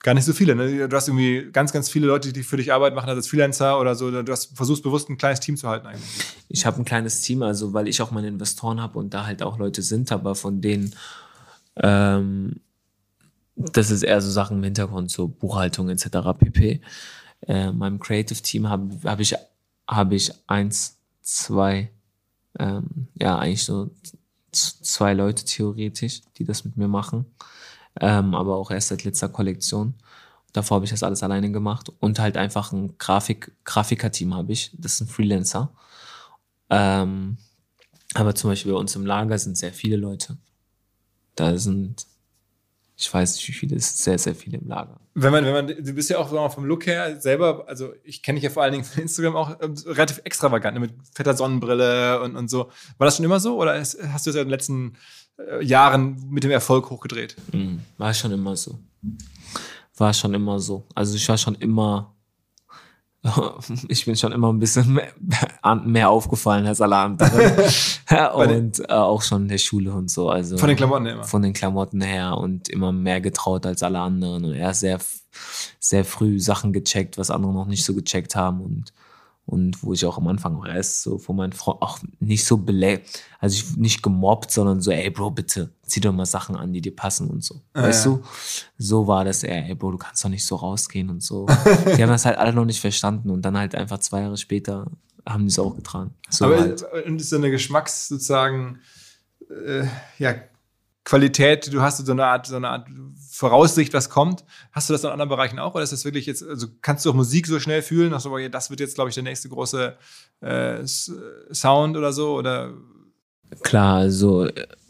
gar 0.00 0.14
nicht 0.14 0.24
so 0.24 0.32
viele. 0.32 0.54
Ne? 0.54 0.88
Du 0.88 0.96
hast 0.96 1.08
irgendwie 1.08 1.50
ganz, 1.52 1.72
ganz 1.72 1.88
viele 1.88 2.06
Leute, 2.06 2.32
die 2.32 2.42
für 2.42 2.56
dich 2.56 2.72
Arbeit 2.72 2.94
machen, 2.94 3.08
also 3.08 3.18
als 3.18 3.28
Freelancer 3.28 3.80
oder 3.80 3.94
so. 3.94 4.22
Du 4.22 4.32
hast 4.32 4.56
versuchst 4.56 4.82
bewusst 4.82 5.08
ein 5.08 5.18
kleines 5.18 5.40
Team 5.40 5.56
zu 5.56 5.68
halten 5.68 5.86
eigentlich. 5.86 6.36
Ich 6.48 6.64
habe 6.64 6.80
ein 6.80 6.84
kleines 6.84 7.20
Team, 7.20 7.42
also 7.42 7.72
weil 7.72 7.88
ich 7.88 8.00
auch 8.00 8.10
meine 8.10 8.28
Investoren 8.28 8.80
habe 8.80 8.98
und 8.98 9.12
da 9.12 9.26
halt 9.26 9.42
auch 9.42 9.58
Leute 9.58 9.82
sind, 9.82 10.12
aber 10.12 10.34
von 10.34 10.60
denen, 10.60 10.94
ähm, 11.76 12.60
das 13.56 13.90
ist 13.90 14.04
eher 14.04 14.20
so 14.20 14.30
Sachen 14.30 14.58
im 14.58 14.62
Hintergrund, 14.62 15.10
so 15.10 15.26
Buchhaltung 15.26 15.88
etc. 15.88 16.06
pp. 16.38 16.80
Äh, 17.46 17.72
meinem 17.72 18.00
Creative 18.00 18.40
Team 18.42 18.68
habe 18.68 18.98
hab 19.04 19.20
ich, 19.20 19.34
hab 19.86 20.12
ich 20.12 20.32
eins, 20.46 20.98
zwei, 21.22 21.90
ähm, 22.58 23.08
ja, 23.14 23.38
eigentlich 23.38 23.64
so 23.64 23.90
zwei 24.52 25.14
Leute 25.14 25.44
theoretisch, 25.44 26.22
die 26.36 26.44
das 26.44 26.64
mit 26.64 26.76
mir 26.76 26.88
machen. 26.88 27.26
Ähm, 28.00 28.34
aber 28.34 28.56
auch 28.56 28.70
erst 28.70 28.88
seit 28.88 29.04
letzter 29.04 29.28
Kollektion. 29.28 29.94
Davor 30.52 30.76
habe 30.76 30.84
ich 30.84 30.90
das 30.90 31.02
alles 31.02 31.22
alleine 31.22 31.52
gemacht 31.52 31.92
und 32.00 32.18
halt 32.18 32.36
einfach 32.36 32.72
ein 32.72 32.96
Grafik, 32.98 33.52
Grafiker-Team 33.64 34.34
habe 34.34 34.52
ich. 34.52 34.70
Das 34.74 34.94
ist 34.94 35.00
ein 35.02 35.08
Freelancer. 35.08 35.70
Ähm, 36.70 37.36
aber 38.14 38.34
zum 38.34 38.50
Beispiel 38.50 38.72
bei 38.72 38.78
uns 38.78 38.96
im 38.96 39.04
Lager 39.04 39.38
sind 39.38 39.58
sehr 39.58 39.72
viele 39.72 39.96
Leute. 39.96 40.38
Da 41.34 41.56
sind, 41.58 42.06
ich 43.00 43.14
weiß 43.14 43.36
nicht 43.36 43.46
wie 43.46 43.52
viele, 43.52 43.76
es 43.76 43.90
sind 43.90 43.98
sehr, 43.98 44.18
sehr 44.18 44.34
viele 44.34 44.58
im 44.58 44.66
Lager. 44.66 44.98
Wenn 45.14 45.30
man, 45.30 45.44
wenn 45.44 45.52
man, 45.52 45.66
du 45.68 45.92
bist 45.92 46.10
ja 46.10 46.18
auch 46.18 46.32
mal, 46.32 46.48
vom 46.48 46.64
Look 46.64 46.86
her 46.86 47.20
selber, 47.20 47.64
also 47.68 47.92
ich 48.02 48.24
kenne 48.24 48.36
dich 48.36 48.44
ja 48.44 48.50
vor 48.50 48.64
allen 48.64 48.72
Dingen 48.72 48.84
von 48.84 49.00
Instagram 49.00 49.36
auch 49.36 49.56
ähm, 49.60 49.74
relativ 49.86 50.20
extravagant, 50.24 50.74
ne, 50.74 50.80
mit 50.80 50.94
fetter 51.14 51.34
Sonnenbrille 51.34 52.20
und, 52.20 52.34
und 52.34 52.50
so. 52.50 52.70
War 52.98 53.04
das 53.04 53.16
schon 53.16 53.24
immer 53.24 53.38
so 53.38 53.56
oder 53.56 53.78
hast 53.78 53.98
hast 54.12 54.26
du 54.26 54.30
das 54.30 54.34
ja 54.34 54.42
in 54.42 54.48
den 54.48 54.50
letzten 54.50 54.96
äh, 55.38 55.64
Jahren 55.64 56.28
mit 56.28 56.42
dem 56.42 56.50
Erfolg 56.50 56.90
hochgedreht? 56.90 57.36
Mhm. 57.52 57.82
War 57.98 58.12
schon 58.14 58.32
immer 58.32 58.56
so. 58.56 58.80
War 59.96 60.12
schon 60.12 60.34
immer 60.34 60.58
so. 60.58 60.84
Also 60.96 61.14
ich 61.14 61.28
war 61.28 61.38
schon 61.38 61.54
immer 61.54 62.16
ich 63.88 64.04
bin 64.04 64.16
schon 64.16 64.32
immer 64.32 64.52
ein 64.52 64.58
bisschen 64.58 64.92
mehr, 64.92 65.12
mehr 65.84 66.10
aufgefallen 66.10 66.66
als 66.66 66.80
alle 66.80 66.96
anderen. 66.96 67.52
und 68.34 68.80
äh, 68.80 68.92
auch 68.92 69.22
schon 69.22 69.42
in 69.42 69.48
der 69.48 69.58
Schule 69.58 69.92
und 69.92 70.10
so. 70.10 70.30
Also 70.30 70.56
Von 70.56 70.68
den 70.68 70.76
Klamotten 70.76 71.06
her 71.06 71.14
immer. 71.14 71.24
Von 71.24 71.42
den 71.42 71.52
Klamotten 71.52 72.00
her 72.00 72.36
und 72.36 72.68
immer 72.68 72.92
mehr 72.92 73.20
getraut 73.20 73.66
als 73.66 73.82
alle 73.82 73.98
anderen. 73.98 74.44
Und 74.44 74.54
er 74.54 74.70
ist 74.70 74.80
sehr, 74.80 74.98
sehr 75.80 76.04
früh 76.04 76.38
Sachen 76.38 76.72
gecheckt, 76.72 77.18
was 77.18 77.30
andere 77.30 77.52
noch 77.52 77.66
nicht 77.66 77.84
so 77.84 77.94
gecheckt 77.94 78.36
haben. 78.36 78.60
Und 78.60 78.92
und 79.48 79.82
wo 79.82 79.94
ich 79.94 80.04
auch 80.04 80.18
am 80.18 80.28
Anfang 80.28 80.62
erst 80.66 81.02
so 81.02 81.16
von 81.16 81.36
meinen 81.36 81.54
Freunden 81.54 81.82
auch 81.82 82.00
nicht 82.20 82.44
so 82.44 82.58
belä, 82.58 83.00
also 83.40 83.54
ich 83.56 83.76
nicht 83.78 84.02
gemobbt, 84.02 84.50
sondern 84.50 84.82
so, 84.82 84.90
ey 84.90 85.08
Bro, 85.08 85.30
bitte 85.30 85.70
zieh 85.86 86.00
doch 86.00 86.12
mal 86.12 86.26
Sachen 86.26 86.54
an, 86.54 86.74
die 86.74 86.82
dir 86.82 86.94
passen 86.94 87.30
und 87.30 87.42
so. 87.42 87.62
Ah, 87.72 87.84
weißt 87.84 88.04
ja. 88.04 88.12
du? 88.12 88.22
So 88.76 89.06
war 89.06 89.24
das 89.24 89.42
eher, 89.42 89.66
ey 89.66 89.74
Bro, 89.74 89.92
du 89.92 89.98
kannst 89.98 90.22
doch 90.22 90.28
nicht 90.28 90.44
so 90.44 90.56
rausgehen 90.56 91.08
und 91.08 91.22
so. 91.22 91.46
die 91.96 92.02
haben 92.02 92.10
das 92.10 92.26
halt 92.26 92.36
alle 92.36 92.52
noch 92.52 92.66
nicht 92.66 92.80
verstanden 92.80 93.30
und 93.30 93.40
dann 93.40 93.56
halt 93.56 93.74
einfach 93.74 93.98
zwei 94.00 94.20
Jahre 94.20 94.36
später 94.36 94.90
haben 95.26 95.44
die 95.44 95.48
es 95.48 95.58
auch 95.58 95.74
getragen. 95.74 96.14
So 96.28 96.44
Aber 96.44 96.60
halt. 96.60 96.84
und 97.06 97.18
ist 97.18 97.30
so 97.30 97.36
eine 97.36 97.50
Geschmacks 97.50 98.08
sozusagen 98.08 98.80
äh, 99.48 99.86
ja 100.18 100.34
Qualität, 101.08 101.72
du 101.72 101.80
hast 101.80 102.04
so 102.04 102.12
eine 102.12 102.26
Art, 102.26 102.46
so 102.46 102.56
eine 102.56 102.68
Art 102.68 102.86
Voraussicht, 103.30 103.94
was 103.94 104.10
kommt. 104.10 104.44
Hast 104.72 104.90
du 104.90 104.92
das 104.92 105.04
in 105.04 105.08
anderen 105.08 105.30
Bereichen 105.30 105.58
auch? 105.58 105.74
Oder 105.74 105.82
ist 105.82 105.92
das 105.92 106.04
wirklich 106.04 106.26
jetzt, 106.26 106.46
also 106.46 106.66
kannst 106.82 107.06
du 107.06 107.10
auch 107.10 107.14
Musik 107.14 107.46
so 107.46 107.58
schnell 107.60 107.80
fühlen? 107.80 108.12
Ach 108.12 108.20
so, 108.20 108.36
das 108.50 108.68
wird 108.68 108.80
jetzt, 108.80 108.94
glaube 108.94 109.08
ich, 109.08 109.14
der 109.14 109.24
nächste 109.24 109.48
große 109.48 109.96
äh, 110.42 110.84
Sound 110.84 111.96
oder 111.96 112.12
so? 112.12 112.36
Oder? 112.36 112.74
Klar, 113.62 113.96
also 113.96 114.48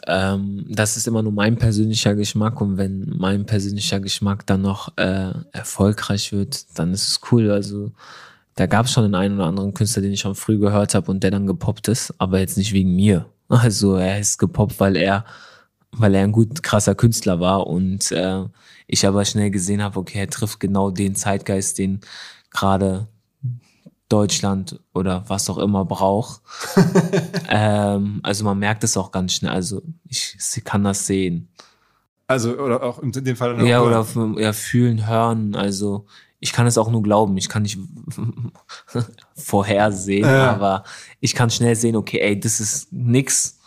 ähm, 0.09 0.67
das 0.69 0.97
ist 0.97 1.07
immer 1.07 1.23
nur 1.23 1.31
mein 1.31 1.57
persönlicher 1.57 2.17
Geschmack 2.17 2.61
und 2.61 2.79
wenn 2.79 3.15
mein 3.17 3.47
persönlicher 3.47 4.01
Geschmack 4.01 4.45
dann 4.45 4.63
noch 4.63 4.97
äh, 4.97 5.33
erfolgreich 5.53 6.33
wird, 6.33 6.67
dann 6.81 6.93
ist 6.93 7.07
es 7.07 7.21
cool. 7.31 7.53
Also 7.53 7.93
da 8.57 8.67
gab 8.67 8.87
es 8.87 8.93
schon 8.93 9.05
den 9.05 9.15
einen 9.15 9.37
oder 9.37 9.47
anderen 9.47 9.73
Künstler, 9.73 10.03
den 10.03 10.15
ich 10.15 10.21
schon 10.21 10.35
früh 10.35 10.59
gehört 10.59 10.97
habe 10.97 11.13
und 11.13 11.23
der 11.23 11.31
dann 11.31 11.47
gepoppt 11.47 11.87
ist, 11.87 12.13
aber 12.19 12.41
jetzt 12.41 12.59
nicht 12.59 12.73
wegen 12.73 12.97
mir. 12.97 13.27
Also 13.47 13.95
er 13.95 14.19
ist 14.19 14.39
gepoppt, 14.39 14.81
weil 14.81 14.97
er 14.97 15.25
weil 15.93 16.15
er 16.15 16.25
ein 16.25 16.33
gut 16.33 16.63
krasser 16.63 16.95
Künstler 16.95 17.41
war 17.41 17.67
und 17.67 18.13
äh, 18.13 18.45
ich 18.87 19.07
aber 19.07 19.25
schnell 19.25 19.51
gesehen 19.51 19.83
habe, 19.83 19.99
okay, 19.99 20.19
er 20.19 20.31
trifft 20.31 20.61
genau 20.61 20.91
den 20.91 21.15
Zeitgeist, 21.15 21.79
den 21.79 22.01
gerade 22.51 23.09
Deutschland 24.09 24.81
oder 24.95 25.25
was 25.29 25.51
auch 25.51 25.59
immer 25.59 25.85
braucht. 25.85 26.41
ähm, 27.49 28.21
also 28.23 28.45
man 28.45 28.59
merkt 28.59 28.85
es 28.85 28.97
auch 28.97 29.13
ganz 29.13 29.35
schnell. 29.35 29.53
Also 29.53 29.83
ich, 30.09 30.37
ich 30.57 30.65
kann 30.65 30.85
das 30.85 31.07
sehen. 31.07 31.49
Also 32.27 32.59
oder 32.59 32.83
auch 32.83 32.99
in 33.01 33.13
dem 33.13 33.37
Fall. 33.37 33.67
Ja 33.67 33.83
oder 33.83 34.07
ja, 34.39 34.53
fühlen, 34.53 35.07
hören. 35.07 35.55
Also 35.55 36.07
ich 36.41 36.53
kann 36.53 36.67
es 36.67 36.79
auch 36.79 36.91
nur 36.91 37.03
glauben. 37.03 37.37
Ich 37.37 37.49
kann 37.49 37.63
nicht 37.63 37.79
vorhersehen, 39.35 40.25
ja. 40.25 40.53
aber 40.53 40.85
ich 41.21 41.35
kann 41.35 41.51
schnell 41.51 41.75
sehen, 41.75 41.97
okay, 41.97 42.21
ey, 42.21 42.39
das 42.39 42.61
ist 42.61 42.93
nix 42.93 43.59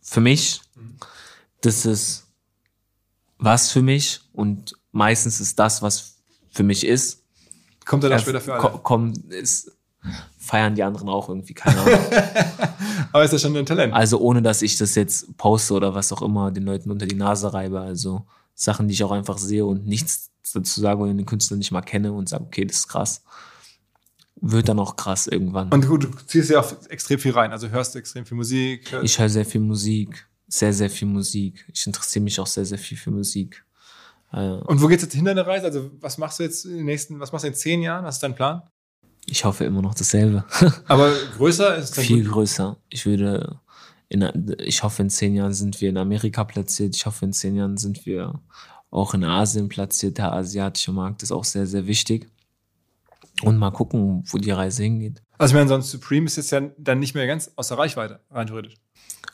für 0.00 0.20
mich 0.20 0.60
das 1.60 1.86
ist 1.86 2.26
was 3.38 3.70
für 3.70 3.82
mich 3.82 4.20
und 4.32 4.76
meistens 4.92 5.40
ist 5.40 5.58
das, 5.58 5.82
was 5.82 6.18
für 6.50 6.62
mich 6.62 6.86
ist. 6.86 7.24
Kommt 7.84 8.04
er 8.04 8.10
dann 8.10 8.20
später 8.20 8.40
für 8.40 8.54
alle? 8.54 8.78
Kommt, 8.78 9.32
ist, 9.32 9.72
feiern 10.38 10.74
die 10.74 10.82
anderen 10.82 11.08
auch 11.08 11.28
irgendwie, 11.28 11.54
keine 11.54 11.80
Ahnung. 11.80 12.00
Aber 13.12 13.24
ist 13.24 13.32
das 13.32 13.42
schon 13.42 13.56
ein 13.56 13.66
Talent? 13.66 13.92
Also 13.94 14.20
ohne, 14.20 14.42
dass 14.42 14.62
ich 14.62 14.76
das 14.76 14.94
jetzt 14.94 15.36
poste 15.36 15.74
oder 15.74 15.94
was 15.94 16.12
auch 16.12 16.22
immer 16.22 16.50
den 16.50 16.64
Leuten 16.64 16.90
unter 16.90 17.06
die 17.06 17.16
Nase 17.16 17.52
reibe. 17.52 17.80
Also 17.80 18.26
Sachen, 18.54 18.88
die 18.88 18.94
ich 18.94 19.02
auch 19.02 19.10
einfach 19.10 19.38
sehe 19.38 19.64
und 19.64 19.86
nichts 19.86 20.30
dazu 20.52 20.80
sage 20.80 21.02
und 21.02 21.16
den 21.16 21.26
Künstler 21.26 21.56
nicht 21.56 21.72
mal 21.72 21.82
kenne 21.82 22.12
und 22.12 22.28
sage, 22.28 22.44
okay, 22.44 22.64
das 22.64 22.78
ist 22.78 22.88
krass. 22.88 23.22
Wird 24.42 24.68
dann 24.68 24.78
auch 24.78 24.96
krass 24.96 25.26
irgendwann. 25.26 25.70
Und 25.70 25.86
gut, 25.86 26.04
du 26.04 26.10
ziehst 26.26 26.50
ja 26.50 26.60
auch 26.60 26.72
extrem 26.88 27.18
viel 27.18 27.32
rein. 27.32 27.52
Also 27.52 27.68
hörst 27.68 27.94
du 27.94 27.98
extrem 27.98 28.24
viel 28.24 28.36
Musik. 28.36 28.92
Ich 29.02 29.18
höre 29.18 29.28
sehr 29.28 29.44
viel 29.44 29.60
Musik 29.60 30.26
sehr, 30.50 30.72
sehr 30.72 30.90
viel 30.90 31.08
Musik. 31.08 31.64
Ich 31.72 31.86
interessiere 31.86 32.22
mich 32.22 32.38
auch 32.40 32.46
sehr, 32.46 32.64
sehr 32.66 32.78
viel 32.78 32.98
für 32.98 33.10
Musik. 33.10 33.64
Äh, 34.32 34.50
Und 34.66 34.82
wo 34.82 34.86
geht's 34.88 35.02
jetzt 35.02 35.14
hin 35.14 35.24
deine 35.24 35.46
Reise? 35.46 35.66
Also 35.66 35.90
was 36.00 36.18
machst 36.18 36.38
du 36.38 36.42
jetzt 36.42 36.64
in 36.66 36.76
den 36.78 36.86
nächsten, 36.86 37.18
was 37.20 37.32
machst 37.32 37.44
du 37.44 37.48
in 37.48 37.54
zehn 37.54 37.80
Jahren? 37.82 38.04
Was 38.04 38.16
ist 38.16 38.22
dein 38.22 38.34
Plan? 38.34 38.62
Ich 39.26 39.44
hoffe 39.44 39.64
immer 39.64 39.80
noch 39.82 39.94
dasselbe. 39.94 40.44
Aber 40.86 41.12
größer 41.36 41.76
ist 41.76 41.96
es 41.96 42.04
Viel 42.04 42.24
gut? 42.24 42.32
größer. 42.32 42.76
Ich 42.88 43.06
würde, 43.06 43.60
in, 44.08 44.56
ich 44.58 44.82
hoffe 44.82 45.02
in 45.02 45.10
zehn 45.10 45.34
Jahren 45.34 45.52
sind 45.54 45.80
wir 45.80 45.88
in 45.90 45.96
Amerika 45.96 46.44
platziert. 46.44 46.96
Ich 46.96 47.06
hoffe 47.06 47.24
in 47.24 47.32
zehn 47.32 47.54
Jahren 47.54 47.76
sind 47.76 48.06
wir 48.06 48.40
auch 48.90 49.14
in 49.14 49.22
Asien 49.24 49.68
platziert. 49.68 50.18
Der 50.18 50.32
asiatische 50.32 50.90
Markt 50.92 51.22
ist 51.22 51.30
auch 51.32 51.44
sehr, 51.44 51.66
sehr 51.66 51.86
wichtig. 51.86 52.28
Und 53.42 53.56
mal 53.56 53.70
gucken, 53.70 54.24
wo 54.26 54.38
die 54.38 54.50
Reise 54.50 54.82
hingeht. 54.82 55.22
Also, 55.38 55.52
ich 55.52 55.56
meine, 55.56 55.68
sonst 55.68 55.90
Supreme 55.90 56.26
ist 56.26 56.36
jetzt 56.36 56.50
ja 56.50 56.60
dann 56.76 56.98
nicht 56.98 57.14
mehr 57.14 57.26
ganz 57.26 57.50
außer 57.56 57.78
Reichweite, 57.78 58.20
rein 58.30 58.46
theoretisch. 58.48 58.74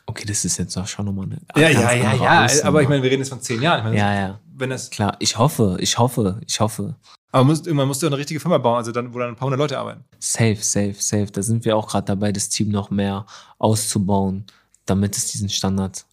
Okay, 0.09 0.25
das 0.25 0.45
ist 0.45 0.57
jetzt 0.57 0.77
auch 0.77 0.87
schon 0.87 1.05
nochmal 1.05 1.25
eine. 1.25 1.41
Ja, 1.55 1.69
ja, 1.69 1.91
ja, 1.91 2.13
ja. 2.15 2.63
Aber 2.63 2.81
ich 2.81 2.87
meine, 2.87 3.03
wir 3.03 3.11
reden 3.11 3.21
jetzt 3.21 3.29
von 3.29 3.41
zehn 3.41 3.61
Jahren. 3.61 3.83
Meine, 3.83 3.97
ja, 3.97 4.15
ja. 4.15 4.39
Wenn 4.55 4.69
das 4.69 4.89
Klar, 4.89 5.17
ich 5.19 5.37
hoffe, 5.37 5.77
ich 5.79 5.97
hoffe, 5.97 6.39
ich 6.47 6.59
hoffe. 6.59 6.95
Aber 7.31 7.43
musst, 7.43 7.67
irgendwann 7.67 7.89
musst 7.89 8.01
du 8.01 8.07
eine 8.07 8.17
richtige 8.17 8.39
Firma 8.39 8.57
bauen, 8.57 8.77
also 8.77 8.93
dann, 8.93 9.13
wo 9.13 9.19
dann 9.19 9.29
ein 9.29 9.35
paar 9.35 9.45
hundert 9.45 9.59
Leute 9.59 9.77
arbeiten. 9.77 10.05
Safe, 10.17 10.55
safe, 10.55 10.95
safe. 10.97 11.27
Da 11.27 11.43
sind 11.43 11.65
wir 11.65 11.75
auch 11.75 11.87
gerade 11.87 12.05
dabei, 12.05 12.31
das 12.31 12.47
Team 12.47 12.69
noch 12.69 12.89
mehr 12.89 13.25
auszubauen, 13.59 14.45
damit 14.85 15.17
es 15.17 15.27
diesen 15.27 15.49
Standard 15.49 16.05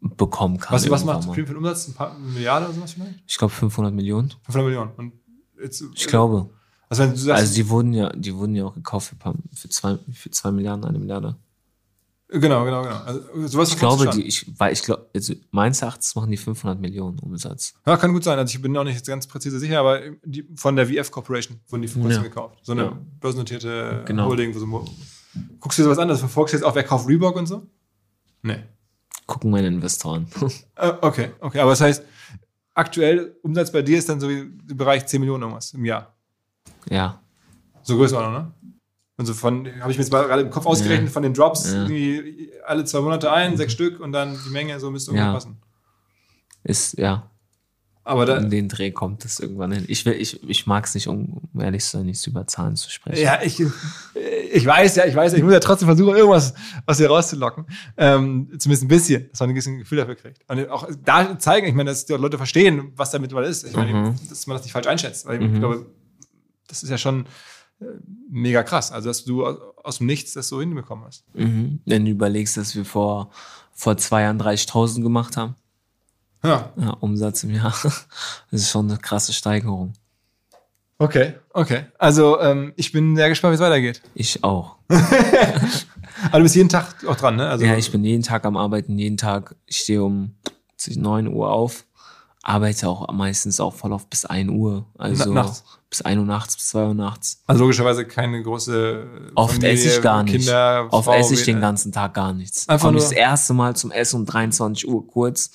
bekommen 0.00 0.58
kann. 0.58 0.74
Was, 0.74 0.88
was 0.88 1.04
macht 1.04 1.24
Supreme 1.24 1.46
für 1.46 1.50
einen 1.50 1.58
Umsatz? 1.58 1.88
Ein 1.88 1.94
paar 1.94 2.16
Milliarden 2.18 2.68
oder 2.68 2.74
sowas 2.76 2.92
vielleicht? 2.92 3.18
Ich 3.26 3.36
glaube 3.36 3.52
500 3.52 3.92
Millionen. 3.92 4.30
500 4.44 4.64
Millionen. 4.64 4.90
Und 4.96 5.12
jetzt, 5.60 5.84
ich 5.94 6.06
glaube. 6.06 6.50
Also, 6.88 7.02
wenn 7.02 7.10
du 7.10 7.16
sagst, 7.16 7.40
also 7.40 7.54
die 7.54 7.68
wurden 7.68 7.92
ja, 7.92 8.10
die 8.10 8.34
wurden 8.34 8.54
ja 8.54 8.64
auch 8.64 8.74
gekauft 8.74 9.08
für, 9.08 9.34
für, 9.54 9.68
zwei, 9.70 9.98
für 10.12 10.30
zwei 10.30 10.52
Milliarden, 10.52 10.84
eine 10.84 10.98
Milliarde. 10.98 11.36
Genau, 12.32 12.64
genau, 12.64 12.82
genau. 12.82 12.96
Also, 13.04 13.20
sowas 13.46 13.70
ich 13.70 13.78
glaube, 13.78 14.08
die, 14.08 14.22
ich, 14.22 14.46
weil 14.58 14.72
ich 14.72 14.82
glaube, 14.82 15.06
also 15.14 15.34
meines 15.50 15.82
Erachtens 15.82 16.14
machen 16.14 16.30
die 16.30 16.38
500 16.38 16.80
Millionen 16.80 17.18
Umsatz. 17.18 17.74
Ja, 17.86 17.96
kann 17.98 18.12
gut 18.12 18.24
sein. 18.24 18.38
Also 18.38 18.54
ich 18.54 18.62
bin 18.62 18.74
auch 18.76 18.84
nicht 18.84 19.06
ganz 19.06 19.26
präzise 19.26 19.58
sicher, 19.58 19.80
aber 19.80 20.00
die, 20.24 20.48
von 20.56 20.74
der 20.74 20.86
VF 20.86 21.10
Corporation 21.10 21.60
wurden 21.68 21.82
die 21.82 21.88
vor 21.88 22.02
kurzem 22.02 22.22
ja. 22.22 22.28
gekauft. 22.28 22.58
So 22.62 22.72
eine 22.72 22.82
ja. 22.84 22.98
börsennotierte 23.20 24.04
genau. 24.06 24.26
Holding. 24.26 24.54
Wo 24.54 24.58
so, 24.58 24.66
guckst 25.60 25.78
du 25.78 25.82
dir 25.82 25.84
sowas 25.84 25.98
an? 25.98 26.08
Das 26.08 26.20
verfolgst 26.20 26.54
du 26.54 26.56
jetzt 26.56 26.64
auch, 26.64 26.74
wer 26.74 26.84
kauft 26.84 27.06
Reebok 27.06 27.36
und 27.36 27.46
so? 27.46 27.66
Nee. 28.42 28.62
Gucken 29.26 29.50
meine 29.50 29.68
Investoren. 29.68 30.26
uh, 30.40 30.48
okay, 31.02 31.32
okay. 31.40 31.60
Aber 31.60 31.70
das 31.70 31.82
heißt, 31.82 32.02
aktuell 32.72 33.36
Umsatz 33.42 33.70
bei 33.70 33.82
dir 33.82 33.98
ist 33.98 34.08
dann 34.08 34.20
so 34.20 34.30
im 34.30 34.58
Bereich 34.66 35.06
10 35.06 35.20
Millionen 35.20 35.42
irgendwas 35.42 35.74
im 35.74 35.84
Jahr. 35.84 36.14
Ja. 36.88 37.20
So 37.82 37.96
größer 37.96 38.18
auch, 38.18 38.30
ne? 38.30 38.52
Also 39.18 39.34
von, 39.34 39.66
habe 39.80 39.90
ich 39.92 39.98
mir 39.98 40.04
jetzt 40.04 40.12
mal 40.12 40.24
gerade 40.24 40.42
im 40.42 40.50
Kopf 40.50 40.66
ausgerechnet, 40.66 41.08
ja. 41.08 41.12
von 41.12 41.22
den 41.22 41.34
Drops, 41.34 41.70
ja. 41.70 41.86
alle 42.66 42.84
zwei 42.84 43.00
Monate 43.00 43.30
ein, 43.30 43.56
sechs 43.56 43.72
Stück 43.72 44.00
und 44.00 44.12
dann 44.12 44.38
die 44.46 44.50
Menge, 44.50 44.80
so 44.80 44.90
müsste 44.90 45.10
irgendwie 45.10 45.26
ja. 45.26 45.32
passen. 45.34 45.56
Ist, 46.64 46.98
ja. 46.98 47.28
Aber 48.04 48.26
da, 48.26 48.38
in 48.38 48.50
den 48.50 48.68
Dreh 48.68 48.90
kommt 48.90 49.24
es 49.24 49.38
irgendwann 49.38 49.70
hin. 49.70 49.84
Ich, 49.86 50.04
will, 50.04 50.14
ich, 50.14 50.42
ich 50.48 50.66
mag 50.66 50.86
es 50.86 50.94
nicht, 50.94 51.06
um 51.06 51.40
ehrlich 51.56 51.84
zu 51.84 51.98
sein, 51.98 52.06
nicht 52.06 52.26
über 52.26 52.46
Zahlen 52.48 52.74
zu 52.74 52.90
sprechen. 52.90 53.22
Ja, 53.22 53.40
ich, 53.42 53.62
ich 54.52 54.66
weiß 54.66 54.96
ja, 54.96 55.04
ich 55.04 55.14
weiß, 55.14 55.34
ich 55.34 55.42
muss 55.44 55.52
ja 55.52 55.60
trotzdem 55.60 55.86
versuchen, 55.86 56.16
irgendwas 56.16 56.52
aus 56.84 56.96
dir 56.96 57.06
rauszulocken. 57.06 57.64
Ähm, 57.96 58.48
zumindest 58.58 58.84
ein 58.84 58.88
bisschen, 58.88 59.30
dass 59.30 59.38
man 59.38 59.50
ein 59.50 59.54
bisschen 59.54 59.78
Gefühl 59.78 59.98
dafür 59.98 60.16
kriegt. 60.16 60.38
Und 60.50 60.68
auch 60.68 60.88
da 61.04 61.38
zeigen, 61.38 61.68
ich 61.68 61.74
meine, 61.74 61.90
dass 61.90 62.04
die 62.04 62.14
Leute 62.14 62.38
verstehen, 62.38 62.92
was 62.96 63.12
damit 63.12 63.30
mal 63.30 63.44
ist. 63.44 63.62
Ich 63.62 63.76
meine, 63.76 63.92
mhm. 63.92 64.14
dass 64.28 64.48
man 64.48 64.56
das 64.56 64.64
nicht 64.64 64.72
falsch 64.72 64.88
einschätzt. 64.88 65.24
Weil 65.26 65.38
mhm. 65.38 65.54
ich 65.54 65.60
glaube, 65.60 65.86
das 66.66 66.82
ist 66.82 66.90
ja 66.90 66.98
schon 66.98 67.26
mega 68.30 68.62
krass. 68.62 68.92
Also, 68.92 69.08
dass 69.08 69.24
du 69.24 69.46
aus 69.46 69.98
dem 69.98 70.06
Nichts 70.06 70.32
das 70.32 70.48
so 70.48 70.60
hinbekommen 70.60 71.04
hast. 71.04 71.24
Mhm. 71.34 71.80
Wenn 71.84 72.04
du 72.04 72.10
überlegst, 72.10 72.56
dass 72.56 72.74
wir 72.74 72.84
vor, 72.84 73.30
vor 73.72 73.96
zwei 73.96 74.22
Jahren 74.22 74.40
30.000 74.40 75.02
gemacht 75.02 75.36
haben. 75.36 75.54
Ja. 76.44 76.72
ja. 76.76 76.90
Umsatz 77.00 77.44
im 77.44 77.50
Jahr. 77.50 77.74
Das 77.82 78.06
ist 78.50 78.70
schon 78.70 78.90
eine 78.90 78.98
krasse 78.98 79.32
Steigerung. 79.32 79.92
Okay, 80.98 81.34
okay. 81.52 81.86
Also, 81.98 82.40
ähm, 82.40 82.72
ich 82.76 82.92
bin 82.92 83.16
sehr 83.16 83.28
gespannt, 83.28 83.52
wie 83.52 83.54
es 83.56 83.60
weitergeht. 83.60 84.02
Ich 84.14 84.44
auch. 84.44 84.76
Aber 84.88 86.38
du 86.38 86.42
bist 86.44 86.54
jeden 86.54 86.68
Tag 86.68 87.04
auch 87.06 87.16
dran, 87.16 87.36
ne? 87.36 87.48
Also, 87.48 87.64
ja, 87.64 87.76
ich 87.76 87.90
bin 87.90 88.04
jeden 88.04 88.22
Tag 88.22 88.44
am 88.44 88.56
Arbeiten, 88.56 88.98
jeden 88.98 89.16
Tag. 89.16 89.56
Ich 89.66 89.78
stehe 89.78 90.04
um 90.04 90.36
9 90.88 91.28
Uhr 91.28 91.50
auf 91.50 91.86
arbeite 92.42 92.88
auch 92.88 93.12
meistens 93.12 93.60
auch 93.60 93.74
voll 93.74 93.92
auf 93.92 94.06
bis 94.08 94.24
1 94.24 94.50
Uhr. 94.50 94.86
Also 94.98 95.32
nachts. 95.32 95.64
bis 95.88 96.02
1 96.02 96.18
Uhr 96.18 96.26
nachts, 96.26 96.56
bis 96.56 96.68
2 96.68 96.86
Uhr 96.86 96.94
nachts. 96.94 97.42
Also 97.46 97.62
logischerweise 97.62 98.04
keine 98.04 98.42
große 98.42 99.32
Oft 99.34 99.54
Familie, 99.54 99.72
esse 99.72 99.88
ich 99.88 100.02
gar 100.02 100.22
nicht. 100.24 100.34
Kinder, 100.34 100.88
Oft 100.90 101.04
Frau, 101.04 101.14
esse 101.14 101.34
ich 101.34 101.44
den 101.44 101.60
ganzen 101.60 101.92
Tag 101.92 102.14
gar 102.14 102.32
nichts. 102.32 102.68
Einfach 102.68 102.88
Komme 102.88 102.98
nur 102.98 103.02
das 103.02 103.12
erste 103.12 103.54
Mal 103.54 103.76
zum 103.76 103.90
Essen 103.92 104.16
um 104.20 104.26
23 104.26 104.88
Uhr 104.88 105.06
kurz, 105.06 105.52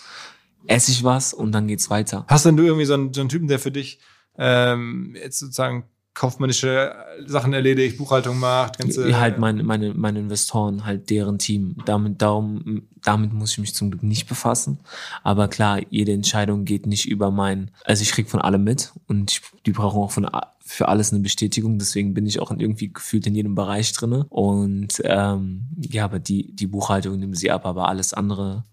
esse 0.65 0.91
ich 0.91 1.03
was 1.03 1.33
und 1.33 1.51
dann 1.51 1.67
geht's 1.67 1.89
weiter. 1.89 2.25
Hast 2.27 2.45
denn 2.45 2.57
du 2.57 2.63
irgendwie 2.63 2.85
so 2.85 2.93
einen, 2.93 3.13
so 3.13 3.21
einen 3.21 3.29
Typen, 3.29 3.47
der 3.47 3.59
für 3.59 3.71
dich 3.71 3.99
ähm, 4.37 5.15
jetzt 5.15 5.39
sozusagen 5.39 5.85
kaufmännische 6.17 6.95
Sachen 7.27 7.53
erledigt, 7.53 7.97
Buchhaltung 7.97 8.39
macht, 8.39 8.79
ganze. 8.79 9.07
Ja, 9.07 9.19
halt 9.19 9.37
meine, 9.37 9.63
meine, 9.63 9.93
meine 9.93 10.19
Investoren, 10.19 10.83
halt 10.83 11.11
deren 11.11 11.37
Team. 11.37 11.75
Damit, 11.85 12.23
darum, 12.23 12.87
damit 13.03 13.33
muss 13.33 13.51
ich 13.51 13.59
mich 13.59 13.75
zum 13.75 13.91
Glück 13.91 14.01
nicht 14.01 14.27
befassen. 14.27 14.79
Aber 15.23 15.47
klar, 15.47 15.79
jede 15.91 16.13
Entscheidung 16.13 16.65
geht 16.65 16.87
nicht 16.87 17.07
über 17.07 17.29
mein, 17.29 17.69
also 17.85 18.01
ich 18.01 18.11
krieg 18.11 18.29
von 18.29 18.41
allem 18.41 18.63
mit 18.63 18.93
und 19.05 19.31
ich, 19.31 19.41
die 19.67 19.71
brauchen 19.71 20.01
auch 20.01 20.11
von, 20.11 20.27
für 20.65 20.87
alles 20.87 21.13
eine 21.13 21.21
Bestätigung. 21.21 21.77
Deswegen 21.77 22.15
bin 22.15 22.25
ich 22.25 22.39
auch 22.39 22.49
irgendwie 22.49 22.91
gefühlt 22.91 23.27
in 23.27 23.35
jedem 23.35 23.53
Bereich 23.53 23.93
drinne. 23.93 24.25
Und 24.29 24.99
ähm, 25.03 25.67
ja, 25.79 26.05
aber 26.05 26.17
die, 26.17 26.51
die 26.55 26.67
Buchhaltung 26.67 27.19
nehmen 27.19 27.35
sie 27.35 27.51
ab, 27.51 27.63
aber 27.67 27.87
alles 27.89 28.15
andere 28.15 28.65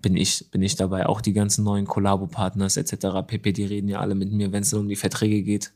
bin 0.00 0.16
ich, 0.16 0.48
bin 0.52 0.62
ich 0.62 0.76
dabei. 0.76 1.06
Auch 1.06 1.20
die 1.20 1.32
ganzen 1.32 1.64
neuen 1.64 1.86
Kollabo-Partners 1.86 2.76
etc. 2.76 3.26
pp, 3.26 3.52
die 3.52 3.64
reden 3.64 3.88
ja 3.88 3.98
alle 3.98 4.14
mit 4.14 4.30
mir, 4.30 4.52
wenn 4.52 4.62
es 4.62 4.72
um 4.72 4.88
die 4.88 4.94
Verträge 4.94 5.42
geht 5.42 5.72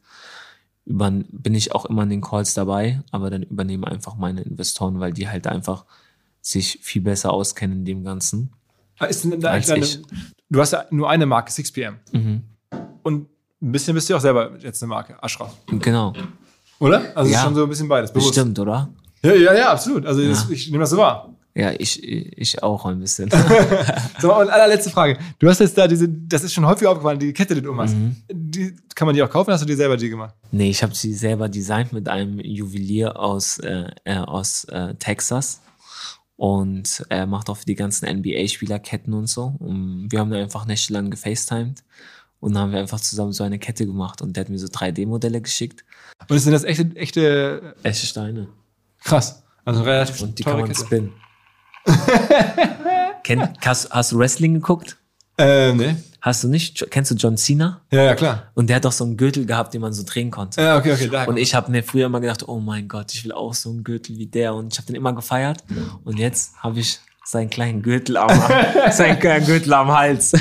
über, 0.86 1.11
bin 1.31 1.55
ich 1.55 1.74
auch 1.74 1.86
immer 1.86 2.02
in 2.02 2.11
den 2.11 2.20
Calls 2.20 2.55
dabei, 2.55 3.02
aber 3.11 3.31
dann 3.31 3.43
übernehmen 3.43 3.85
einfach 3.85 4.16
meine 4.16 4.43
Investoren, 4.43 5.01
weil 5.01 5.12
die 5.12 5.28
halt 5.28 5.47
einfach 5.47 5.85
sich 6.43 6.78
viel 6.82 7.02
besser 7.02 7.32
auskennen 7.32 7.78
in 7.78 7.85
dem 7.85 8.05
Ganzen. 8.05 8.52
Ah, 8.98 9.06
Ist 9.06 9.24
denn 9.24 9.44
Als 9.44 9.66
deine, 9.66 9.86
du 10.51 10.61
hast 10.61 10.73
ja 10.73 10.85
nur 10.90 11.09
eine 11.09 11.27
Marke, 11.27 11.51
6pm. 11.51 11.94
Mhm. 12.12 12.43
Und 13.02 13.28
ein 13.62 13.73
bisschen 13.73 13.94
bist 13.94 14.11
du 14.11 14.16
auch 14.16 14.20
selber 14.20 14.51
jetzt 14.59 14.82
eine 14.82 14.90
Marke, 14.90 15.20
Ashraf. 15.23 15.56
Genau. 15.66 16.12
Oder? 16.78 17.16
Also 17.16 17.32
Ja. 17.32 17.40
schon 17.43 17.55
so 17.55 17.62
ein 17.62 17.69
bisschen 17.69 17.89
beides. 17.89 18.12
bewusst. 18.12 18.35
Bestimmt, 18.35 18.59
oder? 18.59 18.90
Ja, 19.23 19.32
ja, 19.35 19.55
ja, 19.55 19.73
absolut. 19.73 20.05
Also 20.05 20.23
das, 20.27 20.51
ich 20.51 20.66
nehme 20.70 20.82
das 20.82 20.90
so 20.90 20.98
wahr. 20.98 21.34
Ja, 21.57 21.71
ich, 21.79 22.03
ich 22.03 22.63
auch 22.65 22.85
ein 22.87 22.99
bisschen. 23.01 23.31
So, 24.21 24.35
und 24.35 24.49
allerletzte 24.49 24.91
Frage. 24.91 25.19
Du 25.39 25.49
hast 25.49 25.61
jetzt 25.61 25.77
da 25.77 25.87
diese, 25.87 26.09
das 26.09 26.43
ist 26.45 26.53
schon 26.55 26.67
häufig 26.67 26.87
aufgefallen, 26.89 27.19
die 27.19 27.33
Kette, 27.33 27.55
die 27.55 27.63
du 27.63 27.71
um 27.71 27.81
hast. 27.81 27.95
Mhm. 27.95 28.17
Die, 28.33 28.75
kann 28.95 29.07
man 29.07 29.15
die 29.15 29.23
auch 29.23 29.29
kaufen? 29.31 29.53
Hast 29.53 29.61
du 29.63 29.67
die 29.67 29.75
selber 29.75 29.97
die 29.97 30.09
gemacht? 30.09 30.35
nee, 30.51 30.71
ich 30.71 30.83
habe 30.83 30.95
sie 30.95 31.13
selber 31.13 31.49
designt 31.49 31.93
mit 31.93 32.09
einem 32.09 32.41
Juwelier 32.41 33.19
aus, 33.19 33.59
äh, 33.59 33.87
äh, 34.05 34.17
aus 34.17 34.65
äh, 34.65 34.95
Texas. 34.95 35.61
Und 36.37 37.05
er 37.11 37.27
macht 37.27 37.49
auch 37.51 37.59
für 37.59 37.67
die 37.67 37.75
ganzen 37.77 38.07
NBA-Spielerketten 38.09 39.13
und 39.15 39.29
so. 39.29 39.55
Und 39.59 40.09
wir 40.11 40.19
haben 40.19 40.31
da 40.31 40.39
einfach 40.39 40.67
nächtelang 40.67 41.11
gefacetimed. 41.11 41.85
Und 42.41 42.55
dann 42.55 42.63
haben 42.65 42.73
wir 42.73 42.81
einfach 42.81 43.01
zusammen 43.01 43.33
so 43.33 43.45
eine 43.45 43.59
Kette 43.59 43.87
gemacht. 43.87 44.23
Und 44.23 44.37
der 44.37 44.43
hat 44.43 44.49
mir 44.51 44.59
so 44.59 44.67
3D-Modelle 44.67 45.41
geschickt. 45.41 45.85
Und 46.29 46.39
sind 46.39 46.53
das 46.53 46.65
echte, 46.65 46.91
echte, 46.97 47.75
Echte 47.83 48.07
Steine. 48.07 48.49
krass. 49.03 49.43
Also 49.65 49.83
relativ 49.83 50.21
Und 50.23 50.39
die 50.39 50.43
kann 50.43 50.59
man 50.59 50.69
Kette. 50.69 50.81
spinnen. 50.85 51.13
Kenn, 53.23 53.48
hast, 53.65 53.90
hast 53.90 54.12
du 54.12 54.19
Wrestling 54.19 54.55
geguckt? 54.55 54.97
Äh, 55.39 55.73
nee. 55.73 55.97
Hast 56.20 56.43
du 56.43 56.48
nicht? 56.48 56.86
Kennst 56.90 57.11
du 57.11 57.16
John 57.16 57.36
Cena? 57.36 57.82
Ja, 57.90 58.02
ja, 58.02 58.15
klar. 58.15 58.44
Und 58.55 58.69
der 58.69 58.77
hat 58.77 58.85
doch 58.85 58.93
so 58.93 59.05
einen 59.05 59.16
Gürtel 59.16 59.44
gehabt, 59.44 59.74
den 59.74 59.82
man 59.82 59.93
so 59.93 60.05
drehen 60.06 60.31
konnte. 60.31 60.62
Ja, 60.62 60.78
okay, 60.78 60.94
okay. 60.94 61.09
Da. 61.09 61.24
Und 61.24 61.36
ich 61.36 61.55
habe 61.55 61.70
mir 61.70 61.82
früher 61.82 62.06
immer 62.06 62.20
gedacht, 62.20 62.48
oh 62.48 62.61
mein 62.61 62.89
Gott, 62.89 63.12
ich 63.12 63.24
will 63.24 63.32
auch 63.32 63.52
so 63.52 63.69
einen 63.70 63.85
Gürtel 63.85 64.16
wie 64.16 64.27
der. 64.27 64.55
Und 64.55 64.73
ich 64.73 64.78
habe 64.78 64.86
den 64.86 64.97
immer 64.97 65.12
gefeiert. 65.12 65.62
Und 66.05 66.19
jetzt 66.19 66.56
habe 66.62 66.81
ich 66.81 66.98
seinen 67.24 67.51
kleinen 67.51 67.82
Gürtel 67.82 68.16
am, 68.16 68.31
seinen 68.90 69.19
kleinen 69.19 69.44
Gürtel 69.44 69.74
am 69.74 69.93
Hals. 69.93 70.32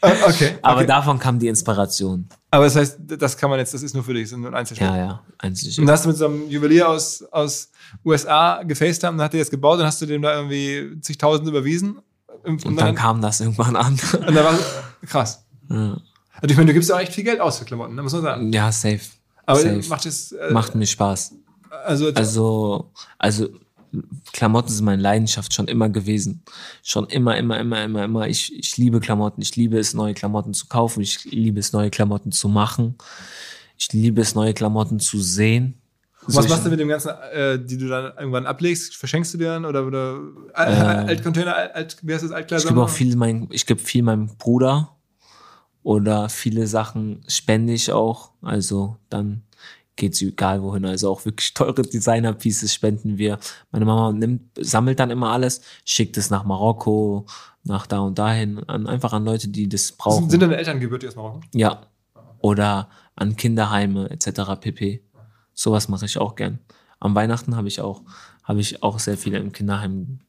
Äh, 0.00 0.12
okay. 0.26 0.58
Aber 0.62 0.78
okay. 0.78 0.86
davon 0.86 1.18
kam 1.18 1.38
die 1.38 1.48
Inspiration. 1.48 2.28
Aber 2.50 2.64
das 2.64 2.76
heißt, 2.76 2.98
das 3.06 3.36
kann 3.36 3.50
man 3.50 3.58
jetzt, 3.58 3.74
das 3.74 3.82
ist 3.82 3.94
nur 3.94 4.02
für 4.02 4.14
dich, 4.14 4.24
das 4.24 4.32
ist 4.32 4.38
nur 4.38 4.48
ein 4.50 4.54
Einzelstück. 4.54 4.88
Ja, 4.88 4.96
ja, 4.96 5.22
einzig. 5.38 5.78
Und 5.78 5.86
dann 5.86 5.92
hast 5.92 6.04
du 6.04 6.08
mit 6.08 6.16
so 6.16 6.26
einem 6.26 6.48
Juwelier 6.48 6.88
aus, 6.88 7.22
aus 7.30 7.70
USA 8.04 8.62
gefacetimed 8.62 9.14
und 9.14 9.20
hat 9.20 9.32
dir 9.34 9.38
das 9.40 9.50
gebaut 9.50 9.78
und 9.78 9.84
hast 9.84 10.00
du 10.00 10.06
dem 10.06 10.22
da 10.22 10.34
irgendwie 10.36 10.98
zigtausend 11.00 11.46
überwiesen. 11.46 11.98
Und, 12.44 12.64
Und 12.64 12.76
dann 12.80 12.94
kam 12.94 13.20
das 13.20 13.40
irgendwann 13.40 13.76
an. 13.76 13.92
und 13.94 14.34
dann 14.34 14.44
war 14.44 14.58
krass. 15.06 15.44
Ja. 15.68 15.98
Also 16.40 16.52
ich 16.52 16.56
meine, 16.56 16.66
du 16.68 16.72
gibst 16.72 16.88
ja 16.88 16.96
auch 16.96 17.00
echt 17.00 17.12
viel 17.12 17.24
Geld 17.24 17.40
aus 17.40 17.58
für 17.58 17.64
Klamotten, 17.64 17.94
ne, 17.94 18.02
muss 18.02 18.12
man 18.12 18.22
sagen. 18.22 18.52
ja, 18.52 18.70
safe. 18.72 19.00
Aber 19.44 19.60
safe. 19.60 19.82
macht 19.88 20.06
es, 20.06 20.32
äh, 20.32 20.52
Macht 20.52 20.74
mir 20.74 20.86
Spaß. 20.86 21.34
also, 21.84 22.10
Also, 22.14 22.90
also 23.18 23.48
Klamotten 24.32 24.70
sind 24.70 24.84
meine 24.84 25.00
Leidenschaft 25.02 25.52
schon 25.54 25.68
immer 25.68 25.88
gewesen. 25.88 26.42
Schon 26.82 27.06
immer, 27.08 27.36
immer, 27.36 27.58
immer, 27.58 27.82
immer, 27.84 28.04
immer. 28.04 28.28
Ich, 28.28 28.54
ich 28.56 28.76
liebe 28.76 29.00
Klamotten. 29.00 29.40
Ich 29.42 29.56
liebe 29.56 29.78
es, 29.78 29.94
neue 29.94 30.14
Klamotten 30.14 30.54
zu 30.54 30.66
kaufen. 30.66 31.00
Ich 31.00 31.24
liebe 31.24 31.60
es, 31.60 31.72
neue 31.72 31.90
Klamotten 31.90 32.32
zu 32.32 32.48
machen. 32.48 32.96
Ich 33.78 33.92
liebe 33.92 34.20
es, 34.20 34.34
neue 34.34 34.54
Klamotten 34.54 34.98
zu 35.00 35.20
sehen. 35.20 35.74
was 36.22 36.34
Solche- 36.34 36.48
machst 36.50 36.66
du 36.66 36.70
mit 36.70 36.80
dem 36.80 36.88
ganzen, 36.88 37.10
äh, 37.32 37.58
die 37.64 37.78
du 37.78 37.88
dann 37.88 38.12
irgendwann 38.18 38.46
ablegst? 38.46 38.96
Verschenkst 38.96 39.32
du 39.34 39.38
dir 39.38 39.46
dann 39.48 39.64
oder, 39.64 39.86
oder 39.86 40.20
Al- 40.52 41.06
Altcontainer, 41.08 41.54
Alt, 41.74 41.96
wie 42.02 42.12
heißt 42.12 42.24
das, 42.24 42.30
Ich 42.30 42.36
Altkleider? 42.36 42.68
gebe 42.68 42.82
auch 42.82 42.88
viel 42.90 43.16
mein, 43.16 43.48
ich 43.50 43.64
gebe 43.66 43.80
viel 43.80 44.02
meinem 44.02 44.36
Bruder 44.36 44.96
oder 45.82 46.28
viele 46.28 46.66
Sachen 46.66 47.22
spende 47.28 47.72
ich 47.72 47.92
auch. 47.92 48.32
Also 48.42 48.96
dann 49.08 49.42
geht's 49.98 50.22
egal 50.22 50.62
wohin. 50.62 50.86
Also 50.86 51.10
auch 51.10 51.24
wirklich 51.24 51.52
teure 51.52 51.82
Designer-Pieces 51.82 52.72
spenden 52.72 53.18
wir. 53.18 53.38
Meine 53.70 53.84
Mama 53.84 54.12
nimmt, 54.12 54.42
sammelt 54.58 54.98
dann 54.98 55.10
immer 55.10 55.32
alles, 55.32 55.60
schickt 55.84 56.16
es 56.16 56.30
nach 56.30 56.44
Marokko, 56.44 57.26
nach 57.64 57.86
da 57.86 57.98
und 58.00 58.18
dahin, 58.18 58.58
an, 58.68 58.86
einfach 58.86 59.12
an 59.12 59.24
Leute, 59.24 59.48
die 59.48 59.68
das 59.68 59.92
brauchen. 59.92 60.22
Sind, 60.22 60.30
sind 60.30 60.42
deine 60.42 60.56
Eltern 60.56 60.80
gebürtig 60.80 61.10
aus 61.10 61.16
Marokko? 61.16 61.40
ja. 61.52 61.82
Oder 62.40 62.88
an 63.16 63.36
Kinderheime 63.36 64.10
etc. 64.10 64.60
pp. 64.60 65.02
Sowas 65.52 65.88
mache 65.88 66.06
ich 66.06 66.18
auch 66.18 66.36
gern. 66.36 66.60
Am 67.00 67.16
Weihnachten 67.16 67.56
habe 67.56 67.66
ich 67.66 67.80
auch, 67.80 68.02
habe 68.44 68.60
ich 68.60 68.84
auch 68.84 69.00
sehr 69.00 69.18
viele 69.18 69.38
im 69.38 69.50
Kinderheim 69.50 70.20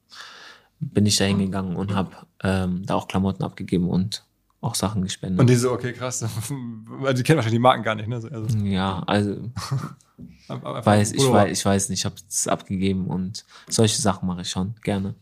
bin 0.79 1.05
ich 1.05 1.17
da 1.17 1.25
hingegangen 1.25 1.75
und 1.75 1.93
habe 1.93 2.11
ähm, 2.43 2.85
da 2.85 2.95
auch 2.95 3.07
Klamotten 3.07 3.43
abgegeben 3.43 3.89
und 3.89 4.23
auch 4.61 4.75
Sachen 4.75 5.01
gespendet. 5.03 5.39
Und 5.39 5.49
die 5.49 5.55
so, 5.55 5.71
okay, 5.71 5.93
krass. 5.93 6.25
Weil 6.49 7.13
die 7.15 7.23
kennen 7.23 7.37
wahrscheinlich 7.37 7.57
die 7.57 7.59
Marken 7.59 7.83
gar 7.83 7.95
nicht, 7.95 8.07
ne? 8.07 8.15
Also, 8.15 8.57
ja, 8.59 9.03
also 9.07 9.37
weiß, 10.47 11.13
ich 11.13 11.29
weiß, 11.29 11.51
ich 11.51 11.65
weiß 11.65 11.89
nicht, 11.89 11.99
ich 11.99 12.05
habe 12.05 12.15
es 12.27 12.47
abgegeben 12.47 13.07
und 13.07 13.45
solche 13.69 14.01
Sachen 14.01 14.27
mache 14.27 14.41
ich 14.41 14.49
schon 14.49 14.75
gerne. 14.83 15.15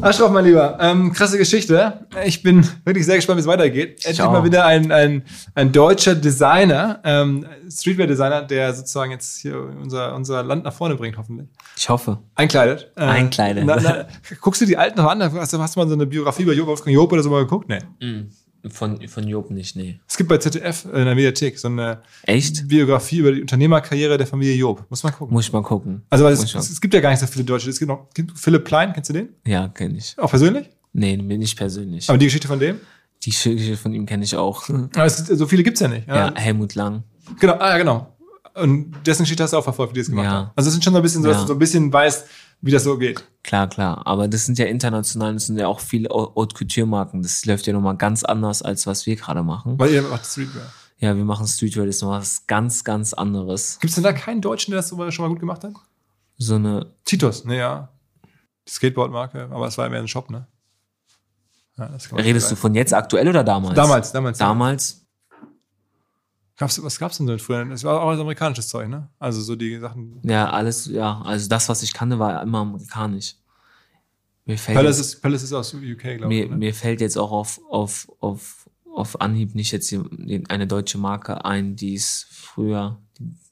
Aschraf, 0.00 0.30
mein 0.30 0.44
Lieber, 0.44 0.78
ähm, 0.80 1.12
krasse 1.12 1.38
Geschichte. 1.38 2.06
Ich 2.24 2.42
bin 2.42 2.66
wirklich 2.84 3.04
sehr 3.04 3.16
gespannt, 3.16 3.38
wie 3.38 3.40
es 3.40 3.46
weitergeht. 3.46 4.04
Endlich 4.04 4.26
mal 4.26 4.44
wieder 4.44 4.64
ein, 4.64 4.92
ein, 4.92 5.22
ein 5.54 5.72
deutscher 5.72 6.14
Designer, 6.14 7.00
ähm, 7.04 7.46
Streetwear-Designer, 7.68 8.42
der 8.42 8.72
sozusagen 8.74 9.10
jetzt 9.10 9.38
hier 9.38 9.58
unser, 9.58 10.14
unser 10.14 10.42
Land 10.44 10.64
nach 10.64 10.72
vorne 10.72 10.94
bringt, 10.94 11.18
hoffentlich. 11.18 11.48
Ich 11.76 11.88
hoffe. 11.88 12.18
Einkleidet. 12.36 12.92
Äh, 12.96 13.00
Einkleidet. 13.00 13.64
Na, 13.66 13.78
na, 13.82 14.06
guckst 14.40 14.60
du 14.60 14.66
die 14.66 14.76
alten 14.76 14.98
noch 14.98 15.10
an? 15.10 15.20
Hast 15.20 15.52
du, 15.52 15.58
hast 15.58 15.74
du 15.74 15.80
mal 15.80 15.88
so 15.88 15.94
eine 15.94 16.06
Biografie 16.06 16.42
über 16.42 16.52
Job, 16.52 16.68
Wolfgang 16.68 16.94
Job 16.94 17.12
oder 17.12 17.22
so 17.22 17.30
mal 17.30 17.42
geguckt? 17.42 17.68
Nee. 17.68 17.80
Von, 18.70 19.06
von 19.08 19.26
Job 19.26 19.50
nicht, 19.50 19.76
nee. 19.76 20.00
Es 20.08 20.16
gibt 20.16 20.28
bei 20.28 20.38
ZDF 20.38 20.84
in 20.86 21.04
der 21.04 21.14
Mediathek 21.14 21.58
so 21.58 21.68
eine 21.68 22.02
Echt? 22.22 22.68
Biografie 22.68 23.18
über 23.18 23.32
die 23.32 23.40
Unternehmerkarriere 23.40 24.18
der 24.18 24.26
Familie 24.26 24.54
Job. 24.56 24.84
Muss 24.90 25.02
man 25.02 25.12
gucken. 25.12 25.34
Muss 25.34 25.46
ich 25.46 25.52
mal 25.52 25.62
gucken. 25.62 26.02
Also, 26.10 26.24
weil 26.24 26.32
es, 26.32 26.42
es, 26.54 26.70
es 26.70 26.80
gibt 26.80 26.94
ja 26.94 27.00
gar 27.00 27.10
nicht 27.10 27.20
so 27.20 27.26
viele 27.26 27.44
Deutsche. 27.44 27.70
Es 27.70 27.78
gibt 27.78 27.88
noch 27.88 28.08
Philipp 28.34 28.64
Klein, 28.64 28.92
kennst 28.92 29.10
du 29.10 29.14
den? 29.14 29.28
Ja, 29.46 29.68
kenne 29.68 29.96
ich. 29.98 30.14
Auch 30.18 30.30
persönlich? 30.30 30.68
Nee, 30.92 31.16
nicht 31.16 31.56
persönlich. 31.56 32.08
Aber 32.08 32.18
die 32.18 32.26
Geschichte 32.26 32.48
von 32.48 32.58
dem? 32.58 32.80
Die 33.22 33.30
Geschichte 33.30 33.76
von 33.76 33.92
ihm 33.92 34.06
kenne 34.06 34.24
ich 34.24 34.36
auch. 34.36 34.68
Aber 34.94 35.04
es, 35.04 35.18
so 35.18 35.46
viele 35.46 35.62
gibt's 35.62 35.80
ja 35.80 35.88
nicht. 35.88 36.06
Ja, 36.08 36.32
Helmut 36.34 36.74
Lang. 36.74 37.02
Genau, 37.40 37.54
ah, 37.54 37.70
ja, 37.70 37.78
genau. 37.78 38.14
Und 38.54 38.92
dessen 39.06 39.22
Geschichte 39.22 39.42
hast 39.44 39.52
du 39.52 39.56
auch 39.58 39.62
verfolgt, 39.64 39.92
wie 39.92 39.96
die 39.96 40.00
es 40.00 40.08
gemacht 40.08 40.24
Ja. 40.24 40.30
haben. 40.32 40.50
Also 40.56 40.68
es 40.68 40.74
sind 40.74 40.82
schon 40.82 40.92
so 40.92 40.98
ein 40.98 41.02
bisschen 41.02 41.22
so, 41.22 41.28
dass 41.28 41.36
Ja. 41.38 41.42
du 41.42 41.48
so 41.48 41.52
ein 41.54 41.58
bisschen 41.58 41.92
weißt, 41.92 42.26
wie 42.60 42.70
das 42.70 42.84
so 42.84 42.98
geht. 42.98 43.24
Klar, 43.42 43.68
klar. 43.68 44.06
Aber 44.06 44.28
das 44.28 44.46
sind 44.46 44.58
ja 44.58 44.66
international, 44.66 45.34
das 45.34 45.46
sind 45.46 45.58
ja 45.58 45.66
auch 45.68 45.80
viele 45.80 46.08
Hau- 46.10 46.34
Haute 46.34 46.54
Couture-Marken. 46.56 47.22
Das 47.22 47.44
läuft 47.44 47.66
ja 47.66 47.72
nochmal 47.72 47.96
ganz 47.96 48.24
anders, 48.24 48.62
als 48.62 48.86
was 48.86 49.06
wir 49.06 49.16
gerade 49.16 49.42
machen. 49.42 49.78
Weil 49.78 49.92
ihr 49.92 50.02
macht 50.02 50.26
Streetwear. 50.26 50.66
Ja, 50.98 51.16
wir 51.16 51.24
machen 51.24 51.46
Streetwear, 51.46 51.86
das 51.86 51.96
ist 51.96 52.02
noch 52.02 52.10
was 52.10 52.46
ganz, 52.46 52.82
ganz 52.84 53.12
anderes. 53.12 53.78
Gibt's 53.80 53.94
denn 53.94 54.04
da 54.04 54.12
keinen 54.12 54.40
Deutschen, 54.40 54.72
der 54.72 54.80
das 54.80 54.88
schon 54.88 55.24
mal 55.24 55.28
gut 55.28 55.40
gemacht 55.40 55.62
hat? 55.64 55.72
So 56.36 56.56
eine, 56.56 56.86
Titus, 57.04 57.44
ne, 57.44 57.56
ja. 57.58 57.88
Die 58.66 58.72
Skateboard-Marke, 58.72 59.48
aber 59.50 59.66
es 59.68 59.78
war 59.78 59.86
ja 59.86 59.90
mehr 59.90 60.00
ein 60.00 60.08
Shop, 60.08 60.28
ne? 60.30 60.46
Ja, 61.76 61.88
redest 62.16 62.50
du 62.50 62.56
von 62.56 62.74
jetzt 62.74 62.92
aktuell 62.92 63.28
oder 63.28 63.44
damals? 63.44 63.74
Damals, 63.76 64.10
damals. 64.12 64.38
Damals? 64.38 65.06
Gab's, 66.58 66.82
was 66.82 66.98
gab's 66.98 67.18
denn 67.18 67.26
denn 67.28 67.38
früher? 67.38 67.70
Es 67.70 67.84
war 67.84 68.00
auch 68.00 68.08
alles 68.08 68.20
amerikanisches 68.20 68.66
Zeug, 68.66 68.88
ne? 68.88 69.08
Also 69.20 69.40
so 69.40 69.54
die 69.54 69.78
Sachen. 69.78 70.20
Ja, 70.24 70.50
alles, 70.50 70.86
ja. 70.86 71.22
Also 71.22 71.48
das, 71.48 71.68
was 71.68 71.84
ich 71.84 71.94
kannte, 71.94 72.18
war 72.18 72.42
immer 72.42 72.58
amerikanisch. 72.58 73.36
Mir 74.44 74.58
fällt, 74.58 74.76
Palace 74.76 74.98
jetzt, 74.98 75.14
ist, 75.14 75.22
Palace 75.22 75.42
ist 75.44 75.52
aus 75.52 75.72
UK, 75.72 76.16
glaube 76.16 76.26
mir, 76.26 76.44
ich. 76.44 76.50
Ne? 76.50 76.56
mir 76.56 76.74
fällt 76.74 77.00
jetzt 77.00 77.16
auch 77.16 77.30
auf, 77.30 77.60
auf, 77.70 78.08
auf, 78.18 78.68
auf 78.92 79.20
Anhieb 79.20 79.54
nicht 79.54 79.70
jetzt 79.70 79.94
eine 80.48 80.66
deutsche 80.66 80.98
Marke 80.98 81.44
ein, 81.44 81.76
die 81.76 81.94
es 81.94 82.26
früher. 82.30 82.98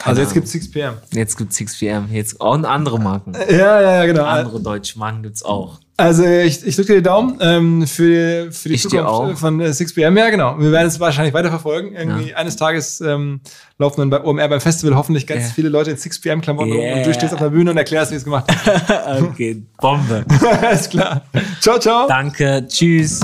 Also 0.02 0.20
jetzt 0.20 0.32
Ahnung. 0.32 0.44
gibt's 0.44 0.74
6pm. 0.74 0.94
Jetzt 1.12 1.36
gibt's 1.36 1.58
6pm, 1.58 2.08
jetzt 2.08 2.40
auch 2.40 2.60
andere 2.64 2.98
Marken. 2.98 3.34
Ja, 3.34 3.80
ja, 3.80 3.96
ja, 3.98 4.06
genau. 4.06 4.24
Andere 4.24 4.60
deutsche 4.60 4.98
Marken 4.98 5.22
gibt's 5.22 5.44
auch. 5.44 5.78
Also 5.98 6.24
ich, 6.26 6.66
ich 6.66 6.76
drücke 6.76 6.88
dir 6.92 6.96
die 6.96 7.02
Daumen 7.02 7.38
ähm, 7.40 7.86
für, 7.86 8.52
für 8.52 8.68
die 8.68 8.74
Ich 8.74 8.82
Zukunft 8.82 9.06
auch. 9.06 9.34
von 9.36 9.60
äh, 9.60 9.68
6pm. 9.68 10.18
Ja, 10.18 10.28
genau. 10.28 10.58
Wir 10.58 10.70
werden 10.70 10.88
es 10.88 11.00
wahrscheinlich 11.00 11.32
weiterverfolgen. 11.32 11.94
Irgendwie 11.94 12.34
eines 12.34 12.56
Tages 12.56 13.00
ähm, 13.00 13.40
laufen 13.78 14.00
dann 14.02 14.10
bei 14.10 14.22
OMR 14.22 14.46
beim 14.48 14.60
Festival 14.60 14.94
hoffentlich 14.94 15.26
ganz 15.26 15.44
Ja. 15.44 15.52
viele 15.54 15.70
Leute 15.70 15.92
in 15.92 15.96
6pm-Klamotten 15.96 16.70
rum 16.72 16.80
Yeah. 16.82 16.98
und 16.98 17.06
du 17.06 17.14
stehst 17.14 17.32
auf 17.32 17.40
der 17.40 17.48
Bühne 17.48 17.70
und 17.70 17.78
erklärst, 17.78 18.12
wie 18.12 18.16
es 18.16 18.24
gemacht 18.24 18.44
hast. 18.66 19.22
Okay, 19.22 19.62
Bombe. 19.80 20.24
Alles 20.62 20.90
klar. 20.90 21.22
Ciao, 21.60 21.78
ciao. 21.78 22.06
Danke, 22.08 22.66
tschüss. 22.68 23.20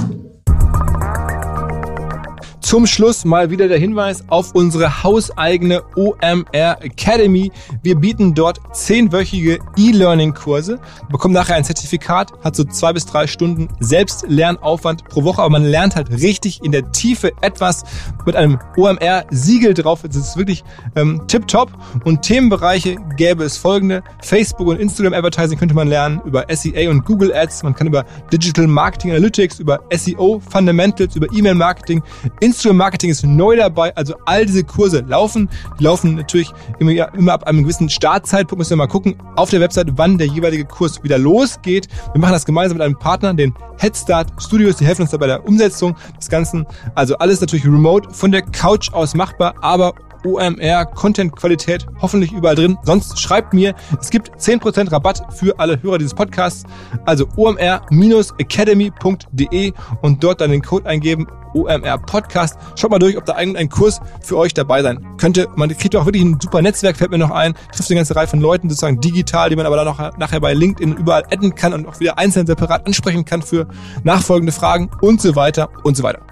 Zum 2.73 2.87
Schluss 2.87 3.27
mal 3.27 3.51
wieder 3.51 3.69
der 3.69 3.79
Hinweis 3.79 4.25
auf 4.29 4.55
unsere 4.55 5.03
hauseigene 5.03 5.83
OMR 5.95 6.79
Academy. 6.81 7.53
Wir 7.83 7.97
bieten 7.97 8.33
dort 8.33 8.61
zehnwöchige 8.73 9.59
E-Learning-Kurse, 9.77 10.81
bekommen 11.11 11.35
nachher 11.35 11.57
ein 11.57 11.65
Zertifikat, 11.65 12.33
hat 12.43 12.57
so 12.57 12.65
zwei 12.65 12.95
bis 12.95 13.05
drei 13.05 13.27
Stunden 13.27 13.69
Selbstlernaufwand 13.81 15.05
pro 15.05 15.23
Woche, 15.23 15.43
aber 15.43 15.51
man 15.51 15.67
lernt 15.67 15.97
halt 15.97 16.11
richtig 16.13 16.65
in 16.65 16.73
der 16.73 16.91
Tiefe 16.93 17.33
etwas 17.43 17.85
mit 18.25 18.37
einem 18.37 18.59
OMR-Siegel 18.79 19.75
drauf. 19.75 20.03
Es 20.05 20.17
ist 20.17 20.39
wirklich 20.39 20.65
ähm, 20.97 21.21
tipptopp. 21.29 21.71
Und 22.05 22.23
Themenbereiche 22.23 22.97
gäbe 23.19 23.45
es 23.45 23.59
folgende. 23.59 24.03
Facebook 24.23 24.69
und 24.69 24.81
Instagram 24.81 25.13
Advertising 25.13 25.59
könnte 25.59 25.75
man 25.75 25.89
lernen, 25.89 26.23
über 26.25 26.47
SEA 26.49 26.89
und 26.89 27.05
Google 27.05 27.35
Ads. 27.35 27.65
Man 27.65 27.75
kann 27.75 27.87
über 27.87 28.07
Digital 28.33 28.67
Marketing 28.67 29.11
Analytics, 29.11 29.61
über 29.61 29.81
SEO 29.95 30.41
Fundamentals, 30.49 31.17
über 31.17 31.27
E-Mail 31.35 31.55
Marketing. 31.55 32.03
Instagram 32.63 32.77
Marketing 32.77 33.11
ist 33.11 33.25
neu 33.27 33.57
dabei. 33.57 33.95
Also 33.97 34.15
all 34.25 34.47
diese 34.47 34.63
Kurse 34.63 35.01
laufen. 35.01 35.49
Die 35.81 35.85
laufen 35.85 36.15
natürlich 36.15 36.53
immer, 36.79 37.13
immer 37.15 37.33
ab 37.33 37.45
einem 37.49 37.65
gewissen 37.65 37.89
Startzeitpunkt. 37.89 38.61
Müssen 38.61 38.71
wir 38.71 38.77
mal 38.77 38.87
gucken 38.87 39.17
auf 39.35 39.51
der 39.51 39.61
Website, 39.61 39.89
wann 39.97 40.17
der 40.17 40.29
jeweilige 40.29 40.65
Kurs 40.65 41.03
wieder 41.03 41.19
losgeht. 41.19 41.89
Wir 42.13 42.21
machen 42.21 42.33
das 42.33 42.45
gemeinsam 42.45 42.79
mit 42.79 42.85
einem 42.85 42.97
Partner, 42.97 43.35
den 43.35 43.53
Headstart 43.79 44.29
Studios. 44.41 44.77
Die 44.77 44.87
helfen 44.87 45.03
uns 45.03 45.11
dabei 45.11 45.27
der 45.27 45.45
Umsetzung 45.45 45.97
des 46.17 46.29
Ganzen. 46.29 46.65
Also 46.95 47.17
alles 47.19 47.41
natürlich 47.41 47.67
remote 47.67 48.09
von 48.13 48.31
der 48.31 48.43
Couch 48.43 48.93
aus 48.93 49.15
machbar, 49.15 49.55
aber 49.61 49.93
OMR, 50.25 50.87
Content-Qualität 50.87 51.87
hoffentlich 52.01 52.33
überall 52.33 52.55
drin. 52.55 52.79
Sonst 52.83 53.21
schreibt 53.21 53.53
mir, 53.55 53.75
es 54.01 54.11
gibt 54.11 54.31
10% 54.39 54.93
Rabatt 54.93 55.35
für 55.35 55.59
alle 55.59 55.83
Hörer 55.83 55.99
dieses 55.99 56.15
Podcasts. 56.15 56.63
Also 57.05 57.27
omr-academy.de 57.37 59.73
und 60.03 60.25
dort 60.25 60.41
dann 60.41 60.51
den 60.51 60.63
Code 60.63 60.89
eingeben, 60.89 61.27
OMR 61.55 61.99
Podcast. 61.99 62.57
Schaut 62.77 62.91
mal 62.91 62.99
durch, 62.99 63.17
ob 63.17 63.25
da 63.25 63.39
irgendein 63.39 63.69
Kurs 63.69 64.01
für 64.23 64.37
euch 64.37 64.55
dabei 64.55 64.83
sein 64.83 65.17
könnte. 65.19 65.49
Man 65.57 65.69
kriegt 65.77 65.95
auch 65.97 66.07
wirklich 66.07 66.23
ein 66.23 66.39
super 66.41 66.63
Netzwerk, 66.63 66.97
fällt 66.97 67.11
mir 67.11 67.19
noch 67.19 67.31
ein, 67.31 67.55
trifft 67.75 67.91
eine 67.91 67.99
ganze 67.99 68.17
Reihe 68.17 68.27
von 68.27 68.41
Leuten 68.41 68.69
sozusagen 68.69 69.01
digital, 69.01 69.51
die 69.51 69.57
man 69.57 69.67
aber 69.67 69.77
dann 69.77 69.87
noch 69.87 70.19
nachher 70.19 70.41
bei 70.41 70.55
LinkedIn 70.55 70.97
überall 70.97 71.25
adden 71.31 71.55
kann 71.55 71.75
und 71.75 71.87
auch 71.87 72.01
wieder 72.01 72.19
einzeln 72.19 72.47
separat 72.47 72.87
ansprechen 72.87 73.25
kann 73.25 73.43
für 73.43 73.67
nachfolgende 74.05 74.53
Fragen 74.53 74.91
und 75.01 75.21
so 75.21 75.37
weiter 75.37 75.69
und 75.83 75.97
so 75.97 76.03
weiter. 76.03 76.32